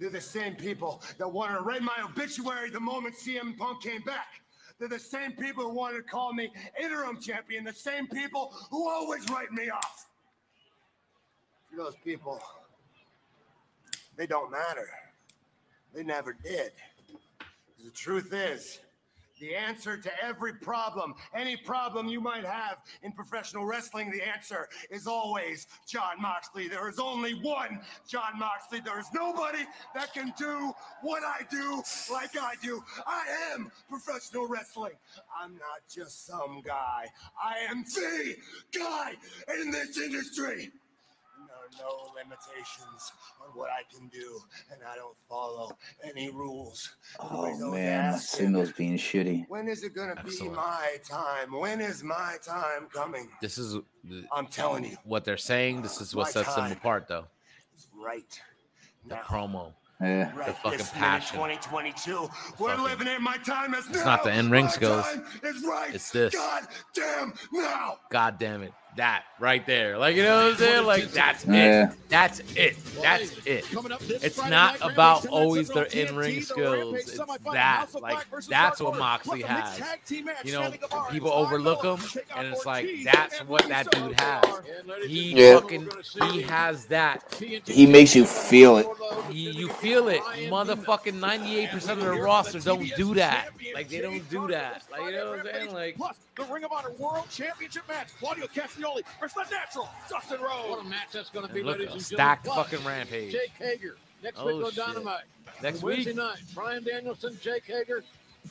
they're 0.00 0.08
the 0.08 0.20
same 0.20 0.54
people 0.54 1.02
that 1.18 1.28
wanted 1.28 1.58
to 1.58 1.60
write 1.60 1.82
my 1.82 1.96
obituary 2.02 2.70
the 2.70 2.80
moment 2.80 3.14
CM 3.14 3.56
Punk 3.58 3.82
came 3.82 4.00
back. 4.02 4.40
They're 4.78 4.88
the 4.88 4.98
same 4.98 5.32
people 5.32 5.64
who 5.64 5.74
wanted 5.74 5.98
to 5.98 6.02
call 6.04 6.32
me 6.32 6.50
interim 6.82 7.20
champion, 7.20 7.64
the 7.64 7.72
same 7.72 8.06
people 8.08 8.54
who 8.70 8.88
always 8.88 9.28
write 9.28 9.52
me 9.52 9.68
off. 9.68 10.06
To 11.70 11.76
those 11.76 11.96
people, 12.02 12.40
they 14.16 14.26
don't 14.26 14.50
matter. 14.50 14.88
They 15.92 16.02
never 16.02 16.32
did. 16.32 16.72
The 17.84 17.90
truth 17.90 18.32
is, 18.32 18.80
the 19.44 19.54
answer 19.54 19.96
to 19.96 20.10
every 20.24 20.54
problem, 20.54 21.14
any 21.34 21.56
problem 21.56 22.08
you 22.08 22.20
might 22.20 22.44
have 22.44 22.78
in 23.02 23.12
professional 23.12 23.66
wrestling, 23.66 24.10
the 24.10 24.26
answer 24.26 24.68
is 24.90 25.06
always 25.06 25.66
Jon 25.86 26.20
Moxley. 26.20 26.68
There 26.68 26.88
is 26.88 26.98
only 26.98 27.34
one 27.34 27.80
Jon 28.08 28.38
Moxley. 28.38 28.80
There 28.80 28.98
is 28.98 29.06
nobody 29.12 29.64
that 29.94 30.14
can 30.14 30.32
do 30.38 30.72
what 31.02 31.22
I 31.22 31.42
do 31.50 31.82
like 32.10 32.36
I 32.40 32.54
do. 32.62 32.82
I 33.06 33.24
am 33.52 33.70
professional 33.88 34.48
wrestling. 34.48 34.94
I'm 35.40 35.52
not 35.52 35.82
just 35.92 36.26
some 36.26 36.62
guy. 36.64 37.06
I 37.42 37.58
am 37.70 37.84
the 37.84 38.34
guy 38.72 39.12
in 39.60 39.70
this 39.70 39.98
industry. 39.98 40.70
And 41.74 41.80
there 41.80 41.86
are 41.86 41.90
no 41.90 42.12
limitations 42.14 43.12
on 43.42 43.48
what 43.56 43.70
I 43.70 43.82
can 43.94 44.08
do, 44.08 44.40
and 44.72 44.80
I 44.88 44.96
don't 44.96 45.16
follow 45.28 45.76
any 46.08 46.30
rules. 46.30 46.96
Oh 47.18 47.46
man, 47.70 47.70
my 47.70 47.80
asking, 47.80 48.46
signal's 48.46 48.72
being 48.72 48.96
shitty. 48.96 49.44
when 49.48 49.68
is 49.68 49.82
it 49.82 49.94
gonna 49.94 50.22
be 50.24 50.48
my 50.48 50.96
time? 51.08 51.52
When 51.52 51.80
is 51.80 52.02
my 52.02 52.36
time 52.44 52.88
coming? 52.92 53.28
This 53.40 53.58
is 53.58 53.74
the- 54.04 54.24
I'm 54.32 54.46
telling 54.46 54.84
you. 54.84 54.96
what 55.04 55.24
they're 55.24 55.36
saying. 55.36 55.82
This 55.82 56.00
is 56.00 56.14
what 56.14 56.26
My 56.26 56.30
sets 56.30 56.54
them 56.54 56.72
apart, 56.72 57.06
though. 57.08 57.26
It's 57.74 57.88
right. 57.94 58.40
The 59.06 59.16
promo, 59.16 59.74
Yeah. 60.00 60.34
Right 60.36 60.46
the 60.48 60.54
fucking 60.54 60.78
this 60.78 60.90
passion. 60.90 61.36
2022. 61.36 62.28
We're 62.58 62.70
fucking- 62.70 62.84
living 62.84 63.06
in 63.08 63.22
my 63.22 63.36
time 63.38 63.74
is 63.74 63.86
It's 63.86 63.98
now. 63.98 64.04
not 64.04 64.24
the 64.24 64.32
end 64.32 64.50
ring 64.50 64.64
My 64.66 64.70
skills. 64.70 65.04
time 65.04 65.24
right. 65.64 65.94
It's 65.94 66.10
this. 66.10 66.34
God 66.34 66.66
damn 66.94 67.34
now. 67.52 67.98
God 68.10 68.38
damn 68.38 68.62
it. 68.62 68.72
That 68.96 69.24
right 69.40 69.66
there. 69.66 69.98
Like, 69.98 70.14
you 70.14 70.22
know 70.22 70.36
what 70.36 70.52
I'm 70.52 70.56
saying? 70.56 70.86
Like, 70.86 71.10
that's 71.10 71.44
Yeah. 71.44 71.90
it. 71.90 72.08
That's 72.08 72.38
it. 72.54 72.76
That's 73.02 73.32
it. 73.44 73.64
Coming 73.72 73.90
up 73.90 73.98
this 74.00 74.22
It's 74.22 74.38
not 74.48 74.76
about 74.80 75.26
always 75.26 75.68
their 75.68 75.84
in 75.86 76.14
ring 76.14 76.40
skills. 76.42 76.94
It's 77.00 77.16
that. 77.18 77.92
Like, 78.00 78.24
that's 78.48 78.80
what 78.80 78.86
Order, 78.86 78.98
Moxley 79.00 79.42
plus 79.42 79.50
a 79.50 79.54
mixed 79.54 79.78
has. 79.78 79.88
tag 79.88 80.04
team 80.04 80.24
match, 80.26 80.44
You 80.44 80.52
know, 80.52 80.62
Sammy 80.62 80.78
Guevara 80.78 81.02
and 81.02 81.12
people 81.12 81.32
overlook 81.32 81.82
him, 81.82 82.20
and 82.36 82.46
it's 82.46 82.64
like, 82.64 82.88
that's 83.02 83.40
what 83.40 83.66
that 83.68 83.90
dude 83.90 84.20
has. 84.20 84.44
He 85.08 85.32
Yeah. 85.40 85.58
fucking, 85.58 85.88
he 86.30 86.42
has 86.42 86.86
that. 86.86 87.24
He 87.66 87.86
makes 87.86 88.14
you 88.14 88.24
feel 88.24 88.76
it. 88.76 88.86
You, 89.32 89.50
you 89.50 89.68
feel 89.70 90.06
it. 90.08 90.20
Motherfucking 90.48 91.18
98% 91.18 91.98
of 91.98 92.04
the 92.04 92.12
roster 92.12 92.60
don't 92.60 92.88
do 92.96 93.14
that. 93.14 93.48
Like, 93.74 93.88
they 93.88 94.00
don't 94.00 94.28
do 94.30 94.46
that. 94.48 94.84
Like, 94.92 95.02
you 95.06 95.12
know 95.12 95.30
what 95.30 95.40
I'm 95.40 95.46
saying? 95.46 95.72
Like, 95.74 95.96
the 96.36 96.44
Ring 96.44 96.64
of 96.64 96.72
Honor 96.72 96.90
World 96.98 97.26
Championship 97.30 97.88
match. 97.88 98.08
Claudio 98.18 98.46
Castagnoli 98.46 98.83
versus 99.20 99.34
the 99.48 99.54
Natural 99.54 99.88
Dustin 100.08 100.40
Rhodes. 100.40 100.70
What 100.70 100.80
a 100.84 100.88
match 100.88 101.08
that's 101.12 101.30
going 101.30 101.46
to 101.46 101.52
be, 101.52 101.62
Look, 101.62 101.78
ladies 101.78 101.90
a 101.90 101.94
and 101.94 102.02
stacked 102.02 102.44
gentlemen. 102.44 102.64
fucking 102.70 102.86
rampage. 102.86 103.32
Jake 103.32 103.52
Hager. 103.58 103.96
Next 104.22 104.38
Oh, 104.40 104.46
week 104.46 104.64
on 104.64 104.70
shit. 104.72 104.84
Dynamite. 104.86 105.24
Next 105.62 105.82
Wednesday 105.82 106.10
week? 106.10 106.16
night, 106.16 106.38
Bryan 106.54 106.84
Danielson, 106.84 107.38
Jake 107.40 107.64
Hager. 107.66 108.02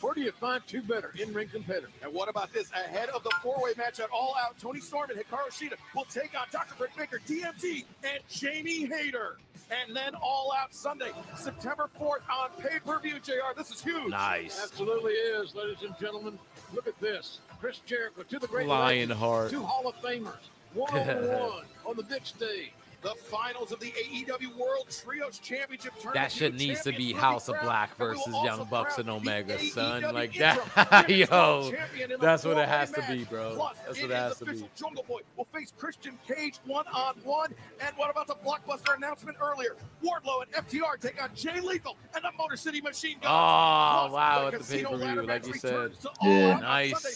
Where 0.02 0.14
do 0.16 0.22
you 0.22 0.32
find 0.32 0.62
two 0.68 0.82
better 0.82 1.14
in-ring 1.20 1.50
competitors? 1.50 1.92
And 2.02 2.12
what 2.14 2.28
about 2.28 2.52
this? 2.52 2.72
Ahead 2.72 3.10
of 3.10 3.24
the 3.24 3.30
four-way 3.44 3.74
match 3.78 4.00
at 4.00 4.10
All 4.10 4.36
Out, 4.44 4.58
Toni 4.58 4.80
Storm 4.80 5.10
and 5.12 5.20
Hikaru 5.20 5.50
Shida 5.52 5.74
will 5.96 6.06
take 6.06 6.32
on 6.40 6.48
Dr. 6.52 6.74
Britt 6.80 6.92
Baker, 6.98 7.20
D.M.D., 7.28 7.86
and 8.04 8.20
Jamie 8.30 8.86
Hayter. 8.88 9.38
And 9.70 9.96
then 9.96 10.14
All 10.16 10.52
Out 10.58 10.74
Sunday, 10.74 11.12
September 11.38 11.90
4th 12.00 12.28
on 12.30 12.50
pay-per-view, 12.60 13.20
JR. 13.24 13.54
This 13.56 13.70
is 13.70 13.82
huge. 13.82 14.10
Nice. 14.10 14.60
Absolutely 14.64 15.14
is, 15.14 15.54
ladies 15.54 15.84
and 15.84 15.96
gentlemen. 16.00 16.40
Look 16.74 16.88
at 16.88 17.00
this. 17.00 17.40
Chris 17.64 17.80
Jericho 17.86 18.24
to 18.24 18.40
the 18.40 18.48
great 18.48 18.68
Lionheart. 18.68 19.50
Two 19.50 19.64
Hall 19.64 19.88
of 19.88 19.96
Famers. 20.02 20.34
One 20.74 20.94
on 20.94 21.28
one 21.30 21.66
on 21.86 21.96
the 21.96 22.04
big 22.04 22.26
stage. 22.26 22.74
The 23.04 23.16
finals 23.16 23.72
of 23.74 23.80
the 23.82 23.92
AEW 23.92 24.56
World 24.58 24.88
Trios 24.90 25.38
Championship 25.40 25.94
Tournament. 25.96 26.14
that 26.16 26.32
shit 26.32 26.54
New 26.54 26.68
needs 26.68 26.82
to 26.84 26.94
be 26.94 27.12
House 27.12 27.50
of 27.50 27.56
Black 27.62 27.92
and 28.00 28.00
we 28.00 28.06
will 28.06 28.16
versus 28.16 28.34
Young 28.46 28.66
Bucks 28.70 28.98
and 28.98 29.06
crown 29.08 29.20
Omega, 29.22 29.60
son. 29.60 30.04
AEW 30.04 30.14
Like 30.14 30.34
that. 30.36 31.10
Yo, 31.10 31.72
Champion 31.72 32.12
in 32.12 32.18
a 32.18 32.22
that's 32.22 32.46
what 32.46 32.52
it 32.52 32.56
four-way 32.56 32.70
has 32.70 32.92
to 32.92 33.04
be, 33.10 33.24
bro. 33.26 33.56
Plus, 33.56 33.76
That's 33.86 34.02
what 34.02 34.12
it 34.12 34.16
has 34.16 34.40
to 34.40 34.46
be. 34.46 34.66
Jungle 34.76 35.04
Boy 35.08 35.20
will 35.36 35.48
face 35.54 35.74
Christian 35.78 36.18
Cage 36.28 36.60
one 36.66 36.86
on 36.94 37.16
one. 37.24 37.54
And 37.86 37.96
what 37.98 38.10
about 38.10 38.28
the 38.28 38.36
blockbuster 38.36 38.96
announcement 38.96 39.38
earlier? 39.42 39.76
Wardlow 40.04 40.44
and 40.44 40.66
FTR 40.68 41.00
take 41.00 41.22
on 41.22 41.30
Jay 41.36 41.60
Lethal 41.60 41.98
and 42.16 42.24
the 42.24 42.32
Motor 42.38 42.56
City 42.56 42.80
Machine 42.82 43.18
Guns. 43.22 43.26
Oh, 43.28 44.08
Plus, 44.08 44.12
wow, 44.14 44.50
the 44.50 44.56
at 44.58 44.62
the 44.64 44.78
pay-per-view, 44.78 45.22
like 45.24 45.48
you 45.48 45.54
said. 45.56 45.74
returns 45.74 45.98
to 46.00 46.10
All 46.22 46.30
Yeah. 46.30 46.60
Nice. 46.60 47.02
Sunday, 47.02 47.16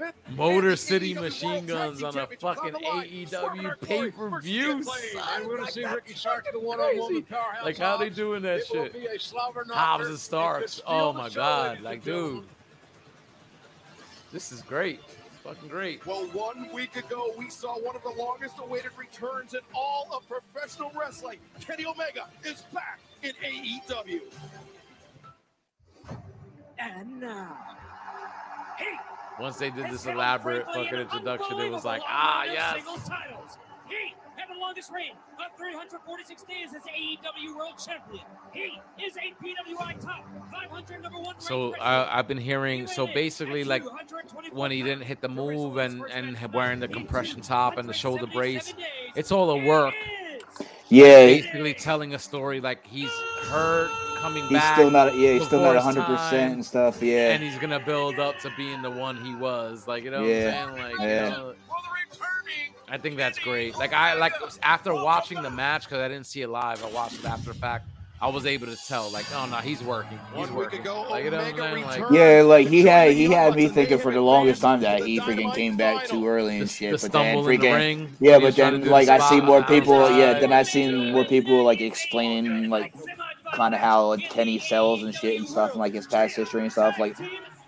5th. 0.00 0.36
Motor 0.36 0.76
City 0.76 1.14
AEW 1.14 1.20
Machine 1.20 1.50
World 1.50 1.66
Guns 1.66 2.02
on 2.04 2.16
a 2.18 2.26
fucking 2.26 2.74
on 2.76 2.82
the 2.82 2.88
line. 2.88 3.08
AEW 3.08 3.80
pay-per-view, 3.80 4.82
versus 5.24 5.30
Skip 5.30 5.36
And 5.38 5.46
we're 5.46 5.52
going 5.56 5.60
Like, 5.64 5.68
to 5.68 5.74
see 5.74 5.84
Ricky 5.84 6.14
Starks, 6.14 6.48
the 6.52 6.60
one-on-one 6.60 6.96
crazy. 7.08 7.14
with 7.14 7.28
Powerhouse 7.28 7.64
Like, 7.64 7.78
how 7.78 7.96
they 7.96 8.10
doing 8.10 8.42
that 8.42 8.60
It 8.60 8.66
shit? 8.66 8.92
be 8.92 9.06
a 9.06 9.18
slobber 9.18 9.64
knocker. 9.64 9.78
Hobbs 9.78 10.06
and 10.08 10.18
Starks. 10.18 10.80
Oh 10.86 11.12
my 11.12 11.28
god. 11.30 11.80
Like, 11.80 12.04
dude. 12.04 12.44
This 14.32 14.50
is 14.52 14.62
great. 14.62 15.00
It's 15.06 15.38
fucking 15.44 15.68
great. 15.68 16.04
Well, 16.06 16.26
one 16.32 16.68
week 16.72 16.96
ago, 16.96 17.32
we 17.38 17.48
saw 17.50 17.78
one 17.78 17.94
of 17.94 18.02
the 18.02 18.10
longest 18.10 18.56
awaited 18.58 18.90
returns 18.98 19.54
in 19.54 19.60
all 19.74 20.08
of 20.12 20.26
professional 20.28 20.90
wrestling. 20.98 21.38
Kenny 21.60 21.86
Omega 21.86 22.26
is 22.44 22.62
back 22.72 22.98
in 23.22 23.32
AEW. 23.44 24.20
And 26.78 27.20
now, 27.20 27.56
he 28.78 28.84
Once 29.40 29.56
they 29.56 29.70
did 29.70 29.90
this 29.90 30.06
elaborate 30.06 30.66
fucking 30.66 30.98
introduction, 30.98 31.60
it 31.60 31.70
was 31.70 31.84
like, 31.84 32.02
ah, 32.06 32.42
run 32.46 32.52
yes. 32.54 32.74
Singles 32.74 33.08
titles. 33.08 33.58
He 33.88 33.94
had 33.94 34.23
the 34.54 34.60
longest 34.60 34.90
reign 34.92 35.12
of 35.38 35.56
346 35.58 36.42
days 36.44 36.68
as 36.74 36.82
AEW 36.82 37.56
World 37.56 37.74
Champion. 37.84 38.24
He 38.52 38.78
is 39.04 39.16
a 39.16 39.34
PWI 39.44 40.00
top 40.00 40.24
500 40.52 41.02
number 41.02 41.18
one. 41.18 41.34
So 41.38 41.70
ranked 41.72 41.82
I, 41.82 42.18
I've 42.18 42.28
been 42.28 42.38
hearing. 42.38 42.86
So 42.86 43.06
basically, 43.06 43.64
like 43.64 43.82
when 44.52 44.70
he 44.70 44.82
didn't 44.82 45.04
hit 45.04 45.20
the 45.20 45.28
move 45.28 45.76
and 45.76 46.02
and 46.12 46.36
wearing 46.52 46.80
the 46.80 46.88
compression 46.88 47.40
top 47.40 47.78
and 47.78 47.88
the 47.88 47.92
shoulder 47.92 48.26
brace, 48.26 48.74
it's 49.16 49.32
all 49.32 49.50
a 49.50 49.64
work. 49.64 49.94
Yeah. 50.88 51.26
Basically 51.26 51.74
telling 51.74 52.14
a 52.14 52.18
story 52.18 52.60
like 52.60 52.86
he's 52.86 53.10
hurt, 53.44 53.90
coming 54.18 54.42
back. 54.42 54.50
He's 54.50 54.58
back. 54.58 54.74
still 54.76 54.90
not. 54.90 55.16
Yeah, 55.18 55.32
he's 55.32 55.46
still 55.46 55.60
not 55.62 55.72
before 55.74 55.82
hundred 55.82 56.04
percent 56.04 56.30
time, 56.30 56.52
and 56.52 56.64
stuff. 56.64 57.02
Yeah. 57.02 57.30
And 57.32 57.42
he's 57.42 57.58
gonna 57.58 57.80
build 57.80 58.18
up 58.18 58.38
to 58.40 58.52
being 58.56 58.82
the 58.82 58.90
one 58.90 59.22
he 59.24 59.34
was. 59.34 59.88
Like 59.88 60.04
you 60.04 60.10
know 60.10 60.22
Yeah. 60.24 60.64
what 60.70 60.70
I'm 60.70 60.76
saying? 60.76 60.92
Like 60.98 61.00
Yeah. 61.08 61.24
you 61.24 61.30
know, 61.30 61.54
I 62.88 62.98
think 62.98 63.16
that's 63.16 63.38
great. 63.38 63.76
Like 63.76 63.92
I 63.92 64.14
like 64.14 64.32
after 64.62 64.94
watching 64.94 65.42
the 65.42 65.50
match 65.50 65.84
because 65.84 65.98
I 66.00 66.08
didn't 66.08 66.26
see 66.26 66.42
it 66.42 66.48
live. 66.48 66.84
I 66.84 66.90
watched 66.90 67.18
it 67.18 67.24
after 67.24 67.52
the 67.52 67.58
fact. 67.58 67.88
I 68.22 68.28
was 68.28 68.46
able 68.46 68.66
to 68.68 68.76
tell, 68.86 69.10
like, 69.10 69.26
oh 69.34 69.44
no, 69.46 69.56
he's 69.56 69.82
working. 69.82 70.18
He's 70.30 70.38
One 70.38 70.48
week 70.50 70.56
working. 70.56 70.80
ago, 70.80 71.04
Like, 71.10 71.24
you 71.24 71.30
know 71.30 71.38
what 71.38 71.60
I'm 71.60 71.82
Like, 71.82 72.10
Yeah, 72.10 72.42
like 72.42 72.68
he 72.68 72.82
had 72.82 73.12
he 73.12 73.24
had 73.24 73.54
me 73.54 73.68
thinking 73.68 73.98
for 73.98 74.12
the 74.14 74.20
longest 74.20 74.62
time 74.62 74.80
that 74.80 75.02
he 75.04 75.18
freaking 75.20 75.52
came 75.54 75.76
back 75.76 76.06
too 76.06 76.26
early 76.26 76.54
and 76.58 76.62
The- 76.68 76.72
shit. 76.72 76.92
the 76.92 77.04
but 77.08 77.12
then 77.12 77.34
stumble 77.34 77.48
in 77.50 77.60
the 77.60 77.66
freaking 77.66 77.74
ring, 77.74 78.16
yeah, 78.20 78.32
when 78.32 78.40
he 78.40 78.44
was 78.46 78.54
but 78.56 78.62
then 78.70 78.78
do 78.80 78.84
the 78.84 78.90
like 78.90 79.08
I 79.08 79.18
see 79.28 79.40
more 79.42 79.56
on 79.56 79.62
the 79.62 79.68
people. 79.68 79.94
Yeah, 80.16 80.26
outside. 80.28 80.42
then 80.42 80.52
I 80.52 80.62
seen 80.62 81.12
more 81.12 81.24
people 81.24 81.64
like 81.64 81.80
explaining 81.82 82.70
like 82.70 82.94
kind 83.52 83.74
of 83.74 83.80
how 83.80 84.16
Kenny 84.16 84.58
sells 84.58 85.02
and 85.02 85.14
shit 85.14 85.38
and 85.38 85.48
stuff 85.48 85.72
and 85.72 85.80
like 85.80 85.92
his 85.92 86.06
past 86.06 86.36
history 86.36 86.62
and 86.62 86.72
stuff. 86.72 86.98
Like 86.98 87.16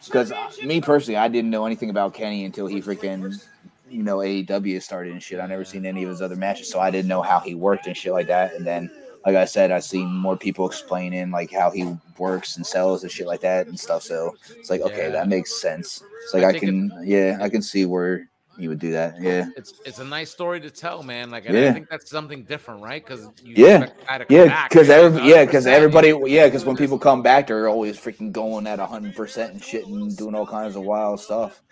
because 0.06 0.32
uh, 0.32 0.48
me 0.64 0.80
personally, 0.80 1.18
I 1.18 1.28
didn't 1.28 1.50
know 1.50 1.66
anything 1.66 1.90
about 1.90 2.14
Kenny 2.14 2.44
until 2.44 2.66
he 2.66 2.80
freaking 2.80 3.42
you 3.89 4.03
know 4.03 4.18
AEW 4.18 4.83
started 4.83 5.13
and 5.13 5.22
shit. 5.22 5.41
I 5.41 5.46
never 5.46 5.64
seen 5.64 5.87
any 5.87 6.03
of 6.03 6.11
his 6.11 6.22
other 6.22 6.37
matches, 6.37 6.71
so 6.71 6.80
I 6.80 6.91
didn't 6.91 7.08
know 7.08 7.22
how 7.22 7.41
he 7.41 7.54
worked 7.54 7.87
and 7.87 7.96
shit 7.96 8.13
like 8.13 8.26
that. 8.29 8.54
And 8.54 8.67
then 8.67 8.91
like 9.26 9.34
I 9.34 9.45
said, 9.45 9.72
I 9.72 9.80
seen 9.80 10.07
more 10.14 10.37
people 10.37 10.67
explaining 10.67 11.33
like 11.33 11.50
how 11.50 11.71
he 11.71 11.96
works 12.17 12.57
and 12.57 12.64
sells 12.64 13.03
and 13.03 13.11
shit 13.11 13.26
like 13.26 13.41
that 13.41 13.67
and 13.67 13.79
stuff. 13.79 14.04
So 14.04 14.37
it's 14.50 14.71
like, 14.71 14.80
okay, 14.83 15.07
Yeah. 15.07 15.11
that 15.11 15.29
makes 15.29 15.61
sense. 15.61 16.03
It's 16.22 16.33
like 16.33 16.45
I 16.45 16.50
I, 16.50 16.58
can, 16.58 16.92
yeah, 17.04 17.38
I 17.41 17.49
can 17.49 17.61
see 17.61 17.87
where 17.87 18.29
you 18.57 18.68
would 18.68 18.79
do 18.79 18.92
that. 18.92 19.21
Yeah, 19.21 19.46
it's 19.57 19.75
it's 19.84 19.99
a 19.99 20.04
nice 20.04 20.30
story 20.30 20.61
to 20.61 20.71
tell, 20.71 21.03
man. 21.03 21.30
Like, 21.30 21.46
and 21.46 21.58
I 21.58 21.72
think 21.72 21.88
that's 21.91 22.08
something 22.08 22.45
different, 22.45 22.83
right? 22.83 23.04
Because 23.04 23.29
yeah, 23.45 23.83
expect 23.83 24.18
the 24.18 24.25
guy 24.25 24.45
yeah, 24.45 24.68
because 24.68 24.88
every, 24.88 25.29
yeah, 25.29 25.45
because 25.45 25.67
everybody, 25.67 26.14
yeah, 26.26 26.46
because 26.46 26.64
when 26.64 26.76
people 26.76 26.99
come 26.99 27.21
back, 27.22 27.49
they're 27.49 27.68
always 27.68 27.99
freaking 27.99 28.33
going 28.33 28.67
at 28.67 28.79
hundred 28.79 29.14
percent 29.14 29.53
and 29.53 29.63
shit 29.63 29.87
and 29.87 30.17
doing 30.17 30.34
all 30.34 30.46
kinds 30.46 30.76
of 30.76 30.83
wild 30.83 31.21
stuff. 31.21 31.63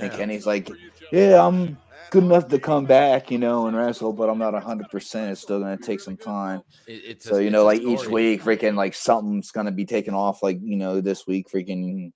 And 0.00 0.10
Yeah. 0.10 0.16
Kenny's 0.16 0.46
like, 0.46 0.70
yeah, 1.12 1.46
I'm 1.46 1.76
good 2.10 2.24
enough 2.24 2.48
to 2.48 2.58
come 2.58 2.86
back, 2.86 3.30
you 3.30 3.38
know, 3.38 3.66
and 3.66 3.76
wrestle, 3.76 4.12
but 4.12 4.28
I'm 4.30 4.38
not 4.38 4.54
hundred 4.62 4.88
percent. 4.90 5.32
It's 5.32 5.40
still 5.42 5.60
gonna 5.60 5.76
take 5.76 6.00
some 6.00 6.16
time. 6.16 6.62
It- 6.86 7.02
it's 7.06 7.26
a- 7.26 7.28
so 7.30 7.38
you 7.38 7.50
know, 7.50 7.64
like 7.64 7.80
each 7.82 8.06
week, 8.06 8.42
freaking 8.42 8.74
like 8.76 8.94
something's 8.94 9.50
gonna 9.50 9.72
be 9.72 9.84
taken 9.84 10.14
off. 10.14 10.42
Like 10.42 10.58
you 10.62 10.76
know, 10.76 11.00
this 11.00 11.26
week, 11.26 11.48
freaking 11.50 12.12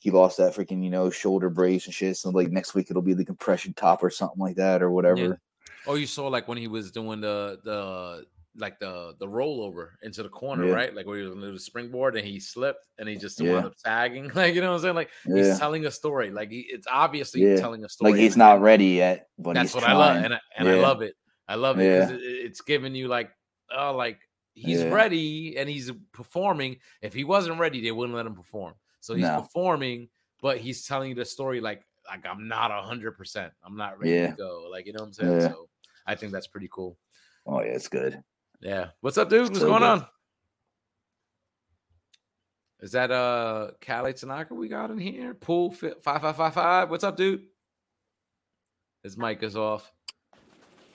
he 0.00 0.10
lost 0.10 0.36
that 0.38 0.54
freaking 0.54 0.82
you 0.84 0.90
know 0.90 1.10
shoulder 1.10 1.50
brace 1.50 1.86
and 1.86 1.94
shit. 1.94 2.16
So 2.16 2.30
like 2.30 2.50
next 2.50 2.74
week 2.74 2.86
it'll 2.90 3.02
be 3.02 3.14
the 3.14 3.24
compression 3.24 3.74
top 3.74 4.02
or 4.02 4.10
something 4.10 4.38
like 4.38 4.56
that 4.56 4.80
or 4.82 4.90
whatever. 4.90 5.40
Oh, 5.86 5.94
you 5.94 6.06
saw 6.06 6.28
like 6.28 6.46
when 6.48 6.58
he 6.58 6.68
was 6.68 6.90
doing 6.90 7.20
the 7.20 7.58
the 7.64 8.24
like 8.56 8.78
the 8.80 9.14
the 9.18 9.26
rollover 9.26 9.90
into 10.02 10.22
the 10.22 10.28
corner, 10.28 10.66
Yeah. 10.66 10.74
right? 10.74 10.94
Like 10.94 11.06
where 11.06 11.18
he 11.18 11.24
was 11.26 11.34
do 11.34 11.52
the 11.52 11.58
springboard 11.58 12.16
and 12.16 12.26
he 12.26 12.40
slipped 12.40 12.86
and 12.98 13.08
he 13.08 13.16
just 13.16 13.40
Yeah. 13.40 13.52
wound 13.52 13.66
up 13.66 13.74
tagging. 13.84 14.30
Like 14.34 14.54
you 14.54 14.60
know 14.60 14.68
what 14.70 14.76
I'm 14.76 14.82
saying? 14.82 14.94
Like 14.96 15.10
Yeah. 15.26 15.36
he's 15.36 15.58
telling 15.58 15.86
a 15.86 15.90
story. 15.90 16.30
Like 16.30 16.50
he, 16.50 16.60
it's 16.70 16.86
obviously 16.90 17.42
telling 17.56 17.84
a 17.84 17.88
story. 17.88 18.12
Like 18.12 18.20
he's 18.20 18.36
not 18.36 18.60
ready 18.60 18.86
yet, 18.86 19.28
but 19.38 19.54
That's 19.54 19.74
what 19.74 19.84
trying. 19.84 19.96
I 19.96 19.98
love, 19.98 20.24
and 20.24 20.34
I, 20.34 20.40
and 20.56 20.68
I 20.68 20.74
love 20.74 21.02
it. 21.02 21.14
I 21.46 21.54
love 21.54 21.78
it 21.78 21.84
because 21.94 22.10
it, 22.10 22.20
it's 22.22 22.60
giving 22.60 22.94
you 22.94 23.08
like, 23.08 23.30
oh, 23.70 23.94
like 23.94 24.18
he's 24.54 24.84
ready 24.84 25.56
and 25.56 25.68
he's 25.68 25.92
performing. 26.12 26.78
If 27.00 27.14
he 27.14 27.24
wasn't 27.24 27.60
ready, 27.60 27.80
they 27.80 27.92
wouldn't 27.92 28.16
let 28.16 28.26
him 28.26 28.34
perform. 28.34 28.74
So 29.00 29.14
he's 29.14 29.24
No. 29.26 29.42
performing, 29.42 30.08
but 30.42 30.58
he's 30.58 30.84
telling 30.86 31.10
you 31.10 31.14
the 31.14 31.24
story 31.24 31.60
like, 31.60 31.82
like 32.08 32.26
I'm 32.26 32.48
not 32.48 32.70
a 32.70 32.82
hundred 32.82 33.12
percent. 33.12 33.52
I'm 33.64 33.76
not 33.76 33.98
ready 34.00 34.12
to 34.30 34.36
go. 34.36 34.68
Like 34.70 34.86
you 34.86 34.92
know 34.94 35.00
what 35.00 35.06
I'm 35.06 35.12
saying? 35.12 35.40
So 35.50 35.68
I 36.06 36.14
think 36.16 36.32
that's 36.32 36.48
pretty 36.48 36.68
cool. 36.72 36.98
Oh 37.46 37.60
yeah, 37.60 37.70
it's 37.72 37.88
good. 37.88 38.22
Yeah. 38.60 38.88
What's 39.00 39.18
up, 39.18 39.28
dude? 39.30 39.48
What's 39.48 39.60
going 39.60 39.82
on? 39.82 40.06
Is 42.80 42.92
that 42.92 43.10
uh 43.10 43.72
Callie 43.84 44.12
Tanaka 44.12 44.54
we 44.54 44.68
got 44.68 44.90
in 44.90 44.98
here? 44.98 45.34
Pool 45.34 45.70
fi- 45.72 45.94
five 46.02 46.22
five 46.22 46.36
five 46.36 46.54
five. 46.54 46.90
What's 46.90 47.04
up, 47.04 47.16
dude? 47.16 47.42
His 49.02 49.16
mic 49.16 49.42
is 49.42 49.56
off. 49.56 49.90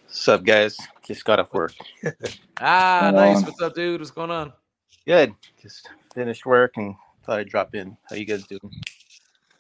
What's 0.05 0.27
up, 0.27 0.43
guys? 0.43 0.77
Just 1.05 1.25
got 1.25 1.39
off 1.39 1.53
work. 1.53 1.73
Ah, 2.61 3.11
nice. 3.13 3.43
What's 3.43 3.61
up, 3.61 3.73
dude? 3.73 3.99
What's 3.99 4.11
going 4.11 4.29
on? 4.29 4.53
Good. 5.07 5.33
Just 5.61 5.89
finished 6.13 6.45
work 6.45 6.77
and 6.77 6.95
thought 7.25 7.39
I'd 7.39 7.49
drop 7.49 7.73
in. 7.75 7.97
How 8.07 8.15
you 8.15 8.25
guys 8.25 8.45
doing? 8.45 8.71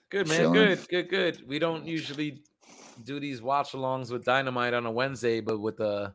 Good 0.09 0.27
man, 0.29 0.37
Chilling. 0.37 0.53
good, 0.53 0.87
good, 0.89 1.09
good. 1.09 1.47
We 1.47 1.57
don't 1.59 1.85
usually 1.85 2.43
do 3.03 3.19
these 3.19 3.41
watch 3.41 3.71
alongs 3.71 4.11
with 4.11 4.23
Dynamite 4.23 4.73
on 4.75 4.85
a 4.85 4.91
Wednesday, 4.91 5.41
but 5.41 5.59
with 5.59 5.77
the 5.77 6.13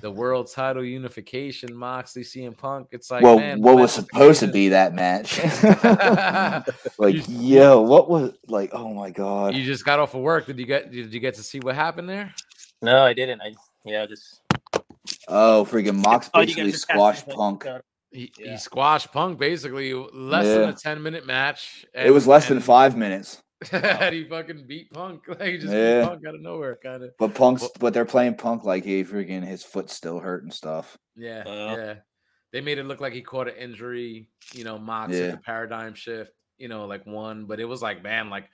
the 0.00 0.10
world 0.10 0.50
title 0.50 0.84
unification, 0.84 1.74
Moxley, 1.74 2.22
CM 2.22 2.56
Punk, 2.56 2.88
it's 2.92 3.10
like 3.10 3.22
well, 3.22 3.38
man, 3.38 3.60
what 3.60 3.76
was 3.76 3.92
supposed 3.92 4.40
to 4.40 4.46
be 4.46 4.70
that 4.70 4.94
match? 4.94 5.38
like, 6.98 7.16
yo, 7.28 7.80
what 7.80 8.08
was 8.08 8.32
like? 8.48 8.70
Oh 8.72 8.92
my 8.92 9.10
god! 9.10 9.54
You 9.54 9.64
just 9.64 9.84
got 9.84 9.98
off 9.98 10.14
of 10.14 10.20
work. 10.22 10.46
Did 10.46 10.58
you 10.58 10.66
get 10.66 10.90
did 10.90 11.12
you 11.12 11.20
get 11.20 11.34
to 11.34 11.42
see 11.42 11.60
what 11.60 11.74
happened 11.74 12.08
there? 12.08 12.34
No, 12.82 13.02
I 13.04 13.12
didn't. 13.12 13.40
I 13.40 13.54
yeah, 13.84 14.06
just 14.06 14.40
Oh, 15.28 15.66
freaking 15.68 16.02
Mox 16.02 16.30
Oh, 16.34 16.40
basically 16.40 16.64
guys 16.64 16.72
just 16.72 16.88
got- 16.88 16.94
squashed 16.94 17.28
Punk. 17.28 17.66
He, 18.12 18.32
he 18.36 18.56
squashed 18.56 19.12
Punk 19.12 19.38
basically 19.38 19.92
less 19.92 20.46
than 20.46 20.68
a 20.68 20.72
10 20.72 21.02
minute 21.02 21.26
match. 21.26 21.84
It 21.94 22.10
was 22.10 22.24
and- 22.24 22.30
less 22.30 22.48
than 22.48 22.60
five 22.60 22.96
minutes. 22.96 23.42
And 23.72 24.14
he 24.14 24.24
fucking 24.28 24.66
beat 24.66 24.90
Punk. 24.92 25.22
Like 25.28 25.40
he 25.40 25.58
just 25.58 25.72
Yeah. 25.72 26.00
beat 26.02 26.08
Punk 26.08 26.26
out 26.26 26.34
of 26.34 26.40
nowhere, 26.42 26.78
kind 26.82 27.02
of. 27.02 27.10
But 27.18 27.34
Punk's, 27.34 27.68
but 27.80 27.94
they're 27.94 28.04
playing 28.04 28.34
Punk 28.36 28.64
like 28.64 28.84
he 28.84 29.02
freaking 29.04 29.44
his 29.44 29.62
foot 29.62 29.90
still 29.90 30.18
hurt 30.20 30.42
and 30.42 30.52
stuff. 30.52 30.96
Yeah, 31.16 31.40
Uh, 31.46 31.76
yeah. 31.76 31.94
They 32.52 32.60
made 32.60 32.78
it 32.78 32.84
look 32.84 33.00
like 33.00 33.12
he 33.12 33.22
caught 33.22 33.48
an 33.48 33.56
injury. 33.56 34.28
You 34.52 34.64
know, 34.64 34.78
Mox 34.78 35.12
hit 35.12 35.24
Yeah. 35.24 35.30
the 35.32 35.36
paradigm 35.38 35.94
shift. 35.94 36.32
You 36.58 36.68
know, 36.68 36.86
like 36.86 37.04
one, 37.06 37.44
but 37.44 37.60
it 37.60 37.66
was 37.66 37.82
like 37.82 38.02
man, 38.02 38.30
like 38.30 38.48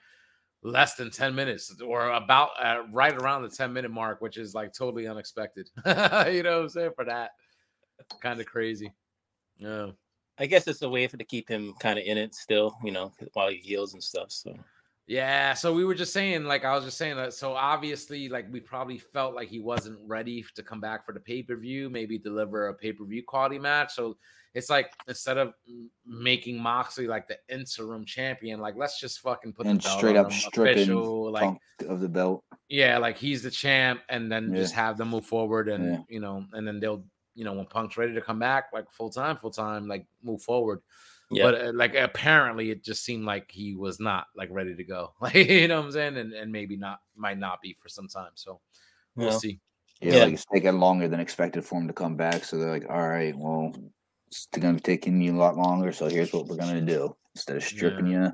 less 0.61 0.95
than 0.95 1.09
ten 1.11 1.33
minutes, 1.35 1.73
or 1.81 2.09
about 2.11 2.49
uh, 2.61 2.83
right 2.91 3.13
around 3.15 3.43
the 3.43 3.49
ten 3.49 3.71
minute 3.71 3.91
mark, 3.91 4.21
which 4.21 4.37
is 4.37 4.53
like 4.53 4.73
totally 4.73 5.07
unexpected. 5.07 5.69
you 5.85 5.93
know 5.93 6.57
what 6.57 6.63
I'm 6.63 6.69
saying 6.69 6.91
for 6.95 7.05
that? 7.05 7.31
Kind 8.21 8.39
of 8.41 8.45
crazy. 8.45 8.91
Yeah. 9.57 9.91
I 10.37 10.47
guess 10.47 10.67
it's 10.67 10.81
a 10.81 10.89
way 10.89 11.05
for 11.07 11.15
to 11.17 11.23
keep 11.23 11.47
him 11.47 11.75
kind 11.79 11.99
of 11.99 12.05
in 12.05 12.17
it 12.17 12.33
still, 12.35 12.75
you 12.83 12.91
know, 12.91 13.13
while 13.33 13.49
he 13.49 13.57
heals 13.57 13.93
and 13.93 14.03
stuff. 14.03 14.31
So 14.31 14.53
Yeah, 15.05 15.53
so 15.53 15.73
we 15.73 15.83
were 15.83 15.95
just 15.95 16.13
saying, 16.13 16.45
like 16.45 16.63
I 16.63 16.73
was 16.75 16.85
just 16.85 16.97
saying 16.97 17.17
that. 17.17 17.33
So 17.33 17.53
obviously, 17.53 18.29
like 18.29 18.45
we 18.51 18.61
probably 18.61 18.97
felt 18.97 19.35
like 19.35 19.49
he 19.49 19.59
wasn't 19.59 19.99
ready 20.07 20.45
to 20.55 20.63
come 20.63 20.79
back 20.79 21.05
for 21.05 21.11
the 21.11 21.19
pay 21.19 21.43
per 21.43 21.57
view, 21.57 21.89
maybe 21.89 22.17
deliver 22.17 22.69
a 22.69 22.73
pay 22.73 22.93
per 22.93 23.03
view 23.03 23.21
quality 23.27 23.59
match. 23.59 23.93
So 23.93 24.15
it's 24.53 24.69
like 24.69 24.93
instead 25.07 25.37
of 25.37 25.53
making 26.05 26.57
Moxley 26.57 27.07
like 27.07 27.27
the 27.27 27.37
interim 27.49 28.05
champion, 28.05 28.61
like 28.61 28.75
let's 28.77 28.97
just 28.99 29.19
fucking 29.19 29.51
put 29.53 29.65
and 29.65 29.79
the 29.79 29.83
belt 29.83 29.97
straight 29.97 30.15
up 30.15 30.31
stripping 30.31 30.83
official, 30.83 31.31
like 31.31 31.57
of 31.89 31.99
the 31.99 32.07
belt. 32.07 32.43
yeah, 32.69 32.97
like 32.97 33.17
he's 33.17 33.43
the 33.43 33.51
champ, 33.51 33.99
and 34.07 34.31
then 34.31 34.53
Yeah. 34.53 34.59
just 34.61 34.73
have 34.73 34.97
them 34.97 35.09
move 35.09 35.25
forward, 35.25 35.67
and 35.67 35.85
Yeah. 35.85 35.99
you 36.07 36.21
know, 36.21 36.45
and 36.53 36.65
then 36.65 36.79
they'll, 36.79 37.03
you 37.35 37.43
know, 37.43 37.51
when 37.53 37.65
Punk's 37.65 37.97
ready 37.97 38.13
to 38.13 38.21
come 38.21 38.39
back, 38.39 38.65
like 38.71 38.89
full 38.89 39.09
time, 39.09 39.35
full 39.35 39.51
time, 39.51 39.87
like 39.87 40.05
move 40.21 40.41
forward. 40.41 40.81
Yeah. 41.31 41.43
But 41.43 41.61
uh, 41.61 41.71
like 41.73 41.95
apparently, 41.95 42.69
it 42.71 42.83
just 42.83 43.03
seemed 43.03 43.25
like 43.25 43.49
he 43.51 43.75
was 43.75 43.99
not 43.99 44.27
like 44.35 44.49
ready 44.51 44.75
to 44.75 44.83
go, 44.83 45.13
like 45.21 45.35
you 45.35 45.67
know 45.67 45.79
what 45.79 45.85
I'm 45.87 45.91
saying, 45.91 46.17
and 46.17 46.33
and 46.33 46.51
maybe 46.51 46.77
not, 46.77 46.99
might 47.15 47.37
not 47.39 47.61
be 47.61 47.75
for 47.81 47.89
some 47.89 48.07
time. 48.07 48.31
So 48.35 48.59
we'll 49.15 49.31
Yeah. 49.31 49.37
see. 49.37 49.59
Yeah, 50.01 50.25
like 50.25 50.33
it's 50.33 50.45
taking 50.53 50.79
longer 50.79 51.07
than 51.07 51.21
expected 51.21 51.63
for 51.63 51.79
him 51.79 51.87
to 51.87 51.93
come 51.93 52.17
back. 52.17 52.43
So 52.43 52.57
they're 52.57 52.71
like, 52.71 52.89
all 52.89 53.07
right, 53.07 53.33
well, 53.37 53.73
it's 54.27 54.47
going 54.47 54.75
to 54.75 54.81
be 54.81 54.83
taking 54.83 55.21
you 55.21 55.33
a 55.33 55.39
lot 55.39 55.55
longer. 55.55 55.93
So 55.93 56.09
here's 56.09 56.33
what 56.33 56.47
we're 56.47 56.57
going 56.57 56.73
to 56.75 56.81
do. 56.81 57.15
Instead 57.35 57.57
of 57.57 57.63
stripping 57.63 58.07
you, 58.07 58.31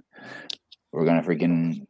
we're 0.91 1.06
going 1.06 1.22
to 1.22 1.28
freaking 1.28 1.86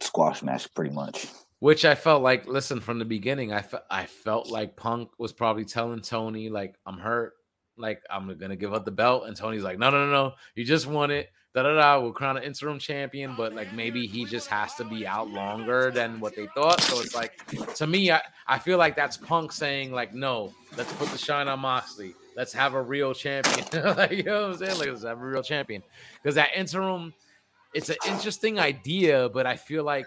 squash 0.00 0.42
match 0.42 0.72
pretty 0.74 0.94
much. 0.94 1.26
Which 1.58 1.84
I 1.84 1.94
felt 1.94 2.22
like, 2.22 2.46
listen, 2.46 2.80
from 2.80 2.98
the 2.98 3.04
beginning, 3.04 3.52
I 3.52 3.60
felt 3.62 3.82
I 3.90 4.06
felt 4.06 4.48
like 4.50 4.76
Punk 4.76 5.10
was 5.18 5.32
probably 5.32 5.64
telling 5.64 6.00
Tony, 6.00 6.48
like, 6.48 6.74
I'm 6.86 6.98
hurt, 6.98 7.34
like 7.76 8.02
I'm 8.10 8.36
gonna 8.38 8.56
give 8.56 8.74
up 8.74 8.84
the 8.84 8.90
belt, 8.90 9.24
and 9.26 9.36
Tony's 9.36 9.62
like, 9.62 9.78
no, 9.78 9.90
no, 9.90 10.06
no, 10.06 10.12
no, 10.12 10.32
you 10.54 10.64
just 10.64 10.86
won 10.86 11.10
it, 11.10 11.30
da 11.54 11.62
da 11.62 11.74
da. 11.74 12.00
We'll 12.00 12.12
crown 12.12 12.36
an 12.36 12.42
interim 12.42 12.78
champion, 12.78 13.34
but 13.36 13.54
like 13.54 13.72
maybe 13.72 14.06
he 14.06 14.24
just 14.24 14.48
has 14.48 14.74
to 14.76 14.84
be 14.84 15.06
out 15.06 15.30
longer 15.30 15.90
than 15.90 16.20
what 16.20 16.36
they 16.36 16.46
thought. 16.54 16.80
So 16.80 17.00
it's 17.00 17.14
like, 17.14 17.46
to 17.76 17.86
me, 17.86 18.10
I 18.10 18.22
I 18.46 18.58
feel 18.58 18.78
like 18.78 18.96
that's 18.96 19.16
Punk 19.16 19.52
saying 19.52 19.92
like, 19.92 20.14
no, 20.14 20.52
let's 20.76 20.92
put 20.94 21.08
the 21.08 21.18
shine 21.18 21.48
on 21.48 21.60
Moxley. 21.60 22.14
Let's 22.36 22.52
have 22.54 22.74
a 22.74 22.82
real 22.82 23.12
champion. 23.12 23.66
like, 23.96 24.12
you 24.12 24.22
know 24.22 24.48
what 24.48 24.50
I'm 24.52 24.56
saying? 24.56 24.78
Like, 24.78 24.88
let's 24.88 25.04
have 25.04 25.20
a 25.20 25.24
real 25.24 25.42
champion 25.42 25.82
because 26.22 26.34
that 26.36 26.50
interim 26.56 27.12
it's 27.74 27.88
an 27.88 27.96
interesting 28.06 28.58
idea, 28.58 29.28
but 29.28 29.46
I 29.46 29.56
feel 29.56 29.84
like 29.84 30.06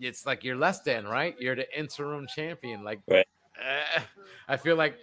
it's 0.00 0.26
like 0.26 0.44
you're 0.44 0.56
less 0.56 0.80
than 0.80 1.06
right. 1.06 1.34
You're 1.38 1.56
the 1.56 1.78
interim 1.78 2.26
champion. 2.26 2.84
Like, 2.84 3.00
Right. 3.08 3.26
Eh, 3.62 4.00
I 4.48 4.56
feel 4.56 4.76
like 4.76 4.96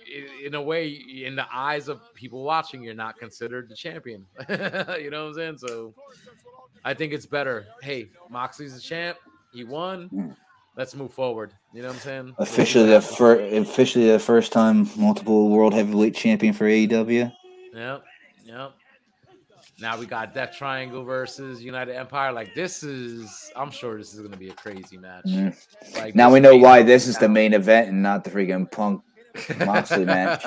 in 0.45 0.55
a 0.55 0.61
way, 0.61 0.89
in 0.89 1.35
the 1.35 1.45
eyes 1.53 1.87
of 1.87 2.01
people 2.13 2.43
watching, 2.43 2.81
you're 2.83 2.93
not 2.93 3.17
considered 3.17 3.69
the 3.69 3.75
champion. 3.75 4.25
you 4.49 5.09
know 5.09 5.25
what 5.25 5.29
I'm 5.29 5.33
saying? 5.33 5.57
So 5.57 5.93
I 6.85 6.93
think 6.93 7.13
it's 7.13 7.25
better. 7.25 7.65
Hey, 7.81 8.09
Moxley's 8.29 8.75
the 8.75 8.81
champ. 8.81 9.17
He 9.51 9.63
won. 9.63 10.35
Let's 10.75 10.95
move 10.95 11.13
forward. 11.13 11.53
You 11.73 11.81
know 11.81 11.89
what 11.89 11.95
I'm 11.95 12.01
saying? 12.01 12.35
Officially 12.39 12.85
the 12.87 13.01
happens. 13.01 13.15
first, 13.15 13.53
officially 13.53 14.09
the 14.09 14.19
first 14.19 14.51
time 14.51 14.89
multiple 14.95 15.49
world 15.49 15.73
heavyweight 15.73 16.15
champion 16.15 16.53
for 16.53 16.65
AEW. 16.65 17.31
Yep. 17.73 18.03
Yep. 18.45 18.73
Now 19.83 19.99
we 19.99 20.05
got 20.05 20.33
Death 20.33 20.55
Triangle 20.57 21.03
versus 21.03 21.61
United 21.61 21.93
Empire. 21.97 22.31
Like 22.31 22.55
this 22.55 22.83
is, 22.83 23.51
I'm 23.53 23.69
sure 23.69 23.97
this 23.97 24.13
is 24.13 24.21
gonna 24.21 24.37
be 24.37 24.47
a 24.47 24.53
crazy 24.53 24.97
match. 24.97 25.25
Mm. 25.25 25.53
Like 25.97 26.15
now 26.15 26.31
we 26.31 26.39
know 26.39 26.55
why 26.55 26.83
this 26.83 27.05
is 27.05 27.17
the 27.17 27.27
main 27.27 27.53
event 27.53 27.89
and 27.89 28.01
not 28.01 28.23
the 28.23 28.29
freaking 28.31 28.71
Punk 28.71 29.03
Moxley 29.65 30.05
match. 30.05 30.45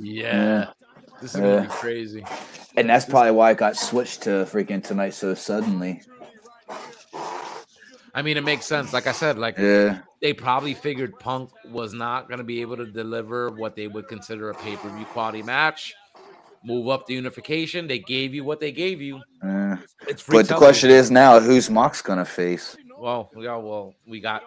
yeah. 0.00 0.72
This 1.20 1.36
is 1.36 1.40
gonna 1.40 1.60
be 1.60 1.66
Yeah. 1.68 1.70
crazy. 1.70 2.24
And 2.76 2.90
that's 2.90 3.04
probably 3.04 3.30
why 3.30 3.52
it 3.52 3.58
got 3.58 3.76
switched 3.76 4.22
to 4.22 4.30
freaking 4.50 4.82
tonight 4.82 5.14
so 5.14 5.34
suddenly. 5.34 6.02
I 8.14 8.22
mean, 8.22 8.36
it 8.36 8.42
makes 8.44 8.66
sense. 8.66 8.92
Like 8.92 9.06
I 9.06 9.12
said, 9.12 9.38
like 9.38 9.56
Yeah. 9.56 10.00
they 10.20 10.32
probably 10.32 10.74
figured 10.74 11.16
Punk 11.20 11.50
was 11.70 11.94
not 11.94 12.26
going 12.26 12.38
to 12.38 12.44
be 12.44 12.60
able 12.60 12.76
to 12.78 12.86
deliver 12.86 13.50
what 13.50 13.76
they 13.76 13.86
would 13.86 14.08
consider 14.08 14.50
a 14.50 14.54
pay 14.54 14.74
per 14.74 14.88
view 14.88 15.04
quality 15.06 15.44
match. 15.44 15.94
Move 16.64 16.88
up 16.88 17.06
the 17.06 17.14
unification. 17.14 17.86
They 17.88 17.98
gave 17.98 18.34
you 18.34 18.44
what 18.44 18.60
they 18.60 18.70
gave 18.72 19.00
you. 19.00 19.20
Uh, 19.42 19.76
It's 20.06 20.22
but 20.22 20.46
the 20.48 20.56
question 20.56 20.90
is 20.90 21.10
now, 21.10 21.40
who's 21.40 21.68
Mox 21.70 22.02
gonna 22.02 22.24
face 22.24 22.76
Well, 22.98 23.30
yeah, 23.36 23.56
well, 23.56 23.94
we 24.06 24.20
got 24.20 24.42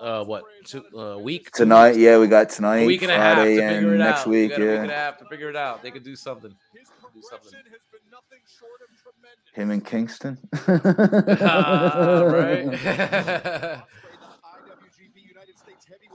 uh 0.00 0.24
what 0.24 0.44
two 0.64 0.84
uh, 0.96 1.18
week 1.18 1.50
tonight? 1.50 1.96
Yeah, 1.96 2.18
we 2.18 2.26
got 2.28 2.50
a 2.50 2.54
tonight, 2.54 2.86
week 2.86 3.02
and 3.02 3.10
a 3.10 3.16
half 3.16 3.36
to 3.38 3.42
Friday, 3.42 3.56
figure 3.56 3.88
it 3.88 3.90
and 3.90 3.98
next 3.98 4.20
out. 4.20 4.26
We 4.28 4.40
week. 4.42 4.50
got 4.50 4.60
a 4.60 4.64
week 4.64 4.78
and 4.78 4.90
a 4.90 4.94
half 4.94 5.18
to 5.18 5.24
figure 5.26 5.50
it 5.50 5.56
out. 5.56 5.82
They 5.82 5.90
could 5.90 6.04
do 6.04 6.14
something. 6.16 6.54
Do 7.14 7.22
something. 7.28 7.52
him 9.52 9.70
and 9.72 9.84
Kingston. 9.84 10.38
Right. 10.68 12.68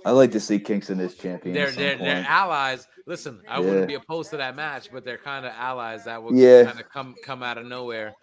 I 0.06 0.12
like 0.12 0.32
to 0.34 0.40
see 0.40 0.60
Kingston 0.60 1.00
as 1.00 1.16
champion. 1.16 1.56
they're 1.56 1.72
they're, 1.72 1.98
they're 1.98 2.26
allies. 2.28 2.88
Listen, 3.08 3.42
I 3.48 3.60
Yeah. 3.60 3.66
wouldn't 3.66 3.88
be 3.88 3.94
opposed 3.96 4.32
to 4.32 4.38
that 4.38 4.56
match, 4.56 4.92
but 4.92 5.06
they're 5.06 5.18
kind 5.20 5.46
of 5.46 5.54
allies 5.54 6.06
that 6.06 6.22
would 6.22 6.36
Yeah. 6.36 6.66
kind 6.66 6.80
of 6.80 6.90
come 6.90 7.16
come 7.24 7.44
out 7.44 7.58
of 7.58 7.66
nowhere. 7.66 8.16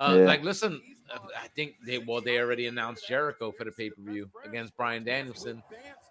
Uh, 0.00 0.16
Yeah. 0.18 0.24
Like, 0.26 0.42
listen, 0.42 0.82
uh, 1.12 1.18
I 1.40 1.46
think 1.48 1.76
they 1.86 1.98
well 1.98 2.20
they 2.20 2.38
already 2.40 2.66
announced 2.66 3.06
Jericho 3.06 3.52
for 3.52 3.64
the 3.64 3.70
pay 3.72 3.90
per 3.90 4.02
view 4.02 4.28
against 4.44 4.76
Bryan 4.76 5.04
Danielson. 5.04 5.62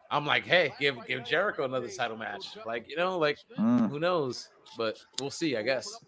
I'm 0.09 0.25
like, 0.25 0.43
hey, 0.45 0.73
give 0.79 0.95
give 1.05 1.25
Jericho 1.25 1.63
another 1.65 1.89
title 1.89 2.15
match. 2.17 2.55
Like, 2.65 2.87
you 2.89 2.95
know, 2.95 3.17
like 3.17 3.39
Mm. 3.57 3.89
who 3.89 3.99
knows? 3.99 4.49
But 4.77 4.97
we'll 5.19 5.29
see, 5.31 5.57
I 5.57 5.61
guess. 5.63 5.99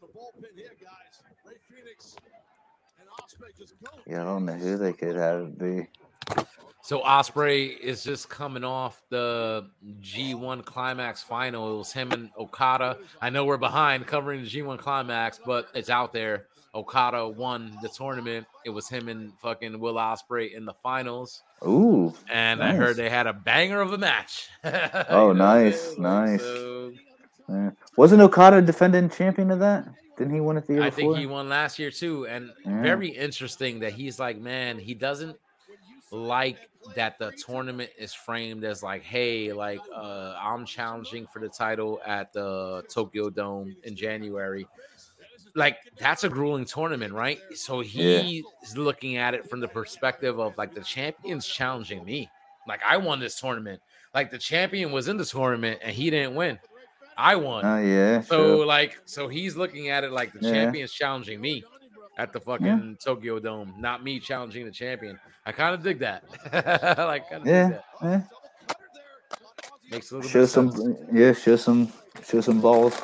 Yeah, 4.08 4.22
I 4.22 4.24
don't 4.24 4.46
know 4.46 4.54
who 4.54 4.78
they 4.78 4.94
could 4.94 5.16
have 5.16 5.42
it 5.42 5.58
be. 5.60 5.88
So 6.86 7.02
Ospreay 7.02 7.80
is 7.80 8.04
just 8.04 8.30
coming 8.30 8.64
off 8.64 9.02
the 9.10 9.66
G1 10.02 10.64
Climax 10.66 11.24
final. 11.24 11.74
It 11.74 11.78
was 11.80 11.92
him 11.92 12.12
and 12.12 12.30
Okada. 12.38 13.00
I 13.20 13.32
know 13.32 13.44
we're 13.44 13.58
behind 13.58 14.06
covering 14.06 14.44
the 14.44 14.48
G1 14.48 14.78
Climax, 14.78 15.40
but 15.44 15.68
it's 15.74 15.90
out 15.90 16.14
there. 16.14 16.46
Okada 16.76 17.28
won 17.28 17.76
the 17.82 17.90
tournament. 17.90 18.46
It 18.66 18.70
was 18.70 18.88
him 18.88 19.08
and 19.10 19.34
fucking 19.40 19.80
Will 19.80 19.96
Ospreay 19.96 20.54
in 20.54 20.64
the 20.64 20.76
finals. 20.84 21.42
Ooh. 21.66 22.14
And 22.32 22.62
I 22.62 22.76
heard 22.76 22.98
they 22.98 23.10
had 23.10 23.26
a 23.26 23.34
banger 23.34 23.82
of 23.82 23.92
a 23.92 23.98
match. 23.98 24.50
Oh, 25.10 25.34
nice, 25.34 25.98
nice. 25.98 26.44
Yeah. 27.50 27.72
Wasn't 27.98 28.22
Okada 28.22 28.62
defending 28.62 29.10
champion 29.10 29.50
of 29.50 29.58
that? 29.58 29.88
Didn't 30.20 30.36
he 30.36 30.40
win 30.40 30.58
it 30.58 30.68
the 30.68 30.74
year 30.74 30.84
I 30.84 30.92
before? 30.92 31.14
think 31.16 31.18
he 31.18 31.26
won 31.26 31.50
last 31.50 31.80
year 31.80 31.90
too, 31.90 32.28
and 32.28 32.52
Yeah. 32.64 32.84
very 32.84 33.08
interesting 33.10 33.80
that 33.80 33.94
he's 33.94 34.20
like, 34.20 34.38
man, 34.38 34.78
he 34.78 34.94
doesn't 34.94 35.36
like 36.16 36.70
that 36.96 37.18
the 37.20 37.32
tournament 37.32 37.90
is 37.98 38.14
framed 38.14 38.64
as 38.64 38.84
like, 38.84 39.04
hey, 39.04 39.52
like 39.54 39.82
uh, 39.94 40.38
I'm 40.40 40.66
challenging 40.66 41.28
for 41.28 41.40
the 41.40 41.50
title 41.50 42.00
at 42.06 42.32
the 42.34 42.84
Tokyo 42.90 43.30
Dome 43.30 43.76
in 43.84 43.96
January. 43.96 44.68
Like 45.56 45.78
that's 45.98 46.24
a 46.24 46.30
grueling 46.30 46.66
tournament, 46.66 47.14
right? 47.14 47.40
So 47.54 47.82
Yeah. 47.82 48.42
looking 48.76 49.18
at 49.18 49.34
it 49.34 49.50
from 49.50 49.60
the 49.60 49.68
perspective 49.68 50.40
of 50.40 50.58
like 50.58 50.74
the 50.74 50.82
champion's 50.84 51.48
challenging 51.48 52.04
me. 52.04 52.30
Like 52.68 52.82
I 52.84 52.98
won 52.98 53.20
this 53.20 53.40
tournament. 53.40 53.82
Like 54.14 54.32
the 54.32 54.38
champion 54.38 54.92
was 54.92 55.08
in 55.08 55.18
the 55.18 55.26
tournament 55.26 55.80
and 55.84 55.94
he 55.96 56.10
didn't 56.10 56.36
win. 56.36 56.60
I 57.18 57.36
won. 57.36 57.64
Oh, 57.66 57.78
yeah, 57.78 58.22
So 58.22 58.58
sure. 58.58 58.66
like, 58.66 58.98
so 59.06 59.28
he's 59.28 59.56
looking 59.56 59.90
at 59.90 60.04
it 60.04 60.12
like 60.12 60.34
the 60.34 60.40
Yeah. 60.42 60.52
champion's 60.52 60.92
challenging 60.92 61.40
me 61.40 61.64
at 62.18 62.32
the 62.34 62.40
fucking 62.40 62.98
Tokyo 63.04 63.40
Dome, 63.40 63.74
not 63.78 64.04
me 64.04 64.20
challenging 64.20 64.66
the 64.66 64.72
champion. 64.72 65.20
I 65.46 65.52
kind 65.52 65.76
of 65.76 65.84
dig 65.84 66.00
that. 66.00 66.24
like, 66.98 67.30
kind 67.30 67.42
of 67.42 67.44
dig 67.44 67.54
Yeah, 67.54 67.80
yeah. 68.02 68.22
Makes 69.92 70.12
a 70.12 70.16
little 70.16 70.30
Show 70.30 70.42
bit 70.42 70.48
some, 70.48 70.72
sense. 70.72 71.00
yeah, 71.14 71.34
show 71.34 71.56
some, 71.56 71.92
show 72.24 72.42
some 72.42 72.60
balls. 72.62 73.00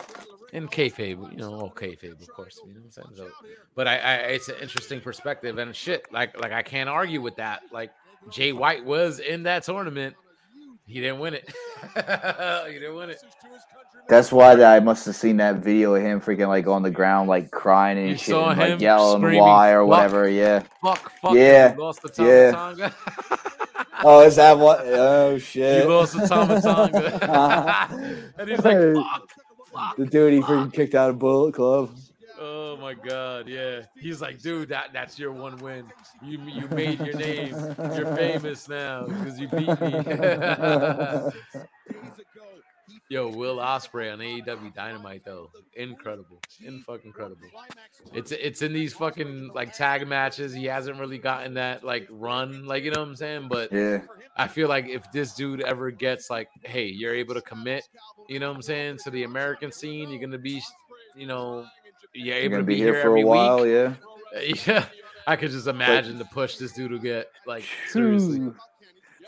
In 0.53 0.67
kayfabe, 0.67 1.31
you 1.31 1.37
know, 1.37 1.53
all 1.53 1.71
kayfabe, 1.71 2.19
of 2.21 2.27
course. 2.29 2.59
You 2.65 2.73
know 2.73 2.79
what 2.81 2.85
I'm 2.85 3.15
saying? 3.15 3.29
So, 3.29 3.29
but 3.75 3.87
I, 3.87 3.97
I, 3.97 4.13
it's 4.35 4.49
an 4.49 4.55
interesting 4.61 4.99
perspective 4.99 5.57
and 5.57 5.73
shit. 5.75 6.11
Like, 6.11 6.37
like 6.41 6.51
I 6.51 6.61
can't 6.61 6.89
argue 6.89 7.21
with 7.21 7.35
that. 7.37 7.61
Like, 7.71 7.91
Jay 8.29 8.51
White 8.51 8.83
was 8.83 9.19
in 9.19 9.43
that 9.43 9.63
tournament. 9.63 10.15
He 10.85 10.99
didn't 10.99 11.19
win 11.19 11.35
it. 11.35 11.49
he 12.67 12.73
didn't 12.73 12.95
win 12.95 13.09
it. 13.11 13.23
That's 14.07 14.31
why 14.31 14.55
that 14.55 14.73
I 14.73 14.79
must 14.79 15.05
have 15.05 15.15
seen 15.15 15.37
that 15.37 15.57
video 15.57 15.95
of 15.95 16.01
him 16.01 16.19
freaking 16.19 16.47
like 16.47 16.67
on 16.67 16.83
the 16.83 16.91
ground, 16.91 17.29
like 17.29 17.49
crying 17.51 17.97
and 17.97 18.09
You 18.09 18.17
shit, 18.17 18.35
and, 18.35 18.59
like 18.59 18.81
yelling 18.81 19.21
why 19.37 19.71
or 19.71 19.83
"Fuck, 19.83 19.87
whatever. 19.87 20.27
Yeah. 20.27 20.63
Fuck, 20.83 21.11
fuck. 21.21 21.33
Yeah. 21.33 21.75
Lost 21.77 22.01
the 22.01 22.23
yeah. 22.23 22.51
Tonga. 22.51 22.93
oh, 24.03 24.23
is 24.25 24.35
that 24.35 24.57
what? 24.57 24.81
Oh 24.85 25.37
shit. 25.37 25.83
You 25.83 25.89
lost 25.89 26.17
the 26.17 26.27
Tama 26.27 26.61
Tonga. 26.61 28.33
and 28.37 28.49
he's 28.49 28.63
like, 28.63 29.05
fuck. 29.71 29.97
The 29.97 30.05
dude 30.05 30.33
he 30.33 30.41
freaking 30.41 30.73
kicked 30.73 30.95
out 30.95 31.09
of 31.09 31.19
Bullet 31.19 31.53
Club. 31.53 31.95
Oh 32.43 32.75
my 32.77 32.95
god, 32.95 33.47
yeah. 33.47 33.81
He's 33.95 34.19
like, 34.19 34.41
dude, 34.41 34.69
that 34.69 34.89
that's 34.93 35.19
your 35.19 35.31
one 35.31 35.57
win. 35.57 35.85
You 36.23 36.39
you 36.47 36.67
made 36.69 36.99
your 36.99 37.15
name. 37.15 37.53
You're 37.77 38.15
famous 38.15 38.67
now 38.67 39.05
because 39.05 39.39
you 39.39 39.47
beat 39.47 39.79
me. 39.79 39.91
Yo, 43.09 43.27
Will 43.27 43.57
Ospreay 43.57 44.11
on 44.11 44.19
AEW 44.19 44.73
Dynamite 44.73 45.23
though, 45.25 45.51
incredible, 45.75 46.39
in 46.65 46.81
fucking 46.81 47.07
incredible. 47.07 47.45
It's 48.13 48.31
it's 48.31 48.61
in 48.61 48.73
these 48.73 48.93
fucking 48.93 49.51
like 49.53 49.73
tag 49.73 50.07
matches. 50.07 50.53
He 50.53 50.65
hasn't 50.65 50.97
really 50.97 51.17
gotten 51.19 51.53
that 51.55 51.83
like 51.83 52.07
run, 52.09 52.65
like 52.65 52.83
you 52.83 52.91
know 52.91 53.01
what 53.01 53.09
I'm 53.09 53.15
saying. 53.17 53.49
But 53.49 53.71
Yeah. 53.71 53.99
I 54.37 54.47
feel 54.47 54.67
like 54.69 54.87
if 54.87 55.11
this 55.11 55.35
dude 55.35 55.61
ever 55.61 55.91
gets 55.91 56.29
like, 56.29 56.47
hey, 56.63 56.85
you're 56.87 57.13
able 57.13 57.33
to 57.35 57.41
commit, 57.41 57.87
you 58.29 58.39
know 58.39 58.47
what 58.49 58.55
I'm 58.55 58.61
saying, 58.63 58.97
to 59.03 59.11
the 59.11 59.23
American 59.25 59.71
scene, 59.73 60.09
you're 60.09 60.21
gonna 60.21 60.37
be, 60.37 60.61
you 61.15 61.27
know, 61.27 61.65
you're 62.13 62.35
able 62.35 62.51
gonna 62.55 62.63
be 62.63 62.73
be, 62.75 62.79
here 62.81 62.93
here, 62.93 63.01
for 63.01 63.15
a 63.17 63.21
while, 63.25 63.61
week. 63.63 63.71
yeah. 63.73 63.93
Yeah, 64.65 64.85
I 65.27 65.35
could 65.35 65.51
just 65.51 65.67
imagine 65.67 66.17
the 66.17 66.25
push 66.25 66.55
this 66.57 66.71
dude 66.71 66.91
will 66.91 66.99
get. 66.99 67.29
Like 67.45 67.65
seriously, 67.89 68.51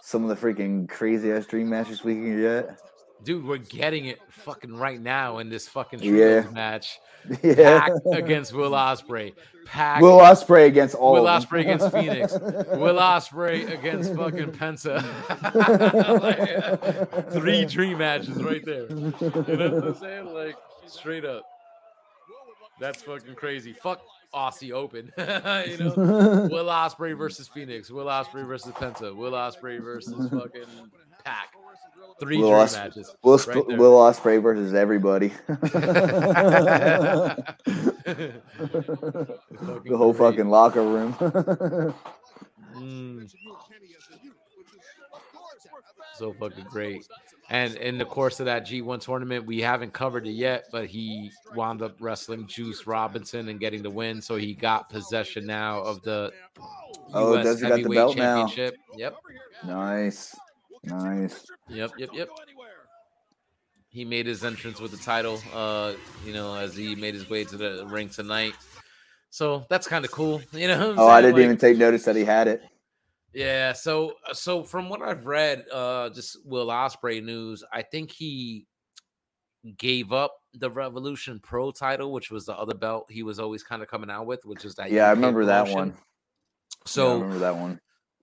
Some 0.01 0.23
of 0.23 0.29
the 0.29 0.35
freaking 0.47 0.87
crazy 0.89 1.31
ass 1.31 1.45
dream 1.45 1.69
matches 1.69 2.03
we 2.03 2.13
can 2.15 2.39
get. 2.41 2.77
dude, 3.23 3.45
we're 3.45 3.57
getting 3.57 4.05
it 4.05 4.19
fucking 4.29 4.75
right 4.75 4.99
now 5.01 5.37
in 5.39 5.49
this 5.49 5.67
fucking 5.67 5.99
Yeah. 6.01 6.45
match. 6.51 6.99
Yeah. 7.41 7.79
Pac 7.79 7.91
against 8.13 8.51
Will 8.53 8.71
Ospreay. 8.71 9.33
Pac. 9.65 10.01
Will 10.01 10.17
Ospreay 10.19 10.67
against 10.67 10.93
all 10.93 11.13
Will. 11.13 11.23
Ospreay 11.23 11.61
against 11.61 11.89
Phoenix. 11.91 12.33
Will 12.33 12.95
Ospreay 12.99 13.71
against 13.79 14.13
fucking 14.13 14.51
Penta. 14.51 15.01
Like, 16.21 17.31
three 17.31 17.63
dream 17.65 17.97
matches 17.99 18.43
right 18.43 18.63
there. 18.65 18.87
You 18.89 18.97
know 19.55 19.69
what 19.75 19.83
I'm 19.85 19.95
saying? 19.95 20.33
Like 20.33 20.55
straight 20.87 21.23
up. 21.25 21.43
That's 22.83 23.01
fucking 23.01 23.35
crazy. 23.35 23.71
Fuck 23.71 24.01
Aussie 24.33 24.73
Open. 24.73 25.09
you 25.17 25.77
know, 25.77 25.93
Will 26.51 26.65
Ospreay 26.65 27.17
versus 27.17 27.47
Phoenix. 27.47 27.89
Will 27.89 28.07
Ospreay 28.07 28.45
versus 28.45 28.73
Penta. 28.73 29.15
Will 29.15 29.31
Ospreay 29.31 29.81
versus 29.81 30.29
fucking 30.29 30.65
Pac. 31.23 31.53
Three 32.19 32.39
Will, 32.39 32.51
Os- 32.51 32.75
matches. 32.75 33.15
Will, 33.23 33.37
Sp- 33.39 33.63
there. 33.69 33.77
Will 33.77 33.93
Ospreay 33.93 34.43
versus 34.43 34.73
everybody. 34.73 35.29
the 35.47 35.63
whole 39.95 40.13
fucking 40.13 40.49
locker 40.49 40.83
room. 40.83 41.13
Mm. 42.75 43.33
So 46.15 46.33
fucking 46.33 46.65
great. 46.65 47.07
And 47.49 47.75
in 47.75 47.97
the 47.97 48.05
course 48.05 48.39
of 48.39 48.45
that 48.45 48.65
G1 48.65 49.01
tournament, 49.01 49.45
we 49.45 49.59
haven't 49.59 49.93
covered 49.93 50.25
it 50.25 50.31
yet, 50.31 50.65
but 50.71 50.85
he 50.85 51.29
wound 51.55 51.81
up 51.81 51.95
wrestling 51.99 52.47
Juice 52.47 52.87
Robinson 52.87 53.49
and 53.49 53.59
getting 53.59 53.83
the 53.83 53.89
win. 53.89 54.21
So 54.21 54.37
he 54.37 54.53
got 54.53 54.89
possession 54.89 55.45
now 55.45 55.81
of 55.81 56.01
the 56.03 56.31
Oh, 57.13 57.35
US 57.37 57.43
does 57.45 57.57
he 57.59 57.61
got 57.63 57.69
the 57.69 57.75
heavyweight 57.77 57.95
belt 57.97 58.17
now? 58.17 58.35
championship. 58.47 58.77
Yep. 58.95 59.15
nice, 59.67 60.35
nice. 60.83 61.45
Yep, 61.69 61.91
yep, 61.97 62.09
yep. 62.13 62.29
He 63.89 64.05
made 64.05 64.25
his 64.25 64.43
entrance 64.43 64.79
with 64.81 64.91
the 64.91 64.97
title, 64.97 65.39
uh, 65.53 65.93
you 66.25 66.33
know, 66.33 66.55
as 66.55 66.75
he 66.75 66.95
made 66.95 67.13
his 67.13 67.29
way 67.29 67.43
to 67.43 67.57
the 67.57 67.85
ring 67.87 68.09
tonight. 68.09 68.53
So 69.29 69.65
that's 69.69 69.85
kind 69.87 70.03
of 70.05 70.11
cool, 70.11 70.41
you 70.51 70.67
know. 70.67 70.95
Oh, 70.97 71.07
I 71.07 71.21
didn't 71.21 71.35
Like- 71.35 71.43
even 71.43 71.57
take 71.57 71.77
notice 71.77 72.03
that 72.05 72.15
he 72.15 72.23
had 72.23 72.47
it. 72.47 72.63
Yeah, 73.33 73.73
so 73.73 74.13
so 74.33 74.63
from 74.63 74.89
what 74.89 75.01
I've 75.01 75.25
read, 75.25 75.65
uh 75.71 76.09
just 76.09 76.37
Will 76.45 76.67
Ospreay 76.67 77.23
news, 77.23 77.63
I 77.71 77.81
think 77.81 78.11
he 78.11 78.67
gave 79.77 80.11
up 80.11 80.35
the 80.53 80.69
Revolution 80.69 81.39
Pro 81.39 81.71
title, 81.71 82.11
which 82.11 82.29
was 82.29 82.45
the 82.45 82.53
other 82.57 82.75
belt 82.75 83.07
he 83.09 83.23
was 83.23 83.39
always 83.39 83.63
kind 83.63 83.81
of 83.81 83.87
coming 83.87 84.09
out 84.09 84.25
with, 84.25 84.45
which 84.45 84.65
is 84.65 84.75
that 84.75 84.91
Yeah, 84.91 85.07
I 85.07 85.11
remember 85.11 85.45
that 85.45 85.69
one. 85.69 85.89
Yeah, 85.89 85.93
I 85.93 85.97
So 86.85 87.13
remember 87.13 87.39
that 87.39 87.55
one. 87.55 87.79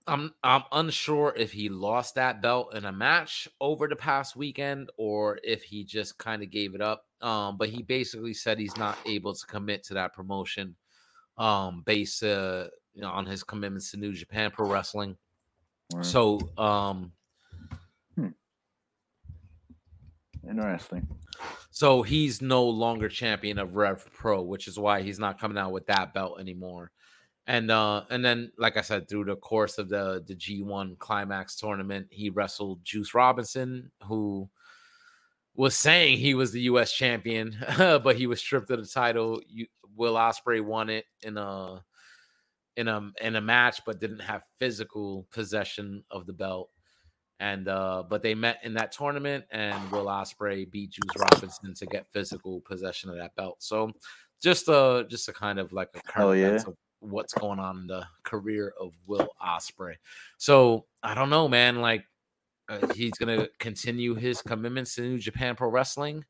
I'm 0.07 0.33
I'm 0.43 0.63
unsure 0.71 1.33
if 1.35 1.51
he 1.51 1.69
lost 1.69 2.15
that 2.15 2.41
belt 2.41 2.75
in 2.75 2.85
a 2.85 2.91
match 2.91 3.47
over 3.59 3.87
the 3.87 3.95
past 3.95 4.35
weekend 4.35 4.89
or 4.97 5.39
if 5.43 5.63
he 5.63 5.83
just 5.83 6.17
kind 6.17 6.41
of 6.41 6.49
gave 6.49 6.73
it 6.73 6.81
up. 6.81 7.05
Um, 7.21 7.57
but 7.57 7.69
he 7.69 7.83
basically 7.83 8.33
said 8.33 8.57
he's 8.59 8.77
not 8.77 8.97
able 9.05 9.35
to 9.35 9.45
commit 9.45 9.83
to 9.85 9.93
that 9.95 10.13
promotion, 10.13 10.75
um, 11.37 11.83
based 11.85 12.23
uh, 12.23 12.67
you 12.93 13.01
know 13.01 13.09
on 13.09 13.25
his 13.25 13.43
commitments 13.43 13.91
to 13.91 13.97
New 13.97 14.13
Japan 14.13 14.51
Pro 14.51 14.69
Wrestling. 14.69 15.17
Right. 15.93 16.05
So 16.05 16.39
um, 16.57 17.11
Interesting. 20.47 21.07
so 21.69 22.01
he's 22.01 22.41
no 22.41 22.63
longer 22.63 23.09
champion 23.09 23.59
of 23.59 23.75
Rev 23.75 24.05
Pro, 24.11 24.41
which 24.41 24.67
is 24.67 24.79
why 24.79 25.01
he's 25.01 25.19
not 25.19 25.39
coming 25.39 25.57
out 25.57 25.71
with 25.71 25.85
that 25.87 26.13
belt 26.13 26.39
anymore. 26.39 26.91
And 27.47 27.69
uh 27.69 28.03
and 28.09 28.23
then 28.23 28.51
like 28.57 28.77
I 28.77 28.81
said, 28.81 29.07
through 29.07 29.25
the 29.25 29.35
course 29.35 29.77
of 29.77 29.89
the 29.89 30.23
the 30.25 30.35
G1 30.35 30.97
climax 30.97 31.55
tournament, 31.55 32.07
he 32.09 32.29
wrestled 32.29 32.83
Juice 32.83 33.13
Robinson, 33.13 33.91
who 34.03 34.49
was 35.55 35.75
saying 35.75 36.17
he 36.17 36.33
was 36.33 36.51
the 36.51 36.61
US 36.61 36.91
champion, 36.91 37.57
but 37.77 38.15
he 38.15 38.27
was 38.27 38.39
stripped 38.39 38.71
of 38.71 38.79
the 38.79 38.87
title. 38.87 39.41
You, 39.47 39.67
Will 39.95 40.15
Ospreay 40.15 40.63
won 40.63 40.89
it 40.89 41.05
in 41.21 41.37
a 41.37 41.83
in 42.81 42.87
a 42.87 43.11
in 43.21 43.35
a 43.37 43.41
match, 43.41 43.81
but 43.85 43.99
didn't 43.99 44.19
have 44.19 44.43
physical 44.59 45.25
possession 45.31 46.03
of 46.11 46.25
the 46.25 46.33
belt. 46.33 46.69
And 47.39 47.67
uh, 47.67 48.03
but 48.07 48.21
they 48.21 48.35
met 48.35 48.59
in 48.63 48.73
that 48.73 48.91
tournament, 48.91 49.45
and 49.51 49.91
Will 49.91 50.05
Ospreay 50.05 50.69
beat 50.69 50.91
Juice 50.91 51.15
Robinson 51.17 51.73
to 51.75 51.85
get 51.85 52.11
physical 52.11 52.61
possession 52.61 53.09
of 53.09 53.15
that 53.15 53.35
belt. 53.35 53.57
So 53.59 53.91
just 54.41 54.67
a 54.67 55.05
just 55.09 55.29
a 55.29 55.33
kind 55.33 55.59
of 55.59 55.71
like 55.71 55.89
a 55.95 56.01
current 56.01 56.39
yeah. 56.39 56.55
of 56.55 56.75
what's 56.99 57.33
going 57.33 57.59
on 57.59 57.77
in 57.77 57.87
the 57.87 58.05
career 58.23 58.73
of 58.79 58.91
Will 59.07 59.29
Ospreay. 59.43 59.95
So 60.37 60.85
I 61.01 61.13
don't 61.13 61.29
know, 61.29 61.47
man. 61.47 61.81
Like 61.81 62.05
uh, 62.69 62.87
he's 62.93 63.13
gonna 63.13 63.47
continue 63.59 64.15
his 64.15 64.41
commitments 64.41 64.95
to 64.95 65.01
New 65.01 65.19
Japan 65.19 65.55
Pro 65.55 65.69
Wrestling, 65.69 66.25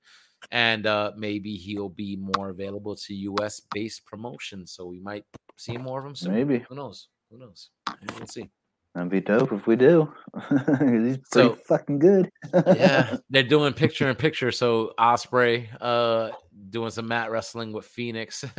and 0.52 0.86
uh, 0.88 1.12
maybe 1.18 1.56
he'll 1.56 1.90
be 1.90 2.18
more 2.38 2.50
available 2.50 2.96
to 2.96 3.14
U.S. 3.14 3.62
based 3.74 4.06
promotions. 4.06 4.72
So 4.72 4.86
we 4.86 5.00
might 5.00 5.26
see 5.58 5.78
more 5.78 6.00
of 6.00 6.06
him 6.06 6.16
soon. 6.16 6.34
Maybe. 6.34 6.60
Who 6.70 6.76
knows? 6.76 7.08
Who 7.30 7.38
knows? 7.38 7.70
We'll 8.18 8.28
see. 8.28 8.50
That'd 8.96 9.10
be 9.10 9.22
dope 9.22 9.54
if 9.54 9.68
we 9.68 9.78
do. 9.78 10.12
He's 10.50 10.50
pretty 10.60 11.22
So- 11.32 11.56
fucking 11.68 12.00
good. 12.00 12.30
yeah, 12.54 13.16
they're 13.30 13.44
doing 13.44 13.72
picture 13.74 14.10
in 14.10 14.16
picture. 14.18 14.52
So 14.52 14.92
Ospreay 15.00 15.68
uh 15.80 16.32
doing 16.70 16.92
some 16.92 17.08
mat 17.08 17.32
wrestling 17.32 17.72
with 17.72 17.86
Phoenix 17.86 18.44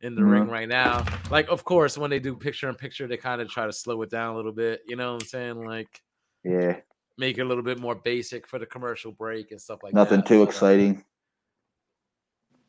in 0.00 0.14
the 0.16 0.24
ring 0.24 0.46
Mhm. 0.46 0.50
right 0.50 0.68
now. 0.68 1.04
Like, 1.30 1.48
of 1.48 1.62
course, 1.64 1.96
when 1.96 2.10
they 2.10 2.18
do 2.18 2.34
picture 2.34 2.68
in 2.68 2.74
picture, 2.74 3.06
they 3.06 3.16
kind 3.16 3.40
of 3.40 3.48
try 3.48 3.66
to 3.66 3.72
slow 3.72 4.02
it 4.02 4.10
down 4.10 4.34
a 4.34 4.36
little 4.36 4.52
bit. 4.52 4.80
You 4.88 4.96
know 4.96 5.12
what 5.14 5.22
I'm 5.22 5.28
saying? 5.28 5.64
Like, 5.64 6.02
Yeah, 6.44 6.80
make 7.16 7.38
it 7.38 7.42
a 7.42 7.44
little 7.44 7.62
bit 7.62 7.78
more 7.78 7.94
basic 7.94 8.46
for 8.46 8.58
the 8.58 8.66
commercial 8.66 9.12
break 9.12 9.50
and 9.50 9.60
stuff 9.60 9.82
like 9.82 9.94
nothing 9.94 10.18
that. 10.18 10.24
Nothing 10.24 10.38
too 10.38 10.42
exciting. 10.42 11.04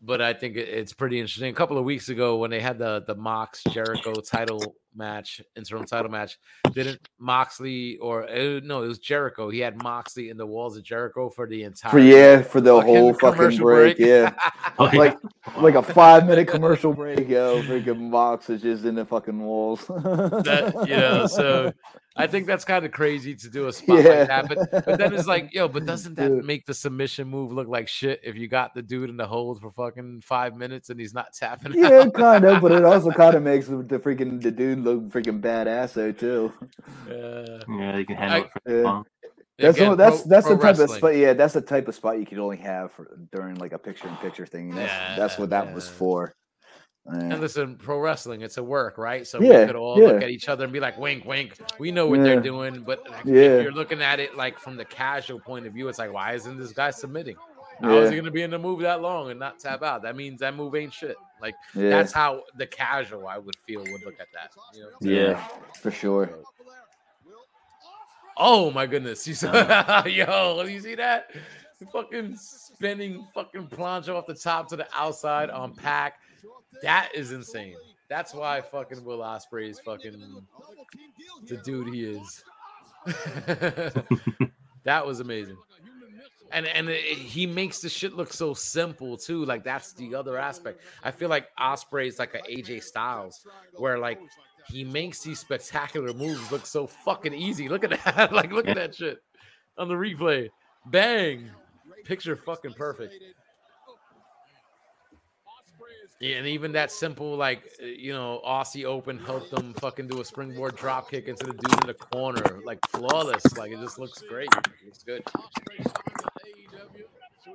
But 0.01 0.21
I 0.21 0.33
think 0.33 0.55
it's 0.55 0.93
pretty 0.93 1.19
interesting. 1.19 1.49
A 1.49 1.55
couple 1.55 1.77
of 1.77 1.83
weeks 1.83 2.09
ago, 2.09 2.37
when 2.37 2.51
they 2.51 2.59
had 2.59 2.77
the 2.77 3.03
the 3.07 3.15
Mox 3.15 3.63
Jericho 3.71 4.13
title 4.13 4.75
match, 4.95 5.41
interim 5.55 5.85
title 5.85 6.09
match, 6.11 6.37
didn't 6.73 6.99
Moxley 7.19 7.97
or 7.97 8.23
uh, 8.29 8.59
no, 8.63 8.83
it 8.83 8.87
was 8.87 8.99
Jericho. 8.99 9.49
He 9.49 9.59
had 9.59 9.81
Moxley 9.81 10.29
in 10.29 10.37
the 10.37 10.45
walls 10.45 10.77
of 10.77 10.83
Jericho 10.83 11.29
for 11.29 11.47
the 11.47 11.63
entire 11.63 11.91
For 11.91 11.99
yeah, 11.99 12.41
for 12.41 12.61
the 12.61 12.75
fucking 12.77 12.95
whole 12.95 13.13
fucking 13.21 13.57
break, 13.57 13.97
break. 13.97 13.99
yeah. 13.99 14.33
Oh, 14.77 14.89
yeah. 14.91 14.99
Like 14.99 15.17
like 15.57 15.75
a 15.75 15.81
five 15.83 16.27
minute 16.27 16.47
commercial 16.49 16.91
break, 16.93 17.29
yo. 17.29 17.61
Freaking 17.63 18.09
Mox 18.09 18.49
is 18.49 18.61
just 18.61 18.83
in 18.83 18.95
the 18.95 19.05
fucking 19.05 19.39
walls. 19.39 19.85
that 19.87 20.73
you 20.87 20.97
know 20.97 21.27
so 21.27 21.71
i 22.17 22.25
think 22.27 22.47
that's 22.47 22.63
kind 22.63 22.85
of 22.85 22.91
crazy 22.91 23.35
to 23.35 23.49
do 23.49 23.67
a 23.67 23.73
spot 23.73 24.01
Yeah. 24.03 24.09
like 24.09 24.27
that 24.27 24.47
but 24.47 24.85
but 24.85 24.97
then 24.97 25.13
it's 25.13 25.27
like 25.27 25.53
yo 25.53 25.67
but 25.67 25.85
doesn't 25.85 26.15
that 26.15 26.29
Dude. 26.29 26.45
make 26.45 26.65
the 26.65 26.73
submission 26.73 27.27
move 27.27 27.51
look 27.51 27.67
like 27.67 27.87
shit 27.89 28.21
if 28.23 28.35
you 28.35 28.47
got 28.47 28.73
the 28.73 28.81
dude 28.81 29.09
in 29.09 29.17
the 29.17 29.27
hold 29.27 29.59
for 29.61 29.71
fucking 29.71 30.21
five 30.21 30.55
minutes 30.55 30.89
and 30.89 30.99
he's 30.99 31.13
not 31.13 31.33
tapping 31.33 31.73
yeah, 31.73 32.03
out? 32.03 32.13
kind 32.13 32.45
of, 32.45 32.61
but 32.61 32.71
it 32.71 32.85
also 32.85 33.11
kind 33.11 33.35
of 33.35 33.43
makes 33.43 33.67
the 33.67 33.77
the 33.83 33.99
freaking 33.99 34.41
the 34.41 34.51
dude 34.51 34.83
look 34.85 35.09
freaking 35.09 35.41
badass 35.41 35.93
though 35.93 36.11
too. 36.11 36.53
Uh, 37.09 37.59
Yeah, 37.69 37.97
you 37.97 38.05
can 38.05 38.15
handle 38.15 38.41
I- 38.41 38.45
it 38.45 38.51
for 38.51 38.75
Yeah. 38.77 38.83
long. 38.83 39.05
That's 39.57 39.77
Again, 39.77 39.91
the, 39.91 39.95
that's 39.95 40.21
pro- 40.21 40.29
that's 40.29 40.47
pro 40.47 40.55
the 40.57 40.61
type 40.61 40.73
of 40.73 40.79
wrestling. 40.79 40.97
spot. 40.99 41.15
Yeah, 41.15 41.33
that's 41.33 41.53
the 41.53 41.61
type 41.61 41.87
of 41.87 41.95
spot 41.95 42.19
you 42.19 42.25
could 42.25 42.39
only 42.39 42.57
have 42.57 42.91
for, 42.91 43.17
during 43.31 43.55
like 43.55 43.71
a 43.71 43.77
picture 43.79 44.05
in 44.07 44.15
picture 44.17 44.45
thing. 44.45 44.71
That's, 44.75 45.17
that's 45.17 45.37
what 45.39 45.49
that 45.51 45.73
was 45.73 45.87
for. 45.87 46.33
Yeah. 47.07 47.19
and 47.19 47.39
listen 47.39 47.75
pro 47.77 47.99
wrestling 47.99 48.41
it's 48.41 48.57
a 48.57 48.63
work 48.63 48.97
right 48.97 49.27
so 49.27 49.39
Yeah, 49.39 49.59
we 49.61 49.67
could 49.67 49.75
all 49.75 49.95
look 49.99 50.23
at 50.23 50.29
each 50.31 50.49
other 50.49 50.63
and 50.63 50.73
be 50.73 50.79
like 50.79 50.97
wink 50.97 51.23
wink 51.23 51.55
we 51.77 51.91
know 51.91 52.07
what 52.07 52.17
Yeah. 52.17 52.23
they're 52.25 52.39
doing 52.41 52.81
but 52.81 53.07
like, 53.07 53.23
Yeah. 53.25 53.41
if 53.57 53.63
you're 53.63 53.71
looking 53.71 54.01
at 54.01 54.19
it 54.19 54.35
like 54.35 54.57
from 54.57 54.75
the 54.75 54.85
casual 54.85 55.39
point 55.39 55.67
of 55.67 55.73
view 55.73 55.87
it's 55.87 55.99
like 55.99 56.11
why 56.11 56.33
isn't 56.33 56.57
this 56.57 56.71
guy 56.71 56.89
submitting 56.89 57.35
how 57.81 57.91
is 57.97 58.03
Yeah. 58.05 58.09
he 58.09 58.15
going 58.15 58.25
to 58.25 58.31
be 58.31 58.41
in 58.43 58.51
the 58.51 58.59
move 58.59 58.79
that 58.81 59.01
long 59.01 59.29
and 59.31 59.39
not 59.39 59.59
tap 59.59 59.83
out 59.83 60.01
that 60.03 60.15
means 60.15 60.39
that 60.39 60.55
move 60.55 60.75
ain't 60.75 60.93
shit 60.93 61.15
like 61.41 61.55
Yeah. 61.73 61.89
that's 61.89 62.11
how 62.13 62.43
the 62.57 62.65
casual 62.67 63.27
i 63.27 63.37
would 63.37 63.55
feel 63.67 63.81
would 63.81 64.03
look 64.03 64.19
at 64.19 64.27
that 64.33 64.51
you 64.73 64.81
know? 64.81 64.89
Yeah, 65.01 65.47
for 65.81 65.91
sure. 65.91 66.29
Oh 68.37 68.69
my 68.69 68.85
goodness! 68.85 69.25
You 69.27 69.33
saw, 69.33 69.49
uh-huh. 69.51 70.03
yo, 70.09 70.63
you 70.63 70.81
see 70.81 70.95
that? 70.95 71.31
Fucking 71.93 72.35
spinning 72.35 73.25
fucking 73.33 73.67
plancha 73.67 74.09
off 74.13 74.25
the 74.27 74.33
top 74.33 74.67
to 74.69 74.75
the 74.75 74.87
outside 74.93 75.49
on 75.49 75.73
Pac. 75.73 76.15
That 76.81 77.09
is 77.15 77.31
insane. 77.31 77.75
That's 78.09 78.33
why 78.33 78.59
fucking 78.61 79.03
Will 79.05 79.19
Ospreay 79.19 79.69
is 79.69 79.79
fucking 79.79 80.43
the 81.47 81.57
dude 81.57 81.93
he 81.93 82.05
is. 82.05 82.43
that 84.83 85.05
was 85.05 85.19
amazing. 85.21 85.57
And 86.51 86.65
and 86.67 86.89
it- 86.89 87.01
he 87.03 87.45
makes 87.45 87.79
the 87.79 87.89
shit 87.89 88.13
look 88.13 88.31
so 88.31 88.53
simple 88.53 89.17
too. 89.17 89.45
Like 89.45 89.63
that's 89.63 89.93
the 89.93 90.15
other 90.15 90.37
aspect. 90.37 90.81
I 91.03 91.11
feel 91.11 91.29
like 91.29 91.47
Ospreay 91.59 92.07
is 92.07 92.19
like 92.19 92.35
a 92.35 92.39
AJ 92.49 92.83
Styles, 92.83 93.45
where 93.75 93.97
like 93.97 94.19
he 94.67 94.83
makes 94.83 95.21
these 95.21 95.39
spectacular 95.39 96.13
moves 96.13 96.51
look 96.51 96.65
so 96.65 96.87
fucking 96.87 97.33
easy. 97.33 97.69
Look 97.69 97.83
at 97.83 97.91
that. 98.03 98.31
like 98.39 98.51
look 98.51 98.67
at 98.67 98.75
that 98.75 98.95
shit 98.95 99.19
on 99.77 99.87
the 99.87 99.95
replay. 99.95 100.49
Bang. 100.87 101.49
Picture 102.05 102.35
fucking 102.35 102.73
perfect. 102.73 103.15
Yeah, 106.21 106.37
and 106.37 106.47
even 106.47 106.71
that 106.73 106.91
simple, 106.91 107.35
like 107.35 107.63
you 107.81 108.13
know, 108.13 108.41
Aussie 108.45 108.85
Open 108.85 109.19
helped 109.19 109.51
them 109.51 109.73
fucking 109.73 110.07
do 110.07 110.21
a 110.21 110.25
springboard 110.25 110.75
drop 110.77 111.11
kick 111.11 111.27
into 111.27 111.45
the 111.45 111.53
dude 111.53 111.73
in 111.83 111.87
the 111.87 111.93
corner, 111.93 112.61
like 112.63 112.79
flawless. 112.89 113.57
Like 113.57 113.71
it 113.71 113.79
just 113.79 113.99
looks 113.99 114.21
great. 114.21 114.47
It 117.47 117.53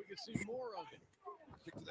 looks 1.77 1.87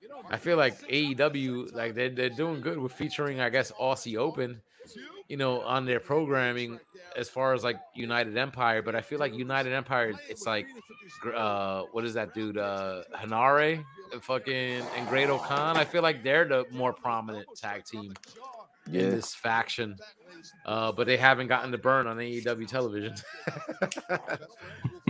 good. 0.00 0.10
I 0.30 0.36
feel 0.36 0.56
like 0.56 0.78
AEW, 0.88 1.72
like 1.74 1.94
they're, 1.94 2.10
they're 2.10 2.28
doing 2.28 2.60
good 2.60 2.78
with 2.78 2.92
featuring, 2.92 3.40
I 3.40 3.48
guess, 3.48 3.72
Aussie 3.72 4.16
Open, 4.16 4.60
you 5.28 5.36
know, 5.36 5.60
on 5.62 5.84
their 5.86 6.00
programming 6.00 6.78
as 7.16 7.28
far 7.28 7.54
as 7.54 7.64
like 7.64 7.76
United 7.94 8.36
Empire. 8.36 8.82
But 8.82 8.94
I 8.94 9.00
feel 9.00 9.18
like 9.18 9.34
United 9.34 9.72
Empire, 9.72 10.12
it's 10.28 10.46
like, 10.46 10.66
gr- 11.20 11.34
uh, 11.34 11.82
what 11.92 12.04
is 12.04 12.14
that 12.14 12.34
dude, 12.34 12.58
uh, 12.58 13.02
Henare, 13.16 13.82
and 14.12 14.22
fucking, 14.22 14.82
and 14.96 15.08
Great 15.08 15.28
Khan. 15.28 15.76
I 15.76 15.84
feel 15.84 16.02
like 16.02 16.22
they're 16.22 16.44
the 16.46 16.64
more 16.70 16.92
prominent 16.92 17.46
tag 17.56 17.84
team 17.84 18.12
Yeah. 18.90 19.02
in 19.02 19.10
this 19.10 19.34
faction. 19.34 19.96
Uh, 20.64 20.92
but 20.92 21.06
they 21.06 21.16
haven't 21.16 21.48
gotten 21.48 21.70
the 21.70 21.78
burn 21.78 22.06
on 22.06 22.16
AEW 22.18 22.66
television. 22.68 23.14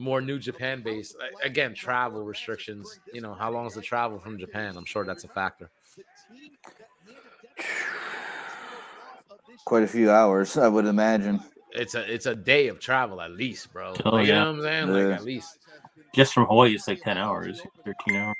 More 0.00 0.22
New 0.22 0.38
Japan 0.38 0.80
based. 0.82 1.14
Again, 1.44 1.74
travel 1.74 2.24
restrictions. 2.24 2.98
You 3.12 3.20
know, 3.20 3.34
how 3.34 3.50
long 3.50 3.66
is 3.66 3.74
the 3.74 3.82
travel 3.82 4.18
from 4.18 4.38
Japan? 4.38 4.74
I'm 4.78 4.86
sure 4.86 5.04
that's 5.04 5.24
a 5.24 5.28
factor. 5.28 5.70
Quite 9.66 9.82
a 9.82 9.86
few 9.86 10.10
hours, 10.10 10.56
I 10.56 10.68
would 10.68 10.86
imagine. 10.86 11.38
It's 11.72 11.94
a 11.94 12.10
it's 12.12 12.24
a 12.24 12.34
day 12.34 12.68
of 12.68 12.80
travel 12.80 13.20
at 13.20 13.32
least, 13.32 13.70
bro. 13.74 13.92
Oh, 14.06 14.10
Like, 14.12 14.26
you 14.26 14.32
yeah. 14.32 14.44
know 14.44 14.52
what 14.52 14.58
I'm 14.58 14.62
saying? 14.62 14.88
Like 14.88 15.02
Yeah. 15.02 15.14
at 15.16 15.24
least. 15.24 15.58
Just 16.14 16.32
from 16.32 16.46
Hawaii, 16.46 16.74
it's 16.74 16.88
like 16.88 17.02
ten 17.02 17.18
hours, 17.18 17.60
thirteen 17.84 18.16
hours. 18.16 18.36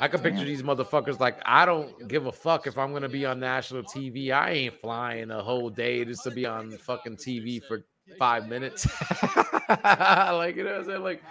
I 0.00 0.06
can 0.08 0.20
picture 0.20 0.44
these 0.44 0.62
motherfuckers 0.62 1.18
like 1.18 1.38
I 1.44 1.66
don't 1.66 2.06
give 2.08 2.26
a 2.26 2.32
fuck 2.32 2.68
if 2.68 2.78
I'm 2.78 2.92
gonna 2.92 3.08
be 3.08 3.26
on 3.26 3.40
national 3.40 3.82
TV. 3.82 4.30
I 4.30 4.50
ain't 4.52 4.80
flying 4.80 5.32
a 5.32 5.42
whole 5.42 5.68
day 5.68 6.04
just 6.04 6.22
to 6.24 6.30
be 6.30 6.46
on 6.46 6.70
fucking 6.78 7.16
TV 7.16 7.60
for 7.66 7.84
five 8.18 8.48
minutes. 8.48 8.86
like 9.68 10.56
you 10.56 10.64
know 10.64 10.70
what 10.70 10.80
I'm 10.80 10.84
saying? 10.84 11.02
Like 11.02 11.22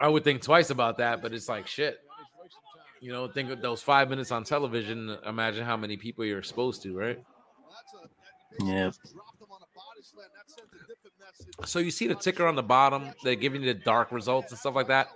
I 0.00 0.08
would 0.08 0.24
think 0.24 0.42
twice 0.42 0.70
about 0.70 0.98
that, 0.98 1.22
but 1.22 1.32
it's 1.32 1.48
like 1.48 1.66
shit. 1.66 2.00
You 3.00 3.12
know, 3.12 3.28
think 3.28 3.50
of 3.50 3.60
those 3.60 3.82
five 3.82 4.08
minutes 4.08 4.30
on 4.30 4.44
television. 4.44 5.16
Imagine 5.26 5.64
how 5.64 5.76
many 5.76 5.96
people 5.96 6.24
you're 6.24 6.38
exposed 6.38 6.82
to, 6.82 6.96
right? 6.96 7.22
Yeah. 8.60 8.90
So 11.64 11.78
you 11.78 11.90
see 11.90 12.06
the 12.06 12.14
ticker 12.14 12.46
on 12.46 12.54
the 12.54 12.62
bottom. 12.62 13.10
They're 13.22 13.34
giving 13.34 13.62
you 13.62 13.72
the 13.72 13.80
dark 13.80 14.10
results 14.12 14.50
and 14.52 14.58
stuff 14.58 14.74
like 14.74 14.88
that. 14.88 15.08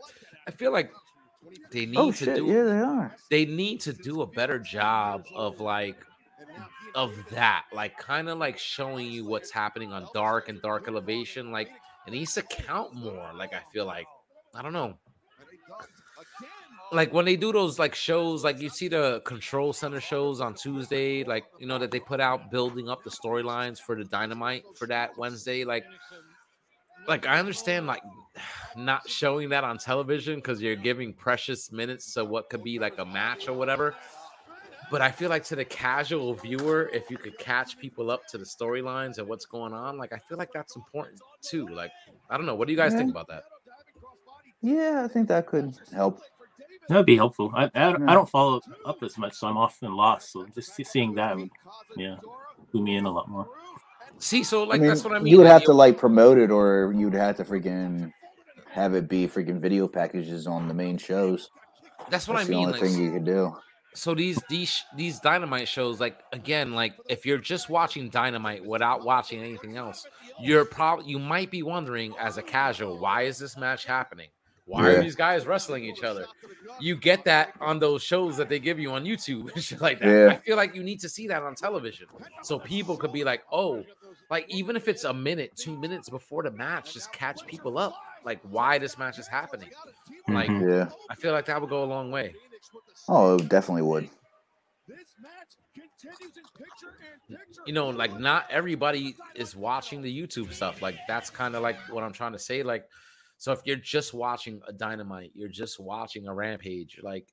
I 0.47 0.51
feel 0.51 0.73
like 0.73 0.93
they 1.71 1.83
oh, 1.83 1.87
need 1.87 1.97
Oh 1.99 2.13
to 2.13 2.25
shit! 2.25 2.37
do 2.37 2.47
Yeah, 2.47 2.63
they 2.65 2.81
are. 2.81 3.17
they 3.31 3.45
need 3.45 3.81
to 3.83 3.93
do 3.93 4.23
a 4.23 4.27
better 4.27 4.59
job 4.59 5.25
of 5.35 5.61
like 5.61 5.97
of 6.95 7.13
that 7.31 7.65
like 7.73 7.97
kind 7.99 8.29
of 8.29 8.39
like 8.39 8.59
showing 8.59 9.11
you 9.11 9.27
what's 9.27 9.51
happening 9.51 9.93
on 9.93 10.07
dark 10.15 10.49
and 10.49 10.61
dark 10.63 10.89
elevation 10.89 11.51
like 11.51 11.71
it 12.07 12.11
needs 12.11 12.35
to 12.35 12.43
count 12.43 12.95
more 12.95 13.31
like 13.35 13.53
i 13.53 13.61
feel 13.73 13.85
like 13.85 14.07
i 14.55 14.63
don't 14.63 14.73
know 14.73 14.95
like 16.91 17.13
when 17.13 17.25
they 17.25 17.37
do 17.37 17.53
those 17.53 17.79
like 17.79 17.95
shows 17.95 18.45
like 18.45 18.61
you 18.61 18.69
see 18.69 18.89
the 18.89 19.21
control 19.25 19.73
center 19.73 20.01
shows 20.01 20.41
on 20.41 20.55
tuesday 20.55 21.23
like 21.25 21.45
you 21.59 21.67
know 21.67 21.79
that 21.79 21.91
they 21.91 22.01
put 22.01 22.21
out 22.21 22.51
building 22.51 22.89
up 22.89 23.03
the 23.05 23.11
storylines 23.11 23.79
for 23.79 23.97
the 23.97 24.05
dynamite 24.05 24.65
for 24.77 24.87
that 24.87 25.11
wednesday 25.19 25.65
like 25.65 25.85
like 27.09 27.27
I 27.27 27.39
understand 27.39 27.87
like 27.87 28.03
not 28.77 29.09
showing 29.09 29.49
that 29.49 29.65
on 29.65 29.79
television 29.79 30.37
because 30.37 30.63
you're 30.63 30.77
giving 30.77 31.13
precious 31.13 31.73
minutes 31.73 32.15
to 32.15 32.25
what 32.25 32.49
could 32.51 32.63
be 32.63 32.79
like 32.79 32.99
a 32.99 33.05
match 33.05 33.49
or 33.49 33.55
whatever. 33.55 33.97
But 34.91 35.03
I 35.03 35.11
feel 35.11 35.29
like 35.29 35.45
to 35.45 35.57
the 35.57 35.65
casual 35.65 36.35
viewer, 36.35 36.89
if 36.95 37.11
you 37.11 37.19
could 37.19 37.37
catch 37.39 37.79
people 37.79 38.11
up 38.11 38.27
to 38.29 38.39
the 38.39 38.45
storylines 38.45 39.19
and 39.19 39.29
what's 39.29 39.45
going 39.45 39.73
on, 39.75 39.99
like 39.99 40.13
I 40.13 40.19
feel 40.19 40.39
like 40.39 40.51
that's 40.53 40.77
important 40.77 41.21
too. 41.43 41.69
Like 41.69 41.91
I 42.31 42.37
don't 42.37 42.47
know, 42.47 42.55
what 42.55 42.67
do 42.69 42.73
you 42.73 42.79
guys 42.79 42.95
think 42.95 43.11
about 43.11 43.29
that? 43.29 43.45
Yeah, 44.63 45.03
I 45.05 45.09
think 45.09 45.29
that 45.29 45.47
could 45.47 45.77
help. 45.93 46.21
That'd 46.89 47.05
be 47.07 47.17
helpful. 47.17 47.53
I, 47.55 47.65
I, 47.65 47.71
Yeah. 47.75 47.97
I 48.09 48.15
don't 48.15 48.29
follow 48.29 48.61
up 48.87 49.03
as 49.03 49.19
much, 49.19 49.35
so 49.35 49.47
I'm 49.47 49.59
often 49.59 49.95
lost. 49.95 50.33
So 50.33 50.47
just 50.55 50.75
seeing 50.75 51.15
that, 51.17 51.37
would, 51.37 51.51
yeah, 51.97 52.17
blew 52.73 52.83
me 52.83 52.97
in 52.97 53.05
a 53.05 53.11
lot 53.11 53.29
more. 53.29 53.47
See, 54.19 54.43
so 54.43 54.65
like 54.65 54.79
I 54.79 54.81
mean, 54.81 54.89
that's 54.89 55.05
what 55.05 55.13
I 55.15 55.19
mean. 55.19 55.27
you 55.31 55.37
would 55.39 55.45
like, 55.45 55.53
have 55.53 55.65
to 55.65 55.73
like 55.73 55.99
promote 55.99 56.39
it, 56.39 56.51
or 56.51 56.93
you'd 56.97 57.13
have 57.15 57.37
to 57.37 57.45
freaking 57.45 58.11
have 58.71 58.95
it 58.95 59.09
be 59.09 59.29
freaking 59.29 59.61
video 59.61 59.87
packages 59.87 60.47
on 60.47 60.67
the 60.67 60.75
main 60.75 60.97
shows. 60.99 61.51
That's 62.11 62.27
what 62.27 62.35
That's 62.37 62.47
I 62.49 62.53
the 62.53 62.57
mean. 62.57 62.67
only 62.69 62.81
Like, 62.81 62.91
thing 62.91 63.01
you 63.03 63.13
could 63.13 63.25
do. 63.25 63.55
So 63.95 64.15
these 64.15 64.39
these 64.49 64.85
these 64.97 65.19
dynamite 65.21 65.67
shows 65.69 65.99
like 66.01 66.19
again 66.33 66.73
like 66.73 66.95
if 67.09 67.25
you're 67.27 67.39
just 67.39 67.69
watching 67.69 68.09
dynamite 68.11 68.65
without 68.65 69.05
watching 69.05 69.41
anything 69.43 69.77
else 69.77 70.07
you're 70.41 70.65
probably 70.65 71.07
you 71.07 71.19
might 71.19 71.51
be 71.51 71.63
wondering 71.63 72.15
as 72.21 72.37
a 72.39 72.43
casual 72.43 72.99
why 72.99 73.23
is 73.23 73.39
this 73.39 73.57
match 73.57 73.85
happening 73.87 74.29
Why 74.67 74.83
Yeah. 74.91 74.99
are 74.99 75.03
these 75.03 75.17
guys 75.17 75.47
wrestling 75.47 75.85
each 75.85 76.03
other? 76.05 76.27
You 76.79 76.95
get 76.95 77.25
that 77.25 77.55
on 77.59 77.79
those 77.79 78.03
shows 78.03 78.37
that 78.37 78.51
they 78.51 78.59
give 78.61 78.79
you 78.79 78.91
on 78.93 79.05
YouTube 79.05 79.51
and 79.55 79.63
shit 79.69 79.81
like 79.81 79.99
that. 80.01 80.09
Yeah. 80.09 80.29
I 80.35 80.37
feel 80.37 80.57
like 80.59 80.75
you 80.77 80.83
need 80.83 81.01
to 81.01 81.09
see 81.09 81.27
that 81.29 81.43
on 81.43 81.55
television 81.55 82.07
so 82.43 82.59
people 82.59 82.95
could 82.99 83.11
be 83.13 83.25
like, 83.25 83.43
oh, 83.51 83.83
like 84.31 84.45
even 84.51 84.77
if 84.77 84.87
it's 84.87 85.05
a 85.05 85.15
minute, 85.15 85.57
two 85.57 85.75
minutes 85.79 86.11
before 86.11 86.43
the 86.43 86.51
match, 86.51 86.93
just 86.93 87.11
catch 87.13 87.47
people 87.47 87.79
up. 87.79 87.95
Like 88.27 88.41
why 88.43 88.77
this 88.79 88.99
match 88.99 89.19
is 89.19 89.27
happening. 89.27 89.71
Like 90.29 90.51
Mhm. 90.51 90.69
Yeah. 90.69 90.91
I 91.09 91.15
feel 91.15 91.33
like 91.33 91.47
that 91.47 91.59
would 91.63 91.71
go 91.71 91.83
a 91.85 91.91
long 91.97 92.11
way. 92.11 92.35
Oh, 93.09 93.37
it 93.37 93.49
definitely 93.49 93.83
would. 93.83 94.09
you 97.67 97.73
know, 97.73 97.89
like 97.91 98.19
not 98.19 98.47
everybody 98.51 99.17
is 99.35 99.57
watching 99.57 100.03
the 100.03 100.23
YouTube 100.23 100.53
stuff. 100.53 100.83
Like 100.83 100.97
that's 101.07 101.31
kind 101.31 101.55
of 101.55 101.63
like 101.63 101.77
what 101.91 102.05
I'm 102.05 102.13
trying 102.13 102.33
to 102.33 102.39
say. 102.39 102.63
Like, 102.63 102.89
so 103.39 103.53
if 103.53 103.61
you're 103.65 103.77
just 103.77 104.15
watching 104.15 104.61
a 104.67 104.73
dynamite, 104.73 105.33
you're 105.35 105.49
just 105.49 105.79
watching 105.79 106.27
a 106.27 106.35
rampage. 106.35 107.01
Like, 107.03 107.33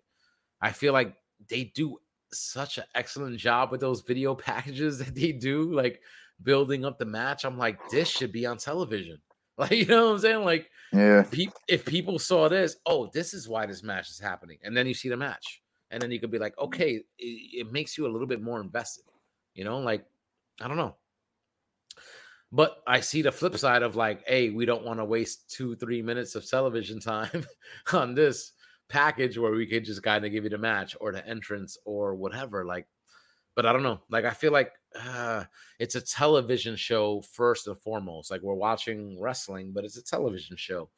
I 0.61 0.72
feel 0.72 0.93
like 0.93 1.15
they 1.49 1.65
do 1.76 1.97
such 2.31 2.77
an 2.77 2.85
excellent 2.93 3.38
job 3.38 3.72
with 3.72 3.81
those 3.81 4.02
video 4.02 4.35
packages 4.35 4.99
that 4.99 5.15
they 5.15 5.31
do, 5.31 5.73
like 5.73 6.02
building 6.43 6.85
up 6.85 6.99
the 6.99 7.06
match. 7.06 7.45
I'm 7.45 7.57
like, 7.57 7.80
this 7.89 8.07
should 8.10 8.31
be 8.31 8.45
on 8.45 8.57
television. 8.57 9.19
Like, 9.57 9.72
you 9.72 9.86
know 9.86 10.07
what 10.07 10.14
I'm 10.15 10.19
saying? 10.19 10.44
Like, 10.44 10.69
Yeah. 10.91 11.23
pe- 11.32 11.48
if 11.69 11.86
people 11.86 12.19
saw 12.19 12.49
this, 12.49 12.76
oh, 12.86 13.10
this 13.14 13.34
is 13.34 13.48
why 13.48 13.65
this 13.65 13.84
match 13.84 14.10
is 14.10 14.19
happening, 14.19 14.57
and 14.64 14.76
then 14.76 14.86
you 14.86 14.94
see 14.94 15.07
the 15.07 15.15
match, 15.15 15.61
and 15.91 16.02
then 16.02 16.11
you 16.11 16.19
could 16.19 16.32
be 16.32 16.40
like, 16.40 16.53
mm-hmm. 16.57 16.65
okay, 16.65 16.91
it, 16.95 17.03
it 17.18 17.72
makes 17.72 17.98
you 17.98 18.06
a 18.06 18.11
little 18.11 18.27
bit 18.27 18.41
more 18.41 18.60
invested. 18.60 19.06
You 19.53 19.64
know, 19.64 19.80
like 19.80 20.06
I 20.61 20.68
don't 20.68 20.77
know. 20.77 20.95
But 22.52 22.77
I 22.88 22.99
see 22.99 23.22
the 23.22 23.32
flip 23.32 23.57
side 23.57 23.84
of 23.84 23.95
like, 23.95 24.26
hey, 24.27 24.49
we 24.49 24.65
don't 24.65 24.86
want 24.86 24.99
to 24.99 25.06
waste 25.06 25.49
two, 25.49 25.76
three 25.76 26.02
minutes 26.02 26.36
of 26.36 26.48
television 26.48 26.99
time 27.02 27.45
on 27.94 28.14
this 28.15 28.52
package 28.88 29.38
where 29.38 29.52
we 29.52 29.65
could 29.65 29.84
just 29.84 30.03
kind 30.03 30.26
of 30.26 30.32
give 30.32 30.44
you 30.44 30.49
the 30.49 30.57
match 30.57 30.95
or 31.02 31.11
the 31.11 31.26
entrance 31.27 31.77
or 31.86 32.15
whatever. 32.15 32.65
Like, 32.65 32.88
but 33.56 33.65
I 33.65 33.73
don't 33.73 33.84
know. 33.84 34.02
Like, 34.10 34.26
I 34.26 34.32
feel 34.32 34.52
like 34.52 34.72
uh, 34.95 35.43
it's 35.80 35.95
a 35.95 36.01
television 36.01 36.76
show 36.76 37.22
first 37.22 37.67
and 37.67 37.80
foremost. 37.81 38.31
Like, 38.31 38.41
we're 38.41 38.53
watching 38.53 39.19
wrestling, 39.19 39.72
but 39.73 39.84
it's 39.85 39.97
a 39.97 40.03
television 40.03 40.55
show. 40.57 40.89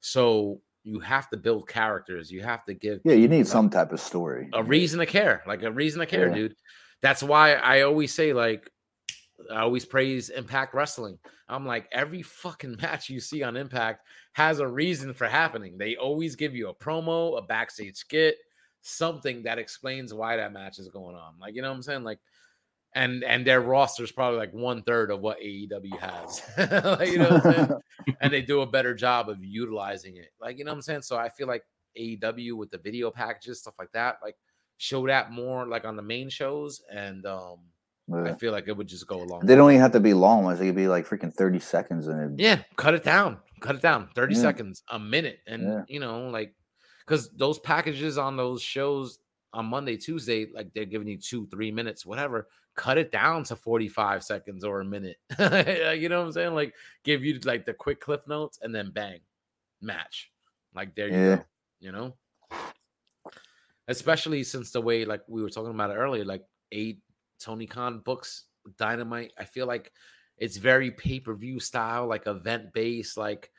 So 0.00 0.60
you 0.84 1.00
have 1.00 1.28
to 1.30 1.36
build 1.36 1.68
characters. 1.68 2.30
You 2.30 2.42
have 2.42 2.64
to 2.66 2.74
give 2.74 3.00
Yeah, 3.04 3.14
you 3.14 3.28
need 3.28 3.46
some 3.46 3.68
type 3.70 3.92
of 3.92 4.00
story. 4.00 4.48
a 4.52 4.62
reason 4.62 5.00
to 5.00 5.06
care, 5.06 5.42
like 5.46 5.62
a 5.62 5.72
reason 5.72 6.00
to 6.00 6.06
care, 6.06 6.28
Yeah. 6.28 6.34
dude. 6.34 6.54
That's 7.02 7.22
why 7.22 7.54
I 7.54 7.82
always 7.82 8.12
say, 8.14 8.32
like, 8.32 8.70
I 9.52 9.60
always 9.60 9.84
praise 9.84 10.30
Impact 10.30 10.74
Wrestling. 10.74 11.18
I'm 11.48 11.64
like, 11.64 11.88
every 11.92 12.22
fucking 12.22 12.76
match 12.82 13.08
you 13.08 13.20
see 13.20 13.42
on 13.42 13.56
Impact 13.56 14.04
has 14.32 14.58
a 14.60 14.66
reason 14.66 15.14
for 15.14 15.26
happening. 15.26 15.78
They 15.78 15.96
always 15.96 16.34
give 16.36 16.54
you 16.56 16.68
a 16.68 16.74
promo, 16.74 17.38
a 17.38 17.42
backstage 17.42 17.96
skit, 17.96 18.36
something 18.82 19.42
that 19.44 19.58
explains 19.58 20.12
why 20.14 20.36
that 20.36 20.52
match 20.52 20.78
is 20.78 20.88
going 20.88 21.16
on. 21.16 21.34
Like, 21.40 21.54
you 21.54 21.62
know 21.62 21.68
what 21.70 21.76
I'm 21.76 21.82
saying? 21.82 22.04
Like, 22.04 22.18
and 22.94 23.22
and 23.24 23.46
their 23.46 23.60
roster 23.60 24.02
is 24.02 24.12
probably 24.12 24.38
like 24.38 24.52
one 24.52 24.82
third 24.82 25.10
of 25.10 25.20
what 25.20 25.38
AEW 25.40 25.98
has. 25.98 26.42
like, 26.98 27.10
you 27.10 27.18
know 27.18 27.30
what 27.30 27.46
I'm 27.46 27.52
saying? 27.52 27.70
and 28.20 28.32
they 28.32 28.42
do 28.42 28.62
a 28.62 28.66
better 28.66 28.94
job 28.94 29.28
of 29.28 29.42
utilizing 29.44 30.16
it. 30.16 30.30
Like, 30.40 30.58
you 30.58 30.64
know 30.64 30.70
what 30.70 30.76
I'm 30.76 30.82
saying? 30.82 31.02
So 31.02 31.16
I 31.16 31.28
feel 31.28 31.46
like 31.46 31.62
AEW 31.98 32.56
with 32.56 32.70
the 32.70 32.78
video 32.78 33.10
packages, 33.10 33.60
stuff 33.60 33.74
like 33.78 33.92
that, 33.92 34.16
like 34.22 34.36
show 34.78 35.06
that 35.06 35.32
more 35.32 35.66
like 35.66 35.84
on 35.84 35.96
the 35.96 36.02
main 36.02 36.28
shows. 36.28 36.82
And 36.92 37.26
um 37.26 37.58
I 38.10 38.32
feel 38.32 38.52
like 38.52 38.68
it 38.68 38.76
would 38.76 38.88
just 38.88 39.06
go 39.06 39.22
along. 39.22 39.44
They 39.44 39.54
don't 39.54 39.70
even 39.70 39.82
have 39.82 39.92
to 39.92 40.00
be 40.00 40.14
long 40.14 40.42
ones. 40.42 40.58
They 40.58 40.66
could 40.66 40.74
be 40.76 40.88
like 40.88 41.06
freaking 41.06 41.32
30 41.34 41.58
seconds 41.58 42.06
and 42.06 42.40
it, 42.40 42.42
Yeah, 42.42 42.62
cut 42.76 42.94
it 42.94 43.02
down. 43.04 43.38
Cut 43.60 43.74
it 43.74 43.82
down. 43.82 44.08
30 44.14 44.34
Yeah. 44.34 44.40
seconds, 44.40 44.82
a 44.88 44.98
minute. 44.98 45.40
And 45.46 45.62
Yeah. 45.62 45.82
you 45.88 46.00
know, 46.00 46.28
like 46.30 46.54
because 47.06 47.30
those 47.36 47.58
packages 47.58 48.16
on 48.16 48.36
those 48.38 48.62
shows 48.62 49.18
on 49.52 49.66
Monday, 49.66 49.96
Tuesday, 49.96 50.46
like 50.52 50.72
they're 50.74 50.84
giving 50.84 51.08
you 51.08 51.16
two, 51.16 51.46
three 51.46 51.70
minutes, 51.70 52.04
whatever. 52.04 52.48
Cut 52.74 52.98
it 52.98 53.10
down 53.10 53.44
to 53.44 53.56
45 53.56 54.22
seconds 54.22 54.62
or 54.64 54.80
a 54.80 54.84
minute. 54.84 55.16
You 55.98 56.08
know 56.08 56.20
what 56.20 56.26
I'm 56.26 56.32
saying? 56.32 56.54
Like 56.54 56.74
give 57.02 57.24
you 57.24 57.38
like 57.44 57.64
the 57.66 57.74
quick 57.74 58.00
cliff 58.00 58.20
notes 58.26 58.58
and 58.62 58.74
then 58.74 58.90
bang, 58.90 59.20
match. 59.80 60.30
Like 60.74 60.94
there 60.94 61.08
you 61.08 61.14
Yeah. 61.14 61.36
go. 61.36 61.44
You 61.80 61.92
know? 61.92 62.14
Especially 63.88 64.44
since 64.44 64.70
the 64.70 64.80
way 64.80 65.04
like 65.04 65.22
we 65.28 65.42
were 65.42 65.50
talking 65.50 65.70
about 65.70 65.90
it 65.90 65.94
earlier, 65.94 66.24
like 66.24 66.44
eight 66.72 67.00
Tony 67.40 67.66
Khan 67.66 68.00
books 68.00 68.44
dynamite. 68.76 69.32
I 69.38 69.44
feel 69.44 69.66
like 69.66 69.92
it's 70.36 70.56
very 70.58 70.90
pay-per-view 70.90 71.58
style, 71.58 72.06
like 72.06 72.26
event 72.26 72.72
based, 72.72 73.16
like 73.16 73.50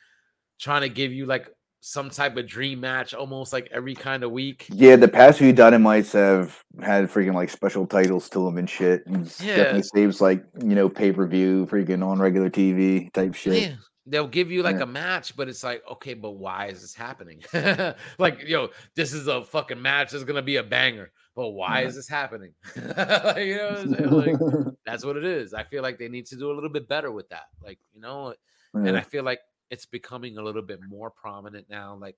trying 0.60 0.82
to 0.82 0.90
give 0.90 1.12
you 1.12 1.26
like 1.26 1.50
some 1.82 2.10
type 2.10 2.36
of 2.36 2.46
dream 2.46 2.80
match 2.82 3.14
almost 3.14 3.54
like 3.54 3.70
every 3.72 3.96
kind 3.96 4.24
of 4.24 4.32
week. 4.32 4.68
Yeah, 4.72 4.96
the 4.98 5.08
past 5.08 5.40
few 5.40 5.54
Dynamites 5.54 6.12
have 6.14 6.62
had 6.82 7.06
freaking 7.06 7.34
like 7.36 7.50
special 7.50 7.88
titles 7.88 8.30
to 8.32 8.44
them 8.46 8.58
and 8.58 8.70
shit. 8.70 9.06
And 9.08 9.26
Yeah. 9.42 9.56
definitely 9.56 9.84
saves 9.84 10.20
like, 10.22 10.44
you 10.62 10.76
know, 10.76 10.90
pay 10.90 11.12
per 11.14 11.26
view, 11.26 11.66
freaking 11.68 12.06
on 12.06 12.20
regular 12.20 12.50
TV 12.50 13.10
type 13.14 13.34
shit. 13.34 13.62
Yeah. 13.62 13.76
They'll 14.06 14.28
give 14.28 14.52
you 14.52 14.64
like 14.64 14.78
Yeah. 14.78 14.84
a 14.84 14.88
match, 14.88 15.38
but 15.38 15.48
it's 15.48 15.64
like, 15.64 15.84
okay, 15.90 16.16
but 16.16 16.32
why 16.32 16.68
is 16.68 16.82
this 16.82 16.96
happening? 16.96 17.44
like, 18.18 18.42
yo, 18.44 18.70
this 18.96 19.14
is 19.14 19.28
a 19.28 19.44
fucking 19.44 19.82
match. 19.82 20.14
It's 20.14 20.24
gonna 20.24 20.42
be 20.42 20.58
a 20.58 20.64
banger, 20.64 21.12
but 21.36 21.52
why 21.52 21.84
is 21.84 21.96
this 21.96 22.10
happening? 22.10 22.54
Like, 22.76 23.38
you 23.46 23.56
know, 23.56 23.70
what 23.70 23.80
I'm 23.80 23.94
saying? 23.94 24.10
Like, 24.10 24.66
that's 24.86 25.06
what 25.06 25.16
it 25.16 25.24
is. 25.26 25.54
I 25.54 25.64
feel 25.64 25.84
like 25.84 25.98
they 25.98 26.10
need 26.10 26.26
to 26.28 26.36
do 26.36 26.52
a 26.52 26.54
little 26.56 26.70
bit 26.72 26.90
better 26.90 27.12
with 27.12 27.30
that. 27.30 27.44
Like, 27.64 27.80
you 27.94 28.02
know, 28.02 28.34
and 28.74 28.98
I 28.98 29.02
feel 29.02 29.24
like 29.24 29.40
it's 29.70 29.86
becoming 29.86 30.38
a 30.38 30.42
little 30.44 30.62
bit 30.62 30.80
more 30.88 31.10
prominent 31.12 31.70
now, 31.70 31.96
like 31.96 32.18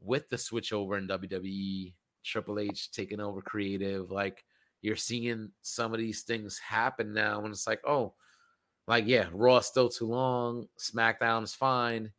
with 0.00 0.28
the 0.28 0.38
switch 0.38 0.72
over 0.72 0.96
in 0.98 1.06
WWE, 1.08 1.94
Triple 2.24 2.58
H 2.58 2.90
taking 2.90 3.20
over 3.20 3.40
creative. 3.40 4.10
Like, 4.10 4.44
you're 4.80 4.96
seeing 4.96 5.50
some 5.62 5.92
of 5.92 5.98
these 6.00 6.22
things 6.22 6.58
happen 6.58 7.12
now, 7.12 7.40
and 7.44 7.48
it's 7.52 7.66
like, 7.66 7.80
oh, 7.86 8.14
like 8.88 9.06
yeah, 9.06 9.28
Raw 9.32 9.58
is 9.58 9.66
still 9.66 9.88
too 9.88 10.06
long, 10.06 10.68
SmackDown 10.78 11.44
is 11.44 11.54
fine, 11.54 12.12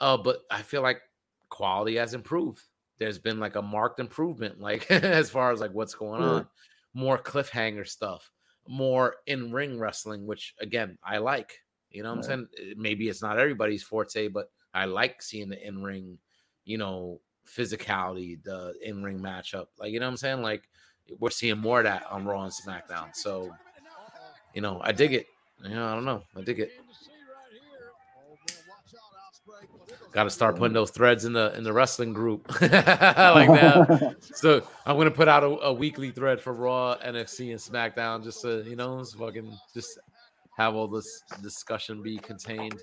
uh, 0.00 0.16
but 0.16 0.40
I 0.50 0.62
feel 0.62 0.82
like 0.82 1.00
quality 1.48 1.96
has 1.96 2.14
improved. 2.14 2.62
There's 2.98 3.18
been 3.18 3.40
like 3.40 3.56
a 3.56 3.62
marked 3.62 3.98
improvement, 4.00 4.60
like 4.60 4.88
as 4.90 5.30
far 5.30 5.50
as 5.52 5.60
like 5.60 5.72
what's 5.72 5.94
going 5.94 6.20
Yeah. 6.20 6.28
on, 6.28 6.48
more 6.94 7.18
cliffhanger 7.18 7.86
stuff, 7.86 8.30
more 8.68 9.16
in 9.26 9.52
ring 9.52 9.78
wrestling, 9.78 10.26
which 10.26 10.54
again 10.60 10.98
I 11.02 11.18
like. 11.18 11.58
You 11.90 12.02
know 12.02 12.10
what 12.10 12.16
I'm 12.16 12.22
saying? 12.22 12.48
Uh, 12.58 12.74
Maybe 12.76 13.08
it's 13.08 13.22
not 13.22 13.38
everybody's 13.38 13.82
forte, 13.82 14.28
but 14.28 14.50
I 14.74 14.84
like 14.84 15.22
seeing 15.22 15.48
the 15.48 15.66
in 15.66 15.82
ring, 15.82 16.18
you 16.64 16.78
know, 16.78 17.20
physicality, 17.46 18.42
the 18.42 18.74
in 18.82 19.02
ring 19.02 19.20
matchup. 19.20 19.66
Like 19.78 19.92
you 19.92 20.00
know 20.00 20.06
what 20.06 20.12
I'm 20.12 20.16
saying? 20.18 20.42
Like 20.42 20.68
we're 21.18 21.30
seeing 21.30 21.58
more 21.58 21.78
of 21.78 21.84
that 21.84 22.06
on 22.10 22.26
Raw 22.26 22.42
and 22.44 22.52
SmackDown. 22.52 23.14
So 23.14 23.50
you 24.54 24.60
know, 24.60 24.80
I 24.82 24.92
dig 24.92 25.14
it. 25.14 25.26
You 25.62 25.74
know, 25.74 25.86
I 25.86 25.94
don't 25.94 26.04
know. 26.04 26.22
I 26.36 26.42
dig 26.42 26.60
it. 26.60 26.72
Got 30.12 30.24
to 30.24 30.30
start 30.30 30.56
putting 30.56 30.72
those 30.74 30.90
threads 30.90 31.24
in 31.24 31.32
the 31.32 31.54
in 31.56 31.64
the 31.64 31.72
wrestling 31.72 32.12
group 32.12 32.48
like 32.60 32.70
that. 32.70 34.16
So 34.34 34.62
I'm 34.86 34.96
gonna 34.96 35.10
put 35.10 35.26
out 35.28 35.42
a, 35.42 35.46
a 35.46 35.72
weekly 35.72 36.10
thread 36.10 36.40
for 36.40 36.52
Raw, 36.52 36.96
NXT, 37.04 37.50
and 37.50 37.58
SmackDown, 37.60 38.22
just 38.22 38.42
to 38.42 38.62
you 38.62 38.76
know, 38.76 39.00
just 39.00 39.18
fucking 39.18 39.52
just 39.74 39.98
have 40.58 40.74
all 40.74 40.88
this 40.88 41.22
discussion 41.42 42.02
be 42.02 42.18
contained. 42.18 42.82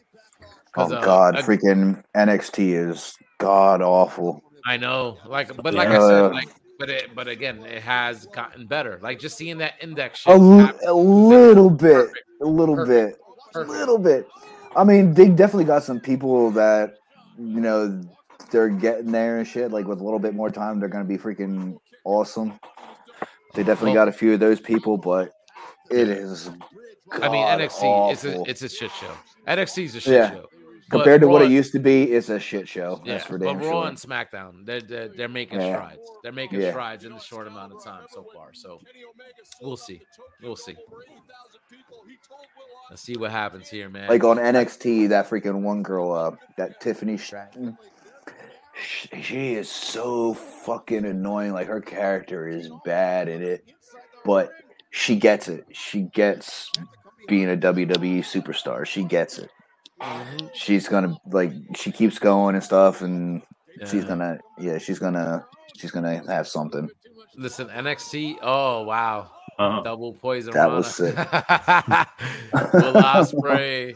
Oh 0.78 0.92
uh, 0.92 1.04
god, 1.04 1.36
ag- 1.38 1.46
freaking 1.46 2.04
NXT 2.16 2.90
is 2.90 3.16
god 3.38 3.82
awful. 3.82 4.42
I 4.66 4.78
know, 4.78 5.18
like, 5.28 5.56
but 5.62 5.74
like 5.74 5.90
I 5.90 6.00
said, 6.00 6.32
like, 6.32 6.50
but 6.80 6.90
it, 6.90 7.14
but 7.14 7.28
again, 7.28 7.64
it 7.66 7.82
has 7.84 8.26
gotten 8.28 8.66
better. 8.66 9.00
Like 9.02 9.20
just 9.20 9.38
seeing 9.38 9.58
that 9.60 9.74
index 9.82 10.26
A, 10.26 10.32
l- 10.32 10.72
a 10.88 10.94
little 10.94 11.70
bit, 11.70 12.10
a 12.42 12.46
little 12.46 12.76
Perfect. 12.76 13.20
bit, 13.54 13.62
a 13.62 13.72
little 13.72 14.00
bit. 14.00 14.28
I 14.76 14.84
mean, 14.84 15.14
they 15.14 15.30
definitely 15.30 15.66
got 15.66 15.84
some 15.84 16.00
people 16.00 16.50
that 16.52 16.96
you 17.38 17.62
know 17.62 18.02
they're 18.52 18.70
getting 18.70 19.12
there 19.12 19.38
and 19.38 19.48
shit. 19.48 19.72
Like 19.72 19.86
with 19.86 20.00
a 20.00 20.04
little 20.04 20.20
bit 20.20 20.34
more 20.34 20.50
time, 20.50 20.80
they're 20.80 20.90
gonna 20.90 21.06
be 21.06 21.18
freaking 21.18 21.78
awesome. 22.06 22.60
They 23.54 23.64
definitely 23.64 23.92
Well- 23.92 24.06
got 24.06 24.08
a 24.10 24.18
few 24.18 24.34
of 24.34 24.40
those 24.40 24.60
people, 24.60 24.98
but 24.98 25.32
it 25.92 26.10
is. 26.10 26.50
I 27.12 27.30
mean, 27.30 27.44
god 27.46 27.60
NXT, 27.60 28.12
it's 28.14 28.26
a 28.26 28.42
it's 28.44 28.62
a 28.62 28.70
shit 28.70 28.92
show. 28.92 29.12
NXT 29.48 29.86
is 29.86 29.96
a 29.96 30.00
shit 30.00 30.14
yeah. 30.14 30.32
show. 30.32 30.50
But 30.90 30.98
Compared 30.98 31.22
to 31.22 31.28
what 31.28 31.42
it 31.42 31.50
used 31.50 31.72
to 31.72 31.80
be, 31.80 32.04
it's 32.04 32.30
a 32.30 32.40
shit 32.40 32.68
show. 32.68 33.02
Yeah, 33.04 33.14
That's 33.14 33.26
for 33.26 33.40
but 33.40 33.56
Raw 33.56 33.62
sure. 33.62 33.88
and 33.88 33.98
SmackDown, 33.98 34.66
they're, 34.68 34.82
they're 34.82 35.08
they're 35.08 35.28
making 35.28 35.60
Yeah. 35.60 35.74
strides. 35.76 36.12
They're 36.22 36.32
making 36.32 36.62
Yeah. 36.62 36.72
strides 36.72 37.06
in 37.06 37.12
a 37.12 37.20
short 37.20 37.48
amount 37.48 37.74
of 37.74 37.84
time 37.84 38.06
so 38.12 38.24
far. 38.32 38.54
So 38.54 38.80
we'll 39.62 39.78
see. 39.78 40.02
We'll 40.44 40.56
see. 40.56 40.76
Let's 42.92 43.02
see 43.02 43.18
what 43.18 43.32
happens 43.32 43.68
here, 43.68 43.90
man. 43.90 44.08
Like 44.10 44.24
on 44.24 44.38
NXT, 44.38 45.10
that 45.10 45.28
freaking 45.28 45.62
one 45.62 45.82
girl, 45.82 46.12
uh, 46.12 46.36
that 46.58 46.80
Tiffany 46.80 47.18
Stratton, 47.18 47.76
she, 48.80 49.22
she 49.24 49.54
is 49.56 49.68
so 49.70 50.36
fucking 50.36 51.06
annoying. 51.06 51.54
Like 51.54 51.68
her 51.68 51.82
character 51.82 52.48
is 52.48 52.70
bad 52.86 53.28
in 53.28 53.42
it, 53.42 53.72
but 54.24 54.52
she 54.96 55.18
gets 55.18 55.50
it. 55.50 55.66
She 55.74 56.04
gets 56.14 56.72
being 57.28 57.50
a 57.52 57.58
WWE 57.58 58.20
superstar. 58.20 58.86
She 58.86 59.04
gets 59.04 59.38
it. 59.40 59.50
Mm-hmm. 60.02 60.48
She's 60.54 60.88
gonna 60.88 61.18
like 61.28 61.52
she 61.76 61.92
keeps 61.92 62.18
going 62.18 62.56
and 62.56 62.64
stuff, 62.64 63.02
and 63.02 63.42
she's 63.86 64.06
gonna 64.06 64.38
yeah 64.58 64.78
she's 64.78 65.00
gonna 65.00 65.46
she's 65.78 65.92
gonna 65.92 66.22
have 66.32 66.48
something. 66.48 66.90
Listen, 67.36 67.68
NXT. 67.68 68.38
Oh 68.42 68.84
wow, 68.84 69.30
Uh-huh. 69.60 69.82
double 69.84 70.14
poison. 70.14 70.54
That 70.54 70.64
Rana. 70.68 70.76
was 70.76 70.96
sick. 70.96 71.16
Will 72.74 72.94
Ospreay 73.02 73.96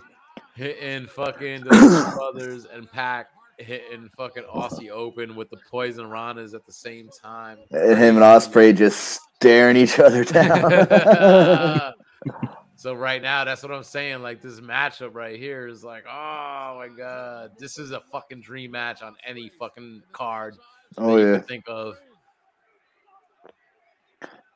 hitting 0.56 1.08
fucking 1.08 1.62
the 1.64 2.14
brothers 2.16 2.66
and 2.66 2.92
Pac 2.92 3.28
hitting 3.60 4.10
fucking 4.18 4.44
Aussie 4.44 4.90
Open 4.90 5.36
with 5.36 5.50
the 5.50 5.58
poison 5.70 6.06
Ranas 6.06 6.54
at 6.54 6.66
the 6.66 6.72
same 6.72 7.10
time. 7.10 7.58
And 7.72 7.98
him 7.98 8.16
and 8.16 8.24
Ospreay 8.24 8.76
just 8.76 9.22
staring 9.36 9.78
each 9.78 10.00
other 10.00 10.24
down. 10.26 11.94
so 12.76 12.94
right 12.94 13.22
now, 13.22 13.44
that's 13.44 13.64
what 13.64 13.72
I'm 13.72 13.84
saying. 13.84 14.22
Like 14.22 14.42
this 14.42 14.60
matchup 14.60 15.14
right 15.14 15.38
here 15.38 15.68
is 15.68 15.84
like, 15.84 16.06
oh 16.08 16.76
my 16.78 16.90
god, 16.96 17.52
this 17.58 17.78
is 17.78 17.92
a 17.92 18.02
fucking 18.12 18.42
dream 18.42 18.72
match 18.72 19.02
on 19.02 19.16
any 19.26 19.50
fucking 19.60 20.04
card. 20.12 20.56
Oh, 20.98 21.18
you 21.18 21.34
yeah. 21.34 21.40
think 21.40 21.66
of. 21.68 21.96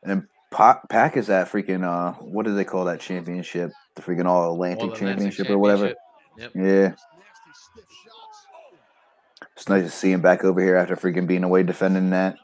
and 0.03 0.27
Pac, 0.51 0.88
Pac 0.89 1.17
is 1.17 1.27
that 1.27 1.49
freaking 1.49 1.84
uh 1.84 2.13
what 2.19 2.45
do 2.45 2.53
they 2.53 2.65
call 2.65 2.85
that 2.85 2.99
championship? 2.99 3.71
The 3.95 4.01
freaking 4.01 4.25
All 4.25 4.53
Atlantic 4.53 4.84
All-Atlantic 4.84 5.15
championship 5.15 5.49
or 5.49 5.57
whatever. 5.57 5.93
Championship. 6.38 6.97
Yeah. 6.97 7.12
It's 9.55 9.69
nice 9.69 9.84
to 9.84 9.89
see 9.89 10.11
him 10.11 10.21
back 10.21 10.43
over 10.43 10.61
here 10.61 10.75
after 10.75 10.95
freaking 10.95 11.27
being 11.27 11.43
away 11.43 11.63
defending 11.63 12.09
that. 12.09 12.38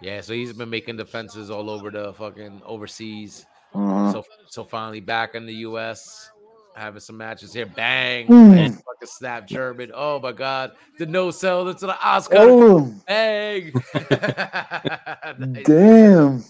Yeah, 0.00 0.20
so 0.20 0.32
he's 0.32 0.52
been 0.52 0.70
making 0.70 0.96
defenses 0.96 1.50
all 1.50 1.70
over 1.70 1.90
the 1.90 2.12
fucking 2.14 2.62
overseas. 2.64 3.46
Uh-huh. 3.74 4.12
So 4.12 4.24
so 4.48 4.64
finally 4.64 5.00
back 5.00 5.34
in 5.34 5.46
the 5.46 5.54
US, 5.66 6.30
having 6.74 7.00
some 7.00 7.16
matches 7.16 7.52
here. 7.52 7.66
Bang! 7.66 8.26
Mm. 8.26 8.56
And 8.56 8.74
fucking 8.74 9.06
snap 9.06 9.46
German. 9.46 9.92
Oh 9.94 10.18
my 10.18 10.32
god. 10.32 10.72
The 10.98 11.06
no 11.06 11.30
sell 11.30 11.68
into 11.68 11.86
the 11.86 11.92
OsCutter. 11.92 12.38
Oh. 12.38 12.94
Bang! 13.06 13.72
Nice. 15.38 15.64
Damn. 15.64 16.44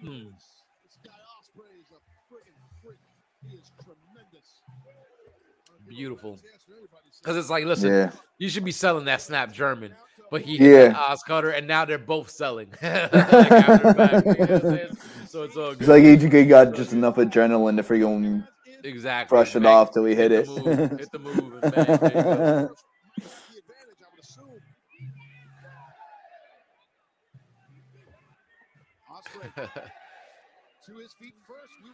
Hmm. 0.00 0.28
Beautiful. 5.88 6.38
Because 7.22 7.36
it's 7.36 7.50
like, 7.50 7.64
listen, 7.64 7.90
Yeah. 7.92 8.10
you 8.38 8.48
should 8.48 8.64
be 8.64 8.72
selling 8.72 9.06
that 9.06 9.20
snap 9.20 9.52
German. 9.52 9.94
But 10.30 10.42
he 10.42 10.56
Yeah. 10.58 10.88
hit 10.88 10.94
OsCutter, 10.94 11.56
and 11.56 11.66
now 11.66 11.84
they're 11.84 11.98
both 11.98 12.30
selling. 12.30 12.68
Like, 12.82 13.10
back, 13.10 14.24
you 14.24 14.32
know 14.32 14.36
what 14.38 14.50
I'm 14.50 14.60
saying? 14.60 14.96
so 15.26 15.42
it's 15.44 15.56
all 15.56 15.70
good. 15.74 15.80
It's 15.80 15.88
like 15.88 16.32
he 16.32 16.44
got 16.44 16.74
just 16.74 16.92
enough 16.92 17.16
adrenaline 17.16 17.76
to 17.76 17.82
freaking 17.82 18.46
Exactly. 18.84 19.34
brush 19.34 19.56
it 19.56 19.62
Bang. 19.62 19.72
off 19.72 19.92
till 19.92 20.04
he 20.04 20.14
hit, 20.14 20.30
Hit 20.30 20.40
it. 20.40 20.46
the 20.46 20.60
move, 20.62 21.00
hit 21.00 21.12
the 21.12 21.18
move, 21.18 21.62
and 21.62 21.72
bang, 21.72 21.98
there 22.00 22.16
you 22.16 22.22
go. 22.22 22.74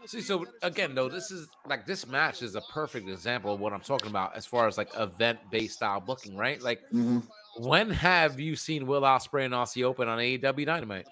See, 0.06 0.20
so 0.20 0.46
again, 0.62 0.94
though, 0.94 1.08
this 1.08 1.30
is 1.30 1.48
like 1.66 1.86
this 1.86 2.06
match 2.06 2.42
is 2.42 2.54
a 2.54 2.60
perfect 2.60 3.08
example 3.08 3.54
of 3.54 3.60
what 3.60 3.72
I'm 3.72 3.80
talking 3.80 4.10
about 4.10 4.36
as 4.36 4.44
far 4.46 4.66
as 4.68 4.76
like 4.76 4.90
event-based 4.96 5.76
style 5.76 6.00
booking, 6.00 6.36
right? 6.36 6.60
Like, 6.62 6.80
Mhm. 6.92 7.22
When 7.58 7.90
have 7.90 8.38
you 8.40 8.56
seen 8.56 8.86
Will 8.86 9.02
Ospreay 9.02 9.44
and 9.44 9.54
Aussie 9.54 9.84
Open 9.84 10.08
on 10.08 10.18
AEW 10.18 10.66
Dynamite? 10.66 11.06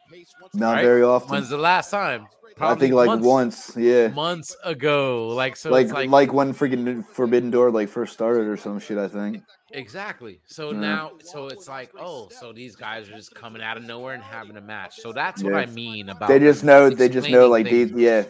Not 0.54 0.82
very 0.82 1.02
often. 1.02 1.30
When's 1.30 1.48
the 1.48 1.56
last 1.58 1.90
time? 1.90 2.26
I 2.60 2.74
think 2.74 2.92
like 2.94 3.06
months- 3.06 3.26
once, 3.26 3.76
yeah. 3.76 4.08
months 4.08 4.54
ago. 4.62 5.28
Like 5.28 5.56
so, 5.56 5.70
like, 5.70 5.88
like 5.90 6.10
like, 6.10 6.32
when 6.32 6.52
freaking 6.52 7.04
Forbidden 7.06 7.50
Door 7.50 7.70
like 7.70 7.88
first 7.88 8.12
started 8.12 8.46
or 8.46 8.56
some 8.58 8.78
shit. 8.78 8.98
I 8.98 9.08
think. 9.08 9.42
exactly. 9.70 10.38
So 10.44 10.70
Yeah. 10.72 10.78
now, 10.80 11.12
so 11.24 11.46
it's 11.46 11.66
like, 11.66 11.90
oh, 11.98 12.28
so 12.28 12.52
these 12.52 12.76
guys 12.76 13.08
are 13.08 13.12
just 13.12 13.34
coming 13.34 13.62
out 13.62 13.78
of 13.78 13.84
nowhere 13.84 14.12
and 14.14 14.22
having 14.22 14.58
a 14.58 14.60
match. 14.60 14.96
So 15.00 15.12
that's 15.14 15.42
what 15.42 15.54
Yeah. 15.54 15.60
I 15.60 15.66
mean 15.66 16.10
about. 16.10 16.28
They 16.28 16.38
just 16.38 16.62
know. 16.62 16.90
They 16.90 17.08
just 17.08 17.30
know. 17.30 17.48
Like 17.48 17.64
these. 17.70 17.90
Yeah. 17.92 18.24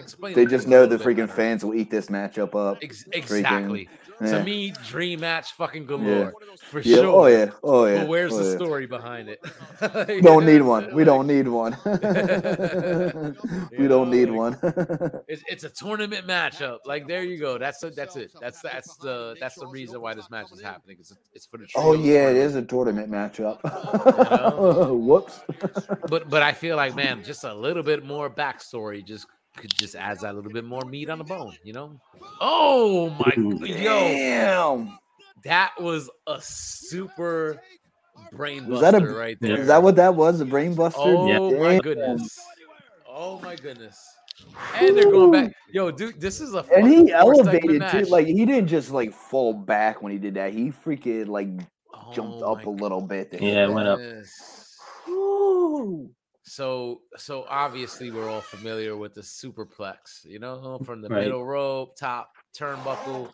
Explain 0.00 0.34
They 0.34 0.46
just 0.46 0.66
know 0.66 0.86
the 0.86 0.96
freaking 0.98 1.30
fans 1.30 1.64
will 1.64 1.74
eat 1.74 1.90
this 1.92 2.08
matchup 2.08 2.56
up. 2.56 2.78
Ex- 2.82 3.04
Freaking- 3.04 3.14
exactly. 3.16 3.88
Yeah. 4.20 4.38
To 4.38 4.44
me, 4.44 4.72
dream 4.86 5.20
match 5.20 5.52
fucking 5.52 5.86
galore 5.86 6.34
for 6.70 6.80
Yeah, 6.80 6.96
sure. 6.96 7.06
oh 7.06 7.26
yeah, 7.26 7.50
oh 7.62 7.86
yeah, 7.86 7.98
But 8.00 8.08
where's 8.08 8.32
oh 8.32 8.42
the 8.42 8.50
yeah. 8.50 8.56
story 8.56 8.86
behind 8.86 9.28
it? 9.28 9.40
We 10.08 10.20
don't 10.20 10.44
need 10.44 10.62
one. 10.62 10.92
We 10.94 11.04
don't 11.04 11.26
need 11.34 11.48
one. 11.48 11.76
we 13.78 13.88
don't 13.88 14.10
need 14.10 14.30
one. 14.30 14.58
It's, 15.28 15.42
it's 15.48 15.64
a 15.64 15.70
tournament 15.70 16.26
matchup. 16.26 16.78
Like 16.84 17.06
there 17.06 17.22
you 17.24 17.38
go. 17.38 17.58
That's 17.58 17.80
the, 17.80 17.90
that's 17.90 18.16
it. 18.16 18.32
That's 18.40 18.60
that's 18.60 18.96
the 18.96 19.36
that's 19.40 19.56
the 19.56 19.66
reason 19.66 20.00
why 20.00 20.14
this 20.14 20.30
match 20.30 20.52
is 20.52 20.60
happening. 20.60 20.96
It's 21.00 21.12
it's 21.32 21.46
for 21.46 21.58
the 21.58 21.66
oh 21.76 21.94
yeah, 21.94 22.28
it 22.28 22.34
tournament. 22.34 22.44
is 22.46 22.54
a 22.56 22.62
tournament 22.62 23.10
matchup. 23.10 23.64
know? 23.64 24.94
Whoops. 24.94 25.40
but 26.08 26.28
but 26.28 26.42
I 26.42 26.52
feel 26.52 26.76
like 26.76 26.94
man, 26.94 27.22
just 27.24 27.44
a 27.44 27.54
little 27.54 27.82
bit 27.82 28.04
more 28.04 28.28
backstory 28.30 29.04
just 29.04 29.26
could 29.60 29.74
just 29.74 29.94
adds 29.94 30.22
that 30.22 30.34
little 30.34 30.50
bit 30.50 30.64
more 30.64 30.82
meat 30.82 31.10
on 31.10 31.18
the 31.18 31.24
bone, 31.24 31.54
you 31.62 31.72
know? 31.72 32.00
Oh 32.40 33.10
my 33.10 33.32
yo, 33.36 34.08
Damn. 34.08 34.98
that 35.44 35.72
was 35.78 36.10
a 36.26 36.40
super 36.40 37.60
brain 38.32 38.66
Was 38.66 38.80
that 38.80 38.94
a? 38.94 39.00
right 39.00 39.36
there. 39.40 39.60
Is 39.60 39.66
that 39.68 39.82
what 39.82 39.96
that 39.96 40.14
was? 40.14 40.40
A 40.40 40.44
brain 40.44 40.74
buster? 40.74 41.00
Oh 41.00 41.58
my 41.58 41.78
goodness. 41.78 42.38
Oh 43.08 43.38
my 43.40 43.54
goodness. 43.54 44.16
And 44.76 44.96
they're 44.96 45.10
going 45.10 45.30
back. 45.30 45.52
Yo, 45.70 45.90
dude, 45.90 46.18
this 46.20 46.40
is 46.40 46.54
a 46.54 46.64
And 46.74 46.88
he 46.88 47.12
elevated 47.12 47.82
too. 47.90 48.04
Like 48.06 48.26
he 48.26 48.46
didn't 48.46 48.68
just 48.68 48.90
like 48.90 49.12
fall 49.12 49.52
back 49.52 50.02
when 50.02 50.12
he 50.12 50.18
did 50.18 50.34
that. 50.34 50.54
He 50.54 50.70
freaking 50.70 51.28
like 51.28 51.48
Oh 51.92 52.12
jumped 52.14 52.42
up 52.42 52.64
a 52.64 52.70
little 52.70 53.02
bit. 53.02 53.34
Yeah, 53.40 53.64
it 53.64 53.72
went 53.72 53.88
up. 53.88 54.00
Ooh. 55.08 56.10
So 56.50 57.02
so 57.16 57.44
obviously 57.48 58.10
we're 58.10 58.28
all 58.28 58.40
familiar 58.42 58.96
with 58.96 59.14
the 59.14 59.20
superplex, 59.20 60.24
you 60.24 60.38
know, 60.38 60.78
from 60.80 61.00
the 61.00 61.08
Right. 61.08 61.22
middle 61.22 61.44
rope, 61.44 61.96
top 61.96 62.32
turnbuckle, 62.56 63.30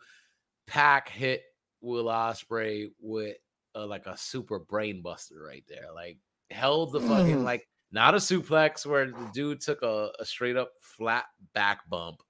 Pac 0.66 1.08
hit 1.08 1.42
Will 1.80 2.06
Ospreay 2.06 2.88
with 3.00 3.36
uh, 3.74 3.86
like 3.86 4.06
a 4.06 4.16
super 4.16 4.58
brain 4.58 5.02
buster 5.02 5.42
right 5.42 5.64
there. 5.68 5.92
Like 5.94 6.18
held 6.50 6.92
the 6.92 7.00
fucking 7.00 7.38
Mhm. 7.38 7.44
like 7.44 7.68
not 7.92 8.14
a 8.14 8.18
suplex 8.18 8.84
where 8.86 9.06
the 9.06 9.28
dude 9.34 9.60
took 9.60 9.82
a, 9.82 10.12
a 10.18 10.24
straight 10.24 10.56
up 10.56 10.72
flat 10.82 11.26
back 11.54 11.88
bump. 11.88 12.22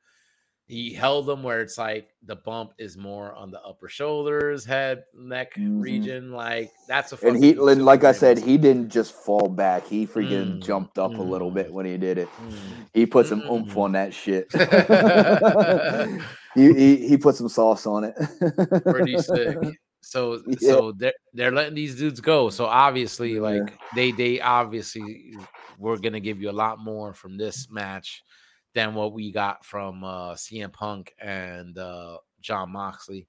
He 0.67 0.93
held 0.93 1.27
them 1.27 1.45
where 1.45 1.61
it's 1.61 1.79
like 1.79 2.09
the 2.25 2.35
bump 2.37 2.73
is 2.79 2.97
more 2.97 3.33
on 3.35 3.53
the 3.53 3.61
upper 3.63 3.89
shoulders, 3.89 4.65
head, 4.65 5.05
neck 5.15 5.53
Mhm. 5.57 5.81
region. 5.81 6.33
Like 6.33 6.73
that's 6.89 7.13
a 7.13 7.17
And 7.23 7.37
he, 7.43 7.55
super 7.55 7.75
like 7.77 8.03
I 8.05 8.13
said, 8.13 8.39
he 8.39 8.59
didn't 8.59 8.91
just 8.91 9.13
fall 9.13 9.49
back. 9.49 9.87
He 9.87 10.07
freaking 10.07 10.59
Mm, 10.59 10.65
jumped 10.65 10.99
up 10.99 11.19
a 11.19 11.23
little 11.23 11.51
mm, 11.51 11.55
bit 11.55 11.73
when 11.73 11.87
he 11.87 11.97
did 11.97 12.19
it. 12.19 12.29
mm. 12.29 12.87
He 12.95 13.07
put 13.07 13.27
some 13.27 13.43
oomph 13.49 13.75
Mm. 13.75 13.77
on 13.77 13.93
that 13.93 14.13
shit. 14.13 14.53
he, 16.55 16.73
he 16.75 17.09
he 17.09 17.17
put 17.17 17.37
some 17.37 17.49
sauce 17.49 17.87
on 17.87 18.05
it. 18.05 18.15
pretty 18.91 19.17
sick. 19.19 19.57
So 20.03 20.41
Yeah. 20.61 20.61
so 20.61 20.93
they're 20.93 21.13
they're 21.35 21.51
letting 21.51 21.75
these 21.75 21.97
dudes 21.97 22.21
go. 22.21 22.49
So 22.49 22.67
obviously, 22.67 23.41
like 23.41 23.77
they 23.97 24.13
they 24.13 24.41
obviously 24.41 25.35
we're 25.79 25.97
gonna 25.97 26.21
give 26.21 26.41
you 26.41 26.49
a 26.49 26.53
lot 26.53 26.79
more 26.79 27.13
from 27.13 27.37
this 27.37 27.69
match 27.71 28.23
than 28.77 28.95
what 28.95 29.15
we 29.15 29.33
got 29.33 29.65
from 29.65 30.05
uh 30.05 30.35
CM 30.35 30.73
Punk 30.73 31.15
and 31.19 31.77
uh 31.79 32.19
Jon 32.43 32.71
Moxley. 32.71 33.27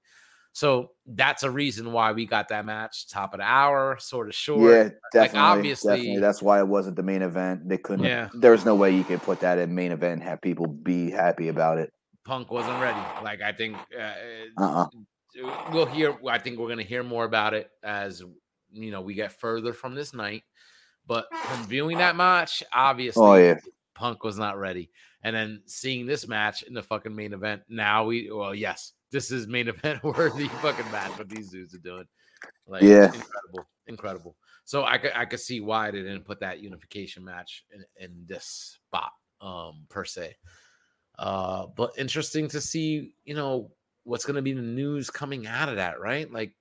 So 0.52 0.90
that's 1.06 1.42
a 1.42 1.50
reason 1.50 1.92
why 1.92 2.12
we 2.12 2.26
got 2.26 2.48
that 2.48 2.66
match 2.66 3.08
top 3.08 3.32
of 3.32 3.38
the 3.38 3.44
hour, 3.46 3.96
sort 3.98 4.28
of 4.28 4.34
short. 4.34 4.60
Yeah, 4.72 4.82
like 4.82 4.92
definitely. 5.12 5.40
obviously, 5.40 5.96
definitely. 5.96 6.20
That's 6.20 6.42
why 6.42 6.58
it 6.58 6.68
wasn't 6.68 6.96
the 6.96 7.02
main 7.02 7.22
event. 7.22 7.68
They 7.68 7.78
couldn't. 7.78 8.04
Yeah. 8.04 8.28
There 8.34 8.52
was 8.52 8.64
no 8.64 8.74
way 8.74 8.94
you 8.94 9.04
could 9.04 9.22
put 9.22 9.40
that 9.40 9.58
in 9.58 9.74
main 9.74 9.92
event 9.92 10.14
and 10.14 10.22
have 10.22 10.40
people 10.42 10.66
be 10.66 11.10
happy 11.10 11.48
about 11.48 11.78
it. 11.78 11.92
Punk 12.26 12.50
wasn't 12.50 12.80
ready. 12.82 13.00
Like 13.24 13.40
I 13.40 13.52
think 13.52 13.76
uh, 13.98 14.62
Uh. 14.62 14.84
uh 14.84 14.86
we'll 15.72 15.86
hear. 15.86 16.14
I 16.28 16.38
think 16.38 16.58
we're 16.58 16.68
gonna 16.68 16.82
hear 16.82 17.02
more 17.02 17.24
about 17.24 17.54
it 17.54 17.70
as 17.82 18.22
you 18.70 18.90
know 18.90 19.00
we 19.00 19.14
get 19.14 19.32
further 19.32 19.72
from 19.72 19.94
this 19.94 20.12
night. 20.12 20.42
But 21.06 21.26
from 21.34 21.64
viewing 21.64 21.98
that 21.98 22.16
match, 22.16 22.62
obviously, 22.70 23.22
Oh 23.24 23.34
yeah. 23.36 23.54
Punk 23.94 24.24
was 24.24 24.38
not 24.38 24.58
ready. 24.58 24.90
And 25.24 25.34
then 25.34 25.62
seeing 25.66 26.06
this 26.06 26.28
match 26.28 26.62
in 26.62 26.74
the 26.74 26.82
fucking 26.82 27.14
main 27.14 27.32
event, 27.32 27.62
now 27.68 28.04
we 28.04 28.30
well, 28.30 28.54
yes, 28.54 28.92
this 29.10 29.30
is 29.30 29.46
main 29.46 29.68
event 29.74 30.02
worthy 30.04 30.46
fucking 30.48 30.92
match 30.92 31.18
what 31.18 31.28
these 31.28 31.50
dudes 31.50 31.74
are 31.74 31.78
doing. 31.78 32.06
Like 32.66 32.84
Yeah. 32.84 33.06
incredible, 33.06 33.66
incredible. 33.86 34.36
So 34.64 34.84
I 34.84 34.98
could 34.98 35.12
I 35.14 35.24
could 35.24 35.40
see 35.40 35.60
why 35.60 35.90
they 35.90 36.02
didn't 36.02 36.24
put 36.24 36.40
that 36.40 36.60
unification 36.60 37.24
match 37.24 37.64
in, 37.72 37.84
in 37.98 38.24
this 38.26 38.78
spot, 38.86 39.12
um, 39.40 39.86
per 39.88 40.04
se. 40.04 40.36
Uh, 41.18 41.66
but 41.76 41.92
interesting 41.98 42.46
to 42.48 42.60
see, 42.60 43.12
you 43.24 43.34
know, 43.34 43.72
what's 44.04 44.24
gonna 44.24 44.42
be 44.42 44.52
the 44.52 44.62
news 44.62 45.10
coming 45.10 45.46
out 45.46 45.68
of 45.68 45.76
that, 45.76 46.00
right? 46.00 46.30
Like 46.32 46.52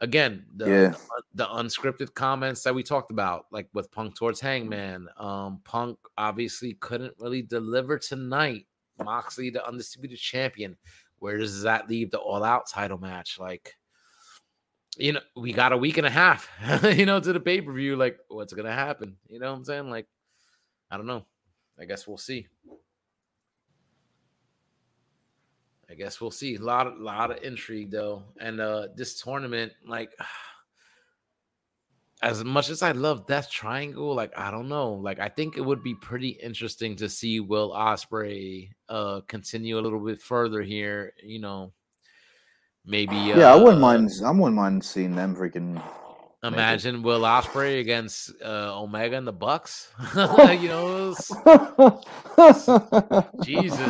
again, 0.00 0.46
the 0.56 0.66
Yeah. 0.66 0.88
the, 0.90 1.22
the 1.34 1.46
unscripted 1.46 2.14
comments 2.14 2.62
that 2.62 2.74
we 2.74 2.82
talked 2.82 3.10
about, 3.10 3.46
like 3.50 3.68
with 3.74 3.90
Punk 3.90 4.16
towards 4.16 4.40
Hangman. 4.40 5.08
Um, 5.16 5.60
Punk 5.64 5.98
obviously 6.16 6.74
couldn't 6.74 7.14
really 7.18 7.42
deliver 7.42 7.98
tonight. 7.98 8.66
Moxley, 9.02 9.50
the 9.50 9.66
undisputed 9.66 10.18
champion. 10.18 10.76
Where 11.18 11.38
does 11.38 11.62
that 11.62 11.88
leave 11.88 12.10
the 12.10 12.18
all 12.18 12.44
out 12.44 12.68
title 12.68 12.98
match? 12.98 13.38
Like, 13.38 13.74
you 14.96 15.12
know, 15.12 15.20
we 15.36 15.52
got 15.52 15.72
a 15.72 15.76
week 15.76 15.98
and 15.98 16.06
a 16.06 16.10
half, 16.10 16.48
you 16.82 17.06
know, 17.06 17.20
to 17.20 17.32
the 17.32 17.40
pay 17.40 17.60
per 17.60 17.72
view. 17.72 17.96
Like, 17.96 18.18
what's 18.28 18.52
gonna 18.52 18.72
happen? 18.72 19.16
You 19.28 19.38
know 19.38 19.50
what 19.50 19.58
I'm 19.58 19.64
saying? 19.64 19.90
Like, 19.90 20.06
I 20.90 20.96
don't 20.96 21.06
know. 21.06 21.24
I 21.78 21.84
guess 21.84 22.06
we'll 22.06 22.18
see. 22.18 22.46
I 25.90 25.94
guess 25.94 26.20
we'll 26.20 26.30
see. 26.30 26.54
A 26.54 26.60
lot 26.60 26.86
of 26.86 26.98
lot 26.98 27.30
of 27.30 27.42
intrigue 27.42 27.90
though, 27.90 28.22
and 28.40 28.60
uh 28.60 28.88
this 28.94 29.20
tournament, 29.20 29.72
like, 29.86 30.12
as 32.22 32.44
much 32.44 32.70
as 32.70 32.82
I 32.82 32.92
love 32.92 33.26
Death 33.26 33.50
Triangle, 33.50 34.14
like 34.14 34.32
I 34.38 34.50
don't 34.50 34.68
know, 34.68 34.92
like 34.92 35.18
I 35.18 35.28
think 35.28 35.56
it 35.56 35.62
would 35.62 35.82
be 35.82 35.94
pretty 35.94 36.28
interesting 36.28 36.94
to 36.96 37.08
see 37.08 37.40
Will 37.40 37.72
Ospreay 37.72 38.70
uh 38.88 39.20
continue 39.26 39.78
a 39.78 39.82
little 39.82 40.04
bit 40.04 40.22
further 40.22 40.62
here. 40.62 41.12
You 41.24 41.40
know, 41.40 41.72
maybe 42.84 43.32
uh, 43.32 43.38
Yeah, 43.38 43.52
I 43.52 43.56
wouldn't 43.56 43.80
mind. 43.80 44.10
I 44.24 44.30
wouldn't 44.30 44.54
mind 44.54 44.84
seeing 44.84 45.16
them 45.16 45.34
freaking. 45.34 45.82
Imagine 46.42 47.02
Will 47.02 47.20
Ospreay 47.20 47.80
against 47.80 48.32
uh, 48.42 48.80
Omega 48.80 49.16
and 49.16 49.26
the 49.26 49.32
Bucks. 49.32 49.92
you 50.14 50.68
know, 50.68 51.14
Jesus, 53.42 53.80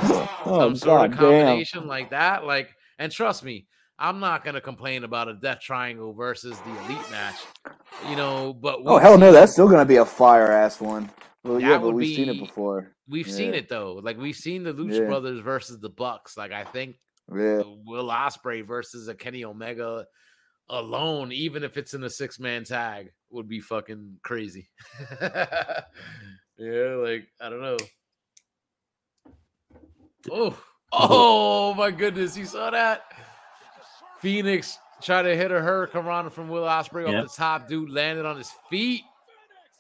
Oh, 0.45 0.59
some 0.59 0.77
sort 0.77 1.07
of 1.07 1.11
goddamn. 1.17 1.47
combination 1.47 1.87
like 1.87 2.11
that. 2.11 2.45
Like, 2.45 2.71
and 2.99 3.13
trust 3.13 3.45
me, 3.45 3.67
I'm 3.99 4.21
not 4.21 4.45
gonna 4.45 4.61
complain 4.61 5.05
about 5.05 5.29
a 5.29 5.35
Death 5.35 5.61
Triangle 5.61 6.13
versus 6.13 6.59
the 6.61 6.71
Elite 6.85 7.11
match. 7.11 7.37
You 8.09 8.17
know, 8.17 8.53
but 8.53 8.81
Oh 8.85 8.99
hell 8.99 9.19
no, 9.19 9.31
that's 9.33 9.53
still 9.53 9.69
gonna 9.69 9.85
be 9.85 9.97
a 9.97 10.05
fire 10.05 10.51
ass 10.51 10.81
one. 10.81 11.11
Well, 11.45 11.61
yeah, 11.61 11.79
but 11.79 11.93
we've 11.93 12.15
seen 12.17 12.29
it 12.29 12.39
before. 12.39 12.93
We've 13.09 13.31
seen 13.31 13.55
it 13.55 13.69
though. 13.69 14.01
Like 14.03 14.19
we've 14.19 14.37
seen 14.37 14.63
the 14.65 14.73
Lucha 14.75 15.01
Yeah. 15.01 15.05
Brothers 15.07 15.41
versus 15.41 15.79
the 15.81 15.89
Bucks. 15.91 16.37
Like 16.37 16.53
I 16.53 16.65
think 16.65 16.97
Yeah. 17.35 17.63
Will 17.85 18.09
Ospreay 18.09 18.67
versus 18.67 19.09
a 19.09 19.15
Kenny 19.15 19.45
Omega 19.45 20.07
alone, 20.71 21.33
even 21.33 21.63
if 21.65 21.77
it's 21.77 21.93
in 21.95 22.03
a 22.05 22.11
six 22.11 22.39
man 22.41 22.65
tag, 22.65 23.13
would 23.31 23.49
be 23.49 23.61
fucking 23.61 24.19
crazy. 24.23 24.69
yeah, 25.21 25.85
like 26.59 27.29
I 27.41 27.51
don't 27.51 27.61
know. 27.61 27.77
Oh, 30.31 30.59
oh 30.93 31.75
my 31.75 31.91
goodness! 31.91 32.37
You 32.37 32.47
saw 32.47 32.71
that? 32.71 33.05
Fenix 34.21 34.79
tried 35.03 35.23
to 35.23 35.37
hit 35.37 35.51
a 35.51 35.55
Hurricanrana 35.55 36.31
from 36.31 36.49
Will 36.49 36.65
Ospreay 36.65 37.11
Yeah. 37.11 37.23
off 37.23 37.29
the 37.29 37.37
top. 37.37 37.69
Dude 37.69 37.91
landed 37.91 38.27
on 38.27 38.37
his 38.37 38.53
feet. 38.69 39.03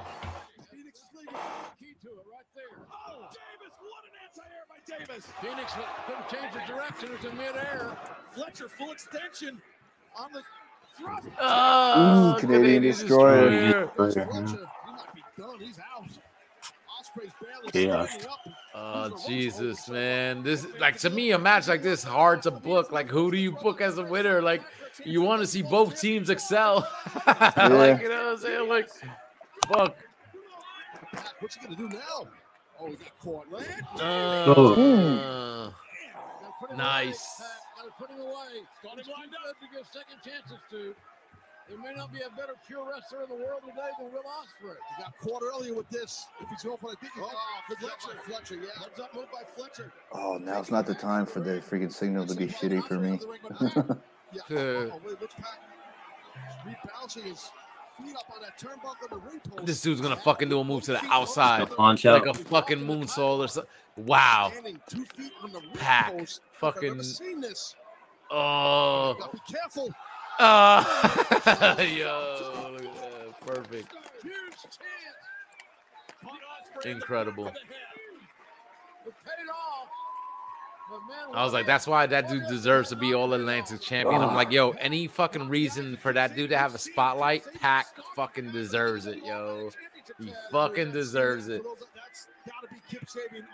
Oh, 3.08 3.28
Davis. 3.32 3.72
What 3.80 4.04
an 4.04 4.14
anti-air 4.24 4.64
by 4.68 4.78
Davis. 4.86 5.24
Fenix 5.40 5.72
couldn't 6.06 6.28
change 6.28 6.52
the 6.52 6.72
direction. 6.72 7.08
It's 7.14 7.24
in 7.24 7.36
midair. 7.36 7.96
Fletcher 8.34 8.68
full 8.68 8.92
extension 8.92 9.62
on 10.18 10.32
the 10.32 10.42
thrust. 10.98 11.28
Oh, 11.40 12.34
Ooh, 12.34 12.40
Canadian 12.40 12.82
Destroyer. 12.82 13.88
Fletcher, 13.96 14.24
he 14.24 14.40
might 14.40 14.46
be 15.14 15.22
done. 15.38 15.58
He's 15.60 15.78
out. 15.78 16.04
Ospreay's 16.98 17.32
barely 17.40 17.70
Chaos. 17.70 18.08
standing 18.10 18.28
up. 18.28 18.38
Oh 18.78 19.16
Jesus, 19.26 19.88
man! 19.88 20.42
This 20.42 20.66
like 20.78 20.98
to 20.98 21.08
me 21.08 21.30
a 21.30 21.38
match 21.38 21.66
like 21.66 21.82
this 21.82 22.04
hard 22.04 22.42
to 22.42 22.50
book. 22.50 22.92
Like 22.92 23.08
who 23.08 23.30
do 23.30 23.38
you 23.38 23.52
book 23.52 23.80
as 23.80 23.96
a 23.96 24.04
winner? 24.04 24.42
Like 24.42 24.62
you 25.02 25.22
want 25.22 25.40
to 25.40 25.46
see 25.46 25.62
both 25.62 25.98
teams 25.98 26.28
excel. 26.28 26.86
like 27.26 28.02
you 28.02 28.10
know 28.10 28.24
what 28.24 28.32
I'm 28.32 28.38
saying? 28.38 28.68
Like 28.68 28.90
fuck. 29.66 29.96
What's 31.40 31.54
he 31.54 31.62
gonna 31.62 31.76
do 31.76 31.88
now? 31.88 32.28
Oh, 32.78 32.88
he 32.88 32.96
got 32.96 33.18
caught. 33.20 33.50
Land. 33.50 33.66
Uh, 33.98 35.70
nice. 36.76 37.42
Gotta 37.76 37.90
put 37.98 38.10
him 38.10 38.20
away. 38.20 38.60
Starting 38.80 39.04
lined 39.10 39.32
up 39.48 39.56
give 39.72 39.86
second 39.90 40.18
chances 40.22 40.58
to. 40.70 40.94
There 41.68 41.78
may 41.78 41.94
not 41.96 42.12
be 42.12 42.20
a 42.20 42.30
better 42.30 42.54
pure 42.66 42.88
wrestler 42.88 43.24
in 43.24 43.28
the 43.28 43.44
world 43.44 43.62
today 43.62 43.88
than 43.98 44.12
Will 44.12 44.20
Ospreay. 44.20 44.76
He 44.96 45.02
got 45.02 45.18
caught 45.18 45.42
earlier 45.42 45.74
with 45.74 45.88
this. 45.90 46.26
If 46.40 46.48
he's 46.48 46.62
going 46.62 46.78
for 46.78 46.92
a 46.92 46.96
big 47.00 47.10
oh, 47.18 47.30
Fletcher. 47.80 48.18
Fletcher, 48.24 48.54
yeah. 48.54 48.82
Heads 48.82 49.00
up 49.00 49.14
move 49.14 49.26
by 49.32 49.42
Fletcher. 49.56 49.92
Oh, 50.12 50.38
now's 50.38 50.70
not 50.70 50.86
the 50.86 50.94
time 50.94 51.26
for 51.26 51.40
the 51.40 51.60
freaking 51.60 51.92
signal 51.92 52.24
to 52.26 52.34
be 52.36 52.46
shitty 52.46 52.86
for 52.86 52.94
me. 52.94 53.18
Yeah. 54.32 54.58
Oh, 54.58 55.00
wait, 55.06 55.20
which 55.20 55.30
pack? 55.36 55.60
Rebouncing 56.66 57.22
his 57.22 57.50
feet 57.96 58.14
up 58.16 58.30
on 58.34 58.42
that 58.42 58.58
turnbuckle 58.58 59.08
to 59.08 59.16
ring. 59.18 59.40
This 59.64 59.80
dude's 59.80 60.00
gonna 60.00 60.16
fucking 60.16 60.48
do 60.48 60.60
a 60.60 60.64
move 60.64 60.82
to 60.84 60.92
the 60.92 61.04
outside, 61.06 61.70
Punch 61.70 62.04
like 62.04 62.26
out. 62.26 62.28
a 62.28 62.44
fucking 62.44 62.78
moonsault 62.80 63.38
or 63.38 63.48
something. 63.48 63.70
Wow, 63.96 64.52
two 64.90 65.04
feet 65.14 65.32
on 65.42 65.52
the 65.52 65.62
pack, 65.74 66.18
post. 66.18 66.40
If 66.56 66.64
I've 66.64 66.74
fucking. 66.74 66.90
ever 66.90 67.02
seen 67.02 67.40
this. 67.40 67.74
Oh, 68.30 69.14
be 69.32 69.38
careful. 69.50 69.90
Uh, 70.38 70.84
yo, 71.78 72.70
look 72.72 72.84
at 72.84 72.94
that. 72.94 73.40
perfect, 73.46 73.92
incredible. 76.84 77.52
I 81.34 81.44
was 81.44 81.52
like, 81.52 81.66
that's 81.66 81.86
why 81.86 82.06
that 82.06 82.28
dude 82.28 82.46
deserves 82.48 82.90
to 82.90 82.96
be 82.96 83.14
All 83.14 83.32
Atlantic 83.34 83.80
champion. 83.80 84.22
I'm 84.22 84.34
like, 84.34 84.52
yo, 84.52 84.70
any 84.72 85.06
fucking 85.08 85.48
reason 85.48 85.96
for 85.96 86.12
that 86.12 86.36
dude 86.36 86.50
to 86.50 86.58
have 86.58 86.74
a 86.74 86.78
spotlight, 86.78 87.44
Pac 87.60 87.86
fucking 88.14 88.52
deserves 88.52 89.06
it, 89.06 89.24
yo. 89.24 89.70
He 90.20 90.32
fucking 90.52 90.92
deserves 90.92 91.48
it. 91.48 91.62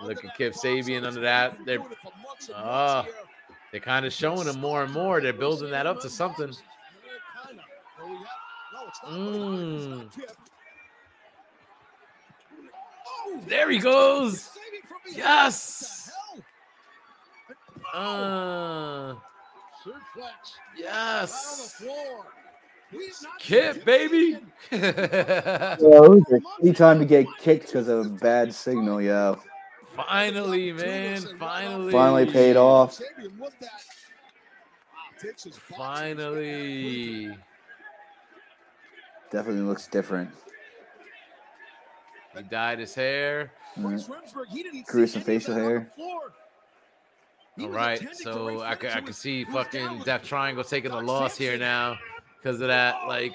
Look 0.03 0.25
at 0.25 0.37
Kip 0.37 0.53
Sabian 0.55 1.07
under 1.07 1.21
that. 1.21 1.57
They're 1.65 1.83
uh, 2.55 3.05
they're 3.71 3.81
kind 3.81 4.05
of 4.05 4.13
showing 4.13 4.47
him 4.47 4.61
more 4.61 4.83
and 4.83 4.93
more. 4.93 5.21
They're 5.21 5.33
building 5.33 5.71
that 5.71 5.87
up 5.87 6.01
to 6.03 6.11
something. 6.11 6.53
Mm. 9.07 10.09
There 13.47 13.71
he 13.71 13.79
goes. 13.79 14.51
Yes. 15.15 16.11
Uh, 17.93 19.15
Suplex. 19.85 20.55
yes. 20.77 21.75
Floor. 21.75 22.27
He's 22.91 23.23
not 23.23 23.39
Kip, 23.39 23.85
baby. 23.85 24.39
Yo, 24.71 24.79
it 24.79 25.81
was 25.81 26.23
a 26.31 26.41
shitty 26.63 26.77
time 26.77 26.99
to 26.99 27.05
get 27.05 27.27
kicked 27.39 27.67
because 27.67 27.89
of 27.89 28.07
a 28.07 28.09
bad 28.09 28.55
signal, 28.55 29.01
yo. 29.01 29.39
Finally, 29.97 30.73
man. 30.73 31.21
Finally. 31.39 31.93
Finally 31.93 32.27
paid 32.27 32.57
off. 32.57 32.99
Sabian 32.99 33.39
with 33.39 33.59
that. 33.61 33.71
Wow, 34.93 35.21
takes 35.21 35.45
his 35.45 35.55
box. 35.55 35.79
Finally. 35.79 37.37
Definitely 39.33 39.63
looks 39.63 39.87
different. 39.89 40.31
He 42.37 42.43
dyed 42.43 42.79
his 42.79 42.95
hair. 42.95 43.53
Mm. 43.79 44.47
He 44.51 44.63
didn't 44.63 44.87
Grew 44.87 45.07
some 45.07 45.23
facial 45.23 45.55
that 45.55 45.61
on 45.61 45.65
the 45.67 45.71
hair. 45.81 45.91
floor. 45.95 46.33
He 47.57 47.63
All 47.63 47.69
was 47.69 47.77
right, 47.77 47.93
attending 48.01 48.17
to 48.19 48.23
so 48.23 48.47
Ray 48.49 48.61
I 48.63 48.75
could, 48.75 48.91
I 48.91 49.01
who 49.01 49.07
could 49.07 49.15
see 49.15 49.45
who 49.45 49.53
was 49.53 49.67
down 49.69 49.83
fucking 49.83 49.99
with 49.99 50.07
Death 50.07 50.23
Triangle 50.23 50.65
taking 50.65 50.91
a 50.91 50.95
Doc 50.95 51.05
loss 51.05 51.37
here 51.37 51.59
now 51.59 51.99
because 52.39 52.61
of 52.61 52.69
that. 52.69 53.07
Like, 53.07 53.35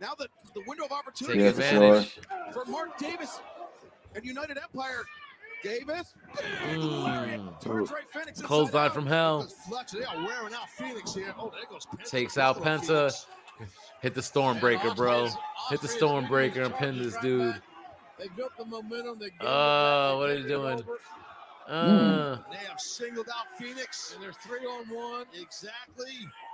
Now 0.00 0.14
the, 0.18 0.28
the 0.54 0.62
window 0.66 0.84
of 0.84 0.92
opportunity 0.92 1.40
Yeah, 1.40 1.52
for 1.52 1.60
advantage. 1.62 2.18
for 2.52 2.64
Mark 2.66 2.96
Davis 2.98 3.40
and 4.14 4.24
United 4.24 4.58
Empire. 4.58 5.04
Davis. 5.62 6.14
Mm. 6.70 7.60
Turns 7.60 7.90
Rey 7.90 7.98
Fenix 8.10 8.28
inside 8.38 8.46
Clothesline 8.46 8.90
from 8.92 9.06
hell. 9.06 9.46
They 9.92 10.04
are 10.04 10.16
wearing 10.16 10.54
out 10.54 10.70
Fenix 10.70 11.14
here. 11.14 11.34
Oh, 11.38 11.50
there 11.50 11.60
goes 11.70 11.84
Penta. 11.84 12.10
Takes 12.10 12.38
out 12.38 12.62
Goes 12.64 12.86
to 12.86 12.92
Penta. 12.92 13.26
Fenix. 13.60 13.76
Hit 14.02 14.14
the 14.14 14.20
Stormbreaker, 14.20 14.94
bro. 14.96 15.28
Hit 15.70 15.80
the 15.80 15.88
Stormbreaker 15.88 16.64
and 16.66 16.74
pin 16.74 16.98
this 17.02 17.16
dude. 17.18 17.60
They 18.18 18.28
built 18.36 18.52
the 18.58 18.64
momentum. 18.64 19.18
They 19.18 19.26
gave 19.30 19.40
it 19.40 19.46
Oh, 19.46 20.18
what 20.18 20.30
are 20.30 20.34
you 20.36 20.46
doing? 20.48 20.78
over. 20.80 20.98
Uh, 21.68 22.38
They 22.50 22.56
have 22.66 22.80
singled 22.80 23.28
out 23.28 23.46
Fenix, 23.56 24.12
and 24.14 24.22
they're 24.22 24.32
three 24.32 24.66
on 24.66 24.86
one. 24.88 25.24
Exactly. 25.40 26.12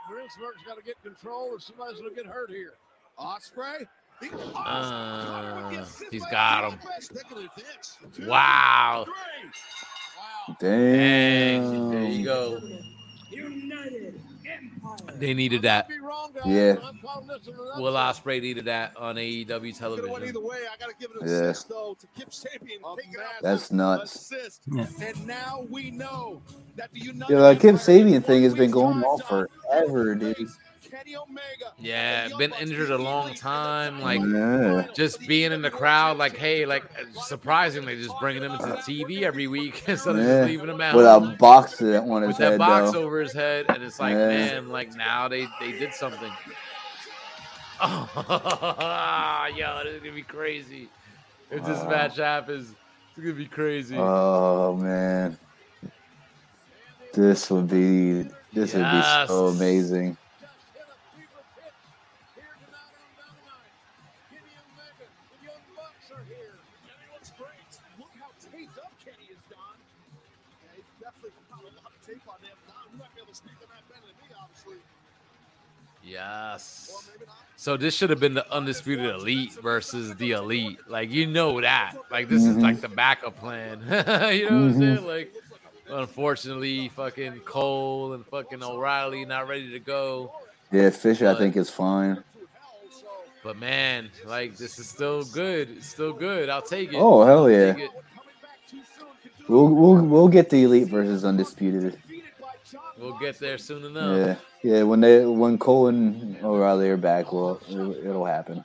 Greensburg's 0.09 0.62
got 0.66 0.77
to 0.77 0.83
get 0.85 1.03
control, 1.03 1.49
or 1.51 1.59
somebody's 1.59 2.01
going 2.01 2.15
to 2.15 2.23
get 2.23 2.27
hurt 2.31 2.51
here. 2.51 2.74
Ospreay. 3.19 3.87
He, 4.20 4.28
uh, 4.55 5.85
he's 6.11 6.24
got 6.27 6.70
him. 6.73 6.78
Sticking 7.01 7.37
his 7.39 7.51
hits. 7.66 7.99
Two, 8.15 8.27
Wow. 8.28 9.05
three. 9.07 10.55
Dang. 10.61 11.91
There 11.91 12.03
you 12.05 12.24
go. 12.24 12.59
United 13.31 14.07
Empire. 14.07 14.15
They 15.15 15.35
needed 15.35 15.63
that. 15.63 15.89
Yeah. 16.45 16.75
Will 17.77 17.95
Ospreay 17.95 18.41
needed 18.43 18.67
that 18.67 18.97
on 18.97 19.17
AEW 19.17 19.47
Could 19.47 19.51
have 19.53 19.63
went 19.63 19.77
television. 19.79 20.29
either 20.29 20.41
way. 20.41 20.59
I 20.73 20.77
got 20.79 20.89
to 20.91 20.95
give 21.01 21.11
it 21.15 21.23
an 21.23 21.29
Yeah. 21.29 21.51
assist, 21.51 21.69
though, 21.69 21.97
to 21.99 22.07
Kip 22.19 22.31
Sabian. 22.31 22.97
taking 22.97 23.17
out 23.21 23.43
That's 23.43 23.69
the 23.69 23.77
nuts. 23.77 24.33
Yeah. 24.71 24.87
And 25.01 25.27
now 25.27 25.67
we 25.71 25.91
know 25.91 26.43
that 26.77 26.93
the 26.93 27.01
United 27.01 27.33
Yeah, 27.33 27.41
that 27.41 27.61
Kip 27.61 27.77
Sabian 27.77 28.25
thing 28.25 28.43
has 28.43 28.55
been 28.55 28.71
going 28.71 29.03
on 29.03 29.19
forever, 29.21 30.15
dude. 30.15 30.49
Kenny 30.91 31.17
Omega. 31.17 31.73
Yeah, 31.79 32.29
been 32.39 32.53
injured 32.61 32.91
a 32.91 32.99
long 32.99 33.35
time. 33.35 34.01
Like 34.01 34.21
Yeah. 34.21 34.87
just 34.95 35.21
being 35.27 35.53
in 35.53 35.63
the 35.63 35.71
crowd, 35.71 36.17
like 36.19 36.37
hey, 36.37 36.67
like 36.67 36.85
surprisingly, 37.25 37.97
just 38.03 38.19
bringing 38.21 38.43
him 38.43 38.53
into 38.53 38.67
TV 38.83 39.23
every 39.23 39.47
week 39.47 39.85
instead 39.89 40.17
of 40.17 40.25
Yeah. 40.25 40.39
just 40.41 40.49
leaving 40.51 40.69
him 40.71 40.81
out 40.81 40.95
With 40.97 41.07
a 41.07 41.37
box 41.39 41.81
on 41.83 42.23
his 42.23 42.29
with 42.29 42.37
that 42.39 42.51
head, 42.53 42.59
box 42.59 42.93
though. 42.93 43.03
over 43.05 43.21
his 43.21 43.33
head, 43.33 43.67
and 43.69 43.83
it's 43.83 43.99
like, 44.01 44.13
Yeah. 44.15 44.29
man, 44.29 44.69
like 44.71 44.95
now 44.95 45.29
they 45.29 45.47
they 45.61 45.73
did 45.73 45.93
something. 45.95 46.33
Oh, 47.81 49.49
yo, 49.57 49.81
this 49.85 49.95
is 49.95 50.01
gonna 50.01 50.15
be 50.15 50.23
crazy. 50.23 50.89
If 51.51 51.65
this 51.65 51.79
Wow. 51.79 51.91
match 51.91 52.17
happens, 52.17 52.71
it's 52.71 53.21
gonna 53.23 53.35
be 53.35 53.47
crazy. 53.47 53.97
Oh 53.99 54.75
man, 54.75 55.39
this 57.13 57.51
would 57.51 57.69
be 57.69 58.23
this 58.53 58.73
would 58.75 58.91
be 58.91 59.03
so 59.27 59.47
amazing. 59.49 60.17
Yes. 76.37 77.11
So 77.57 77.77
this 77.77 77.95
should 77.95 78.11
have 78.11 78.21
been 78.21 78.35
the 78.35 78.51
undisputed 78.53 79.07
elite 79.07 79.53
versus 79.55 80.15
the 80.17 80.33
elite. 80.33 80.79
Like 80.89 81.11
you 81.11 81.27
know 81.27 81.61
that. 81.61 81.95
Like 82.11 82.29
this 82.29 82.45
is 82.45 82.57
Mhm. 82.57 82.63
like 82.63 82.81
the 82.81 82.89
backup 82.89 83.39
plan. 83.39 83.81
you 83.89 83.89
know 83.89 83.97
what 84.03 84.51
I'm 84.51 84.79
saying? 84.79 85.07
Like 85.07 85.33
unfortunately, 85.89 86.89
fucking 86.91 87.41
Cole 87.41 88.13
and 88.13 88.27
fucking 88.27 88.63
O'Reilly 88.63 89.25
not 89.25 89.49
ready 89.49 89.71
to 89.71 89.79
go. 89.79 90.33
Yeah, 90.71 90.91
Fisher, 90.91 91.29
I 91.29 91.35
think 91.35 91.57
is 91.57 91.71
fine. 91.71 92.23
But 93.43 93.59
man, 93.59 94.11
like 94.27 94.57
this 94.57 94.79
is 94.79 94.89
still 94.89 95.25
good. 95.25 95.71
It's 95.71 95.87
still 95.87 96.13
good. 96.13 96.49
I'll 96.51 96.63
take 96.63 96.93
it. 96.93 96.97
Oh, 96.99 97.25
hell 97.25 97.51
yeah. 97.51 97.75
We'll 99.49 99.69
we'll 99.69 100.03
we'll 100.03 100.29
get 100.29 100.51
the 100.51 100.65
elite 100.65 100.89
versus 100.89 101.25
undisputed. 101.25 101.97
We'll 102.98 103.18
get 103.18 103.39
there 103.39 103.59
soon 103.59 103.85
enough. 103.85 104.39
Yeah, 104.62 104.77
yeah. 104.77 104.82
When 104.82 105.01
they 105.01 105.24
when 105.24 105.59
Cole 105.59 105.89
and 105.89 106.36
O'Reilly 106.43 106.89
are 106.89 106.97
back, 106.97 107.31
well, 107.32 107.60
it'll, 107.68 107.94
it'll 107.94 108.24
happen. 108.24 108.64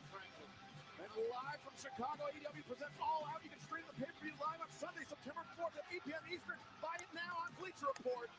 Sunday, 4.79 5.01
September 5.07 5.41
4th 5.59 5.77
at 5.77 5.83
8 5.93 6.01
p.m. 6.07 6.19
Eastern. 6.33 6.55
Buy 6.81 6.95
it 6.97 7.05
now 7.13 7.37
on 7.45 7.51
Bleacher 7.59 7.85
Report. 7.97 8.29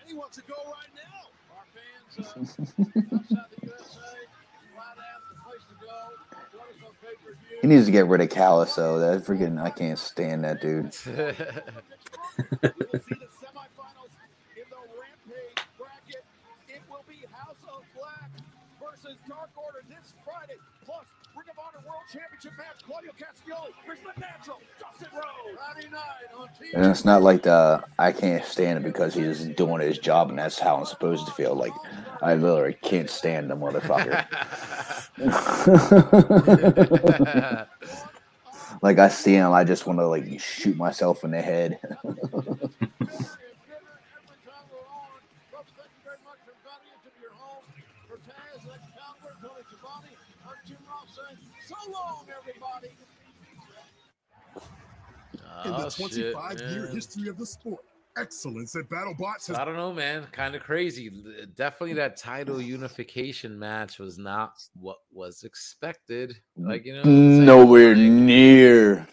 And 0.00 0.08
he 0.08 0.14
wants 0.14 0.36
to 0.36 0.42
go 0.42 0.54
right 0.66 0.90
now. 0.96 1.30
Our 1.54 1.66
fans 1.70 2.18
uh, 2.18 2.22
outside 3.16 3.46
the 3.60 3.66
USA, 3.68 4.18
flat 4.74 4.96
ass, 4.98 5.22
the 5.28 5.34
place 5.44 5.64
to 5.68 5.74
go. 5.80 5.92
Join 6.50 6.62
us 6.62 6.82
on 6.84 6.92
pay-per-view. 7.00 7.58
He 7.60 7.66
needs 7.68 7.86
to 7.86 7.92
get 7.92 8.06
rid 8.06 8.20
of 8.20 8.30
Callis 8.30 8.74
though. 8.74 8.98
That 8.98 9.24
freaking 9.24 9.60
I 9.62 9.70
can't 9.70 9.98
stand 9.98 10.42
that 10.44 10.60
dude. 10.60 10.92
of 21.52 21.58
Honor 21.58 21.84
World 21.86 22.02
Championship 22.12 22.52
match, 22.56 22.82
Claudio 22.86 23.10
Castagnoli 23.12 23.72
versus 23.86 24.04
the 24.14 24.20
Natural, 24.20 24.60
Dustin 24.80 25.08
Rhodes. 25.14 25.58
And 26.74 26.86
it's 26.86 27.04
not 27.04 27.22
like 27.22 27.42
the 27.42 27.82
I 27.98 28.12
can't 28.12 28.44
stand 28.44 28.78
it 28.78 28.84
because 28.84 29.14
he's 29.14 29.44
doing 29.44 29.80
his 29.80 29.98
job 29.98 30.30
and 30.30 30.38
that's 30.38 30.58
how 30.58 30.76
I'm 30.76 30.86
supposed 30.86 31.26
to 31.26 31.32
feel. 31.32 31.54
Like 31.54 31.72
I 32.22 32.34
literally 32.34 32.76
can't 32.82 33.10
stand 33.10 33.50
the 33.50 33.56
motherfucker. 33.56 34.24
like 38.82 38.98
I 38.98 39.08
see 39.08 39.34
him, 39.34 39.52
I 39.52 39.64
just 39.64 39.86
want 39.86 39.98
to 39.98 40.06
like 40.06 40.40
shoot 40.40 40.76
myself 40.76 41.24
in 41.24 41.32
the 41.32 41.42
head. 41.42 41.78
For 48.08 48.16
Taz, 48.18 48.68
Lex 48.68 48.82
Calvert, 48.92 49.40
Tony 49.40 49.62
Schiavone, 49.70 50.16
I'm 50.44 50.56
Jim 50.66 50.76
Ross 50.86 51.16
saying, 51.16 51.38
so 51.66 51.76
long, 51.90 52.26
everybody. 52.38 52.90
In 55.64 55.70
the 55.72 55.86
Oh, 55.86 55.88
shit, 55.88 56.32
25 56.32 56.60
year 56.72 56.86
history 56.86 57.28
of 57.28 57.38
the 57.38 57.46
sport, 57.46 57.84
excellence 58.16 58.74
at 58.76 58.88
BattleBots 58.88 59.48
has 59.48 59.56
I 59.56 59.64
don't 59.64 59.76
know, 59.76 59.92
man. 59.92 60.26
Kind 60.32 60.54
of 60.54 60.62
crazy. 60.62 61.10
Definitely 61.56 61.94
that 61.94 62.16
title 62.16 62.60
unification 62.76 63.58
match 63.58 63.98
was 63.98 64.18
not 64.18 64.54
what 64.74 64.98
was 65.12 65.44
expected. 65.44 66.36
Mm, 66.58 66.68
like, 66.68 66.84
you 66.84 66.92
know, 66.94 67.00
what 67.00 67.06
I'm? 67.08 67.44
Nowhere 67.44 67.94
near. 67.94 69.06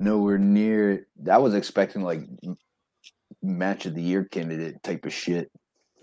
Nowhere 0.00 0.38
near. 0.38 0.92
it. 0.92 1.06
I 1.30 1.38
was 1.38 1.54
expecting 1.54 2.02
like 2.02 2.20
match 3.42 3.86
of 3.86 3.94
the 3.94 4.02
year 4.02 4.24
candidate 4.24 4.82
type 4.82 5.04
of 5.04 5.12
shit. 5.12 5.50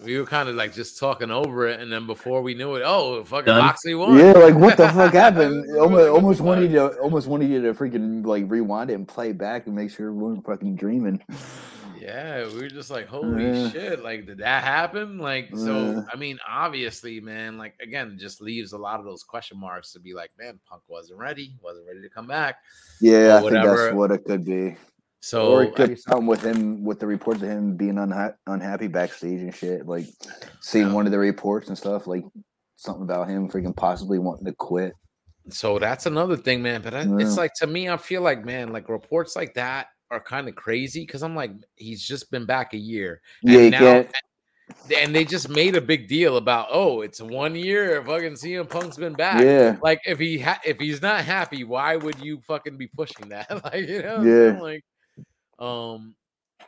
We 0.04 0.18
were 0.18 0.26
kind 0.26 0.48
of 0.50 0.56
like 0.56 0.74
just 0.74 0.98
talking 0.98 1.30
over 1.32 1.68
it, 1.68 1.80
and 1.80 1.92
then 1.92 2.06
before 2.08 2.42
we 2.42 2.54
knew 2.54 2.76
it, 2.76 2.84
oh, 2.86 3.24
fucking 3.24 3.46
Done. 3.46 3.66
Moxley 3.66 3.96
won. 3.96 4.18
Yeah, 4.18 4.32
like 4.34 4.56
what 4.56 4.78
the 4.78 4.88
fuck 4.90 5.14
happened? 5.26 5.78
Almost, 5.78 6.10
almost 6.10 6.42
wanted 6.42 6.72
you 6.72 6.78
to 6.78 6.98
almost 7.00 7.28
wanted 7.28 7.50
you 7.50 7.62
to 7.62 7.74
freaking 7.74 8.26
like 8.26 8.46
rewind 8.48 8.90
it 8.90 8.94
and 8.94 9.08
play 9.08 9.32
back 9.34 9.68
and 9.68 9.76
make 9.76 9.92
sure 9.92 10.12
we 10.14 10.22
weren't 10.24 10.46
fucking 10.46 10.76
dreaming. 10.76 11.22
Yeah, 12.00 12.48
we 12.48 12.62
were 12.62 12.70
just 12.70 12.90
like, 12.90 13.08
holy 13.10 13.44
Yeah. 13.44 13.70
shit! 13.72 14.02
Like, 14.04 14.26
did 14.26 14.38
that 14.38 14.64
happen? 14.64 15.18
Like, 15.20 15.50
so 15.56 15.92
Yeah. 15.92 16.02
I 16.12 16.16
mean, 16.16 16.40
obviously, 16.48 17.20
man. 17.20 17.58
Like, 17.58 17.76
again, 17.82 18.18
just 18.18 18.42
leaves 18.42 18.72
a 18.72 18.78
lot 18.78 19.00
of 19.00 19.06
those 19.06 19.22
question 19.24 19.60
marks 19.60 19.92
to 19.94 20.00
be 20.00 20.14
like, 20.14 20.32
man, 20.40 20.60
Punk 20.68 20.82
wasn't 20.88 21.20
ready, 21.20 21.52
wasn't 21.62 21.86
ready 21.88 22.02
to 22.02 22.10
come 22.10 22.26
back. 22.26 22.60
Yeah, 23.02 23.36
I 23.38 23.42
think 23.42 23.52
that's 23.52 23.66
whatever. 23.68 23.96
what 23.96 24.12
it 24.12 24.24
could 24.24 24.46
be. 24.46 24.78
So 25.22 25.52
or 25.52 25.64
it 25.64 25.76
could 25.76 25.90
be 25.90 25.96
something 25.96 26.28
with 26.28 26.42
him 26.44 26.84
with 26.84 27.00
the 27.00 27.08
reports 27.08 27.42
of 27.42 27.50
him 27.50 27.76
being 27.76 27.96
unha- 27.96 28.36
unhappy 28.48 28.88
backstage 28.88 29.42
and 29.42 29.54
shit. 29.54 29.86
Like 29.86 30.06
seeing 30.62 30.94
one 30.94 31.06
of 31.06 31.12
the 31.12 31.20
reports 31.20 31.68
and 31.68 31.78
stuff, 31.78 32.08
like 32.08 32.24
something 32.78 33.04
about 33.04 33.28
him 33.28 33.50
freaking 33.50 33.76
possibly 33.76 34.18
wanting 34.20 34.46
to 34.46 34.54
quit. 34.54 34.94
So 35.50 35.78
that's 35.80 36.06
another 36.06 36.38
thing, 36.38 36.62
man. 36.62 36.82
But 36.82 36.94
I, 36.94 37.02
Yeah. 37.02 37.18
it's 37.20 37.36
like 37.38 37.54
to 37.56 37.68
me, 37.68 37.90
I 37.90 37.98
feel 37.98 38.22
like, 38.22 38.46
man, 38.46 38.72
like 38.72 38.88
reports 38.88 39.36
like 39.36 39.54
that 39.56 39.88
are 40.12 40.20
kind 40.22 40.48
of 40.48 40.56
crazy 40.56 41.02
because 41.06 41.22
I'm 41.22 41.36
like, 41.36 41.52
he's 41.76 42.02
just 42.02 42.32
been 42.32 42.46
back 42.46 42.74
a 42.74 42.78
year, 42.78 43.22
and 43.44 43.54
Yeah, 43.54 43.70
now, 43.70 43.80
can't- 43.80 44.12
and 44.96 45.14
they 45.16 45.26
just 45.26 45.50
made 45.50 45.76
a 45.76 45.82
big 45.82 46.08
deal 46.08 46.38
about, 46.38 46.68
oh, 46.72 47.02
it's 47.02 47.20
one 47.22 47.56
year. 47.56 48.04
Fucking 48.06 48.34
CM 48.36 48.70
Punk's 48.70 48.98
been 48.98 49.14
back. 49.14 49.42
Yeah. 49.44 49.78
like 49.82 50.00
if 50.06 50.18
he 50.20 50.38
ha- 50.40 50.62
if 50.64 50.78
he's 50.80 51.02
not 51.02 51.26
happy, 51.26 51.64
why 51.64 51.96
would 51.96 52.20
you 52.22 52.40
fucking 52.48 52.78
be 52.78 52.88
pushing 52.88 53.30
that? 53.30 53.50
like 53.66 53.88
you 53.88 54.02
know, 54.04 54.22
Yeah. 54.22 54.60
like, 54.62 54.84
um, 55.60 56.16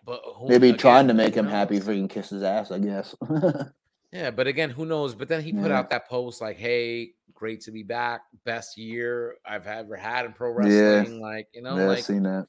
but 0.06 0.22
who, 0.36 0.48
Maybe 0.50 0.70
again, 0.70 0.80
trying 0.80 1.08
to 1.08 1.14
make 1.14 1.36
him 1.36 1.46
knows? 1.46 1.54
happy, 1.54 1.80
freaking 1.80 2.10
kiss 2.10 2.30
his 2.30 2.44
ass. 2.44 2.72
I 2.72 2.80
guess. 2.80 3.16
Yeah, 4.14 4.30
but 4.30 4.46
again, 4.46 4.70
who 4.70 4.86
knows? 4.86 5.16
But 5.16 5.30
then 5.30 5.42
he 5.42 5.54
put 5.54 5.70
Yeah. 5.72 5.80
out 5.80 5.90
that 5.92 6.10
post 6.10 6.42
like, 6.42 6.58
"Hey, 6.58 7.14
great 7.34 7.62
to 7.62 7.72
be 7.72 7.82
back. 7.82 8.24
Best 8.44 8.78
year 8.78 9.38
I've 9.46 9.66
ever 9.66 9.96
had 9.96 10.26
in 10.26 10.34
pro 10.34 10.52
wrestling." 10.52 10.76
Yeah. 10.76 10.96
wrestling." 10.98 11.22
Like, 11.22 11.48
you 11.54 11.62
know, 11.62 11.78
yeah, 11.78 11.86
like 11.88 12.04
seen 12.04 12.24
that. 12.24 12.48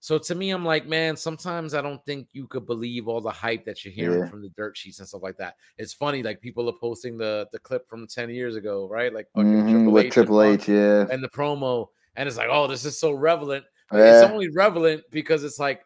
so 0.00 0.18
to 0.18 0.34
me, 0.34 0.50
I'm 0.50 0.64
like, 0.64 0.88
man, 0.88 1.16
sometimes 1.16 1.72
I 1.72 1.82
don't 1.82 2.04
think 2.04 2.26
you 2.32 2.48
could 2.48 2.66
believe 2.66 3.06
all 3.06 3.20
the 3.20 3.30
hype 3.30 3.64
that 3.66 3.84
you're 3.84 3.94
hearing 3.94 4.18
Yeah. 4.22 4.26
from 4.28 4.42
the 4.42 4.48
dirt 4.56 4.76
sheets 4.76 4.98
and 4.98 5.06
stuff 5.06 5.22
like 5.22 5.36
that. 5.36 5.54
It's 5.78 5.92
funny, 5.92 6.24
like 6.24 6.40
people 6.40 6.68
are 6.68 6.78
posting 6.80 7.16
the 7.16 7.46
the 7.52 7.60
clip 7.60 7.88
from 7.88 8.08
10 8.08 8.28
years 8.30 8.56
ago, 8.56 8.88
right? 8.88 9.14
Like 9.14 9.28
fucking 9.36 9.52
Mhm, 9.52 9.92
with 9.92 10.04
and 10.06 10.12
Triple 10.12 10.40
Punk 10.40 10.62
H, 10.62 10.68
yeah. 10.68 11.06
and 11.12 11.22
the 11.22 11.28
promo, 11.28 11.90
and 12.16 12.26
it's 12.26 12.36
like, 12.36 12.48
oh, 12.50 12.66
this 12.66 12.84
is 12.84 12.98
so 12.98 13.12
relevant. 13.12 13.64
But 13.90 14.00
It's 14.00 14.30
only 14.30 14.48
relevant 14.48 15.02
because 15.10 15.44
it's 15.44 15.58
like 15.58 15.84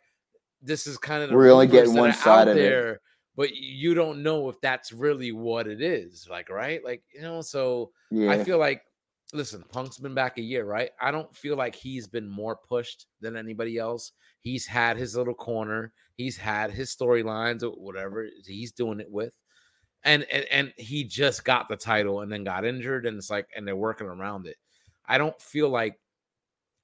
this 0.63 0.87
is 0.87 0.99
kind 0.99 1.23
of 1.23 1.31
the 1.31 1.37
We're 1.37 1.53
only 1.53 1.67
getting 1.67 1.95
one 1.95 2.13
side 2.13 2.49
of 2.49 2.57
it. 2.57 2.61
there, 2.61 3.01
but 3.37 3.55
you 3.55 3.95
don't 3.95 4.23
know 4.23 4.49
if 4.49 4.61
that's 4.61 4.93
really 4.93 5.33
what 5.33 5.67
it 5.67 5.81
is, 5.81 6.27
like 6.31 6.51
right? 6.51 6.85
Like 6.85 7.03
you 7.15 7.23
know, 7.23 7.41
so 7.41 7.91
I 8.31 8.43
feel 8.45 8.59
like 8.59 8.83
listen, 9.33 9.63
Punk's 9.71 9.99
been 9.99 10.15
back 10.15 10.39
a 10.39 10.43
year, 10.43 10.65
right? 10.65 10.91
I 11.01 11.11
don't 11.11 11.35
feel 11.37 11.57
like 11.57 11.75
he's 11.75 12.07
been 12.07 12.29
more 12.29 12.57
pushed 12.57 13.07
than 13.21 13.37
anybody 13.37 13.77
else. 13.77 14.13
He's 14.41 14.67
had 14.67 14.97
his 14.97 15.17
little 15.17 15.35
corner. 15.35 15.93
He's 16.15 16.37
had 16.37 16.71
his 16.71 16.95
storylines 16.95 17.63
or 17.63 17.71
whatever 17.71 18.27
he's 18.47 18.73
doing 18.73 19.01
it 19.01 19.11
with. 19.11 19.35
And, 20.05 20.25
and 20.33 20.45
and 20.51 20.73
he 20.77 21.05
just 21.05 21.45
got 21.45 21.69
the 21.69 21.77
title 21.77 22.21
and 22.21 22.31
then 22.33 22.45
got 22.45 22.65
injured 22.65 23.05
and 23.05 23.19
it's 23.19 23.31
like 23.31 23.49
and 23.55 23.67
they're 23.67 23.77
working 23.77 24.07
around 24.07 24.47
it. 24.47 24.57
I 25.07 25.19
don't 25.19 25.41
feel 25.41 25.69
like 25.69 25.99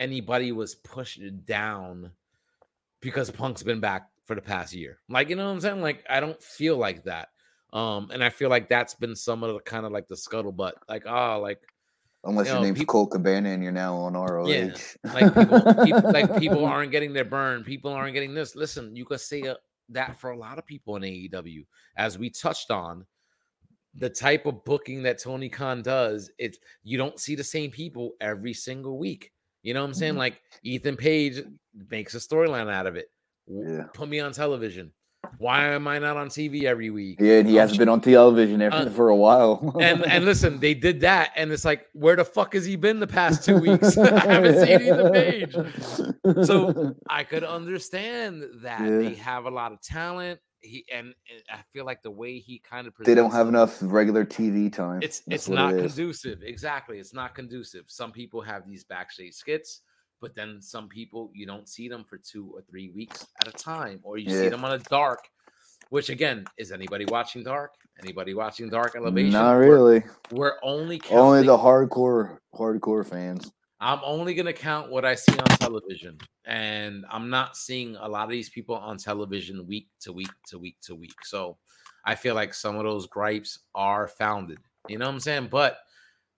anybody 0.00 0.52
was 0.52 0.74
pushed 0.74 1.20
down 1.44 2.10
because 3.00 3.30
Punk's 3.30 3.62
been 3.62 3.80
back 3.80 4.08
for 4.24 4.34
the 4.34 4.40
past 4.42 4.72
year. 4.74 4.98
Like, 5.08 5.28
you 5.28 5.36
know 5.36 5.46
what 5.46 5.52
I'm 5.52 5.60
saying? 5.60 5.80
Like, 5.82 6.04
I 6.08 6.20
don't 6.20 6.42
feel 6.42 6.76
like 6.76 7.04
that. 7.04 7.28
Um, 7.72 8.10
and 8.12 8.22
I 8.22 8.30
feel 8.30 8.48
like 8.50 8.68
that's 8.68 8.94
been 8.94 9.16
some 9.16 9.42
of 9.42 9.52
the 9.52 9.60
kind 9.60 9.84
of 9.84 9.92
like 9.92 10.08
the 10.08 10.14
scuttlebutt. 10.14 10.72
Like, 10.88 11.04
oh, 11.06 11.40
like 11.40 11.60
Unless 12.22 12.46
you 12.46 12.52
your 12.52 12.60
know, 12.60 12.66
name's 12.66 12.78
peop- 12.78 12.88
Colt 12.88 13.10
Cabana 13.10 13.50
and 13.50 13.62
you're 13.62 13.72
now 13.72 13.94
on 13.96 14.14
ROH. 14.14 14.46
yeah, 14.46 14.74
like 15.12 15.34
people, 15.34 15.84
people, 15.84 16.12
like 16.12 16.38
people 16.38 16.64
aren't 16.64 16.92
getting 16.92 17.12
their 17.12 17.24
burn. 17.24 17.64
People 17.64 17.92
aren't 17.92 18.14
getting 18.14 18.32
this. 18.32 18.54
Listen, 18.56 18.94
you 18.96 19.04
could 19.04 19.20
say 19.20 19.42
uh, 19.42 19.56
that 19.90 20.18
for 20.18 20.30
a 20.30 20.38
lot 20.38 20.56
of 20.58 20.64
people 20.64 20.96
in 20.96 21.02
AEW, 21.02 21.66
as 21.96 22.18
we 22.18 22.30
touched 22.30 22.70
on. 22.70 23.04
The 23.96 24.10
type 24.10 24.46
of 24.46 24.64
booking 24.64 25.04
that 25.04 25.20
Tony 25.20 25.48
Khan 25.48 25.80
does, 25.80 26.28
it's 26.36 26.58
you 26.82 26.98
don't 26.98 27.20
see 27.20 27.36
the 27.36 27.44
same 27.44 27.70
people 27.70 28.14
every 28.20 28.52
single 28.52 28.98
week. 28.98 29.30
You 29.65 29.74
know 29.74 29.81
what 29.82 29.89
I'm 29.89 29.95
saying? 29.95 30.15
Mhm. 30.15 30.19
Like 30.19 30.41
Ethan 30.62 30.97
Page 30.97 31.43
makes 31.91 32.15
a 32.15 32.19
storyline 32.19 32.70
out 32.73 32.86
of 32.86 32.95
it. 32.95 33.07
Yeah. 33.49 33.85
Put 33.93 34.09
me 34.09 34.20
on 34.20 34.32
television. 34.32 34.93
Why 35.39 35.69
am 35.69 35.89
I 35.89 35.99
not 35.99 36.19
on 36.19 36.28
TV 36.28 36.65
every 36.65 36.91
week? 36.91 37.19
Yeah, 37.19 37.39
and 37.39 37.49
he 37.49 37.55
hasn't 37.57 37.78
been 37.78 37.89
on 37.89 38.03
television 38.03 38.61
Uh, 38.61 38.91
for 38.91 39.09
a 39.09 39.16
while. 39.16 39.74
and 39.81 40.05
and 40.05 40.24
listen, 40.31 40.61
they 40.61 40.74
did 40.74 41.01
that, 41.01 41.31
and 41.35 41.51
it's 41.51 41.65
like, 41.65 41.86
where 41.95 42.15
the 42.15 42.27
fuck 42.27 42.53
has 42.53 42.66
he 42.66 42.77
been 42.77 43.01
the 43.01 43.07
past 43.07 43.43
two 43.43 43.57
weeks? 43.57 43.97
I 43.99 44.20
haven't 44.20 44.61
seen 44.66 44.82
Ethan 44.82 45.12
Page. 45.12 45.57
So 46.47 46.95
I 47.09 47.24
could 47.24 47.43
understand 47.43 48.45
that 48.62 48.81
Yeah. 48.82 48.99
they 48.99 49.15
have 49.15 49.47
a 49.47 49.51
lot 49.51 49.73
of 49.73 49.81
talent. 49.81 50.41
He 50.65 50.85
and, 50.91 51.09
and 51.09 51.43
I 51.51 51.61
feel 51.73 51.85
like 51.85 52.03
the 52.03 52.11
way 52.11 52.39
he 52.39 52.59
kind 52.59 52.86
of 52.86 52.95
they 53.01 53.15
don't 53.15 53.32
have 53.32 53.49
enough 53.49 53.78
regular 53.82 54.24
TV 54.24 54.73
time. 54.73 55.01
It's 55.03 55.20
That's 55.20 55.43
it's 55.43 55.49
not 55.49 55.74
it 55.74 55.81
conducive. 55.82 56.43
Exactly, 56.43 56.99
it's 56.99 57.12
not 57.12 57.35
conducive. 57.35 57.85
Some 57.89 58.12
people 58.12 58.41
have 58.41 58.66
these 58.66 58.82
backstage 58.82 59.35
skits, 59.35 59.82
but 60.20 60.35
then 60.35 60.62
some 60.62 60.89
people 60.89 61.31
you 61.35 61.47
don't 61.47 61.69
see 61.69 61.89
them 61.89 62.03
for 62.09 62.16
two 62.16 62.51
or 62.55 62.62
three 62.62 62.89
weeks 62.91 63.27
at 63.41 63.49
a 63.49 63.53
time, 63.53 64.01
or 64.03 64.16
you 64.16 64.31
see 64.31 64.49
them 64.49 64.65
on 64.65 64.73
a 64.73 64.78
dark. 64.78 65.28
Which 65.91 66.09
again, 66.09 66.47
is 66.57 66.73
anybody 66.73 67.05
watching 67.05 67.45
Dark? 67.45 67.74
Anybody 68.03 68.32
watching 68.35 68.70
Dark 68.70 68.97
Elevation? 68.97 69.32
Not 69.32 69.59
We're- 69.59 69.69
really. 69.69 70.03
We're 70.32 70.55
only 70.62 70.99
counting, 70.99 71.19
Only 71.19 71.43
the 71.47 71.59
hardcore 71.59 72.39
hardcore 72.55 73.07
fans. 73.07 73.53
I'm 73.85 74.01
only 74.02 74.32
gonna 74.32 74.55
count 74.55 74.90
what 74.90 75.05
I 75.05 75.15
see 75.15 75.39
on 75.39 75.59
television, 75.59 76.16
and 76.47 77.05
I'm 77.11 77.28
not 77.28 77.55
seeing 77.55 77.97
a 77.97 78.09
lot 78.09 78.24
of 78.24 78.31
these 78.31 78.48
people 78.48 78.77
on 78.77 78.97
television 78.97 79.66
week 79.66 79.89
to 80.01 80.12
week 80.15 80.31
to 80.48 80.59
week 80.59 80.77
to 80.85 80.94
week. 80.94 81.12
So 81.23 81.59
I 82.06 82.15
feel 82.15 82.35
like 82.35 82.55
some 82.55 82.77
of 82.77 82.85
those 82.85 83.06
gripes 83.06 83.59
are 83.74 84.09
founded. 84.09 84.56
You 84.89 84.97
know 84.97 85.05
what 85.05 85.12
I'm 85.12 85.20
saying? 85.20 85.48
But 85.51 85.81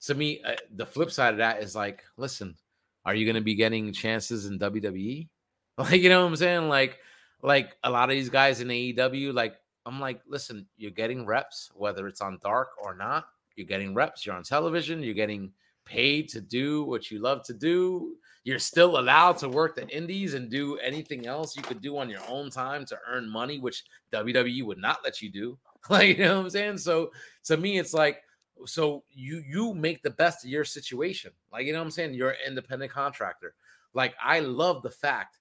to 0.06 0.14
me, 0.16 0.42
uh, 0.42 0.56
the 0.74 0.84
flip 0.84 1.12
side 1.12 1.34
of 1.34 1.38
that 1.38 1.62
is 1.62 1.76
like, 1.76 2.02
listen, 2.16 2.56
are 3.04 3.14
you 3.14 3.24
gonna 3.24 3.40
be 3.40 3.54
getting 3.54 3.92
chances 3.92 4.46
in 4.46 4.58
WWE? 4.58 5.28
Like, 5.78 6.00
you 6.00 6.08
know 6.08 6.22
what 6.22 6.28
I'm 6.30 6.36
saying? 6.36 6.68
Like, 6.70 6.98
like 7.42 7.76
a 7.84 7.90
lot 7.90 8.08
of 8.08 8.16
these 8.16 8.30
guys 8.30 8.62
in 8.62 8.68
AEW, 8.68 9.34
like 9.34 9.56
I'm 9.84 10.00
like, 10.00 10.22
listen, 10.26 10.66
you're 10.78 10.90
getting 10.90 11.26
reps, 11.26 11.70
whether 11.74 12.08
it's 12.08 12.22
on 12.22 12.38
dark 12.42 12.70
or 12.82 12.96
not. 12.96 13.26
You're 13.56 13.66
getting 13.66 13.94
reps. 13.94 14.24
You're 14.24 14.36
on 14.36 14.42
television. 14.42 15.02
You're 15.02 15.12
getting 15.12 15.52
paid 15.86 16.28
to 16.30 16.40
do 16.40 16.84
what 16.84 17.10
you 17.10 17.18
love 17.20 17.42
to 17.44 17.54
do. 17.54 18.16
You're 18.44 18.58
still 18.58 18.98
allowed 18.98 19.38
to 19.38 19.48
work 19.48 19.74
the 19.74 19.88
indies 19.88 20.34
and 20.34 20.50
do 20.50 20.76
anything 20.78 21.26
else 21.26 21.56
you 21.56 21.62
could 21.62 21.80
do 21.80 21.96
on 21.96 22.10
your 22.10 22.20
own 22.28 22.50
time 22.50 22.84
to 22.86 22.98
earn 23.08 23.28
money, 23.28 23.58
which 23.58 23.84
WWE 24.12 24.64
would 24.66 24.78
not 24.78 24.98
let 25.02 25.22
you 25.22 25.30
do. 25.30 25.58
Like, 25.88 26.18
you 26.18 26.24
know 26.24 26.38
what 26.38 26.46
I'm 26.46 26.50
saying? 26.50 26.78
So 26.78 27.12
to 27.44 27.56
me, 27.56 27.78
it's 27.78 27.94
like, 27.94 28.20
so 28.64 29.04
you 29.12 29.44
you 29.48 29.72
make 29.72 30.02
the 30.02 30.10
best 30.10 30.44
of 30.44 30.50
your 30.50 30.64
situation. 30.64 31.30
Like, 31.52 31.64
you 31.64 31.72
know 31.72 31.78
what 31.78 31.84
I'm 31.84 31.90
saying? 31.92 32.14
You're 32.14 32.30
an 32.30 32.38
independent 32.44 32.90
contractor. 32.90 33.54
Like, 33.94 34.16
I 34.20 34.40
love 34.40 34.82
the 34.82 34.90
fact 34.90 35.38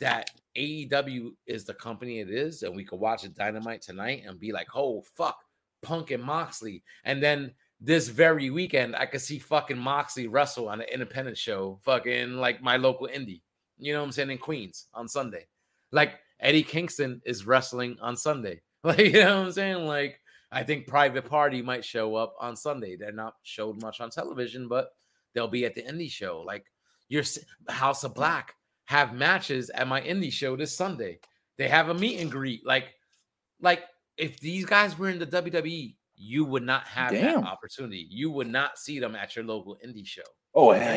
that 0.00 0.30
AEW 0.56 1.34
is 1.46 1.64
the 1.64 1.74
company 1.74 2.20
it 2.20 2.30
is, 2.30 2.62
and 2.62 2.74
we 2.74 2.84
could 2.84 2.98
watch 2.98 3.24
a 3.24 3.28
Dynamite 3.28 3.82
tonight 3.82 4.22
and 4.26 4.40
be 4.40 4.52
like, 4.52 4.68
"Oh 4.74 5.02
fuck, 5.02 5.38
Punk 5.82 6.10
and 6.12 6.22
Moxley," 6.22 6.82
and 7.04 7.22
then 7.22 7.52
this 7.80 8.08
very 8.08 8.50
weekend 8.50 8.96
I 8.96 9.06
could 9.06 9.20
see 9.20 9.38
fucking 9.38 9.78
Moxley 9.78 10.26
wrestle 10.26 10.68
on 10.68 10.80
an 10.80 10.88
independent 10.92 11.36
show, 11.36 11.78
fucking 11.82 12.34
like 12.34 12.62
my 12.62 12.76
local 12.76 13.08
indie. 13.08 13.42
You 13.78 13.92
know 13.92 14.00
what 14.00 14.06
I'm 14.06 14.12
saying 14.12 14.30
in 14.30 14.38
Queens 14.38 14.86
on 14.94 15.08
Sunday, 15.08 15.46
like 15.92 16.18
Eddie 16.40 16.62
Kingston 16.62 17.20
is 17.24 17.46
wrestling 17.46 17.96
on 18.00 18.16
Sunday. 18.16 18.60
Like 18.84 18.98
you 18.98 19.12
know 19.12 19.38
what 19.38 19.46
I'm 19.46 19.52
saying, 19.52 19.86
like. 19.86 20.20
I 20.52 20.62
think 20.62 20.86
Private 20.86 21.28
Party 21.28 21.60
might 21.62 21.84
show 21.84 22.14
up 22.14 22.36
on 22.38 22.54
Sunday. 22.54 22.94
They're 22.94 23.10
not 23.10 23.34
showed 23.42 23.82
much 23.82 24.00
on 24.00 24.08
television, 24.08 24.68
but 24.68 24.90
they'll 25.34 25.48
be 25.48 25.64
at 25.64 25.74
the 25.74 25.82
indie 25.82 26.10
show. 26.10 26.44
Like 26.46 26.64
your 27.08 27.24
House 27.68 28.04
of 28.04 28.14
Black 28.14 28.54
have 28.86 29.14
matches 29.14 29.70
at 29.70 29.88
my 29.88 30.00
indie 30.00 30.32
show 30.32 30.56
this 30.56 30.76
Sunday. 30.76 31.18
They 31.58 31.68
have 31.68 31.88
a 31.88 31.94
meet 31.94 32.20
and 32.20 32.30
greet. 32.30 32.64
Like, 32.64 32.94
like 33.60 33.82
if 34.16 34.38
these 34.40 34.64
guys 34.64 34.98
were 34.98 35.10
in 35.10 35.18
the 35.18 35.26
WWE, 35.26 35.96
you 36.16 36.44
would 36.44 36.62
not 36.62 36.86
have 36.86 37.10
Damn. 37.12 37.40
that 37.42 37.46
opportunity. 37.48 38.06
You 38.10 38.30
would 38.30 38.48
not 38.48 38.78
see 38.78 38.98
them 39.00 39.14
at 39.16 39.34
your 39.36 39.44
local 39.44 39.76
indie 39.84 40.06
show. 40.06 40.22
Oh 40.54 40.66
Like, 40.68 40.80
you 40.80 40.86
know 40.86 40.96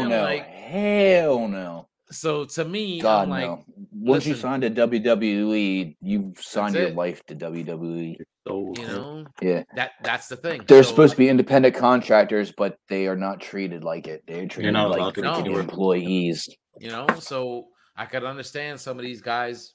hell 0.00 0.08
no! 0.08 0.22
Like, 0.22 0.46
hell 0.46 1.48
no! 1.48 1.88
so 2.10 2.44
to 2.46 2.64
me, 2.64 3.00
God 3.00 3.24
I'm 3.24 3.30
like, 3.30 3.42
no! 3.46 3.64
Once 3.92 4.26
you 4.26 4.32
listen, 4.32 4.42
sign 4.42 4.60
to 4.62 4.70
WWE, 4.70 5.96
you've 6.00 6.40
signed 6.40 6.74
your 6.74 6.88
it. 6.88 6.96
life 6.96 7.24
to 7.26 7.34
WWE. 7.36 8.16
you 8.48 8.74
know, 8.86 9.26
Yeah, 9.42 9.62
that 9.76 9.92
that's 10.02 10.28
the 10.28 10.36
thing. 10.36 10.64
they're 10.66 10.82
So, 10.82 10.90
supposed 10.90 11.12
to 11.12 11.18
be 11.18 11.28
independent 11.28 11.74
contractors, 11.76 12.50
but 12.56 12.76
they 12.88 13.06
are 13.06 13.16
not 13.16 13.40
treated 13.40 13.84
like 13.84 14.08
it. 14.08 14.22
They're 14.26 14.46
treated 14.46 14.72
not 14.72 14.90
like 14.90 14.98
allowed 15.00 15.14
to 15.14 15.20
No. 15.22 15.58
employees. 15.58 16.48
you 16.80 16.90
know 16.90 17.06
so 17.18 17.66
i 17.96 18.04
could 18.06 18.22
understand 18.24 18.78
some 18.80 18.98
of 18.98 19.04
these 19.04 19.20
guys 19.20 19.74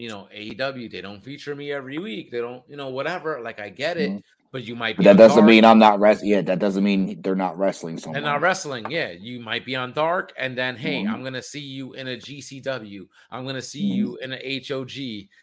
you 0.00 0.08
know 0.08 0.26
aew 0.34 0.90
they 0.90 1.00
don't 1.00 1.22
feature 1.22 1.54
me 1.54 1.72
every 1.72 1.98
week 1.98 2.30
they 2.30 2.40
don't 2.40 2.62
you 2.68 2.76
know 2.76 2.88
whatever 2.88 3.40
like 3.40 3.60
i 3.60 3.68
get 3.68 3.96
it 3.98 4.10
Mhm. 4.10 4.22
but 4.52 4.64
you 4.64 4.74
might 4.74 4.96
be 4.96 5.04
that 5.04 5.16
doesn't 5.16 5.36
dark 5.44 5.48
mean 5.48 5.64
I'm 5.64 5.78
not 5.78 6.00
wrestling. 6.00 6.30
Yeah, 6.30 6.40
that 6.42 6.58
doesn't 6.58 6.82
mean 6.82 7.20
they're 7.22 7.36
not 7.46 7.56
wrestling 7.58 7.94
and 7.94 8.02
someone. 8.02 8.22
not 8.22 8.40
wrestling 8.40 8.84
yeah 8.90 9.10
you 9.10 9.38
might 9.40 9.64
be 9.64 9.76
on 9.76 9.92
dark 9.92 10.32
and 10.38 10.56
then 10.56 10.74
hey 10.74 11.02
Mhm. 11.04 11.10
i'm 11.12 11.22
gonna 11.22 11.42
see 11.42 11.60
you 11.60 11.92
in 11.94 12.08
a 12.08 12.16
gcw 12.16 13.06
i'm 13.30 13.44
gonna 13.46 13.62
see 13.62 13.84
Mhm. 13.88 13.94
you 13.96 14.16
in 14.24 14.32
a 14.32 14.60
hog 14.68 14.90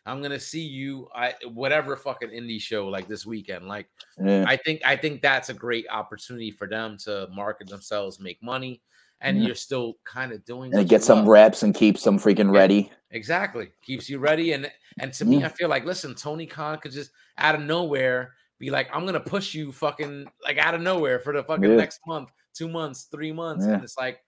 i'm 0.07 0.21
gonna 0.23 0.39
see 0.39 0.65
you 0.79 1.07
I, 1.15 1.35
whatever 1.53 1.95
fucking 1.95 2.29
indie 2.31 2.59
show 2.59 2.87
like 2.87 3.07
this 3.07 3.25
weekend 3.25 3.67
like 3.67 3.87
Yeah. 4.23 4.43
i 4.47 4.55
think 4.57 4.81
i 4.83 4.95
think 4.95 5.21
that's 5.21 5.49
a 5.49 5.53
great 5.53 5.85
opportunity 5.89 6.51
for 6.51 6.67
them 6.67 6.97
to 7.05 7.27
market 7.31 7.67
themselves 7.69 8.19
make 8.19 8.41
money 8.41 8.81
and 9.21 9.37
Yeah. 9.39 9.47
you're 9.47 9.55
still 9.55 9.95
kind 10.03 10.31
of 10.31 10.43
doing 10.45 10.65
and 10.71 10.79
what 10.79 10.81
it 10.85 10.89
gets 10.89 11.03
you 11.05 11.07
some 11.13 11.19
love. 11.19 11.27
reps 11.27 11.63
and 11.63 11.73
keep 11.73 11.97
some 11.97 12.19
freaking 12.19 12.51
ready. 12.53 12.91
Exactly. 13.17 13.69
Keeps 13.83 14.09
you 14.09 14.19
ready. 14.19 14.53
And 14.53 14.71
and 14.99 15.11
to 15.13 15.25
me, 15.25 15.43
I 15.43 15.49
feel 15.49 15.67
like 15.69 15.83
listen, 15.85 16.15
Tony 16.15 16.45
Khan 16.45 16.77
could 16.79 16.91
just 16.91 17.11
out 17.37 17.55
of 17.55 17.61
nowhere 17.61 18.33
be 18.59 18.69
like, 18.69 18.87
I'm 18.93 19.05
gonna 19.05 19.19
push 19.19 19.53
you 19.53 19.71
fucking 19.71 20.25
like 20.43 20.57
out 20.57 20.73
of 20.75 20.81
nowhere 20.81 21.19
for 21.19 21.33
the 21.33 21.43
fucking 21.43 21.63
Yeah. 21.69 21.75
next 21.75 21.99
month, 22.07 22.29
two 22.53 22.69
months, 22.69 23.07
three 23.11 23.31
months. 23.33 23.65
Yeah. 23.65 23.73
And 23.73 23.83
it's 23.83 23.97
like, 23.97 24.19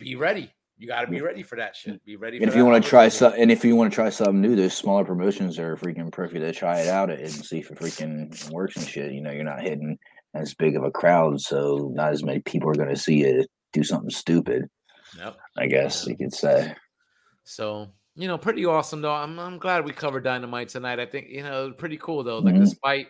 be 0.00 0.16
ready. 0.16 0.50
You 0.76 0.88
gotta 0.88 1.06
be 1.06 1.20
ready 1.20 1.42
for 1.42 1.56
that 1.56 1.76
shit. 1.76 2.04
Be 2.04 2.16
ready 2.16 2.38
And 2.38 2.46
for 2.46 2.50
if 2.50 2.56
you 2.56 2.64
want 2.64 2.82
to 2.82 2.88
try 2.90 3.06
opportunity. 3.06 3.36
some, 3.36 3.42
and 3.42 3.52
if 3.52 3.64
you 3.64 3.76
want 3.76 3.92
to 3.92 3.94
try 3.94 4.08
something 4.10 4.40
new, 4.40 4.56
there's 4.56 4.74
smaller 4.74 5.04
promotions 5.04 5.56
that 5.56 5.64
are 5.64 5.76
freaking 5.76 6.10
perfect 6.10 6.40
to 6.40 6.52
try 6.52 6.80
it 6.80 6.88
out 6.88 7.10
and 7.10 7.30
see 7.30 7.58
if 7.58 7.70
it 7.70 7.78
freaking 7.78 8.50
works 8.50 8.76
and 8.76 8.86
shit. 8.88 9.12
You 9.12 9.20
know, 9.20 9.30
you're 9.30 9.44
not 9.44 9.62
hitting 9.62 9.98
as 10.34 10.52
big 10.54 10.74
of 10.76 10.82
a 10.82 10.90
crowd, 10.90 11.40
so 11.40 11.92
not 11.94 12.12
as 12.12 12.24
many 12.24 12.40
people 12.40 12.68
are 12.68 12.74
going 12.74 12.88
to 12.88 12.96
see 12.96 13.18
you 13.20 13.46
do 13.72 13.84
something 13.84 14.10
stupid. 14.10 14.68
Yep. 15.16 15.36
I 15.56 15.66
guess 15.68 16.06
you 16.08 16.16
could 16.16 16.34
say. 16.34 16.74
So 17.44 17.92
you 18.16 18.28
know, 18.28 18.38
pretty 18.38 18.64
awesome 18.64 19.00
though. 19.00 19.12
I'm 19.14 19.38
I'm 19.38 19.58
glad 19.58 19.84
we 19.84 19.92
covered 19.92 20.24
Dynamite 20.24 20.68
tonight. 20.68 21.00
I 21.00 21.06
think 21.06 21.28
you 21.30 21.42
know, 21.42 21.72
pretty 21.72 21.96
cool 21.98 22.22
though. 22.24 22.38
Like 22.38 22.54
Mhm. 22.54 22.60
despite 22.60 23.08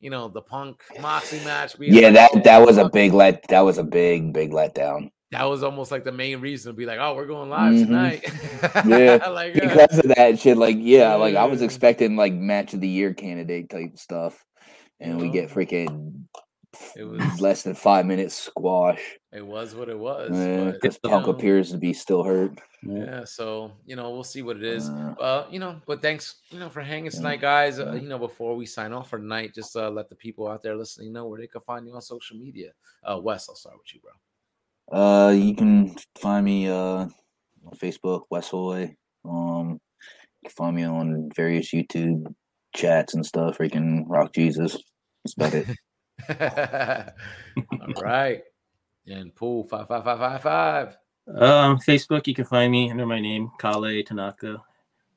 you 0.00 0.10
know 0.10 0.28
the 0.28 0.40
Punk 0.42 0.80
Moxley 1.00 1.40
match, 1.44 1.78
being 1.78 1.92
Yeah, 1.92 2.10
that 2.10 2.44
that 2.44 2.58
was 2.66 2.78
a 2.78 2.88
big 2.88 3.12
let. 3.12 3.46
That 3.48 3.60
was 3.60 3.78
a 3.78 3.84
big 3.84 4.32
big 4.32 4.50
letdown. 4.52 5.10
that 5.32 5.44
was 5.44 5.62
almost 5.62 5.92
like 5.92 6.02
the 6.04 6.10
main 6.10 6.40
reason 6.40 6.72
to 6.72 6.76
be 6.76 6.84
like, 6.86 6.98
oh, 6.98 7.14
we're 7.14 7.26
going 7.26 7.48
live 7.50 7.74
Mhm. 7.74 7.86
tonight. 7.86 8.24
Yeah, 8.84 9.26
like, 9.30 9.56
uh, 9.56 9.60
because 9.68 9.98
of 9.98 10.08
that 10.16 10.38
shit. 10.40 10.56
Like, 10.56 10.76
yeah, 10.80 11.14
like 11.14 11.36
I 11.36 11.44
was 11.44 11.62
expecting 11.62 12.16
like 12.16 12.32
match 12.32 12.74
of 12.74 12.80
the 12.80 12.88
year 12.88 13.14
candidate 13.14 13.70
type 13.70 13.96
stuff, 13.96 14.42
and 14.98 15.20
we 15.20 15.26
know? 15.28 15.32
get 15.32 15.50
freaking 15.50 16.24
It 16.96 17.04
was 17.04 17.40
less 17.40 17.62
than 17.62 17.74
five 17.74 18.06
minutes 18.06 18.34
squash. 18.34 19.00
it 19.32 19.46
was 19.46 19.74
what 19.74 19.88
it 19.88 19.98
was. 19.98 20.30
Because 20.30 20.98
you 21.04 21.10
Punk 21.10 21.26
know, 21.26 21.32
appears 21.32 21.70
to 21.72 21.78
be 21.78 21.92
still 21.92 22.24
hurt. 22.24 22.58
Yeah, 22.82 23.24
so 23.24 23.72
you 23.84 23.94
know 23.94 24.10
we'll 24.10 24.24
see 24.24 24.42
what 24.42 24.56
it 24.56 24.64
is. 24.64 24.88
Uh, 24.88 25.46
you 25.50 25.58
know, 25.58 25.80
but 25.86 26.00
thanks, 26.00 26.36
you 26.50 26.58
know, 26.58 26.70
for 26.70 26.80
hanging 26.80 27.10
tonight, 27.10 27.40
guys. 27.40 27.78
Uh, 27.78 27.92
you 27.92 28.08
know, 28.08 28.18
before 28.18 28.56
we 28.56 28.64
sign 28.64 28.92
off 28.92 29.10
for 29.10 29.18
tonight, 29.18 29.54
just 29.54 29.76
uh, 29.76 29.90
let 29.90 30.08
the 30.08 30.14
people 30.14 30.48
out 30.48 30.62
there 30.62 30.76
listening 30.76 31.12
know 31.12 31.26
where 31.26 31.38
they 31.38 31.46
can 31.46 31.60
find 31.60 31.86
you 31.86 31.94
on 31.94 32.00
social 32.00 32.38
media. 32.38 32.72
Uh, 33.04 33.18
Wes, 33.18 33.48
I'll 33.48 33.54
start 33.54 33.76
with 33.76 33.94
you, 33.94 34.00
bro. 34.00 34.12
Uh, 34.98 35.30
you 35.30 35.54
can 35.54 35.94
find 36.18 36.44
me 36.44 36.68
uh 36.68 37.06
on 37.66 37.72
Facebook, 37.76 38.22
Wes 38.30 38.48
Hoy. 38.48 38.96
Um, 39.24 39.78
you 40.42 40.48
can 40.48 40.54
find 40.56 40.76
me 40.76 40.84
on 40.84 41.28
various 41.36 41.72
YouTube 41.72 42.34
chats 42.74 43.14
and 43.14 43.26
stuff. 43.26 43.58
Freaking 43.58 44.04
Rock 44.08 44.32
Jesus. 44.32 44.78
That's 45.24 45.34
about 45.34 45.54
it. 45.54 47.12
All 47.96 48.02
right, 48.02 48.42
and 49.06 49.34
pool 49.34 49.68
five 49.68 49.86
five 49.86 50.04
five 50.04 50.18
five 50.18 50.42
five. 50.42 50.96
Um, 51.28 51.78
Facebook, 51.78 52.26
you 52.26 52.34
can 52.34 52.44
find 52.44 52.72
me 52.72 52.90
under 52.90 53.06
my 53.06 53.20
name, 53.20 53.50
Kale 53.60 54.02
Tanaka, 54.02 54.62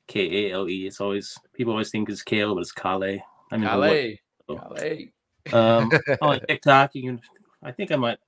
K 0.06 0.50
A 0.50 0.54
L 0.54 0.68
E. 0.68 0.86
It's 0.86 1.00
always 1.00 1.36
people 1.52 1.72
always 1.72 1.90
think 1.90 2.08
it's 2.08 2.22
Kale, 2.22 2.54
but 2.54 2.60
it's 2.60 2.72
Kale. 2.72 3.20
I 3.50 3.56
mean, 3.56 3.68
Kale, 3.68 4.16
Kale. 4.48 5.08
Um, 5.52 5.90
on 6.22 6.40
TikTok, 6.46 6.94
you 6.94 7.02
can. 7.02 7.20
I 7.62 7.72
think 7.72 7.90
I 7.90 7.96
might 7.96 8.18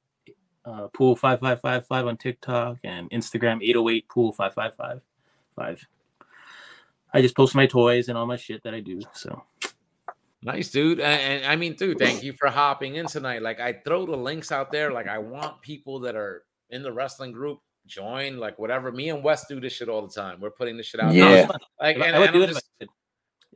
uh, 0.65 0.89
pool 0.89 1.15
five 1.17 1.41
five 1.41 1.61
five 1.61 1.87
five 1.87 2.07
on 2.07 2.17
TikTok 2.17 2.79
and 2.85 3.11
Instagram 3.11 3.63
eight 3.63 3.77
oh 3.77 3.89
eight 3.89 4.09
pool 4.09 4.33
five 4.33 4.55
five 4.55 4.75
five 4.75 5.01
five. 5.55 5.87
I 7.13 7.23
just 7.23 7.37
post 7.37 7.55
my 7.55 7.67
toys 7.67 8.09
and 8.09 8.19
all 8.19 8.27
my 8.27 8.37
shit 8.37 8.63
that 8.65 8.75
I 8.75 8.81
do. 8.81 9.01
So 9.13 9.43
Nice, 10.47 10.71
dude. 10.71 11.01
And, 11.01 11.43
and 11.43 11.47
I 11.47 11.57
mean, 11.57 11.75
dude, 11.75 11.99
thank 11.99 12.23
you 12.23 12.33
for 12.33 12.49
hopping 12.49 12.95
in 12.95 13.07
tonight. 13.07 13.43
Like, 13.43 13.59
I 13.59 13.73
throw 13.73 14.07
the 14.07 14.17
links 14.17 14.53
out 14.53 14.71
there. 14.71 14.93
Like, 14.93 15.09
I 15.09 15.19
want 15.19 15.61
people 15.61 15.99
that 16.01 16.15
are 16.15 16.45
in 16.71 16.85
the 16.85 16.93
wrestling 16.93 17.33
group 17.33 17.59
join. 17.87 18.39
Like, 18.39 18.59
whatever. 18.59 18.91
Me 18.93 19.11
and 19.11 19.23
Wes 19.23 19.47
do 19.47 19.61
this 19.61 19.73
shit 19.73 19.89
all 19.89 20.07
the 20.07 20.13
time. 20.13 20.41
We're 20.41 20.51
putting 20.51 20.77
this 20.77 20.87
shit 20.87 21.01
out. 21.01 21.13
Yeah. 21.13 21.49
Like, 21.81 21.99
I- 21.99 22.07
and, 22.07 22.17
I 22.17 22.19
would 22.19 22.29
and 22.31 22.35
do 22.35 22.43
I'm 22.43 22.49
I 22.51 22.53
just, 22.53 22.65
could. 22.81 22.89
I'm 22.89 22.89
If- 22.89 22.91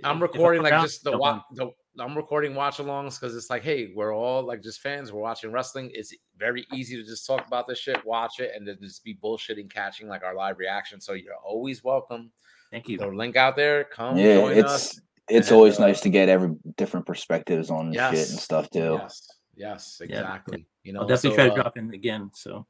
if 0.00 0.04
I'm 0.06 0.22
recording 0.22 0.62
like 0.62 0.72
just 0.82 1.04
the, 1.04 1.10
jump 1.10 1.20
wa- 1.22 1.42
the 1.52 1.70
I'm 1.98 2.16
recording 2.16 2.54
watch 2.54 2.78
alongs 2.78 3.20
because 3.20 3.36
it's 3.36 3.50
like, 3.50 3.62
hey, 3.62 3.92
we're 3.94 4.14
all 4.14 4.42
like 4.42 4.62
just 4.62 4.80
fans. 4.80 5.12
We're 5.12 5.20
watching 5.20 5.52
wrestling. 5.52 5.90
It's 5.92 6.14
very 6.38 6.64
easy 6.72 6.96
to 6.96 7.02
just 7.02 7.26
talk 7.26 7.46
about 7.46 7.66
this 7.66 7.78
shit, 7.78 8.02
watch 8.06 8.38
it, 8.40 8.52
and 8.54 8.66
then 8.66 8.78
just 8.80 9.04
be 9.04 9.14
bullshitting, 9.22 9.70
catching 9.70 10.08
like 10.08 10.22
our 10.22 10.34
live 10.34 10.58
reaction. 10.58 11.00
So 11.00 11.12
you're 11.12 11.34
always 11.44 11.84
welcome. 11.84 12.30
Thank 12.70 12.88
you. 12.88 12.96
The 12.96 13.08
link 13.08 13.36
out 13.36 13.56
there. 13.56 13.84
Come 13.84 14.16
yeah, 14.16 14.36
join 14.36 14.56
it's 14.56 14.70
us. 14.72 15.00
it's 15.28 15.48
And, 15.48 15.56
always 15.56 15.78
uh, 15.78 15.86
nice 15.88 16.00
to 16.02 16.08
get 16.08 16.28
every 16.28 16.54
different 16.76 17.04
perspectives 17.04 17.68
on 17.70 17.92
shit 17.92 18.02
and 18.30 18.38
stuff 18.38 18.70
too. 18.70 18.98
Yes, 19.02 19.28
yes, 19.56 20.00
Yeah. 20.00 20.20
exactly. 20.20 20.66
You 20.84 20.92
know, 20.94 21.00
I'll 21.00 21.06
definitely 21.08 21.30
so, 21.30 21.36
try 21.36 21.46
to 21.48 21.52
uh, 21.52 21.62
drop 21.62 21.76
in 21.76 21.92
again. 21.92 22.30
So 22.34 22.66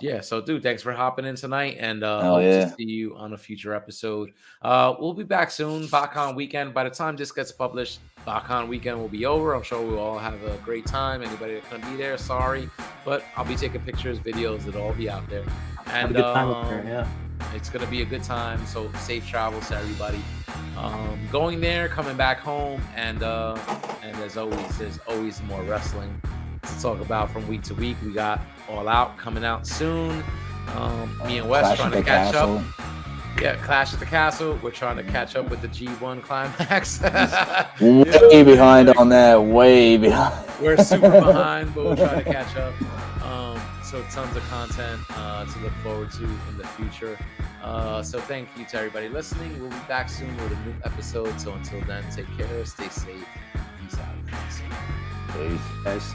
Yeah, 0.00 0.20
so 0.20 0.40
dude, 0.40 0.62
thanks 0.62 0.80
for 0.80 0.92
hopping 0.92 1.24
in 1.24 1.34
tonight, 1.34 1.76
and 1.80 2.04
uh, 2.04 2.22
hope 2.22 2.42
yeah. 2.42 2.66
to 2.66 2.74
see 2.76 2.84
you 2.84 3.16
on 3.16 3.32
a 3.32 3.36
future 3.38 3.74
episode. 3.74 4.30
Uh, 4.62 4.94
we'll 5.00 5.12
be 5.12 5.24
back 5.24 5.50
soon, 5.50 5.88
BotCon 5.88 6.36
weekend. 6.36 6.72
By 6.72 6.84
the 6.84 6.90
time 6.90 7.16
this 7.16 7.32
gets 7.32 7.50
published, 7.50 7.98
BotCon 8.24 8.68
weekend 8.68 9.00
will 9.00 9.08
be 9.08 9.26
over. 9.26 9.54
I'm 9.54 9.64
sure 9.64 9.84
we'll 9.84 9.98
all 9.98 10.18
have 10.18 10.40
a 10.44 10.56
great 10.58 10.86
time. 10.86 11.20
Anybody 11.22 11.54
that 11.54 11.68
couldn't 11.68 11.90
be 11.90 11.96
there, 11.96 12.16
sorry, 12.16 12.70
but 13.04 13.24
I'll 13.36 13.44
be 13.44 13.56
taking 13.56 13.80
pictures, 13.80 14.20
videos. 14.20 14.68
It'll 14.68 14.82
all 14.82 14.94
be 14.94 15.10
out 15.10 15.28
there, 15.28 15.44
and 15.86 16.12
a 16.12 16.14
good 16.14 16.22
time 16.22 16.48
up 16.50 16.68
there. 16.68 16.80
um, 16.80 16.86
Yeah. 16.86 17.08
it's 17.54 17.68
gonna 17.68 17.86
be 17.88 18.02
a 18.02 18.06
good 18.06 18.22
time. 18.22 18.64
So 18.66 18.92
safe 18.98 19.26
travels 19.26 19.66
to 19.68 19.78
everybody. 19.78 20.20
Um, 20.76 21.18
going 21.32 21.60
there, 21.60 21.88
coming 21.88 22.16
back 22.16 22.38
home, 22.38 22.80
and 22.94 23.24
uh, 23.24 23.58
and 24.04 24.16
as 24.18 24.36
always, 24.36 24.78
there's 24.78 25.00
always 25.08 25.42
more 25.42 25.62
wrestling 25.64 26.22
to 26.74 26.82
talk 26.82 27.00
about 27.00 27.30
from 27.30 27.46
week 27.48 27.62
to 27.64 27.74
week. 27.74 27.96
We 28.04 28.12
got 28.12 28.40
All 28.68 28.88
Out 28.88 29.16
coming 29.16 29.44
out 29.44 29.66
soon. 29.66 30.22
Um, 30.74 31.18
me 31.26 31.38
and 31.38 31.48
Wes 31.48 31.64
Clash 31.64 31.78
trying 31.78 31.92
to 31.92 32.02
catch 32.02 32.32
Castle. 32.32 32.58
up. 32.58 32.64
Yeah, 33.40 33.54
Clash 33.56 33.94
at 33.94 34.00
the 34.00 34.06
Castle. 34.06 34.58
We're 34.62 34.70
trying 34.72 34.96
to 34.96 35.04
catch 35.04 35.36
up 35.36 35.48
with 35.48 35.62
the 35.62 35.68
G1 35.68 36.22
climax. 36.22 37.00
Way 37.80 38.42
behind 38.42 38.88
on 38.90 39.08
that. 39.10 39.40
Way 39.40 39.96
behind. 39.96 40.44
We're 40.60 40.76
super 40.78 41.10
behind, 41.24 41.72
but 41.74 41.84
we're 41.84 41.96
trying 41.96 42.24
to 42.24 42.32
catch 42.32 42.56
up. 42.56 42.74
Um, 43.24 43.60
so 43.84 44.02
tons 44.10 44.36
of 44.36 44.42
content 44.48 45.00
uh, 45.10 45.44
to 45.44 45.58
look 45.60 45.72
forward 45.84 46.10
to 46.12 46.24
in 46.24 46.58
the 46.58 46.66
future. 46.66 47.16
Uh, 47.62 48.02
so 48.02 48.18
thank 48.18 48.48
you 48.56 48.64
to 48.66 48.76
everybody 48.78 49.08
listening. 49.08 49.58
We'll 49.60 49.70
be 49.70 49.76
back 49.86 50.08
soon 50.08 50.36
with 50.38 50.52
a 50.52 50.66
new 50.66 50.74
episode. 50.84 51.40
So 51.40 51.52
until 51.52 51.80
then, 51.82 52.04
take 52.10 52.26
care, 52.36 52.64
stay 52.66 52.88
safe, 52.88 53.26
peace 53.80 53.98
out. 54.00 54.16
Peace. 55.32 55.60
Guys. 55.84 56.12